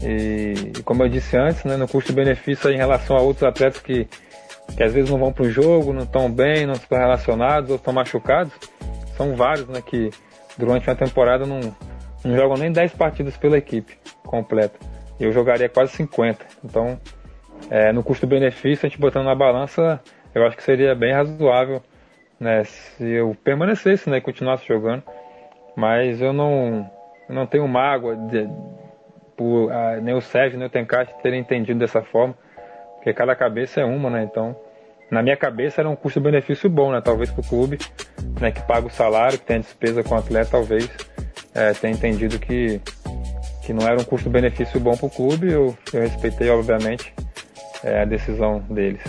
E, 0.02 0.72
e 0.80 0.84
como 0.84 1.04
eu 1.04 1.10
disse 1.10 1.36
antes, 1.36 1.66
né, 1.66 1.76
no 1.76 1.88
custo-benefício 1.88 2.70
em 2.72 2.78
relação 2.78 3.18
a 3.18 3.22
outros 3.22 3.44
atletas 3.44 3.82
que, 3.82 4.08
que 4.78 4.84
às 4.84 4.94
vezes 4.94 5.10
não 5.10 5.20
vão 5.20 5.34
para 5.34 5.44
o 5.44 5.50
jogo, 5.52 5.92
não 5.92 6.04
estão 6.04 6.32
bem, 6.32 6.66
não 6.66 6.74
estão 6.74 6.98
relacionados 6.98 7.70
ou 7.70 7.76
estão 7.76 7.94
machucados, 7.94 8.54
são 9.18 9.36
vários 9.36 9.68
né, 9.68 9.82
que 9.86 10.10
durante 10.58 10.90
uma 10.90 10.96
temporada 10.96 11.46
não, 11.46 11.60
não 12.24 12.36
jogam 12.36 12.58
nem 12.58 12.72
10 12.72 12.94
partidas 12.94 13.38
pela 13.38 13.58
equipe 13.58 13.98
completa. 14.26 14.78
Eu 15.20 15.32
jogaria 15.32 15.70
quase 15.70 15.92
50. 15.94 16.46
Então, 16.64 17.00
é, 17.70 17.92
no 17.92 18.04
custo-benefício, 18.04 18.86
a 18.86 18.90
gente 18.90 19.00
botando 19.00 19.26
na 19.26 19.36
balança, 19.36 20.02
eu 20.34 20.46
acho 20.46 20.58
que 20.58 20.64
seria 20.64 20.96
bem 20.96 21.14
razoável 21.14 21.82
né, 22.40 22.64
se 22.64 23.08
eu 23.08 23.36
permanecesse 23.44 24.10
né, 24.10 24.18
e 24.18 24.22
continuasse 24.22 24.68
jogando. 24.68 25.04
Mas 25.76 26.22
eu 26.22 26.34
não, 26.34 26.90
eu 27.30 27.36
não 27.36 27.46
tenho 27.46 27.68
mágoa 27.68 28.16
de, 28.16 28.50
por 29.38 29.72
a, 29.72 29.98
nem 29.98 30.16
o 30.16 30.22
Sérgio 30.22 30.58
nem 30.58 30.68
o 30.68 30.72
Tencate 30.72 31.14
terem 31.22 31.40
entendido 31.40 31.80
dessa 31.80 32.02
forma, 32.02 32.36
porque 32.96 33.14
cada 33.14 33.36
cabeça 33.36 33.82
é 33.82 33.86
uma, 33.86 34.10
né? 34.10 34.24
Então, 34.24 34.56
na 35.12 35.22
minha 35.22 35.36
cabeça 35.36 35.82
era 35.82 35.90
um 35.90 35.96
custo-benefício 35.96 36.70
bom, 36.70 36.92
né? 36.92 37.02
Talvez 37.02 37.30
para 37.30 37.42
o 37.42 37.44
clube, 37.46 37.78
né, 38.40 38.50
que 38.50 38.62
paga 38.62 38.88
o 38.88 38.90
salário, 38.90 39.38
que 39.38 39.46
tem 39.46 39.58
a 39.58 39.60
despesa 39.60 40.02
com 40.02 40.16
o 40.16 40.18
atleta, 40.18 40.52
talvez 40.52 40.90
é, 41.54 41.74
tenha 41.74 41.94
entendido 41.94 42.40
que, 42.40 42.80
que 43.62 43.74
não 43.74 43.86
era 43.86 44.00
um 44.00 44.06
custo-benefício 44.06 44.80
bom 44.80 44.96
para 44.96 45.08
o 45.08 45.10
clube. 45.10 45.52
Eu, 45.52 45.78
eu 45.92 46.02
respeitei, 46.02 46.50
obviamente, 46.50 47.14
é, 47.84 48.04
a 48.04 48.06
decisão 48.06 48.60
deles. 48.70 49.02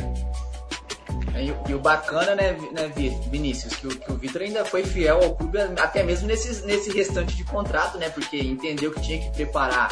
E, 1.36 1.70
e, 1.70 1.74
o 1.74 1.78
bacana, 1.78 2.34
né, 2.34 2.56
né 2.72 2.90
Vinícius, 3.30 3.76
que 3.76 3.86
o, 3.86 3.90
que 3.90 4.12
o 4.12 4.16
Vitor 4.16 4.42
ainda 4.42 4.64
foi 4.64 4.82
fiel 4.82 5.22
ao 5.22 5.36
clube, 5.36 5.58
até 5.78 6.02
mesmo 6.02 6.26
nesse, 6.26 6.66
nesse 6.66 6.92
restante 6.92 7.36
de 7.36 7.44
contrato, 7.44 7.96
né? 7.96 8.10
Porque 8.10 8.38
entendeu 8.38 8.90
que 8.90 9.00
tinha 9.00 9.18
que 9.20 9.30
preparar 9.30 9.88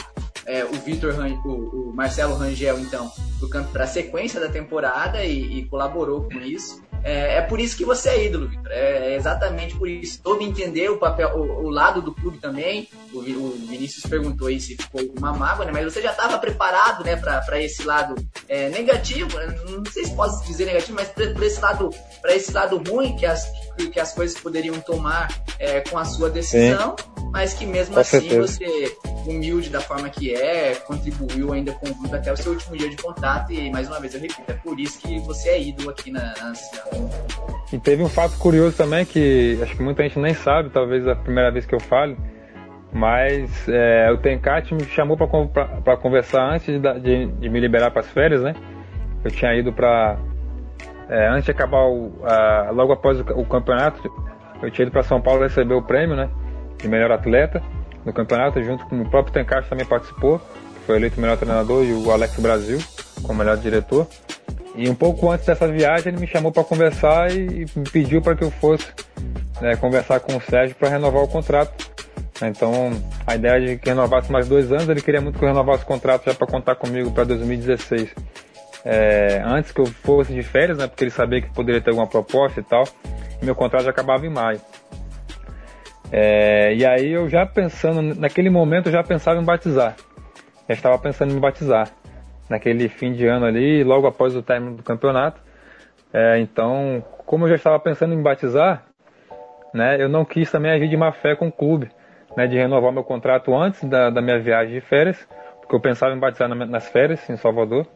é, 0.46 0.64
o 0.64 0.72
Vitor, 0.72 1.14
o, 1.44 1.90
o, 1.90 1.92
Marcelo 1.94 2.34
Rangel, 2.34 2.78
então, 2.78 3.10
para 3.72 3.84
a 3.84 3.86
sequência 3.86 4.40
da 4.40 4.48
temporada 4.48 5.24
e, 5.24 5.58
e 5.58 5.64
colaborou 5.66 6.24
com 6.24 6.40
isso. 6.40 6.82
É, 7.02 7.36
é, 7.36 7.40
por 7.40 7.58
isso 7.58 7.76
que 7.76 7.84
você 7.84 8.10
é 8.10 8.26
ídolo, 8.26 8.48
Victor. 8.48 8.70
É, 8.72 9.12
é 9.12 9.16
exatamente 9.16 9.74
por 9.76 9.88
isso. 9.88 10.20
Todo 10.22 10.42
entender 10.42 10.90
o 10.90 10.98
papel, 10.98 11.30
o, 11.34 11.66
o 11.66 11.70
lado 11.70 12.02
do 12.02 12.14
clube 12.14 12.38
também. 12.38 12.88
O, 13.12 13.18
o, 13.18 13.50
Vinícius 13.68 14.04
perguntou 14.04 14.48
aí 14.48 14.60
se 14.60 14.76
ficou 14.76 15.00
uma 15.16 15.32
mágoa, 15.32 15.64
né? 15.64 15.72
Mas 15.72 15.84
você 15.84 16.02
já 16.02 16.10
estava 16.10 16.38
preparado, 16.38 17.02
né, 17.02 17.16
para 17.16 17.60
esse 17.60 17.84
lado 17.84 18.14
é, 18.48 18.68
negativo. 18.68 19.30
Não 19.66 19.84
sei 19.90 20.04
se 20.04 20.14
posso 20.14 20.44
dizer 20.46 20.66
negativo, 20.66 20.94
mas 20.94 21.08
para 21.08 21.46
esse 21.46 21.60
lado, 21.60 21.90
para 22.20 22.34
esse 22.34 22.52
lado 22.52 22.82
ruim 22.90 23.16
que 23.16 23.24
as 23.24 23.50
que 23.92 23.98
as 23.98 24.12
coisas 24.12 24.38
poderiam 24.38 24.78
tomar 24.80 25.28
é, 25.58 25.80
com 25.80 25.96
a 25.96 26.04
sua 26.04 26.28
decisão. 26.28 26.96
Sim 26.98 27.19
mas 27.32 27.54
que 27.54 27.66
mesmo 27.66 27.94
com 27.94 28.00
assim 28.00 28.20
certeza. 28.20 28.46
você, 28.46 28.96
humilde 29.26 29.70
da 29.70 29.80
forma 29.80 30.08
que 30.08 30.34
é, 30.34 30.74
contribuiu 30.74 31.52
ainda 31.52 31.72
com 31.72 31.88
o 31.88 31.94
clube 31.94 32.14
até 32.14 32.32
o 32.32 32.36
seu 32.36 32.52
último 32.52 32.76
dia 32.76 32.88
de 32.88 32.96
contrato 32.96 33.52
e 33.52 33.70
mais 33.70 33.88
uma 33.88 34.00
vez 34.00 34.14
eu 34.14 34.20
repito, 34.20 34.42
é 34.48 34.54
por 34.54 34.78
isso 34.78 35.00
que 35.00 35.18
você 35.20 35.50
é 35.50 35.62
ídolo 35.62 35.90
aqui 35.90 36.10
na, 36.10 36.20
na 36.20 36.52
E 37.72 37.78
teve 37.78 38.02
um 38.02 38.08
fato 38.08 38.36
curioso 38.38 38.76
também 38.76 39.04
que 39.04 39.58
acho 39.62 39.76
que 39.76 39.82
muita 39.82 40.02
gente 40.02 40.18
nem 40.18 40.34
sabe, 40.34 40.70
talvez 40.70 41.06
a 41.06 41.14
primeira 41.14 41.50
vez 41.50 41.66
que 41.66 41.74
eu 41.74 41.80
falo, 41.80 42.16
mas 42.92 43.68
é, 43.68 44.10
o 44.10 44.18
Tencate 44.18 44.74
me 44.74 44.84
chamou 44.84 45.16
para 45.16 45.96
conversar 45.96 46.54
antes 46.54 46.66
de, 46.66 47.00
de, 47.00 47.26
de, 47.26 47.48
me 47.48 47.60
liberar 47.60 47.90
para 47.90 48.00
as 48.00 48.10
férias, 48.10 48.42
né? 48.42 48.54
Eu 49.22 49.30
tinha 49.30 49.54
ido 49.54 49.72
para 49.72 50.18
é, 51.08 51.28
antes 51.28 51.44
de 51.44 51.50
acabar 51.52 51.84
o, 51.86 52.12
a, 52.24 52.70
logo 52.72 52.92
após 52.92 53.20
o, 53.20 53.24
o 53.40 53.44
campeonato, 53.44 54.10
eu 54.60 54.70
tinha 54.70 54.84
ido 54.84 54.92
para 54.92 55.02
São 55.02 55.20
Paulo 55.20 55.42
receber 55.42 55.74
o 55.74 55.82
prêmio, 55.82 56.16
né? 56.16 56.28
De 56.82 56.88
melhor 56.88 57.10
atleta. 57.12 57.62
no 58.04 58.12
campeonato, 58.12 58.62
junto 58.62 58.84
com 58.86 59.00
o 59.00 59.10
próprio 59.10 59.34
Tencast 59.34 59.68
também 59.68 59.84
participou, 59.84 60.38
que 60.38 60.86
foi 60.86 60.96
eleito 60.96 61.18
o 61.18 61.20
melhor 61.20 61.36
treinador, 61.36 61.84
e 61.84 61.92
o 61.92 62.10
Alex 62.10 62.38
Brasil 62.40 62.78
como 63.22 63.38
melhor 63.38 63.56
diretor. 63.56 64.06
E 64.74 64.88
um 64.88 64.94
pouco 64.94 65.30
antes 65.30 65.46
dessa 65.46 65.66
viagem 65.68 66.12
ele 66.12 66.20
me 66.20 66.26
chamou 66.26 66.52
para 66.52 66.64
conversar 66.64 67.30
e, 67.30 67.64
e 67.64 67.78
me 67.78 67.90
pediu 67.90 68.22
para 68.22 68.34
que 68.34 68.44
eu 68.44 68.50
fosse 68.50 68.86
né, 69.60 69.76
conversar 69.76 70.20
com 70.20 70.36
o 70.36 70.40
Sérgio 70.40 70.76
para 70.76 70.88
renovar 70.88 71.22
o 71.22 71.28
contrato. 71.28 71.90
Então 72.42 72.90
a 73.26 73.34
ideia 73.34 73.60
de 73.60 73.76
que 73.76 73.88
renovasse 73.88 74.30
mais 74.30 74.48
dois 74.48 74.72
anos, 74.72 74.88
ele 74.88 75.02
queria 75.02 75.20
muito 75.20 75.38
que 75.38 75.44
eu 75.44 75.48
renovasse 75.48 75.82
o 75.82 75.86
contrato 75.86 76.24
já 76.26 76.34
para 76.34 76.46
contar 76.46 76.76
comigo 76.76 77.10
para 77.10 77.24
2016. 77.24 78.14
É, 78.82 79.42
antes 79.44 79.72
que 79.72 79.80
eu 79.80 79.86
fosse 79.86 80.32
de 80.32 80.42
férias, 80.42 80.78
né, 80.78 80.86
porque 80.86 81.04
ele 81.04 81.10
sabia 81.10 81.42
que 81.42 81.50
poderia 81.50 81.80
ter 81.80 81.90
alguma 81.90 82.06
proposta 82.06 82.60
e 82.60 82.62
tal. 82.62 82.84
E 83.42 83.44
meu 83.44 83.54
contrato 83.54 83.84
já 83.84 83.90
acabava 83.90 84.24
em 84.24 84.30
maio. 84.30 84.60
É, 86.12 86.74
e 86.74 86.84
aí 86.84 87.12
eu 87.12 87.28
já 87.28 87.46
pensando, 87.46 88.14
naquele 88.18 88.50
momento 88.50 88.86
eu 88.86 88.92
já 88.92 89.02
pensava 89.02 89.40
em 89.40 89.44
batizar. 89.44 89.96
Já 90.68 90.74
estava 90.74 90.98
pensando 90.98 91.30
em 91.30 91.34
me 91.34 91.40
batizar. 91.40 91.88
Naquele 92.48 92.88
fim 92.88 93.12
de 93.12 93.26
ano 93.26 93.46
ali, 93.46 93.84
logo 93.84 94.06
após 94.06 94.34
o 94.34 94.42
término 94.42 94.76
do 94.76 94.82
campeonato. 94.82 95.40
É, 96.12 96.38
então, 96.40 97.04
como 97.24 97.44
eu 97.44 97.50
já 97.50 97.54
estava 97.54 97.78
pensando 97.78 98.12
em 98.12 98.22
batizar, 98.22 98.84
né, 99.72 100.02
eu 100.02 100.08
não 100.08 100.24
quis 100.24 100.50
também 100.50 100.72
agir 100.72 100.88
de 100.88 100.96
má 100.96 101.12
fé 101.12 101.36
com 101.36 101.46
o 101.46 101.52
clube, 101.52 101.88
né, 102.36 102.48
de 102.48 102.56
renovar 102.56 102.92
meu 102.92 103.04
contrato 103.04 103.54
antes 103.56 103.84
da, 103.84 104.10
da 104.10 104.20
minha 104.20 104.40
viagem 104.40 104.74
de 104.74 104.80
férias, 104.80 105.28
porque 105.60 105.74
eu 105.74 105.80
pensava 105.80 106.12
em 106.12 106.18
batizar 106.18 106.48
nas 106.48 106.88
férias 106.88 107.28
em 107.30 107.36
Salvador. 107.36 107.86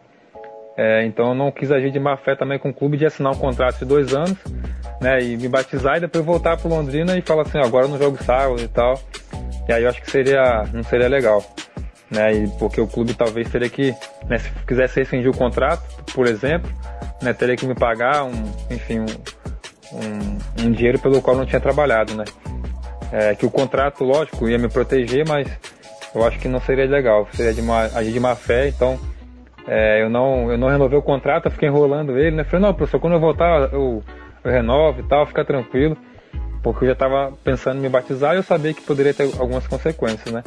É, 0.77 1.05
então 1.05 1.29
eu 1.29 1.35
não 1.35 1.51
quis 1.51 1.73
agir 1.73 1.91
de 1.91 1.99
má 1.99 2.17
fé 2.17 2.37
também 2.37 2.59
com 2.59 2.69
o 2.69 2.75
clube 2.75 2.97
de 2.97 3.07
assinar 3.07 3.33
um 3.33 3.39
contrato 3.39 3.79
de 3.79 3.85
dois 3.85 4.15
anos, 4.15 4.37
né? 5.01 5.23
E 5.23 5.37
me 5.37 5.49
batizar 5.49 5.97
e 5.97 6.01
depois 6.01 6.25
voltar 6.25 6.57
para 6.57 6.69
Londrina 6.69 7.17
e 7.17 7.23
falar 7.23 7.43
assim, 7.43 7.59
agora 7.59 7.87
eu 7.87 7.91
não 7.91 7.99
jogo 7.99 8.23
sábado 8.23 8.61
e 8.61 8.69
tal. 8.69 9.01
E 9.69 9.73
aí 9.73 9.83
eu 9.83 9.89
acho 9.89 10.01
que 10.01 10.11
seria, 10.11 10.65
não 10.73 10.83
seria 10.83 11.09
legal. 11.09 11.45
Né, 12.11 12.33
e 12.35 12.49
porque 12.59 12.81
o 12.81 12.87
clube 12.87 13.15
talvez 13.15 13.49
teria 13.51 13.69
que, 13.69 13.93
né, 14.29 14.39
se 14.39 14.51
quisesse 14.67 15.01
rescindir 15.01 15.29
o 15.29 15.37
contrato, 15.37 15.83
por 16.13 16.27
exemplo, 16.27 16.71
né, 17.21 17.33
teria 17.33 17.57
que 17.57 17.67
me 17.67 17.75
pagar 17.75 18.25
um, 18.25 18.45
enfim, 18.71 19.01
um, 19.01 19.07
um, 19.97 20.67
um 20.67 20.71
dinheiro 20.71 20.99
pelo 20.99 21.21
qual 21.23 21.35
não 21.35 21.47
tinha 21.47 21.61
trabalhado, 21.61 22.15
né. 22.15 22.25
É, 23.11 23.35
que 23.35 23.47
o 23.47 23.51
contrato, 23.51 24.05
lógico, 24.05 24.49
ia 24.49 24.59
me 24.59 24.69
proteger, 24.69 25.27
mas 25.27 25.49
eu 26.15 26.25
acho 26.25 26.39
que 26.39 26.47
não 26.47 26.61
seria 26.61 26.87
legal, 26.87 27.27
seria 27.33 27.53
de 27.53 27.63
má, 27.63 27.85
agir 27.95 28.13
de 28.13 28.21
má 28.21 28.37
fé, 28.37 28.69
então 28.69 28.99
é, 29.67 30.03
eu, 30.03 30.11
não, 30.11 30.53
eu 30.53 30.59
não 30.59 30.69
renovei 30.69 30.99
o 30.99 31.03
contrato, 31.03 31.47
eu 31.47 31.51
fiquei 31.51 31.69
enrolando 31.69 32.19
ele, 32.19 32.37
né? 32.37 32.45
Falei, 32.45 32.67
não, 32.67 32.75
professor, 32.75 33.01
quando 33.01 33.15
eu 33.15 33.21
voltar 33.21 33.73
eu, 33.73 34.03
eu 34.45 34.51
renovo 34.51 35.01
e 35.01 35.03
tal, 35.05 35.27
fica 35.27 35.45
tranquilo. 35.45 35.97
Porque 36.63 36.85
eu 36.85 36.89
já 36.89 36.93
estava 36.95 37.33
pensando 37.45 37.79
em 37.79 37.81
me 37.81 37.89
batizar 37.89 38.35
e 38.35 38.37
eu 38.37 38.43
sabia 38.43 38.73
que 38.73 38.81
poderia 38.81 39.13
ter 39.13 39.25
algumas 39.39 39.67
consequências, 39.67 40.33
né? 40.33 40.43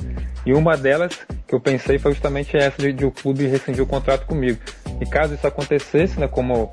E 0.45 0.53
uma 0.53 0.75
delas 0.75 1.13
que 1.47 1.53
eu 1.53 1.59
pensei 1.59 1.99
foi 1.99 2.11
justamente 2.13 2.57
essa 2.57 2.81
de, 2.81 2.91
de 2.91 3.05
o 3.05 3.11
clube 3.11 3.45
rescindir 3.45 3.83
o 3.83 3.87
contrato 3.87 4.25
comigo. 4.25 4.59
E 4.99 5.05
caso 5.05 5.35
isso 5.35 5.45
acontecesse, 5.45 6.19
né, 6.19 6.27
como 6.27 6.71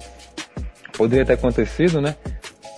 poderia 0.97 1.27
ter 1.27 1.35
acontecido, 1.35 2.01
né? 2.01 2.17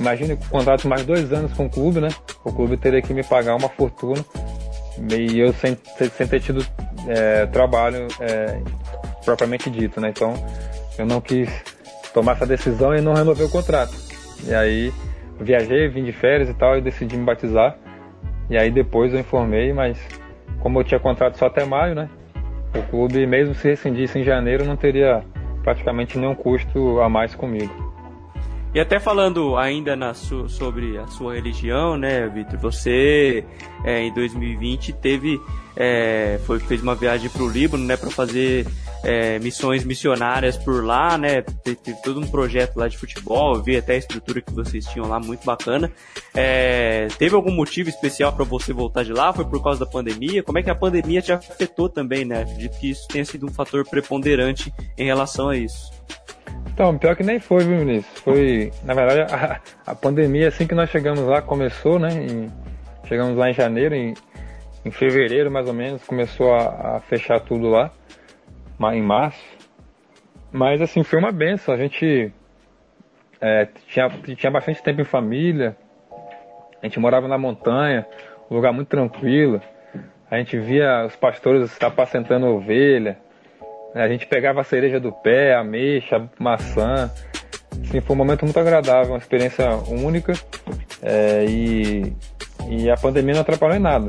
Imagine 0.00 0.32
o 0.32 0.36
contrato 0.36 0.88
mais 0.88 1.04
dois 1.04 1.32
anos 1.32 1.52
com 1.52 1.66
o 1.66 1.70
clube, 1.70 2.00
né? 2.00 2.08
O 2.44 2.52
clube 2.52 2.76
teria 2.76 3.00
que 3.00 3.14
me 3.14 3.22
pagar 3.22 3.54
uma 3.54 3.68
fortuna 3.68 4.24
e 4.98 5.38
eu 5.38 5.52
sem, 5.52 5.76
sem 6.16 6.26
ter 6.26 6.40
tido 6.40 6.66
é, 7.06 7.46
trabalho 7.46 8.08
é, 8.20 8.60
propriamente 9.24 9.70
dito, 9.70 10.00
né? 10.00 10.08
Então 10.10 10.34
eu 10.98 11.06
não 11.06 11.20
quis 11.20 11.48
tomar 12.12 12.32
essa 12.32 12.46
decisão 12.46 12.94
e 12.94 13.00
não 13.00 13.14
renovei 13.14 13.46
o 13.46 13.50
contrato. 13.50 14.05
E 14.44 14.54
aí 14.54 14.92
viajei, 15.40 15.88
vim 15.88 16.04
de 16.04 16.12
férias 16.12 16.48
e 16.48 16.54
tal 16.54 16.76
e 16.76 16.80
decidi 16.80 17.16
me 17.16 17.24
batizar. 17.24 17.76
E 18.48 18.56
aí 18.56 18.70
depois 18.70 19.12
eu 19.12 19.20
informei, 19.20 19.72
mas 19.72 19.98
como 20.60 20.80
eu 20.80 20.84
tinha 20.84 21.00
contrato 21.00 21.36
só 21.36 21.46
até 21.46 21.64
maio, 21.64 21.94
né? 21.94 22.08
O 22.74 22.82
clube, 22.90 23.26
mesmo 23.26 23.54
se 23.54 23.68
rescindisse 23.68 24.18
em 24.18 24.24
janeiro, 24.24 24.64
não 24.64 24.76
teria 24.76 25.22
praticamente 25.62 26.18
nenhum 26.18 26.34
custo 26.34 27.00
a 27.00 27.08
mais 27.08 27.34
comigo. 27.34 27.85
E 28.76 28.78
até 28.78 29.00
falando 29.00 29.56
ainda 29.56 29.96
su 30.12 30.50
sobre 30.50 30.98
a 30.98 31.06
sua 31.06 31.32
religião, 31.32 31.96
né, 31.96 32.28
Vitor? 32.28 32.58
Você 32.58 33.42
é, 33.82 34.02
em 34.02 34.12
2020 34.12 34.92
teve 34.92 35.40
é, 35.74 36.38
foi, 36.44 36.60
fez 36.60 36.82
uma 36.82 36.94
viagem 36.94 37.30
para 37.30 37.42
o 37.42 37.48
Líbano, 37.48 37.86
né, 37.86 37.96
para 37.96 38.10
fazer 38.10 38.66
é, 39.02 39.38
missões 39.38 39.82
missionárias 39.82 40.58
por 40.58 40.84
lá, 40.84 41.16
né? 41.16 41.40
Teve, 41.40 41.76
teve, 41.76 42.02
todo 42.02 42.20
um 42.20 42.26
projeto 42.26 42.76
lá 42.76 42.86
de 42.86 42.98
futebol, 42.98 43.54
eu 43.54 43.62
vi 43.62 43.78
até 43.78 43.94
a 43.94 43.96
estrutura 43.96 44.42
que 44.42 44.52
vocês 44.52 44.84
tinham 44.84 45.08
lá, 45.08 45.18
muito 45.18 45.46
bacana. 45.46 45.90
É, 46.34 47.08
teve 47.18 47.34
algum 47.34 47.52
motivo 47.52 47.88
especial 47.88 48.34
para 48.34 48.44
você 48.44 48.74
voltar 48.74 49.04
de 49.04 49.12
lá? 49.14 49.32
Foi 49.32 49.46
por 49.46 49.62
causa 49.62 49.80
da 49.80 49.86
pandemia? 49.86 50.42
Como 50.42 50.58
é 50.58 50.62
que 50.62 50.68
a 50.68 50.74
pandemia 50.74 51.22
te 51.22 51.32
afetou 51.32 51.88
também, 51.88 52.26
né? 52.26 52.42
Acredito 52.42 52.78
que 52.78 52.90
isso 52.90 53.08
tenha 53.08 53.24
sido 53.24 53.46
um 53.46 53.50
fator 53.50 53.88
preponderante 53.88 54.70
em 54.98 55.06
relação 55.06 55.48
a 55.48 55.56
isso. 55.56 55.96
Então, 56.76 56.98
pior 56.98 57.16
que 57.16 57.22
nem 57.22 57.40
foi, 57.40 57.64
viu, 57.64 57.78
Vinícius? 57.78 58.20
Foi, 58.20 58.70
na 58.84 58.92
verdade, 58.92 59.32
a, 59.32 59.60
a 59.86 59.94
pandemia, 59.94 60.48
assim 60.48 60.66
que 60.66 60.74
nós 60.74 60.90
chegamos 60.90 61.24
lá, 61.24 61.40
começou, 61.40 61.98
né? 61.98 62.10
Em, 62.12 62.52
chegamos 63.08 63.34
lá 63.34 63.48
em 63.48 63.54
janeiro, 63.54 63.94
em, 63.94 64.12
em 64.84 64.90
fevereiro 64.90 65.50
mais 65.50 65.66
ou 65.66 65.72
menos, 65.72 66.04
começou 66.04 66.52
a, 66.52 66.96
a, 66.96 67.00
fechar 67.00 67.40
tudo 67.40 67.70
lá, 67.70 67.90
em 68.92 69.00
março. 69.00 69.42
Mas, 70.52 70.82
assim, 70.82 71.02
foi 71.02 71.18
uma 71.18 71.32
benção. 71.32 71.72
A 71.72 71.78
gente 71.78 72.30
é, 73.40 73.68
tinha, 73.88 74.10
tinha 74.36 74.52
bastante 74.52 74.82
tempo 74.82 75.00
em 75.00 75.04
família, 75.04 75.74
a 76.82 76.84
gente 76.84 77.00
morava 77.00 77.26
na 77.26 77.38
montanha, 77.38 78.06
um 78.50 78.54
lugar 78.54 78.74
muito 78.74 78.88
tranquilo. 78.88 79.62
A 80.30 80.36
gente 80.36 80.58
via 80.58 81.06
os 81.06 81.16
pastores 81.16 81.82
apacentando 81.82 82.44
ovelha, 82.48 83.16
a 83.96 84.08
gente 84.08 84.26
pegava 84.26 84.60
a 84.60 84.64
cereja 84.64 85.00
do 85.00 85.10
pé, 85.10 85.54
ameixa, 85.54 86.16
a 86.16 86.42
maçã. 86.42 87.10
Assim, 87.82 88.00
foi 88.00 88.14
um 88.14 88.18
momento 88.18 88.44
muito 88.44 88.58
agradável, 88.58 89.12
uma 89.12 89.18
experiência 89.18 89.70
única. 89.88 90.34
É, 91.02 91.44
e, 91.48 92.12
e 92.68 92.90
a 92.90 92.96
pandemia 92.96 93.34
não 93.34 93.40
atrapalhou 93.40 93.76
em 93.76 93.80
nada. 93.80 94.08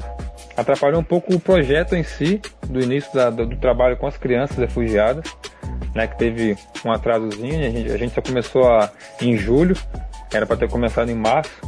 Atrapalhou 0.55 0.99
um 0.99 1.03
pouco 1.03 1.34
o 1.34 1.39
projeto 1.39 1.95
em 1.95 2.03
si, 2.03 2.41
do 2.68 2.81
início 2.81 3.14
da, 3.14 3.30
do, 3.30 3.45
do, 3.45 3.57
trabalho 3.57 3.95
com 3.95 4.07
as 4.07 4.18
crianças 4.18 4.57
refugiadas, 4.57 5.35
né, 5.93 6.07
que 6.07 6.18
teve 6.18 6.57
um 6.84 6.91
atrasozinho. 6.91 7.65
A 7.65 7.69
gente, 7.69 7.91
a 7.91 7.97
gente 7.97 8.14
só 8.14 8.22
começou 8.22 8.68
a, 8.68 8.91
em 9.22 9.38
julho, 9.38 9.76
era 10.34 10.45
para 10.45 10.57
ter 10.57 10.69
começado 10.69 11.09
em 11.09 11.15
março, 11.15 11.61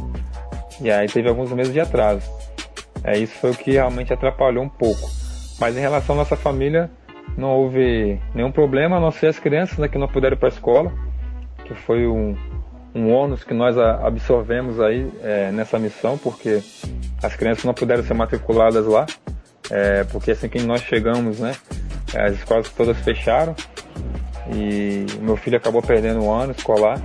e 0.80 0.90
aí 0.90 1.06
teve 1.06 1.28
alguns 1.28 1.52
meses 1.52 1.72
de 1.72 1.80
atraso. 1.80 2.28
É, 3.04 3.16
isso 3.16 3.34
foi 3.34 3.52
o 3.52 3.54
que 3.54 3.72
realmente 3.72 4.12
atrapalhou 4.12 4.64
um 4.64 4.68
pouco. 4.68 5.08
Mas 5.58 5.76
em 5.76 5.80
relação 5.80 6.14
à 6.16 6.18
nossa 6.18 6.36
família, 6.36 6.90
não 7.40 7.50
houve 7.50 8.20
nenhum 8.34 8.52
problema, 8.52 8.98
a 8.98 9.00
não 9.00 9.10
ser 9.10 9.28
as 9.28 9.38
crianças 9.38 9.78
né, 9.78 9.88
que 9.88 9.98
não 9.98 10.06
puderam 10.06 10.36
ir 10.36 10.38
para 10.38 10.48
a 10.48 10.52
escola, 10.52 10.92
que 11.64 11.74
foi 11.74 12.06
um, 12.06 12.36
um 12.94 13.12
ônus 13.12 13.42
que 13.42 13.54
nós 13.54 13.76
absorvemos 13.78 14.80
aí 14.80 15.10
é, 15.22 15.50
nessa 15.50 15.78
missão, 15.78 16.18
porque 16.18 16.62
as 17.22 17.34
crianças 17.34 17.64
não 17.64 17.74
puderam 17.74 18.02
ser 18.02 18.14
matriculadas 18.14 18.86
lá, 18.86 19.06
é, 19.70 20.04
porque 20.04 20.32
assim 20.32 20.48
que 20.48 20.60
nós 20.62 20.82
chegamos, 20.82 21.40
né, 21.40 21.56
as 22.14 22.34
escolas 22.34 22.68
todas 22.70 22.98
fecharam 22.98 23.54
e 24.54 25.06
meu 25.20 25.36
filho 25.36 25.56
acabou 25.56 25.80
perdendo 25.80 26.22
um 26.22 26.32
ano 26.32 26.52
escolar. 26.52 27.00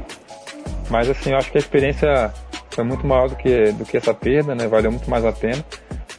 Mas 0.90 1.10
assim, 1.10 1.32
eu 1.32 1.38
acho 1.38 1.52
que 1.52 1.58
a 1.58 1.62
experiência 1.62 2.32
foi 2.72 2.84
muito 2.84 3.08
maior 3.08 3.30
do 3.30 3.36
que, 3.36 3.72
do 3.72 3.86
que 3.86 3.98
essa 3.98 4.14
perda, 4.14 4.54
né, 4.54 4.68
valeu 4.68 4.92
muito 4.92 5.10
mais 5.10 5.24
a 5.24 5.32
pena. 5.32 5.64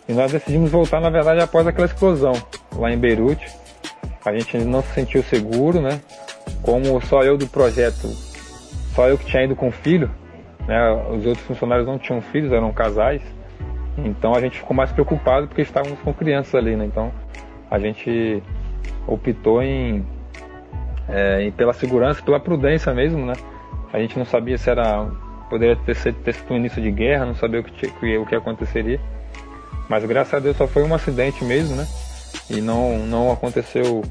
E 0.08 0.12
nós 0.12 0.32
decidimos 0.32 0.70
voltar, 0.70 1.00
na 1.00 1.10
verdade, 1.10 1.40
após 1.40 1.66
aquela 1.66 1.86
explosão 1.86 2.32
lá 2.76 2.90
em 2.92 2.98
Beirute 2.98 3.65
a 4.26 4.32
gente 4.32 4.58
não 4.58 4.82
se 4.82 4.92
sentiu 4.92 5.22
seguro, 5.22 5.80
né? 5.80 6.00
Como 6.60 7.00
só 7.02 7.22
eu 7.22 7.38
do 7.38 7.46
projeto, 7.46 8.08
só 8.92 9.08
eu 9.08 9.16
que 9.16 9.24
tinha 9.24 9.44
ido 9.44 9.54
com 9.54 9.70
filho, 9.70 10.10
né? 10.66 10.90
Os 11.12 11.24
outros 11.24 11.46
funcionários 11.46 11.86
não 11.86 11.96
tinham 11.96 12.20
filhos, 12.20 12.50
eram 12.50 12.72
casais. 12.72 13.22
Então 13.96 14.34
a 14.34 14.40
gente 14.40 14.58
ficou 14.58 14.76
mais 14.76 14.90
preocupado 14.90 15.46
porque 15.46 15.62
estávamos 15.62 16.00
com 16.00 16.12
crianças 16.12 16.56
ali, 16.56 16.74
né? 16.74 16.84
Então 16.84 17.12
a 17.70 17.78
gente 17.78 18.42
optou 19.06 19.62
em, 19.62 20.04
é, 21.08 21.44
em 21.44 21.52
pela 21.52 21.72
segurança, 21.72 22.20
pela 22.20 22.40
prudência 22.40 22.92
mesmo, 22.92 23.24
né? 23.24 23.34
A 23.92 24.00
gente 24.00 24.18
não 24.18 24.24
sabia 24.24 24.58
se 24.58 24.68
era 24.68 25.08
poderia 25.48 25.76
ter 25.76 25.94
sido, 25.94 26.16
ter 26.16 26.34
sido 26.34 26.52
um 26.52 26.56
início 26.56 26.82
de 26.82 26.90
guerra, 26.90 27.26
não 27.26 27.34
sabia 27.36 27.60
o 27.60 27.62
que, 27.62 28.18
o 28.18 28.26
que 28.26 28.34
aconteceria. 28.34 29.00
Mas 29.88 30.04
graças 30.04 30.34
a 30.34 30.40
Deus 30.40 30.56
só 30.56 30.66
foi 30.66 30.82
um 30.82 30.92
acidente 30.92 31.44
mesmo, 31.44 31.76
né? 31.76 31.86
E 32.48 32.60
não, 32.60 32.98
não 33.00 33.32
aconteceu 33.32 34.02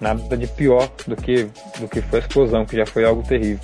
nada 0.00 0.36
de 0.36 0.46
pior 0.46 0.88
do 1.06 1.16
que, 1.16 1.44
do 1.78 1.88
que 1.88 2.00
foi 2.02 2.18
a 2.18 2.22
explosão, 2.22 2.64
que 2.66 2.76
já 2.76 2.86
foi 2.86 3.04
algo 3.04 3.22
terrível. 3.22 3.60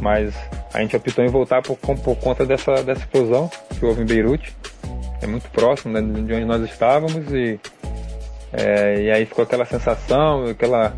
Mas 0.00 0.34
a 0.72 0.80
gente 0.80 0.96
optou 0.96 1.24
em 1.24 1.28
voltar 1.28 1.62
por, 1.62 1.76
por 1.76 2.16
conta 2.16 2.44
dessa, 2.44 2.82
dessa 2.82 3.00
explosão 3.00 3.50
que 3.78 3.84
houve 3.84 4.02
em 4.02 4.06
Beirute. 4.06 4.54
É 5.20 5.26
muito 5.26 5.50
próximo 5.50 5.92
né, 5.92 6.00
de 6.00 6.34
onde 6.34 6.44
nós 6.44 6.62
estávamos 6.62 7.32
e, 7.32 7.60
é, 8.52 9.02
e 9.02 9.10
aí 9.10 9.26
ficou 9.26 9.44
aquela 9.44 9.64
sensação, 9.64 10.46
aquela 10.46 10.94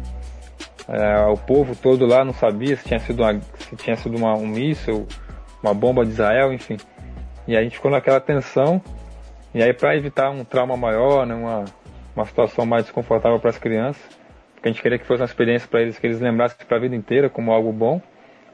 é, 0.88 1.26
o 1.26 1.36
povo 1.36 1.74
todo 1.74 2.06
lá 2.06 2.24
não 2.24 2.32
sabia 2.32 2.76
se 2.76 2.84
tinha 2.84 3.00
sido, 3.00 3.22
uma, 3.22 3.40
se 3.58 3.76
tinha 3.76 3.96
sido 3.96 4.16
uma, 4.16 4.34
um 4.34 4.46
míssil, 4.46 5.06
uma 5.62 5.72
bomba 5.72 6.04
de 6.04 6.12
Israel, 6.12 6.52
enfim. 6.52 6.76
E 7.46 7.56
a 7.56 7.62
gente 7.62 7.76
ficou 7.76 7.90
naquela 7.90 8.20
tensão 8.20 8.80
E 9.54 9.62
aí, 9.62 9.72
para 9.72 9.96
evitar 9.96 10.30
um 10.30 10.44
trauma 10.44 10.76
maior, 10.76 11.26
né, 11.26 11.34
uma, 11.34 11.64
uma 12.14 12.24
situação 12.24 12.66
mais 12.66 12.84
desconfortável 12.84 13.38
para 13.38 13.50
as 13.50 13.58
crianças, 13.58 14.02
porque 14.54 14.68
a 14.68 14.72
gente 14.72 14.82
queria 14.82 14.98
que 14.98 15.06
fosse 15.06 15.20
uma 15.20 15.26
experiência 15.26 15.68
para 15.68 15.82
eles, 15.82 15.98
que 15.98 16.06
eles 16.06 16.20
lembrassem 16.20 16.56
para 16.66 16.76
a 16.76 16.80
vida 16.80 16.94
inteira 16.94 17.28
como 17.28 17.52
algo 17.52 17.72
bom, 17.72 18.00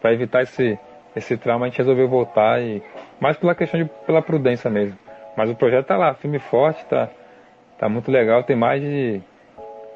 para 0.01 0.13
evitar 0.13 0.43
esse, 0.43 0.79
esse 1.15 1.37
trauma, 1.37 1.67
a 1.67 1.69
gente 1.69 1.79
resolveu 1.79 2.09
voltar, 2.09 2.61
e 2.63 2.83
mais 3.21 3.37
pela 3.37 3.55
questão 3.55 3.83
de 3.83 3.91
pela 4.07 4.23
prudência 4.23 4.71
mesmo. 4.71 4.97
Mas 5.37 5.51
o 5.51 5.55
projeto 5.55 5.83
está 5.83 5.97
lá, 5.97 6.15
firme 6.15 6.39
e 6.39 6.41
forte, 6.41 6.83
está 6.83 7.09
tá 7.79 7.89
muito 7.89 8.11
legal, 8.11 8.43
tem 8.43 8.57
mais 8.57 8.81
de 8.81 9.21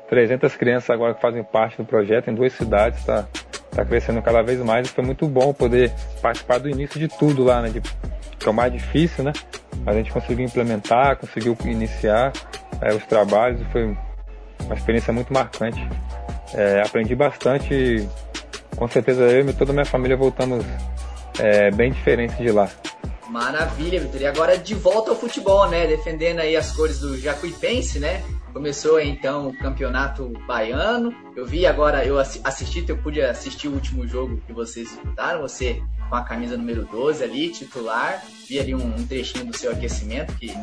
300 0.09 0.55
crianças 0.56 0.90
agora 0.90 1.14
que 1.14 1.20
fazem 1.20 1.43
parte 1.43 1.78
do 1.78 1.84
projeto 1.84 2.28
em 2.28 2.34
duas 2.34 2.52
cidades, 2.52 3.01
está 3.01 3.26
tá 3.74 3.84
crescendo 3.84 4.20
cada 4.20 4.43
vez 4.43 4.60
mais 4.62 4.86
e 4.86 4.90
foi 4.90 5.02
muito 5.02 5.26
bom 5.26 5.52
poder 5.55 5.90
participar 6.20 6.59
do 6.59 6.68
início 6.68 7.01
de 7.01 7.09
tudo 7.09 7.43
lá, 7.43 7.62
né? 7.62 7.70
De, 7.70 7.80
que 8.43 8.48
é 8.48 8.52
o 8.52 8.55
mais 8.55 8.73
difícil, 8.73 9.24
né? 9.24 9.32
Mas 9.85 9.94
a 9.94 9.98
gente 9.98 10.12
conseguiu 10.12 10.44
implementar, 10.44 11.16
conseguiu 11.16 11.56
iniciar 11.64 12.32
é, 12.81 12.94
os 12.94 13.05
trabalhos 13.06 13.60
e 13.60 13.64
foi 13.66 13.97
uma 14.64 14.74
experiência 14.74 15.12
muito 15.12 15.32
marcante. 15.32 15.81
É, 16.55 16.82
aprendi 16.82 17.14
bastante 17.14 17.73
e 17.73 18.09
com 18.77 18.86
certeza 18.89 19.23
eu 19.23 19.48
e 19.48 19.52
toda 19.52 19.73
a 19.73 19.74
minha 19.74 19.86
família 19.86 20.16
voltamos 20.16 20.64
é, 21.39 21.70
bem 21.70 21.93
diferentes 21.93 22.36
de 22.36 22.51
lá. 22.51 22.69
Maravilha, 23.28 23.98
Vitor. 23.98 24.20
E 24.20 24.27
agora 24.27 24.59
de 24.59 24.74
volta 24.74 25.10
ao 25.10 25.16
futebol, 25.16 25.66
né? 25.70 25.86
Defendendo 25.86 26.40
aí 26.40 26.55
as 26.55 26.70
cores 26.73 26.98
do 26.98 27.19
Jacuipense, 27.19 27.98
né? 27.98 28.23
Começou 28.52 29.01
então 29.01 29.48
o 29.48 29.59
campeonato 29.59 30.31
baiano. 30.47 31.14
Eu 31.35 31.47
vi 31.47 31.64
agora, 31.64 32.05
eu 32.05 32.19
assisti, 32.19 32.85
eu 32.86 32.98
pude 32.98 33.23
assistir 33.23 33.69
o 33.69 33.73
último 33.73 34.06
jogo 34.06 34.39
que 34.47 34.52
vocês 34.52 34.90
disputaram. 34.90 35.40
Você 35.40 35.82
com 36.12 36.16
a 36.16 36.22
camisa 36.22 36.59
número 36.59 36.84
12 36.84 37.24
ali, 37.24 37.48
titular. 37.48 38.22
Vi 38.47 38.60
ali 38.60 38.74
um, 38.74 38.84
um, 38.84 39.06
trechinho 39.06 39.47
do 39.47 39.56
seu 39.56 39.72
aquecimento, 39.72 40.34
que, 40.34 40.55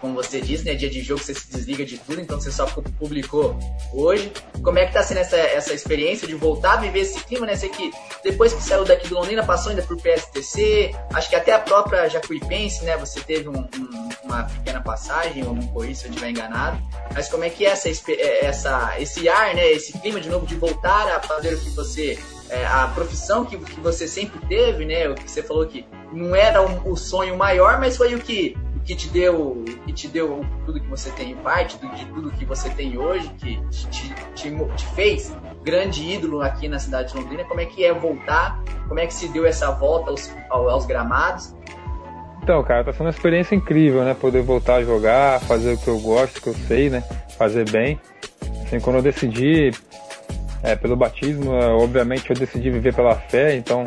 como 0.00 0.14
você 0.14 0.40
disse, 0.40 0.64
né, 0.64 0.74
dia 0.74 0.88
de 0.88 1.02
jogo 1.02 1.20
você 1.20 1.34
se 1.34 1.50
desliga 1.50 1.84
de 1.84 1.98
tudo, 1.98 2.20
então 2.20 2.40
você 2.40 2.52
só 2.52 2.64
publicou 2.64 3.58
hoje. 3.92 4.32
Como 4.62 4.78
é 4.78 4.86
que 4.86 4.92
tá 4.92 5.02
sendo 5.02 5.18
essa, 5.18 5.36
essa 5.36 5.74
experiência 5.74 6.28
de 6.28 6.36
voltar 6.36 6.74
a 6.74 6.76
viver 6.76 7.00
esse 7.00 7.18
clima, 7.24 7.44
né? 7.44 7.56
Sei 7.56 7.70
que 7.70 7.90
depois 8.22 8.52
que 8.52 8.62
saiu 8.62 8.84
daqui 8.84 9.08
do 9.08 9.16
Londrina, 9.16 9.44
passou 9.44 9.70
ainda 9.70 9.82
por 9.82 10.00
PSTC, 10.00 10.94
acho 11.12 11.28
que 11.28 11.34
até 11.34 11.52
a 11.52 11.58
própria 11.58 12.08
Jacuipense, 12.08 12.84
né? 12.84 12.96
Você 12.98 13.20
teve 13.20 13.48
um, 13.48 13.62
um, 13.62 14.08
uma 14.22 14.44
pequena 14.44 14.80
passagem, 14.80 15.44
ou 15.44 15.56
não 15.56 15.66
corri 15.68 15.92
se 15.92 16.04
eu 16.04 16.10
estiver 16.10 16.30
enganado. 16.30 16.80
Mas 17.12 17.28
como 17.28 17.42
é 17.42 17.50
que 17.50 17.66
é 17.66 17.70
essa, 17.70 17.88
é, 17.88 18.44
essa, 18.44 18.94
esse 19.00 19.28
ar, 19.28 19.56
né? 19.56 19.72
Esse 19.72 19.92
clima 19.98 20.20
de 20.20 20.28
novo 20.28 20.46
de 20.46 20.54
voltar 20.54 21.16
a 21.16 21.20
fazer 21.20 21.54
o 21.54 21.60
que 21.60 21.70
você 21.70 22.16
é, 22.54 22.66
a 22.66 22.86
profissão 22.94 23.44
que, 23.44 23.58
que 23.58 23.80
você 23.80 24.06
sempre 24.06 24.38
teve, 24.46 24.84
né? 24.84 25.08
O 25.08 25.14
que 25.14 25.28
você 25.28 25.42
falou 25.42 25.66
que 25.66 25.84
não 26.12 26.34
era 26.34 26.62
o, 26.62 26.92
o 26.92 26.96
sonho 26.96 27.36
maior, 27.36 27.80
mas 27.80 27.96
foi 27.96 28.14
o 28.14 28.20
que, 28.20 28.56
o 28.76 28.80
que 28.80 28.94
te 28.94 29.08
deu, 29.08 29.64
que 29.84 29.92
te 29.92 30.06
deu 30.06 30.44
tudo 30.64 30.80
que 30.80 30.88
você 30.88 31.10
tem 31.10 31.32
em 31.32 31.36
parte, 31.36 31.76
de 31.78 32.06
tudo 32.06 32.30
que 32.30 32.44
você 32.44 32.70
tem 32.70 32.96
hoje, 32.96 33.28
que 33.38 33.56
te, 33.68 33.88
te, 33.88 34.14
te, 34.34 34.86
fez 34.94 35.34
grande 35.64 36.08
ídolo 36.08 36.42
aqui 36.42 36.68
na 36.68 36.78
cidade 36.78 37.12
de 37.12 37.18
Londrina. 37.18 37.44
Como 37.44 37.60
é 37.60 37.66
que 37.66 37.84
é 37.84 37.92
voltar? 37.92 38.62
Como 38.86 39.00
é 39.00 39.06
que 39.06 39.14
se 39.14 39.28
deu 39.28 39.44
essa 39.44 39.70
volta 39.72 40.10
aos, 40.10 40.32
aos 40.50 40.86
gramados? 40.86 41.54
Então, 42.42 42.62
cara, 42.62 42.84
tá 42.84 42.92
sendo 42.92 43.06
uma 43.06 43.10
experiência 43.10 43.54
incrível, 43.54 44.04
né? 44.04 44.14
Poder 44.14 44.42
voltar 44.42 44.76
a 44.76 44.84
jogar, 44.84 45.40
fazer 45.40 45.72
o 45.72 45.78
que 45.78 45.88
eu 45.88 45.98
gosto, 45.98 46.42
que 46.42 46.48
eu 46.48 46.54
sei, 46.54 46.90
né? 46.90 47.02
Fazer 47.38 47.68
bem. 47.70 47.98
Assim, 48.64 48.78
quando 48.80 48.96
eu 48.96 49.02
decidi 49.02 49.72
é, 50.64 50.74
pelo 50.74 50.96
batismo, 50.96 51.54
é, 51.54 51.66
obviamente 51.66 52.30
eu 52.30 52.36
decidi 52.36 52.70
viver 52.70 52.94
pela 52.94 53.14
fé, 53.14 53.54
então 53.54 53.84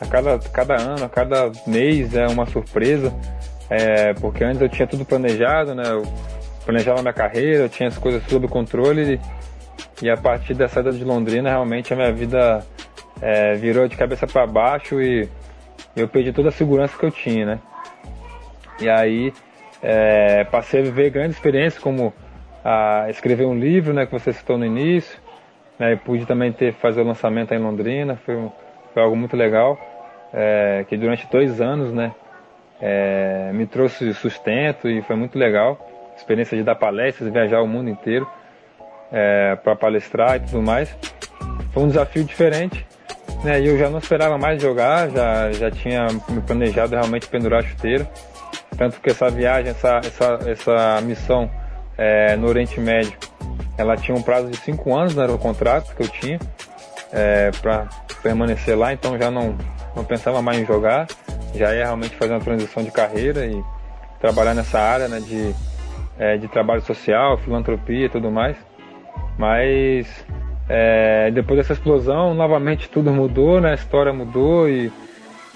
a 0.00 0.06
cada, 0.06 0.38
cada 0.38 0.74
ano, 0.74 1.04
a 1.04 1.08
cada 1.08 1.52
mês 1.68 2.14
é 2.16 2.26
uma 2.26 2.44
surpresa, 2.46 3.14
é, 3.70 4.12
porque 4.14 4.42
antes 4.42 4.60
eu 4.60 4.68
tinha 4.68 4.88
tudo 4.88 5.04
planejado, 5.04 5.72
né? 5.74 5.84
Eu 5.86 6.02
planejava 6.64 7.00
minha 7.00 7.14
carreira, 7.14 7.64
eu 7.64 7.68
tinha 7.68 7.88
as 7.88 7.96
coisas 7.96 8.22
sob 8.28 8.48
controle 8.48 9.14
e, 10.02 10.04
e 10.04 10.10
a 10.10 10.16
partir 10.16 10.54
dessa 10.54 10.74
saída 10.74 10.92
de 10.92 11.04
Londrina 11.04 11.48
realmente 11.48 11.92
a 11.92 11.96
minha 11.96 12.12
vida 12.12 12.66
é, 13.22 13.54
virou 13.54 13.86
de 13.86 13.96
cabeça 13.96 14.26
para 14.26 14.46
baixo 14.48 15.00
e 15.00 15.28
eu 15.94 16.08
perdi 16.08 16.32
toda 16.32 16.48
a 16.48 16.52
segurança 16.52 16.98
que 16.98 17.06
eu 17.06 17.10
tinha, 17.10 17.46
né? 17.46 17.58
E 18.80 18.88
aí 18.90 19.32
é, 19.80 20.42
passei 20.42 20.80
a 20.80 20.82
viver 20.82 21.10
grandes 21.10 21.36
experiências 21.36 21.80
como 21.80 22.12
a 22.64 23.06
escrever 23.08 23.46
um 23.46 23.56
livro, 23.56 23.94
né, 23.94 24.04
que 24.06 24.12
você 24.12 24.32
citou 24.32 24.58
no 24.58 24.66
início, 24.66 25.16
né, 25.78 25.96
pude 25.96 26.26
também 26.26 26.52
ter 26.52 26.72
fazer 26.74 27.00
o 27.00 27.04
lançamento 27.04 27.52
em 27.52 27.58
Londrina, 27.58 28.16
foi, 28.16 28.36
foi 28.92 29.02
algo 29.02 29.16
muito 29.16 29.36
legal, 29.36 29.78
é, 30.32 30.84
que 30.88 30.96
durante 30.96 31.26
dois 31.30 31.60
anos, 31.60 31.92
né, 31.92 32.12
é, 32.80 33.50
me 33.52 33.66
trouxe 33.66 34.12
sustento 34.14 34.88
e 34.88 35.02
foi 35.02 35.16
muito 35.16 35.38
legal. 35.38 35.78
Experiência 36.16 36.56
de 36.56 36.62
dar 36.62 36.74
palestras, 36.74 37.30
viajar 37.30 37.60
o 37.60 37.66
mundo 37.66 37.90
inteiro 37.90 38.26
é, 39.12 39.56
para 39.56 39.76
palestrar 39.76 40.36
e 40.36 40.40
tudo 40.40 40.62
mais. 40.62 40.96
Foi 41.72 41.82
um 41.82 41.88
desafio 41.88 42.24
diferente, 42.24 42.86
né, 43.44 43.60
e 43.60 43.66
eu 43.66 43.78
já 43.78 43.90
não 43.90 43.98
esperava 43.98 44.38
mais 44.38 44.60
jogar, 44.60 45.10
já, 45.10 45.52
já 45.52 45.70
tinha 45.70 46.06
me 46.28 46.40
planejado 46.40 46.94
realmente 46.94 47.28
pendurar 47.28 47.60
a 47.60 47.66
chuteira. 47.66 48.08
Tanto 48.76 49.00
que 49.00 49.10
essa 49.10 49.30
viagem, 49.30 49.70
essa, 49.70 50.00
essa, 50.04 50.38
essa 50.46 51.00
missão 51.02 51.50
é, 51.96 52.36
no 52.36 52.46
Oriente 52.46 52.78
Médio, 52.78 53.16
ela 53.78 53.96
tinha 53.96 54.16
um 54.16 54.22
prazo 54.22 54.48
de 54.48 54.56
cinco 54.56 54.94
anos, 54.94 55.14
né, 55.14 55.26
no 55.26 55.38
contrato 55.38 55.94
que 55.94 56.02
eu 56.02 56.08
tinha, 56.08 56.38
é, 57.12 57.50
para 57.62 57.88
permanecer 58.22 58.76
lá, 58.76 58.92
então 58.92 59.18
já 59.18 59.30
não, 59.30 59.56
não 59.94 60.04
pensava 60.04 60.40
mais 60.42 60.58
em 60.58 60.66
jogar, 60.66 61.06
já 61.54 61.74
ia 61.74 61.84
realmente 61.84 62.16
fazer 62.16 62.32
uma 62.32 62.40
transição 62.40 62.82
de 62.82 62.90
carreira 62.90 63.46
e 63.46 63.62
trabalhar 64.20 64.54
nessa 64.54 64.80
área 64.80 65.08
né, 65.08 65.20
de, 65.20 65.54
é, 66.18 66.36
de 66.36 66.48
trabalho 66.48 66.82
social, 66.82 67.38
filantropia 67.38 68.06
e 68.06 68.08
tudo 68.08 68.30
mais. 68.30 68.56
Mas 69.38 70.06
é, 70.68 71.30
depois 71.30 71.58
dessa 71.58 71.74
explosão, 71.74 72.34
novamente 72.34 72.88
tudo 72.88 73.12
mudou, 73.12 73.60
né, 73.60 73.72
a 73.72 73.74
história 73.74 74.12
mudou 74.12 74.68
e, 74.68 74.90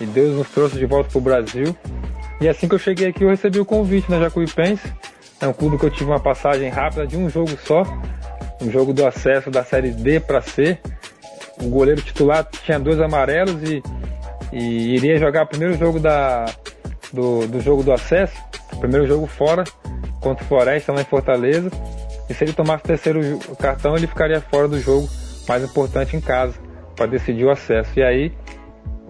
e 0.01 0.06
Deus 0.06 0.36
nos 0.36 0.51
trouxe 0.51 0.78
de 0.78 0.86
volta 0.86 1.10
para 1.10 1.18
o 1.18 1.22
Brasil. 1.22 1.76
E 2.40 2.48
assim 2.48 2.68
que 2.68 2.74
eu 2.74 2.78
cheguei 2.78 3.09
aqui, 3.09 3.24
eu 3.24 3.28
recebi 3.28 3.60
o 3.60 3.64
convite 3.64 4.10
na 4.10 4.18
né, 4.18 4.24
Jacuipense 4.24 4.90
é 5.41 5.49
um 5.49 5.53
clube 5.53 5.79
que 5.79 5.87
eu 5.87 5.91
tive 5.91 6.11
uma 6.11 6.21
passagem 6.21 6.69
rápida 6.69 7.07
de 7.07 7.17
um 7.17 7.29
jogo 7.29 7.51
só, 7.65 7.83
um 8.61 8.71
jogo 8.71 8.93
do 8.93 9.07
acesso 9.07 9.51
da 9.51 9.65
série 9.65 9.91
D 9.91 10.21
para 10.21 10.43
C. 10.43 10.79
O 11.62 11.69
goleiro 11.69 12.03
titular 12.03 12.47
tinha 12.62 12.79
dois 12.79 13.01
amarelos 13.01 13.62
e, 13.62 13.83
e 14.53 14.95
iria 14.95 15.19
jogar 15.19 15.45
o 15.45 15.47
primeiro 15.47 15.75
jogo 15.75 15.99
da, 15.99 16.45
do, 17.12 17.47
do 17.47 17.61
jogo 17.61 17.83
do 17.83 17.93
acesso, 17.93 18.37
primeiro 18.79 19.07
jogo 19.07 19.27
fora, 19.27 19.65
contra 20.21 20.45
o 20.45 20.47
Floresta 20.47 20.93
lá 20.93 21.01
em 21.01 21.05
Fortaleza. 21.05 21.71
E 22.29 22.35
se 22.35 22.45
ele 22.45 22.53
tomasse 22.53 22.85
o 22.85 22.87
terceiro 22.87 23.39
cartão, 23.59 23.97
ele 23.97 24.07
ficaria 24.07 24.41
fora 24.41 24.69
do 24.69 24.79
jogo 24.79 25.09
mais 25.49 25.65
importante 25.65 26.17
em 26.17 26.21
casa, 26.21 26.55
para 26.95 27.07
decidir 27.07 27.45
o 27.45 27.51
acesso. 27.51 27.99
E 27.99 28.03
aí, 28.03 28.33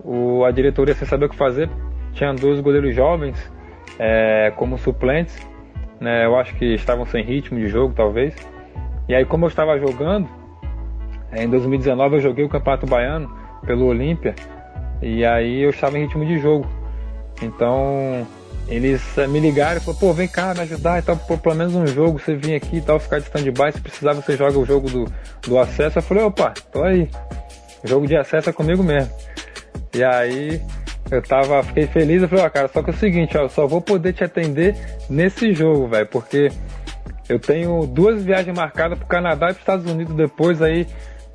o, 0.04 0.44
a 0.44 0.50
diretoria, 0.50 0.94
sem 0.94 1.06
saber 1.06 1.26
o 1.26 1.28
que 1.28 1.36
fazer, 1.36 1.68
tinha 2.12 2.32
dois 2.32 2.60
goleiros 2.60 2.94
jovens 2.94 3.36
é, 3.98 4.52
como 4.56 4.78
suplentes 4.78 5.49
né? 6.00 6.24
Eu 6.24 6.36
acho 6.36 6.54
que 6.56 6.64
estavam 6.74 7.04
sem 7.06 7.22
ritmo 7.22 7.58
de 7.58 7.68
jogo, 7.68 7.94
talvez. 7.94 8.34
E 9.08 9.14
aí, 9.14 9.24
como 9.24 9.44
eu 9.44 9.48
estava 9.48 9.78
jogando, 9.78 10.28
em 11.32 11.48
2019 11.48 12.16
eu 12.16 12.20
joguei 12.20 12.44
o 12.44 12.48
Campeonato 12.48 12.86
Baiano 12.86 13.30
pelo 13.64 13.86
Olímpia, 13.86 14.34
e 15.02 15.24
aí 15.24 15.60
eu 15.62 15.70
estava 15.70 15.98
em 15.98 16.02
ritmo 16.02 16.24
de 16.24 16.38
jogo. 16.38 16.66
Então, 17.42 18.26
eles 18.68 19.18
eh, 19.18 19.26
me 19.26 19.40
ligaram 19.40 19.78
e 19.78 19.80
falaram, 19.80 20.00
pô, 20.00 20.12
vem 20.12 20.28
cá 20.28 20.54
me 20.54 20.60
ajudar 20.60 20.98
e 20.98 21.02
tal, 21.02 21.16
pô, 21.16 21.36
pelo 21.36 21.54
menos 21.54 21.74
um 21.74 21.86
jogo, 21.86 22.18
você 22.18 22.34
vir 22.34 22.54
aqui 22.54 22.76
e 22.76 22.80
tal, 22.80 22.98
ficar 22.98 23.18
de 23.18 23.24
stand-by, 23.24 23.72
se 23.72 23.80
precisar 23.80 24.12
você 24.12 24.36
joga 24.36 24.58
o 24.58 24.64
jogo 24.64 24.88
do, 24.88 25.12
do 25.46 25.58
acesso. 25.58 25.98
Eu 25.98 26.02
falei, 26.02 26.24
opa, 26.24 26.52
tô 26.72 26.82
aí. 26.82 27.08
Jogo 27.82 28.06
de 28.06 28.16
acesso 28.16 28.50
é 28.50 28.52
comigo 28.52 28.82
mesmo. 28.82 29.10
E 29.94 30.04
aí 30.04 30.60
eu 31.10 31.20
tava, 31.20 31.62
fiquei 31.62 31.86
feliz, 31.86 32.22
eu 32.22 32.28
falei, 32.28 32.44
ó, 32.44 32.50
cara, 32.50 32.68
só 32.68 32.82
que 32.82 32.90
é 32.90 32.92
o 32.92 32.96
seguinte, 32.96 33.36
ó, 33.36 33.42
eu 33.42 33.48
só 33.48 33.66
vou 33.66 33.80
poder 33.80 34.12
te 34.12 34.22
atender 34.22 34.76
nesse 35.08 35.52
jogo, 35.52 35.88
velho, 35.88 36.06
porque 36.06 36.50
eu 37.28 37.38
tenho 37.38 37.86
duas 37.86 38.22
viagens 38.22 38.56
marcadas 38.56 38.98
pro 38.98 39.06
Canadá 39.06 39.46
e 39.46 39.48
pros 39.50 39.58
Estados 39.58 39.90
Unidos 39.90 40.14
depois 40.14 40.62
aí, 40.62 40.86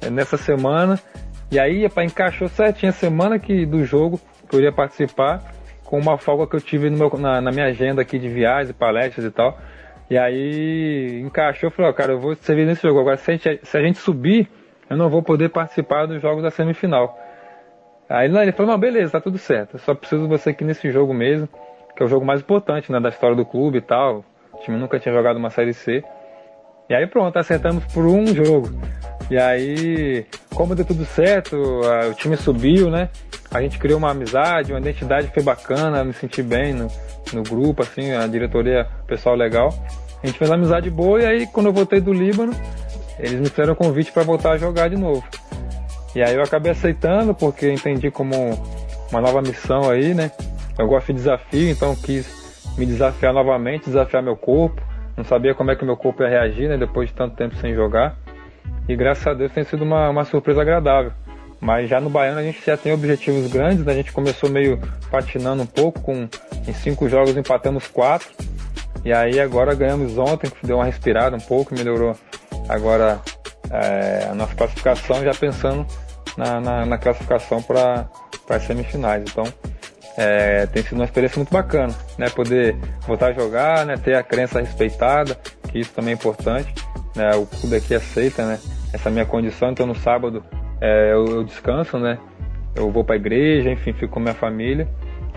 eh, 0.02 0.10
nessa 0.10 0.38
semana. 0.38 1.00
E 1.52 1.60
aí, 1.60 1.88
para 1.90 2.04
encaixou 2.04 2.48
certinho 2.48 2.90
a 2.90 2.94
semana 2.94 3.40
que, 3.40 3.66
do 3.66 3.86
jogo 3.86 4.20
que 4.50 4.56
eu 4.56 4.60
iria 4.60 4.72
participar, 4.72 5.42
com 5.84 6.00
uma 6.00 6.18
folga 6.18 6.48
que 6.48 6.56
eu 6.56 6.62
tive 6.62 6.90
meu, 6.90 7.10
na, 7.18 7.40
na, 7.40 7.52
minha 7.52 7.68
agenda 7.68 8.02
aqui 8.02 8.18
de 8.18 8.28
viagens, 8.28 8.76
palestras 8.76 9.26
e 9.26 9.32
tal. 9.32 9.58
E 10.10 10.18
aí 10.18 11.22
encaixou, 11.22 11.72
falei, 11.72 11.92
ó, 11.92 11.94
cara, 11.94 12.14
eu 12.14 12.20
vou 12.20 12.36
servir 12.36 12.66
nesse 12.66 12.82
jogo. 12.82 13.00
Agora, 13.00 13.18
se 13.18 13.32
a, 13.32 13.34
gente, 13.36 13.60
se 13.64 13.78
a 13.78 13.82
gente 13.82 13.98
subir, 13.98 14.50
eu 14.90 14.98
não 14.98 15.10
vou 15.10 15.24
poder 15.24 15.50
participar 15.50 16.06
dos 16.06 16.22
jogos 16.22 16.44
da 16.44 16.52
semifinal. 16.52 17.18
Aí 18.08 18.28
ele 18.28 18.52
falou, 18.52 18.72
não, 18.72 18.80
beleza, 18.80 19.14
tá 19.14 19.22
tudo 19.22 19.38
certo. 19.38 19.78
Só 19.80 19.96
preciso 19.96 20.28
você 20.28 20.52
aqui 20.52 20.64
nesse 20.64 20.92
jogo 20.92 21.14
mesmo, 21.14 21.50
que 21.96 22.04
é 22.04 22.06
o 22.06 22.10
jogo 22.10 22.26
mais 22.26 22.42
importante, 22.42 22.92
né, 22.92 23.00
da 23.00 23.10
história 23.10 23.36
do 23.36 23.46
clube 23.46 23.80
e 23.80 23.82
tal. 23.82 24.24
O 24.54 24.58
time 24.60 24.78
nunca 24.78 25.00
tinha 25.00 25.14
jogado 25.14 25.38
uma 25.38 25.50
série 25.50 25.74
C. 25.74 26.04
E 26.90 26.94
aí 26.94 27.08
pronto, 27.08 27.38
acertamos 27.38 27.84
por 27.86 28.06
um 28.06 28.28
jogo. 28.28 28.70
E 29.30 29.38
aí, 29.40 30.26
como 30.54 30.76
deu 30.76 30.86
tudo 30.86 31.04
certo, 31.04 31.58
o 31.58 32.14
time 32.14 32.38
subiu, 32.38 32.92
né? 32.92 33.10
A 33.50 33.62
gente 33.62 33.80
criou 33.80 33.98
uma 33.98 34.12
amizade, 34.12 34.72
uma 34.72 34.80
identidade 34.80 35.32
foi 35.34 35.42
bacana, 35.42 36.04
me 36.04 36.14
senti 36.14 36.44
bem 36.44 36.74
no, 36.74 36.88
no 37.34 37.42
grupo, 37.42 37.82
assim, 37.82 38.12
a 38.12 38.28
diretoria, 38.28 38.88
pessoal 39.08 39.36
legal. 39.36 39.74
A 40.22 40.28
gente 40.28 40.38
fez 40.38 40.50
uma 40.50 40.58
amizade 40.58 40.90
boa 40.92 41.22
e 41.22 41.26
aí 41.26 41.48
quando 41.48 41.68
eu 41.68 41.74
voltei 41.74 42.00
do 42.00 42.14
Líbano, 42.14 42.54
eles 43.18 43.40
me 43.40 43.50
fizeram 43.50 43.74
convite 43.74 44.12
para 44.12 44.24
voltar 44.24 44.52
a 44.52 44.58
jogar 44.58 44.90
de 44.90 44.96
novo. 44.96 45.24
E 46.16 46.24
aí 46.24 46.34
eu 46.34 46.42
acabei 46.42 46.72
aceitando 46.72 47.36
porque 47.36 47.70
entendi 47.70 48.10
como 48.10 48.58
uma 49.12 49.20
nova 49.20 49.42
missão 49.42 49.90
aí, 49.90 50.14
né? 50.14 50.32
Eu 50.80 50.88
gosto 50.88 51.08
de 51.08 51.14
desafio, 51.14 51.70
então 51.70 51.94
quis 51.94 52.64
me 52.78 52.86
desafiar 52.86 53.34
novamente, 53.34 53.88
desafiar 53.88 54.24
meu 54.24 54.38
corpo. 54.38 54.82
Não 55.18 55.26
sabia 55.26 55.54
como 55.54 55.72
é 55.72 55.76
que 55.76 55.84
meu 55.84 55.98
corpo 55.98 56.24
ia 56.24 56.30
reagir, 56.30 56.70
né? 56.70 56.78
Depois 56.78 57.10
de 57.10 57.16
tanto 57.16 57.36
tempo 57.36 57.56
sem 57.58 57.76
jogar. 57.76 58.16
E 58.88 58.96
graças 58.96 59.28
a 59.28 59.34
Deus 59.34 59.52
tem 59.52 59.66
sido 59.66 59.84
uma, 59.84 60.10
uma 60.10 60.24
surpresa 60.24 60.62
agradável. 60.62 61.12
Mas 61.60 61.90
já 61.90 62.00
no 62.00 62.10
Baiano 62.10 62.40
a 62.40 62.44
gente 62.44 62.62
já 62.66 62.78
tem 62.78 62.94
objetivos 62.94 63.52
grandes, 63.52 63.84
né? 63.84 63.92
A 63.92 63.96
gente 63.96 64.14
começou 64.14 64.50
meio 64.50 64.80
patinando 65.12 65.64
um 65.64 65.68
pouco, 65.68 66.00
com 66.02 66.30
em 66.66 66.74
cinco 66.74 67.10
jogos 67.10 67.36
empatamos 67.36 67.88
quatro. 67.88 68.30
E 69.04 69.12
aí 69.12 69.40
agora 69.40 69.76
ganhamos 69.76 70.18
ontem, 70.18 70.50
que 70.50 70.66
deu 70.66 70.78
uma 70.78 70.86
respirada 70.86 71.36
um 71.36 71.40
pouco, 71.40 71.76
melhorou 71.76 72.16
agora 72.70 73.20
é, 73.70 74.28
a 74.30 74.36
nossa 74.36 74.56
classificação, 74.56 75.24
já 75.24 75.34
pensando 75.34 75.86
na, 76.38 76.60
na, 76.60 76.86
na 76.86 76.98
classificação 76.98 77.62
para 77.62 78.08
as 78.50 78.64
semifinais. 78.64 79.24
Então 79.30 79.44
é, 80.18 80.66
tem 80.68 80.82
sido 80.84 80.96
uma 80.96 81.06
experiência 81.06 81.38
muito 81.38 81.52
bacana, 81.52 81.94
né? 82.18 82.30
Poder 82.30 82.76
voltar 83.06 83.28
a 83.28 83.34
jogar, 83.34 83.86
né? 83.86 83.98
Ter 83.98 84.16
a 84.16 84.24
crença 84.24 84.60
respeitada, 84.60 85.38
que 85.70 85.80
isso 85.80 85.94
também 85.94 86.12
é 86.12 86.16
importante. 86.16 86.74
Né? 87.16 87.36
O 87.36 87.46
clube 87.46 87.76
aqui 87.76 87.94
aceita, 87.94 88.46
né? 88.46 88.60
Essa 88.94 89.10
minha 89.10 89.26
condição, 89.26 89.72
então 89.72 89.86
no 89.86 89.96
sábado 89.96 90.44
é, 90.80 91.12
eu, 91.12 91.26
eu, 91.26 91.44
descanso, 91.44 91.98
né? 91.98 92.18
Eu 92.76 92.90
vou 92.92 93.04
para 93.04 93.16
a 93.16 93.18
igreja, 93.18 93.70
enfim, 93.70 93.94
fico 93.94 94.14
com 94.14 94.20
minha 94.20 94.34
família. 94.34 94.88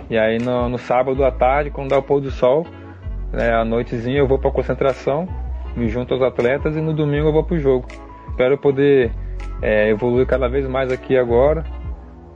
E 0.08 0.16
aí 0.16 0.38
no, 0.38 0.68
no, 0.68 0.78
sábado 0.78 1.24
à 1.24 1.30
tarde, 1.30 1.70
quando 1.70 1.90
dá 1.90 1.98
o 1.98 2.02
pôr 2.02 2.20
do 2.20 2.30
sol, 2.30 2.66
né, 3.32 3.52
à 3.52 3.64
noitezinha 3.64 4.18
eu 4.18 4.26
vou 4.26 4.38
para 4.38 4.50
concentração, 4.50 5.28
me 5.76 5.88
junto 5.88 6.14
aos 6.14 6.22
atletas 6.22 6.76
e 6.76 6.80
no 6.80 6.94
domingo 6.94 7.28
eu 7.28 7.32
vou 7.32 7.44
para 7.44 7.56
o 7.56 7.58
jogo. 7.58 7.86
Espero 8.30 8.56
poder 8.56 9.12
é, 9.62 9.88
evoluir 9.88 10.26
cada 10.26 10.48
vez 10.48 10.66
mais 10.66 10.90
aqui 10.90 11.16
agora 11.16 11.64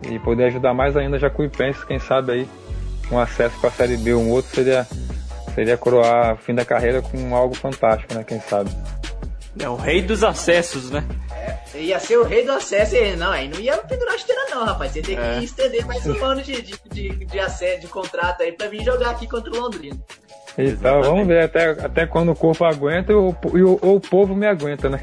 e 0.08 0.18
poder 0.18 0.44
ajudar 0.44 0.74
mais 0.74 0.96
ainda 0.96 1.18
Jacuipense, 1.18 1.86
quem 1.86 1.98
sabe 1.98 2.32
aí 2.32 2.48
um 3.10 3.18
acesso 3.18 3.58
para 3.60 3.68
a 3.68 3.72
Série 3.72 3.96
B, 3.96 4.14
um 4.14 4.30
outro 4.30 4.50
seria 4.54 4.86
seria 5.54 5.76
coroar 5.76 6.34
o 6.34 6.36
fim 6.38 6.54
da 6.54 6.64
carreira 6.64 7.02
com 7.02 7.34
algo 7.36 7.54
fantástico, 7.54 8.14
né? 8.14 8.24
Quem 8.24 8.40
sabe. 8.40 8.70
É 9.58 9.68
o 9.68 9.76
rei 9.76 10.00
dos 10.00 10.24
acessos, 10.24 10.90
né? 10.90 11.04
É, 11.74 11.78
ia 11.78 12.00
ser 12.00 12.16
o 12.16 12.24
rei 12.24 12.44
do 12.44 12.52
acesso 12.52 12.96
e 12.96 13.16
não, 13.16 13.30
aí 13.30 13.48
não 13.48 13.60
ia 13.60 13.76
pendurar 13.78 14.14
a 14.14 14.16
esteira 14.16 14.46
não, 14.50 14.64
rapaz. 14.64 14.96
Ia 14.96 15.02
ter 15.02 15.16
que 15.16 15.20
é. 15.20 15.44
estender 15.44 15.86
mais 15.86 16.06
um 16.06 16.24
ano 16.24 16.42
de, 16.42 16.62
de, 16.62 16.74
de, 16.90 17.24
de, 17.26 17.38
acesso, 17.38 17.82
de 17.82 17.86
contrato 17.88 18.42
aí 18.42 18.52
pra 18.52 18.68
vir 18.68 18.82
jogar 18.82 19.10
aqui 19.10 19.28
contra 19.28 19.50
o 19.52 19.60
Londrina. 19.60 19.98
Então, 20.56 21.02
vamos 21.02 21.26
ver 21.26 21.44
até, 21.44 21.70
até 21.70 22.06
quando 22.06 22.32
o 22.32 22.36
corpo 22.36 22.64
aguenta 22.64 23.12
e 23.12 23.14
o, 23.14 23.34
e 23.54 23.62
o, 23.62 23.78
ou 23.82 23.96
o 23.96 24.00
povo 24.00 24.34
me 24.34 24.46
aguenta, 24.46 24.88
né? 24.88 25.02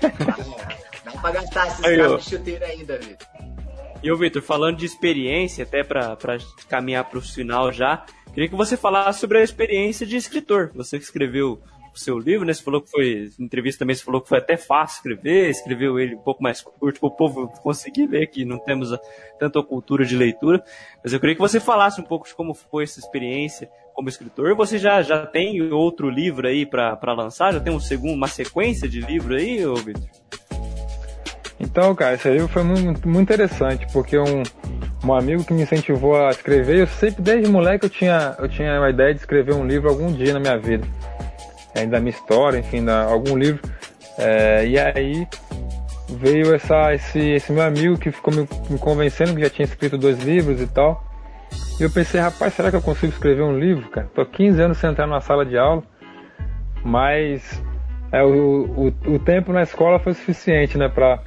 Dá 1.14 1.20
pra 1.20 1.30
gastar 1.30 1.66
esses 1.68 1.84
aí, 1.84 2.16
de 2.16 2.24
chuteiro 2.24 2.64
ainda, 2.64 2.98
Vitor. 2.98 3.26
E 4.02 4.10
o 4.10 4.16
Vitor, 4.16 4.40
falando 4.42 4.78
de 4.78 4.86
experiência, 4.86 5.64
até 5.64 5.84
para 5.84 6.16
caminhar 6.68 7.04
para 7.04 7.18
o 7.18 7.22
final 7.22 7.70
já, 7.70 8.04
queria 8.32 8.48
que 8.48 8.54
você 8.54 8.76
falasse 8.76 9.20
sobre 9.20 9.38
a 9.38 9.42
experiência 9.42 10.06
de 10.06 10.16
escritor. 10.16 10.70
Você 10.74 10.98
que 10.98 11.04
escreveu 11.04 11.60
o 11.94 11.98
seu 11.98 12.18
livro, 12.18 12.46
né? 12.46 12.54
Você 12.54 12.62
falou 12.62 12.80
que 12.80 12.90
foi, 12.90 13.30
em 13.38 13.44
entrevista 13.44 13.80
também, 13.80 13.94
você 13.94 14.04
falou 14.04 14.22
que 14.22 14.28
foi 14.28 14.38
até 14.38 14.56
fácil 14.56 14.96
escrever, 14.96 15.50
escreveu 15.50 15.98
ele 15.98 16.14
um 16.14 16.20
pouco 16.20 16.42
mais 16.42 16.62
curto 16.62 17.00
para 17.00 17.08
o 17.08 17.10
povo 17.10 17.48
conseguir 17.62 18.06
ler, 18.06 18.26
que 18.28 18.44
não 18.44 18.58
temos 18.58 18.90
tanta 19.38 19.62
cultura 19.62 20.04
de 20.04 20.16
leitura. 20.16 20.62
Mas 21.02 21.12
eu 21.12 21.20
queria 21.20 21.34
que 21.34 21.40
você 21.40 21.60
falasse 21.60 22.00
um 22.00 22.04
pouco 22.04 22.26
de 22.26 22.34
como 22.34 22.54
foi 22.54 22.84
essa 22.84 23.00
experiência 23.00 23.68
como 23.92 24.08
escritor. 24.08 24.54
Você 24.56 24.78
já, 24.78 25.02
já 25.02 25.26
tem 25.26 25.60
outro 25.72 26.08
livro 26.08 26.46
aí 26.46 26.64
para 26.64 27.12
lançar? 27.12 27.52
Já 27.52 27.60
tem 27.60 27.72
um 27.72 27.80
segundo, 27.80 28.14
uma 28.14 28.28
sequência 28.28 28.88
de 28.88 29.00
livro 29.00 29.34
aí, 29.34 29.58
Vitor? 29.84 30.08
Então, 31.60 31.94
cara, 31.94 32.14
esse 32.14 32.28
livro 32.28 32.48
foi 32.48 32.62
muito, 32.62 33.20
interessante, 33.20 33.86
porque 33.92 34.18
um, 34.18 34.42
um 35.04 35.12
amigo 35.12 35.44
que 35.44 35.52
me 35.52 35.62
incentivou 35.62 36.16
a 36.16 36.30
escrever, 36.30 36.78
eu 36.78 36.86
sempre, 36.86 37.22
desde 37.22 37.50
moleque, 37.50 37.84
eu 37.84 37.90
tinha, 37.90 38.34
eu 38.38 38.48
tinha 38.48 38.78
uma 38.78 38.88
ideia 38.88 39.12
de 39.12 39.20
escrever 39.20 39.54
um 39.54 39.66
livro 39.66 39.88
algum 39.88 40.10
dia 40.10 40.32
na 40.32 40.40
minha 40.40 40.58
vida 40.58 40.86
é, 41.74 41.86
minha 41.86 42.10
história, 42.10 42.58
enfim, 42.58 42.84
da, 42.84 43.04
algum 43.04 43.36
livro. 43.36 43.60
É, 44.18 44.66
e 44.66 44.78
aí 44.78 45.26
veio 46.08 46.54
essa, 46.54 46.94
esse, 46.94 47.18
esse 47.18 47.52
meu 47.52 47.62
amigo 47.62 47.98
que 47.98 48.10
ficou 48.10 48.34
me, 48.34 48.48
me, 48.68 48.78
convencendo 48.78 49.34
que 49.34 49.40
já 49.40 49.50
tinha 49.50 49.64
escrito 49.64 49.96
dois 49.96 50.22
livros 50.22 50.60
e 50.60 50.66
tal. 50.66 51.04
E 51.78 51.82
eu 51.82 51.90
pensei, 51.90 52.20
rapaz, 52.20 52.54
será 52.54 52.70
que 52.70 52.76
eu 52.76 52.82
consigo 52.82 53.12
escrever 53.12 53.42
um 53.42 53.58
livro, 53.58 53.88
cara? 53.88 54.08
Tô 54.14 54.24
15 54.24 54.60
anos 54.60 54.78
sem 54.78 54.90
entrar 54.90 55.06
numa 55.06 55.20
sala 55.20 55.46
de 55.46 55.56
aula, 55.56 55.82
mas 56.84 57.62
é, 58.12 58.22
o, 58.22 58.92
o, 59.06 59.14
o 59.14 59.18
tempo 59.18 59.52
na 59.52 59.62
escola 59.62 59.98
foi 59.98 60.12
suficiente, 60.14 60.76
né, 60.76 60.88
pra, 60.88 61.22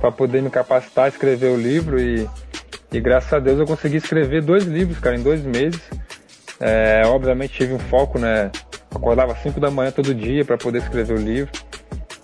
pra 0.00 0.10
poder 0.10 0.42
me 0.42 0.50
capacitar 0.50 1.06
a 1.06 1.08
escrever 1.08 1.50
o 1.50 1.56
livro 1.56 2.00
e, 2.00 2.28
e 2.92 3.00
graças 3.00 3.32
a 3.32 3.38
Deus 3.38 3.58
eu 3.58 3.66
consegui 3.66 3.96
escrever 3.96 4.42
dois 4.42 4.64
livros, 4.64 4.98
cara, 4.98 5.16
em 5.16 5.22
dois 5.22 5.42
meses. 5.42 5.80
É, 6.60 7.02
obviamente 7.06 7.54
tive 7.54 7.72
um 7.72 7.78
foco, 7.78 8.18
né, 8.18 8.50
acordava 8.94 9.32
às 9.32 9.42
5 9.42 9.60
da 9.60 9.70
manhã 9.70 9.90
todo 9.90 10.14
dia 10.14 10.44
para 10.44 10.56
poder 10.56 10.78
escrever 10.78 11.14
o 11.14 11.20
livro. 11.20 11.50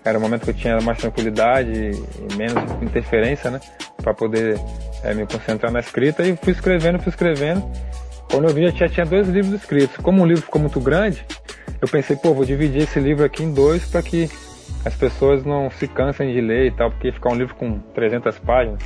Era 0.04 0.18
o 0.18 0.20
momento 0.20 0.44
que 0.44 0.50
eu 0.50 0.54
tinha 0.54 0.78
mais 0.80 0.98
tranquilidade 0.98 1.72
e 1.72 2.36
menos 2.36 2.62
interferência, 2.82 3.50
né? 3.50 3.58
Para 4.02 4.12
poder 4.12 4.60
é, 5.02 5.14
me 5.14 5.26
concentrar 5.26 5.72
na 5.72 5.80
escrita. 5.80 6.22
E 6.22 6.36
fui 6.36 6.52
escrevendo, 6.52 6.98
fui 6.98 7.08
escrevendo. 7.08 7.64
Quando 8.30 8.48
eu 8.48 8.54
vi, 8.54 8.68
já 8.76 8.86
tinha 8.86 9.06
dois 9.06 9.28
livros 9.28 9.54
escritos. 9.54 9.96
Como 9.96 10.22
o 10.22 10.26
livro 10.26 10.42
ficou 10.42 10.60
muito 10.60 10.78
grande, 10.78 11.24
eu 11.80 11.88
pensei, 11.88 12.16
pô, 12.16 12.34
vou 12.34 12.44
dividir 12.44 12.82
esse 12.82 13.00
livro 13.00 13.24
aqui 13.24 13.42
em 13.42 13.54
dois 13.54 13.86
para 13.86 14.02
que 14.02 14.28
as 14.84 14.94
pessoas 14.94 15.44
não 15.44 15.70
se 15.70 15.88
cansem 15.88 16.32
de 16.32 16.40
ler 16.40 16.66
e 16.66 16.70
tal, 16.70 16.90
porque 16.90 17.10
ficar 17.10 17.30
um 17.30 17.36
livro 17.36 17.54
com 17.54 17.78
300 17.94 18.38
páginas. 18.40 18.82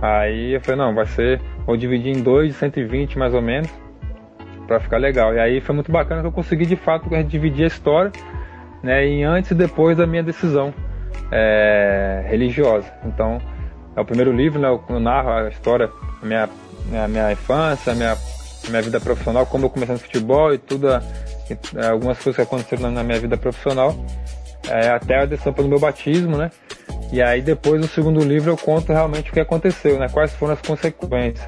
Aí 0.00 0.54
eu 0.54 0.60
falei, 0.60 0.80
não, 0.80 0.94
vai 0.94 1.06
ser, 1.06 1.40
vou 1.66 1.76
dividir 1.76 2.16
em 2.16 2.22
dois, 2.22 2.54
120 2.56 3.18
mais 3.18 3.34
ou 3.34 3.42
menos 3.42 3.68
para 4.68 4.78
ficar 4.78 4.98
legal. 4.98 5.34
E 5.34 5.40
aí 5.40 5.60
foi 5.60 5.74
muito 5.74 5.90
bacana 5.90 6.20
que 6.20 6.28
eu 6.28 6.32
consegui 6.32 6.66
de 6.66 6.76
fato 6.76 7.08
dividir 7.24 7.64
a 7.64 7.66
história, 7.66 8.12
né, 8.82 9.04
em 9.04 9.24
antes 9.24 9.50
e 9.50 9.54
depois 9.54 9.96
da 9.96 10.06
minha 10.06 10.22
decisão 10.22 10.72
é, 11.32 12.24
religiosa. 12.28 12.92
Então, 13.04 13.40
é 13.96 14.00
o 14.00 14.04
primeiro 14.04 14.30
livro, 14.30 14.60
né, 14.60 14.68
eu 14.68 15.00
narro 15.00 15.30
a 15.30 15.48
história, 15.48 15.90
a 16.22 16.26
minha, 16.26 16.48
a 17.02 17.08
minha 17.08 17.32
infância, 17.32 17.92
a 17.92 17.96
minha, 17.96 18.12
a 18.12 18.70
minha 18.70 18.82
vida 18.82 19.00
profissional, 19.00 19.46
como 19.46 19.66
eu 19.66 19.70
comecei 19.70 19.94
no 19.94 20.00
futebol 20.00 20.52
e 20.54 20.58
tudo, 20.58 20.88
e, 21.50 21.86
algumas 21.86 22.18
coisas 22.18 22.36
que 22.36 22.42
aconteceram 22.42 22.92
na 22.92 23.02
minha 23.02 23.18
vida 23.18 23.36
profissional, 23.36 23.96
é, 24.68 24.90
até 24.90 25.20
a 25.20 25.24
decisão 25.24 25.52
pelo 25.52 25.68
meu 25.68 25.78
batismo, 25.78 26.36
né? 26.36 26.50
E 27.12 27.22
aí 27.22 27.40
depois 27.40 27.80
no 27.80 27.88
segundo 27.88 28.22
livro 28.22 28.50
eu 28.50 28.56
conto 28.56 28.92
realmente 28.92 29.30
o 29.30 29.32
que 29.32 29.40
aconteceu, 29.40 29.98
né? 29.98 30.08
Quais 30.08 30.32
foram 30.34 30.54
as 30.54 30.60
consequências. 30.60 31.46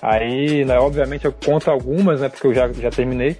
Aí, 0.00 0.64
né, 0.64 0.78
obviamente, 0.78 1.24
eu 1.24 1.32
conto 1.32 1.70
algumas, 1.70 2.20
né, 2.20 2.28
porque 2.28 2.46
eu 2.46 2.54
já, 2.54 2.70
já 2.72 2.90
terminei 2.90 3.36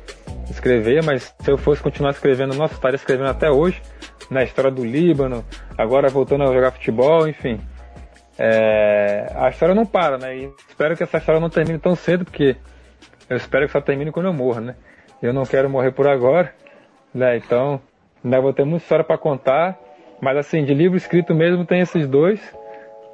de 0.46 0.52
escrever, 0.52 1.04
mas 1.04 1.34
se 1.40 1.50
eu 1.50 1.58
fosse 1.58 1.82
continuar 1.82 2.10
escrevendo, 2.10 2.54
nossa, 2.54 2.74
estaria 2.74 2.96
escrevendo 2.96 3.28
até 3.28 3.50
hoje, 3.50 3.80
na 4.30 4.40
né, 4.40 4.44
história 4.44 4.70
do 4.70 4.84
Líbano, 4.84 5.44
agora 5.76 6.08
voltando 6.08 6.44
a 6.44 6.52
jogar 6.52 6.72
futebol, 6.72 7.28
enfim. 7.28 7.60
É, 8.38 9.32
a 9.34 9.48
história 9.48 9.74
não 9.74 9.86
para, 9.86 10.18
né? 10.18 10.36
E 10.36 10.50
espero 10.68 10.96
que 10.96 11.02
essa 11.02 11.18
história 11.18 11.40
não 11.40 11.48
termine 11.48 11.78
tão 11.78 11.94
cedo, 11.94 12.24
porque 12.24 12.56
eu 13.28 13.36
espero 13.36 13.66
que 13.66 13.72
só 13.72 13.80
termine 13.80 14.12
quando 14.12 14.26
eu 14.26 14.32
morro, 14.32 14.60
né? 14.60 14.74
Eu 15.22 15.32
não 15.32 15.44
quero 15.44 15.70
morrer 15.70 15.92
por 15.92 16.06
agora, 16.06 16.52
né? 17.14 17.36
Então, 17.36 17.80
ainda 18.26 18.40
vou 18.40 18.52
ter 18.52 18.64
muita 18.64 18.82
história 18.82 19.04
para 19.04 19.16
contar, 19.16 19.78
mas 20.20 20.36
assim, 20.36 20.64
de 20.64 20.74
livro 20.74 20.96
escrito 20.96 21.34
mesmo 21.34 21.64
tem 21.64 21.80
esses 21.80 22.08
dois 22.08 22.40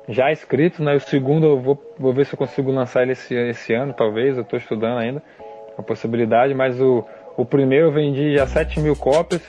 já 0.09 0.32
escrito, 0.32 0.82
né? 0.82 0.94
O 0.94 1.01
segundo 1.01 1.47
eu 1.47 1.60
vou, 1.60 1.94
vou 1.98 2.12
ver 2.12 2.26
se 2.26 2.34
eu 2.34 2.39
consigo 2.39 2.72
lançar 2.72 3.02
ele 3.02 3.12
esse, 3.12 3.34
esse 3.34 3.72
ano, 3.72 3.93
talvez. 3.93 4.36
Eu 4.36 4.43
estou 4.43 4.59
estudando 4.59 4.98
ainda 4.98 5.22
a 5.78 5.82
possibilidade, 5.82 6.55
mas 6.55 6.80
o, 6.80 7.05
o 7.36 7.44
primeiro 7.44 7.86
eu 7.86 7.93
vendi 7.93 8.34
já 8.36 8.47
7 8.47 8.80
mil 8.80 8.97
cópias, 8.97 9.43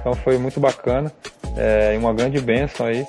então 0.00 0.14
foi 0.14 0.38
muito 0.38 0.58
bacana 0.58 1.12
é, 1.56 1.96
uma 1.98 2.14
grande 2.14 2.40
benção 2.40 2.86
aí 2.86 3.04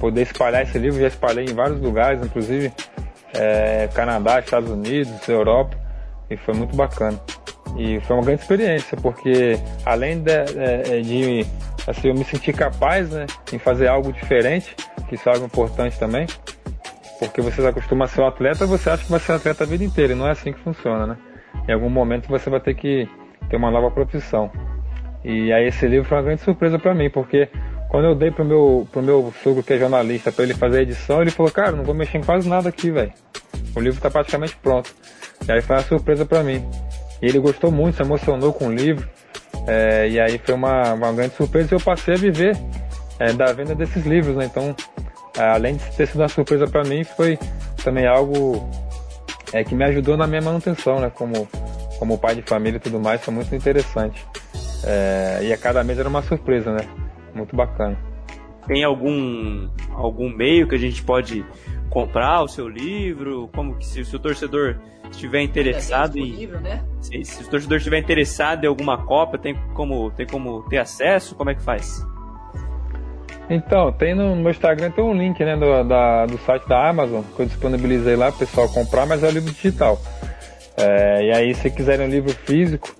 poder 0.00 0.22
espalhar 0.22 0.62
esse 0.62 0.78
livro. 0.78 1.00
Já 1.00 1.06
espalhei 1.06 1.44
em 1.44 1.54
vários 1.54 1.80
lugares, 1.80 2.24
inclusive 2.24 2.72
é, 3.34 3.88
Canadá, 3.94 4.40
Estados 4.40 4.70
Unidos, 4.70 5.28
Europa, 5.28 5.76
e 6.30 6.36
foi 6.36 6.54
muito 6.54 6.76
bacana. 6.76 7.18
E 7.76 8.00
foi 8.00 8.16
uma 8.16 8.24
grande 8.24 8.42
experiência, 8.42 8.96
porque 8.96 9.58
além 9.84 10.20
de, 10.20 10.44
de, 10.44 11.02
de 11.02 11.46
assim, 11.86 12.08
eu 12.08 12.14
me 12.14 12.24
sentir 12.24 12.52
capaz 12.52 13.10
né, 13.10 13.26
em 13.52 13.58
fazer 13.58 13.88
algo 13.88 14.12
diferente, 14.12 14.74
que 15.08 15.14
isso 15.14 15.28
é 15.28 15.32
algo 15.32 15.46
importante 15.46 15.98
também, 15.98 16.26
porque 17.18 17.40
você 17.40 17.60
se 17.60 17.66
acostuma 17.66 18.04
a 18.04 18.08
ser 18.08 18.20
um 18.20 18.26
atleta, 18.26 18.66
você 18.66 18.90
acha 18.90 19.04
que 19.04 19.10
vai 19.10 19.20
ser 19.20 19.32
um 19.32 19.36
atleta 19.36 19.64
a 19.64 19.66
vida 19.66 19.84
inteira, 19.84 20.12
e 20.12 20.16
não 20.16 20.26
é 20.26 20.30
assim 20.30 20.52
que 20.52 20.60
funciona, 20.60 21.06
né? 21.06 21.16
Em 21.68 21.72
algum 21.72 21.90
momento 21.90 22.28
você 22.28 22.48
vai 22.48 22.60
ter 22.60 22.74
que 22.74 23.08
ter 23.48 23.56
uma 23.56 23.70
nova 23.70 23.90
profissão. 23.90 24.50
E 25.24 25.52
aí 25.52 25.66
esse 25.66 25.86
livro 25.86 26.08
foi 26.08 26.16
uma 26.16 26.24
grande 26.24 26.42
surpresa 26.42 26.78
para 26.78 26.94
mim, 26.94 27.10
porque 27.10 27.48
quando 27.88 28.04
eu 28.04 28.14
dei 28.14 28.30
pro 28.30 28.44
meu, 28.44 28.86
pro 28.92 29.02
meu 29.02 29.32
sogro 29.42 29.62
que 29.62 29.72
é 29.72 29.78
jornalista 29.78 30.30
para 30.30 30.44
ele 30.44 30.54
fazer 30.54 30.78
a 30.78 30.82
edição, 30.82 31.20
ele 31.20 31.30
falou, 31.30 31.50
cara, 31.50 31.72
não 31.72 31.84
vou 31.84 31.94
mexer 31.94 32.18
em 32.18 32.22
quase 32.22 32.48
nada 32.48 32.68
aqui, 32.68 32.90
velho. 32.90 33.12
O 33.74 33.80
livro 33.80 34.00
tá 34.00 34.10
praticamente 34.10 34.56
pronto. 34.56 34.94
E 35.46 35.52
aí 35.52 35.60
foi 35.60 35.76
uma 35.76 35.82
surpresa 35.82 36.24
para 36.24 36.42
mim. 36.42 36.66
E 37.20 37.26
ele 37.26 37.38
gostou 37.38 37.70
muito, 37.70 37.96
se 37.96 38.02
emocionou 38.02 38.52
com 38.52 38.68
o 38.68 38.72
livro. 38.72 39.08
É, 39.66 40.08
e 40.08 40.20
aí 40.20 40.38
foi 40.38 40.54
uma, 40.54 40.94
uma 40.94 41.12
grande 41.12 41.34
surpresa 41.34 41.68
e 41.72 41.76
eu 41.76 41.80
passei 41.80 42.14
a 42.14 42.16
viver 42.16 42.56
é, 43.18 43.32
da 43.32 43.52
venda 43.52 43.74
desses 43.74 44.06
livros, 44.06 44.36
né? 44.36 44.46
Então, 44.46 44.74
além 45.36 45.76
de 45.76 45.84
ter 45.96 46.06
sido 46.06 46.20
uma 46.20 46.28
surpresa 46.28 46.66
para 46.66 46.84
mim, 46.84 47.04
foi 47.04 47.38
também 47.82 48.06
algo 48.06 48.68
é, 49.52 49.64
que 49.64 49.74
me 49.74 49.84
ajudou 49.84 50.16
na 50.16 50.26
minha 50.26 50.40
manutenção, 50.40 51.00
né? 51.00 51.10
Como, 51.10 51.48
como 51.98 52.18
pai 52.18 52.34
de 52.34 52.42
família 52.42 52.76
e 52.76 52.80
tudo 52.80 53.00
mais, 53.00 53.22
foi 53.22 53.34
muito 53.34 53.54
interessante. 53.54 54.24
É, 54.84 55.40
e 55.42 55.52
a 55.52 55.58
cada 55.58 55.82
mês 55.82 55.98
era 55.98 56.08
uma 56.08 56.22
surpresa, 56.22 56.72
né? 56.72 56.86
Muito 57.34 57.54
bacana. 57.56 57.98
Tem 58.66 58.84
algum, 58.84 59.68
algum 59.94 60.28
meio 60.28 60.68
que 60.68 60.74
a 60.74 60.78
gente 60.78 61.02
pode 61.02 61.44
comprar 61.88 62.42
o 62.42 62.48
seu 62.48 62.68
livro? 62.68 63.48
Como 63.54 63.76
que 63.76 63.86
se, 63.86 64.04
se 64.04 64.14
o 64.14 64.18
torcedor 64.18 64.76
estiver 65.10 65.42
interessado 65.42 66.18
em. 66.18 66.46
Né? 66.46 66.84
Se, 67.00 67.24
se, 67.24 67.42
o 67.42 67.48
torcedor 67.48 67.78
estiver 67.78 67.98
interessado 67.98 68.64
em 68.64 68.66
alguma 68.66 69.04
cópia, 69.04 69.38
tem 69.38 69.54
como, 69.74 70.10
tem 70.10 70.26
como 70.26 70.62
ter 70.68 70.78
acesso? 70.78 71.34
Como 71.34 71.50
é 71.50 71.54
que 71.54 71.62
faz? 71.62 72.02
Então, 73.50 73.90
tem 73.92 74.14
no 74.14 74.36
meu 74.36 74.50
Instagram 74.50 74.90
tem 74.90 75.02
um 75.02 75.14
link 75.14 75.42
né, 75.42 75.56
do, 75.56 75.82
da, 75.84 76.26
do 76.26 76.36
site 76.38 76.68
da 76.68 76.88
Amazon 76.88 77.22
que 77.34 77.40
eu 77.40 77.46
disponibilizei 77.46 78.14
lá 78.14 78.26
para 78.26 78.36
o 78.36 78.38
pessoal 78.40 78.68
comprar, 78.68 79.06
mas 79.06 79.22
é 79.22 79.28
o 79.28 79.30
livro 79.30 79.50
digital. 79.50 79.98
É, 80.76 81.24
e 81.24 81.30
aí, 81.32 81.54
se 81.54 81.70
quiserem 81.70 82.06
um 82.06 82.10
livro 82.10 82.30
físico, 82.30 82.94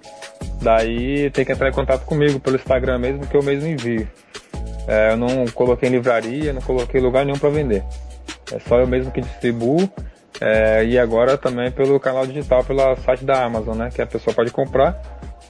daí 0.62 1.30
tem 1.30 1.44
que 1.44 1.52
entrar 1.52 1.68
em 1.68 1.72
contato 1.72 2.04
comigo 2.04 2.40
pelo 2.40 2.56
Instagram 2.56 2.98
mesmo, 2.98 3.26
que 3.26 3.36
eu 3.36 3.42
mesmo 3.42 3.68
envio. 3.68 4.08
É, 4.88 5.12
eu 5.12 5.16
não 5.18 5.46
coloquei 5.48 5.88
em 5.88 5.92
livraria, 5.92 6.52
não 6.52 6.62
coloquei 6.62 6.98
lugar 6.98 7.24
nenhum 7.24 7.38
para 7.38 7.50
vender. 7.50 7.84
É 8.50 8.58
só 8.58 8.78
eu 8.78 8.86
mesmo 8.86 9.12
que 9.12 9.20
distribuo. 9.20 9.88
É, 10.40 10.84
e 10.84 10.98
agora 10.98 11.36
também 11.36 11.70
pelo 11.70 11.98
canal 11.98 12.26
digital, 12.26 12.62
pelo 12.64 12.94
site 12.96 13.24
da 13.24 13.44
Amazon, 13.44 13.76
né? 13.76 13.90
Que 13.92 14.00
a 14.00 14.06
pessoa 14.06 14.34
pode 14.34 14.50
comprar 14.50 15.00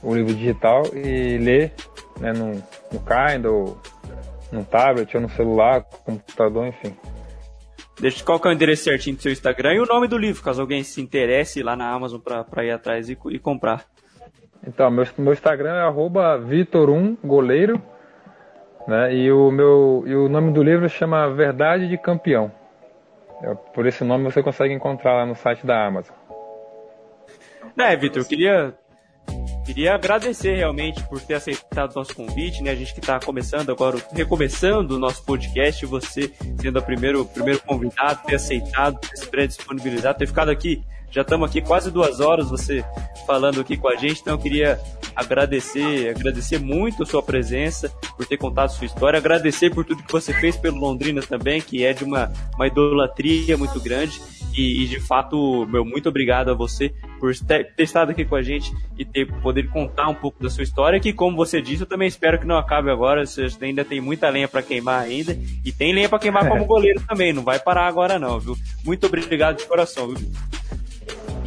o 0.02 0.14
livro 0.14 0.34
digital 0.34 0.82
e 0.94 1.38
ler 1.38 1.72
né, 2.20 2.32
no, 2.32 2.52
no 2.92 3.00
Kindle, 3.04 3.78
no 4.50 4.64
tablet 4.64 5.14
ou 5.14 5.22
no 5.22 5.28
celular, 5.30 5.82
computador, 6.04 6.66
enfim. 6.66 6.96
Deixa 8.00 8.24
qual 8.24 8.38
que 8.38 8.46
é 8.46 8.50
o 8.50 8.54
endereço 8.54 8.84
certinho 8.84 9.16
do 9.16 9.22
seu 9.22 9.32
Instagram 9.32 9.74
e 9.74 9.80
o 9.80 9.86
nome 9.86 10.06
do 10.06 10.16
livro, 10.16 10.42
caso 10.42 10.60
alguém 10.60 10.84
se 10.84 11.00
interesse 11.00 11.62
lá 11.62 11.74
na 11.74 11.90
Amazon 11.90 12.20
para 12.20 12.64
ir 12.64 12.70
atrás 12.70 13.10
e, 13.10 13.18
e, 13.30 13.38
comprar. 13.38 13.84
Então, 14.66 14.90
meu, 14.90 15.04
meu 15.18 15.32
Instagram 15.32 15.74
é 15.74 15.82
arroba 15.82 16.38
Vitor1Goleiro, 16.38 17.80
né? 18.86 19.14
E 19.14 19.32
o, 19.32 19.50
meu, 19.50 20.04
e 20.06 20.14
o 20.14 20.28
nome 20.28 20.52
do 20.52 20.62
livro 20.62 20.88
chama 20.88 21.28
Verdade 21.28 21.88
de 21.88 21.98
Campeão. 21.98 22.52
É, 23.42 23.54
por 23.54 23.86
esse 23.86 24.04
nome 24.04 24.24
você 24.24 24.42
consegue 24.42 24.74
encontrar 24.74 25.14
lá 25.14 25.26
no 25.26 25.34
site 25.34 25.64
da 25.66 25.86
Amazon. 25.86 26.14
É, 27.76 27.94
Vitor, 27.96 28.22
eu 28.22 28.26
queria 28.26 28.74
Queria 29.78 29.94
agradecer 29.94 30.56
realmente 30.56 31.00
por 31.04 31.20
ter 31.20 31.34
aceitado 31.34 31.94
nosso 31.94 32.12
convite, 32.12 32.64
né? 32.64 32.72
A 32.72 32.74
gente 32.74 32.92
que 32.92 32.98
está 32.98 33.20
começando 33.20 33.70
agora, 33.70 33.96
recomeçando 34.12 34.96
o 34.96 34.98
nosso 34.98 35.22
podcast, 35.22 35.86
você 35.86 36.32
sendo 36.60 36.80
o 36.80 36.82
primeiro, 36.82 37.24
primeiro 37.26 37.60
convidado, 37.60 38.26
ter 38.26 38.34
aceitado, 38.34 38.98
ter 38.98 39.16
se 39.16 39.26
predisponibilizado, 39.28 40.18
ter 40.18 40.26
ficado 40.26 40.50
aqui. 40.50 40.82
Já 41.12 41.22
estamos 41.22 41.48
aqui 41.48 41.62
quase 41.62 41.92
duas 41.92 42.18
horas, 42.18 42.50
você 42.50 42.84
falando 43.24 43.60
aqui 43.60 43.76
com 43.76 43.86
a 43.86 43.94
gente, 43.94 44.20
então 44.20 44.34
eu 44.34 44.38
queria 44.40 44.80
agradecer, 45.14 46.10
agradecer 46.10 46.58
muito 46.58 47.04
a 47.04 47.06
sua 47.06 47.22
presença, 47.22 47.88
por 48.16 48.26
ter 48.26 48.36
contado 48.36 48.70
sua 48.70 48.86
história, 48.86 49.16
agradecer 49.16 49.70
por 49.70 49.84
tudo 49.84 50.02
que 50.02 50.10
você 50.12 50.34
fez 50.34 50.56
pelo 50.56 50.78
Londrina 50.78 51.22
também, 51.22 51.60
que 51.60 51.84
é 51.84 51.92
de 51.92 52.02
uma, 52.02 52.32
uma 52.56 52.66
idolatria 52.66 53.56
muito 53.56 53.80
grande. 53.80 54.20
E, 54.58 54.82
e, 54.82 54.88
de 54.88 54.98
fato, 54.98 55.64
meu, 55.70 55.84
muito 55.84 56.08
obrigado 56.08 56.50
a 56.50 56.54
você 56.54 56.92
por 57.20 57.32
ter, 57.32 57.72
ter, 57.76 57.84
estado 57.84 58.10
aqui 58.10 58.24
com 58.24 58.34
a 58.34 58.42
gente 58.42 58.74
e 58.98 59.04
ter 59.04 59.24
poder 59.40 59.70
contar 59.70 60.08
um 60.08 60.14
pouco 60.14 60.42
da 60.42 60.50
sua 60.50 60.64
história, 60.64 60.98
que 60.98 61.12
como 61.12 61.36
você 61.36 61.62
disse, 61.62 61.84
eu 61.84 61.86
também 61.86 62.08
espero 62.08 62.40
que 62.40 62.44
não 62.44 62.58
acabe 62.58 62.90
agora, 62.90 63.24
você 63.24 63.46
ainda 63.60 63.84
tem 63.84 64.00
muita 64.00 64.28
lenha 64.28 64.48
para 64.48 64.60
queimar 64.60 65.02
ainda, 65.02 65.38
e 65.64 65.70
tem 65.70 65.92
lenha 65.92 66.08
para 66.08 66.18
queimar 66.18 66.42
como 66.50 66.64
goleiro 66.64 67.00
também, 67.06 67.32
não 67.32 67.44
vai 67.44 67.60
parar 67.60 67.86
agora 67.86 68.18
não, 68.18 68.40
viu? 68.40 68.58
Muito 68.84 69.06
obrigado 69.06 69.58
de 69.58 69.64
coração, 69.64 70.08
viu? 70.08 70.28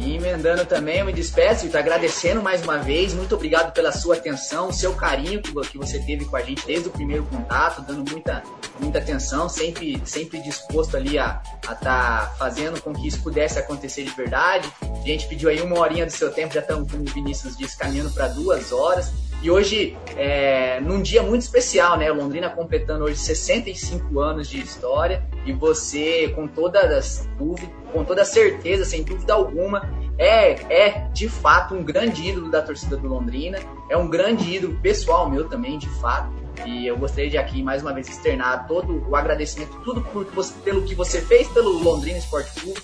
E 0.04 0.16
emendando 0.16 0.66
também, 0.66 0.98
eu 0.98 1.06
me 1.06 1.12
despeço 1.12 1.64
e 1.64 1.68
tô 1.68 1.78
agradecendo 1.78 2.42
mais 2.42 2.64
uma 2.64 2.78
vez. 2.78 3.14
Muito 3.14 3.36
obrigado 3.36 3.72
pela 3.72 3.92
sua 3.92 4.16
atenção, 4.16 4.72
seu 4.72 4.94
carinho 4.94 5.40
que, 5.40 5.52
que 5.68 5.78
você 5.78 6.00
teve 6.00 6.24
com 6.24 6.34
a 6.34 6.42
gente 6.42 6.66
desde 6.66 6.88
o 6.88 6.90
primeiro 6.90 7.24
contato, 7.26 7.82
dando 7.82 8.10
muita, 8.10 8.42
muita 8.80 8.98
atenção, 8.98 9.48
sempre, 9.48 10.02
sempre 10.04 10.42
disposto 10.42 10.96
ali 10.96 11.20
a 11.20 11.40
estar 11.62 11.76
tá 11.76 12.34
fazendo 12.36 12.82
com 12.82 12.92
que 12.92 13.06
isso 13.06 13.22
pudesse 13.22 13.60
acontecer 13.60 14.02
de 14.02 14.10
verdade. 14.10 14.68
A 14.82 15.06
gente 15.06 15.28
pediu 15.28 15.48
aí 15.48 15.62
uma 15.62 15.78
horinha 15.78 16.04
do 16.04 16.10
seu 16.10 16.32
tempo, 16.32 16.52
já 16.52 16.60
estamos, 16.60 16.90
como 16.90 17.04
o 17.04 17.06
Vinícius 17.06 17.56
disse, 17.56 17.78
caminhando 17.78 18.10
para 18.10 18.26
duas 18.26 18.72
horas. 18.72 19.12
E 19.42 19.50
hoje, 19.50 19.96
é, 20.16 20.78
num 20.80 21.02
dia 21.02 21.20
muito 21.20 21.42
especial, 21.42 21.98
né? 21.98 22.08
Londrina 22.12 22.48
completando 22.48 23.04
hoje 23.04 23.16
65 23.16 24.20
anos 24.20 24.48
de 24.48 24.60
história 24.60 25.28
e 25.44 25.52
você, 25.52 26.28
com 26.28 26.46
todas 26.46 27.28
dúvidas, 27.36 27.68
com 27.92 28.04
toda 28.04 28.24
certeza, 28.24 28.84
sem 28.84 29.02
dúvida 29.02 29.34
alguma, 29.34 29.90
é, 30.16 30.52
é 30.72 31.08
de 31.12 31.28
fato 31.28 31.74
um 31.74 31.82
grande 31.82 32.28
ídolo 32.28 32.52
da 32.52 32.62
torcida 32.62 32.96
do 32.96 33.08
Londrina, 33.08 33.58
é 33.90 33.96
um 33.96 34.08
grande 34.08 34.48
ídolo 34.54 34.78
pessoal 34.80 35.28
meu 35.28 35.48
também, 35.48 35.76
de 35.76 35.88
fato. 36.00 36.41
E 36.66 36.86
eu 36.86 36.96
gostaria 36.96 37.30
de 37.30 37.38
aqui 37.38 37.62
mais 37.62 37.82
uma 37.82 37.92
vez 37.92 38.08
externar 38.08 38.66
todo 38.66 39.08
o 39.08 39.16
agradecimento, 39.16 39.80
tudo 39.84 40.00
por 40.02 40.26
pelo 40.64 40.82
que 40.82 40.94
você 40.94 41.20
fez 41.20 41.48
pelo 41.48 41.82
Londrina 41.82 42.18
Esporte 42.18 42.60
Clube, 42.60 42.80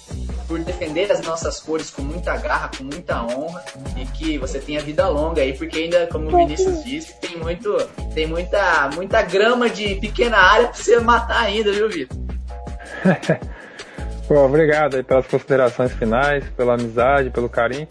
por 0.47 0.59
defender 0.61 1.11
as 1.13 1.21
nossas 1.21 1.61
cores 1.61 1.91
com 1.91 2.03
muita 2.03 2.37
garra, 2.37 2.71
com 2.77 2.85
muita 2.85 3.23
honra 3.23 3.63
e 3.97 4.07
que 4.07 4.39
você 4.39 4.59
tenha 4.59 4.81
vida 4.81 5.07
longa 5.09 5.43
aí, 5.43 5.53
porque 5.53 5.79
ainda, 5.79 6.07
como 6.09 6.29
o 6.29 6.37
Vinícius 6.37 6.83
disse, 6.83 7.15
tem 7.21 7.37
muito, 7.37 7.77
tem 8.15 8.27
muita, 8.27 8.91
muita 8.95 9.23
grama 9.23 9.69
de 9.69 9.95
pequena 9.97 10.39
área 10.39 10.69
para 10.69 10.77
você 10.77 10.99
matar 10.99 11.43
ainda, 11.43 11.71
viu, 11.71 11.89
Vitor? 11.89 12.17
Bom, 14.29 14.45
obrigado 14.45 14.97
aí 14.97 15.03
pelas 15.03 15.27
considerações 15.27 15.93
finais, 15.93 16.45
pela 16.51 16.75
amizade, 16.75 17.31
pelo 17.31 17.49
carinho. 17.49 17.89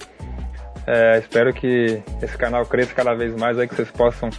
É, 0.86 1.20
espero 1.20 1.54
que 1.54 2.02
esse 2.22 2.38
canal 2.38 2.66
cresça 2.66 2.94
cada 2.94 3.14
vez 3.14 3.36
mais 3.36 3.58
aí, 3.60 3.68
que 3.68 3.76
vocês 3.76 3.92
possam 3.92 4.30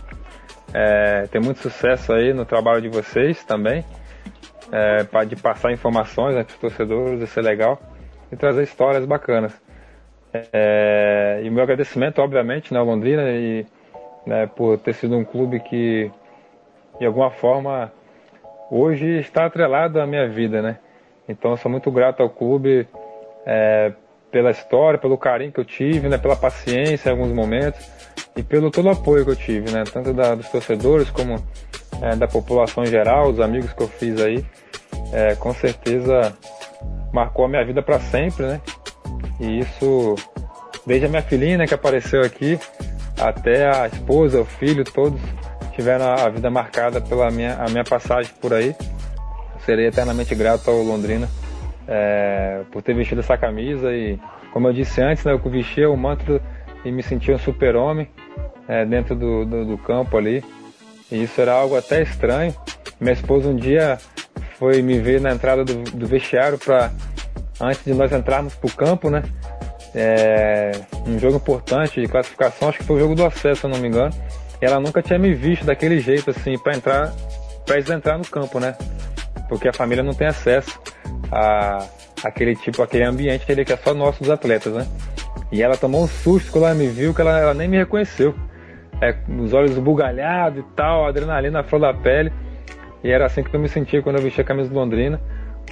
é, 0.75 1.41
muito 1.41 1.61
sucesso 1.61 2.13
aí 2.13 2.33
no 2.33 2.45
trabalho 2.45 2.83
de 2.83 2.89
vocês 2.89 3.45
também, 3.45 3.85
é, 4.71 5.25
de 5.25 5.37
passar 5.37 5.73
informações 5.73 6.35
né, 6.35 6.45
para 6.45 6.53
os 6.53 6.59
torcedores, 6.59 7.23
isso 7.23 7.39
é 7.39 7.43
legal, 7.43 7.81
e 8.31 8.37
trazer 8.37 8.63
histórias 8.63 9.05
bacanas. 9.07 9.53
É, 10.53 11.41
e 11.43 11.51
meu 11.51 11.63
agradecimento, 11.63 12.21
obviamente, 12.21 12.73
né, 12.73 12.79
ao 12.79 12.85
Londrina, 12.85 13.31
e, 13.31 13.67
né, 14.27 14.47
por 14.47 14.79
ter 14.79 14.93
sido 14.93 15.17
um 15.17 15.25
clube 15.25 15.61
que, 15.61 16.11
de 16.99 17.07
alguma 17.07 17.31
forma, 17.31 17.91
hoje 18.71 19.19
está 19.19 19.47
atrelado 19.47 20.01
à 20.01 20.07
minha 20.07 20.29
vida, 20.29 20.61
né? 20.61 20.79
Então 21.27 21.53
eu 21.53 21.57
sou 21.57 21.71
muito 21.71 21.91
grato 21.91 22.23
ao 22.23 22.29
clube 22.29 22.87
é, 23.47 23.93
pela 24.31 24.51
história, 24.51 24.99
pelo 24.99 25.17
carinho 25.17 25.53
que 25.53 25.61
eu 25.61 25.65
tive, 25.65 26.09
né, 26.09 26.19
pela 26.19 26.37
paciência 26.37 27.09
em 27.09 27.13
alguns 27.13 27.33
momentos 27.33 27.98
e 28.37 28.43
pelo 28.43 28.71
todo 28.71 28.87
o 28.87 28.91
apoio 28.91 29.25
que 29.25 29.31
eu 29.31 29.37
tive, 29.37 29.71
né? 29.71 29.85
Tanto 29.85 30.13
da, 30.13 30.35
dos 30.35 30.49
torcedores 30.49 31.11
como 31.11 31.43
é, 32.03 32.17
da 32.17 32.27
população 32.27 32.85
em 32.85 32.87
geral, 32.87 33.33
dos 33.33 33.41
amigos 33.41 33.73
que 33.73 33.83
eu 33.83 33.89
fiz 33.89 34.21
aí. 34.21 34.45
É, 35.13 35.35
com 35.35 35.53
certeza 35.55 36.35
marcou 37.13 37.45
a 37.45 37.49
minha 37.49 37.65
vida 37.65 37.83
para 37.83 37.99
sempre, 37.99 38.47
né? 38.47 38.61
E 39.41 39.61
isso, 39.61 40.15
desde 40.87 41.07
a 41.07 41.09
minha 41.09 41.23
filhinha 41.23 41.59
né, 41.59 41.67
que 41.67 41.75
apareceu 41.75 42.23
aqui, 42.23 42.59
até 43.19 43.67
a 43.67 43.87
esposa, 43.87 44.41
o 44.41 44.45
filho, 44.45 44.85
todos 44.85 45.21
tiveram 45.75 46.07
a 46.07 46.29
vida 46.29 46.51
marcada 46.51 47.01
pela 47.01 47.31
minha, 47.31 47.55
a 47.55 47.69
minha 47.69 47.85
passagem 47.85 48.33
por 48.41 48.53
aí. 48.53 48.75
serei 49.65 49.87
eternamente 49.87 50.35
grato 50.35 50.69
ao 50.71 50.83
Londrina 50.83 51.29
é, 51.87 52.63
por 52.71 52.83
ter 52.83 52.95
vestido 52.95 53.21
essa 53.21 53.37
camisa 53.39 53.93
e, 53.93 54.19
como 54.53 54.69
eu 54.69 54.73
disse 54.73 55.01
antes, 55.01 55.25
né, 55.25 55.33
eu 55.33 55.39
vesti 55.39 55.85
o 55.87 55.97
manto 55.97 56.41
e 56.85 56.93
me 56.93 57.03
senti 57.03 57.33
um 57.33 57.39
super-homem 57.39 58.09
é, 58.67 58.85
dentro 58.85 59.15
do, 59.15 59.45
do, 59.45 59.65
do, 59.65 59.79
campo 59.79 60.17
ali. 60.17 60.45
E 61.11 61.23
isso 61.23 61.41
era 61.41 61.53
algo 61.53 61.77
até 61.77 62.03
estranho. 62.03 62.55
Minha 63.01 63.15
esposa 63.15 63.49
um 63.49 63.57
dia 63.57 63.99
foi 64.59 64.83
me 64.83 64.99
ver 64.99 65.21
na 65.21 65.33
entrada 65.33 65.65
do, 65.65 65.83
do 65.83 66.07
vestiário 66.07 66.59
para 66.59 66.91
antes 67.61 67.85
de 67.85 67.95
nós 67.95 68.13
entrarmos 68.13 68.55
para 68.55 68.69
o 68.69 68.73
campo, 68.73 69.11
né? 69.11 69.23
É, 69.95 70.73
um 71.07 71.19
jogo 71.19 71.37
importante 71.37 72.01
de 72.01 72.07
classificação, 72.07 72.69
acho 72.69 72.79
que 72.79 72.85
foi 72.85 72.97
o 72.97 73.01
jogo 73.01 73.15
do 73.15 73.25
acesso, 73.25 73.63
se 73.63 73.67
eu 73.67 73.71
não 73.71 73.79
me 73.79 73.89
engano. 73.89 74.15
E 74.61 74.65
ela 74.65 74.79
nunca 74.79 75.01
tinha 75.01 75.19
me 75.19 75.33
visto 75.35 75.65
daquele 75.65 75.99
jeito 76.01 76.31
assim 76.31 76.59
para 76.59 76.77
entrar, 76.77 77.13
para 77.65 77.79
entrar 77.79 78.19
no 78.19 78.27
campo, 78.27 78.61
né? 78.61 78.77
Porque 79.49 79.69
a 79.69 79.73
família 79.73 80.03
não 80.03 80.13
tem 80.13 80.27
acesso 80.27 80.79
a 81.33 81.87
aquele 82.23 82.57
tipo, 82.57 82.83
aquele 82.83 83.05
ambiente 83.05 83.47
que 83.47 83.73
é 83.73 83.77
só 83.77 83.95
nosso 83.95 84.21
dos 84.21 84.31
atletas, 84.31 84.73
né? 84.73 84.87
E 85.51 85.63
ela 85.63 85.77
tomou 85.77 86.03
um 86.03 86.07
susto 86.07 86.51
quando 86.53 86.65
ela 86.65 86.75
me 86.75 86.89
viu, 86.89 87.15
que 87.15 87.21
ela, 87.21 87.39
ela 87.39 87.55
nem 87.55 87.69
me 87.69 87.77
reconheceu. 87.77 88.35
É, 89.01 89.15
os 89.41 89.53
olhos 89.53 89.79
bugalhados 89.79 90.61
e 90.61 90.67
tal, 90.75 91.07
adrenalina 91.07 91.61
à 91.61 91.63
flor 91.63 91.81
da 91.81 91.95
pele. 91.95 92.33
E 93.03 93.11
era 93.11 93.27
assim 93.27 93.43
que 93.43 93.55
eu 93.55 93.61
me 93.61 93.69
sentia 93.69 94.03
quando 94.03 94.17
eu 94.17 94.23
vestia 94.23 94.43
a 94.43 94.47
camisa 94.47 94.69
do 94.69 94.75
Londrina, 94.75 95.21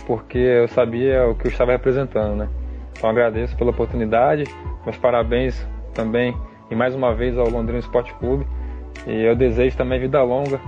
porque 0.07 0.39
eu 0.39 0.69
sabia 0.69 1.27
o 1.27 1.35
que 1.35 1.47
eu 1.47 1.51
estava 1.51 1.73
representando, 1.73 2.37
né? 2.37 2.49
Então 2.93 3.11
agradeço 3.11 3.57
pela 3.57 3.71
oportunidade, 3.71 4.45
meus 4.85 4.97
parabéns 4.97 5.67
também 5.93 6.35
e 6.71 6.75
mais 6.75 6.95
uma 6.95 7.15
vez 7.15 7.37
ao 7.37 7.49
Londrina 7.49 7.79
Esporte 7.79 8.15
Clube. 8.15 8.47
E 9.07 9.23
eu 9.23 9.37
desejo 9.37 9.77
também 9.77 10.01
vida 10.01 10.23
longa 10.23 10.61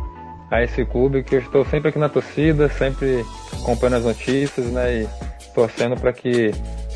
a 0.51 0.63
esse 0.63 0.85
clube, 0.85 1.23
que 1.23 1.37
eu 1.37 1.41
estou 1.41 1.65
sempre 1.65 1.89
aqui 1.89 1.99
na 1.99 2.09
torcida, 2.09 2.69
sempre 2.69 3.25
acompanhando 3.63 3.97
as 3.97 4.05
notícias, 4.05 4.67
né? 4.67 5.03
E 5.03 5.09
torcendo 5.55 5.99
para 5.99 6.13
que 6.13 6.53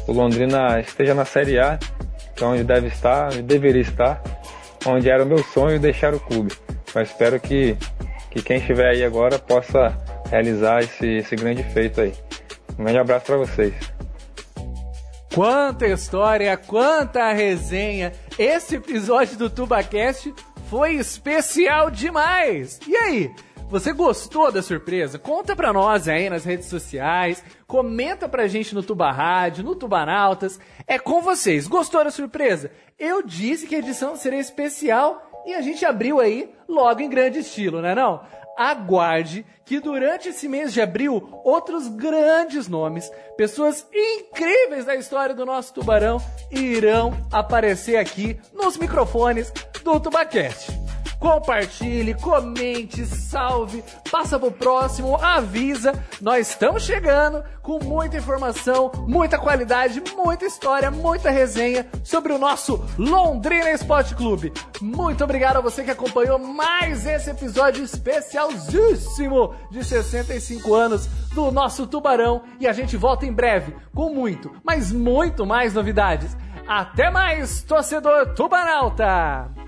o 0.07 0.13
Londrina 0.13 0.81
esteja 0.81 1.15
na 1.15 1.25
Série 1.25 1.59
A, 1.59 1.79
que 2.35 2.43
é 2.43 2.47
onde 2.47 2.65
deve 2.65 2.89
estar, 2.89 3.27
onde 3.29 3.43
deveria 3.43 3.83
estar, 3.83 4.23
onde 4.87 5.09
era 5.09 5.23
o 5.23 5.27
meu 5.27 5.39
sonho 5.39 5.79
deixar 5.79 6.15
o 6.15 6.21
clube. 6.21 6.53
Mas 6.95 7.09
espero 7.09 7.39
que, 7.39 7.77
que 8.31 8.43
quem 8.43 8.59
estiver 8.59 8.89
aí 8.91 9.05
agora 9.05 9.39
possa 9.39 9.97
realizar 10.31 10.83
esse, 10.83 11.07
esse 11.07 11.37
grande 11.37 11.63
feito 11.63 12.01
aí. 12.01 12.13
Um 12.79 12.85
grande 12.85 12.99
abraço 12.99 13.27
para 13.27 13.37
vocês. 13.37 13.75
Quanta 15.35 15.87
história, 15.87 16.57
quanta 16.57 17.33
resenha! 17.33 18.13
Esse 18.39 18.77
episódio 18.77 19.39
do 19.39 19.49
TubaCast 19.49 20.35
foi 20.69 20.95
especial 20.95 21.91
demais! 21.91 22.79
E 22.87 22.95
aí? 22.97 23.31
Você 23.71 23.91
gostou 23.95 24.53
da 24.53 24.61
surpresa? 24.61 25.19
Conta 25.19 25.57
pra 25.57 25.73
nós 25.73 26.07
aí 26.07 26.29
nas 26.29 26.45
redes 26.45 26.67
sociais, 26.67 27.43
comenta 27.73 28.29
pra 28.29 28.47
gente 28.47 28.75
no 28.75 28.83
Tuba 28.83 29.11
Rádio, 29.11 29.65
no 29.65 29.75
Tubanautas. 29.75 30.61
É 30.87 30.99
com 30.99 31.23
vocês. 31.23 31.67
Gostou 31.67 32.05
da 32.05 32.11
surpresa? 32.11 32.71
Eu 32.99 33.23
disse 33.23 33.67
que 33.67 33.75
a 33.75 33.79
edição 33.79 34.15
seria 34.15 34.41
especial 34.41 35.43
e 35.47 35.55
a 35.55 35.63
gente 35.63 35.83
abriu 35.87 36.21
aí 36.21 36.55
logo 36.69 37.01
em 37.01 37.09
grande 37.09 37.39
estilo, 37.39 37.81
né 37.81 37.95
não? 37.95 38.21
aguarde 38.55 39.47
que 39.65 39.81
durante 39.81 40.29
esse 40.29 40.47
mês 40.47 40.75
de 40.75 40.83
abril, 40.83 41.27
outros 41.43 41.89
grandes 41.89 42.69
nomes, 42.69 43.11
pessoas 43.35 43.89
incríveis 43.91 44.85
da 44.85 44.95
história 44.95 45.35
do 45.35 45.47
nosso 45.47 45.73
tubarão, 45.73 46.19
irão 46.51 47.17
aparecer 47.33 47.97
aqui 47.97 48.39
nos 48.53 48.77
microfones 48.77 49.51
do 49.83 49.99
Tubacast 49.99 50.92
compartilhe, 51.23 52.15
comente, 52.15 53.07
salve, 53.07 53.85
passa 54.11 54.41
pro 54.41 54.51
próximo, 54.51 55.17
avisa. 55.17 55.93
Nós 56.21 56.49
estamos 56.49 56.83
chegando 56.83 57.45
com 57.63 57.79
muita 57.79 58.17
informação, 58.17 58.91
muita 59.07 59.39
qualidade, 59.39 60.03
muita 60.17 60.45
história, 60.45 60.91
muita 60.91 61.31
resenha 61.31 61.87
sobre 62.03 62.33
o 62.33 62.39
nosso 62.39 62.85
Londrina 62.99 63.71
Esporte 63.71 64.17
Clube. 64.17 64.53
Muito 64.81 65.23
obrigado 65.23 65.59
a 65.59 65.61
você 65.61 65.85
que 65.85 65.93
acompanhou 65.93 66.41
mais 66.41 67.07
esse 67.07 67.31
episódio 67.31 67.85
especialzíssimo 67.85 69.55
de 69.71 69.85
65 69.85 70.75
anos 70.75 71.07
do 71.33 71.53
nosso 71.53 71.87
Tubarão 71.87 72.43
e 72.59 72.67
a 72.67 72.73
gente 72.73 72.97
volta 72.97 73.25
em 73.25 73.33
breve 73.33 73.77
com 73.95 74.13
muito, 74.13 74.51
mas 74.65 74.91
muito 74.91 75.47
mais 75.47 75.73
novidades. 75.73 76.37
Até 76.67 77.11
mais, 77.11 77.63
torcedor 77.63 78.35
Tubanalta! 78.35 79.62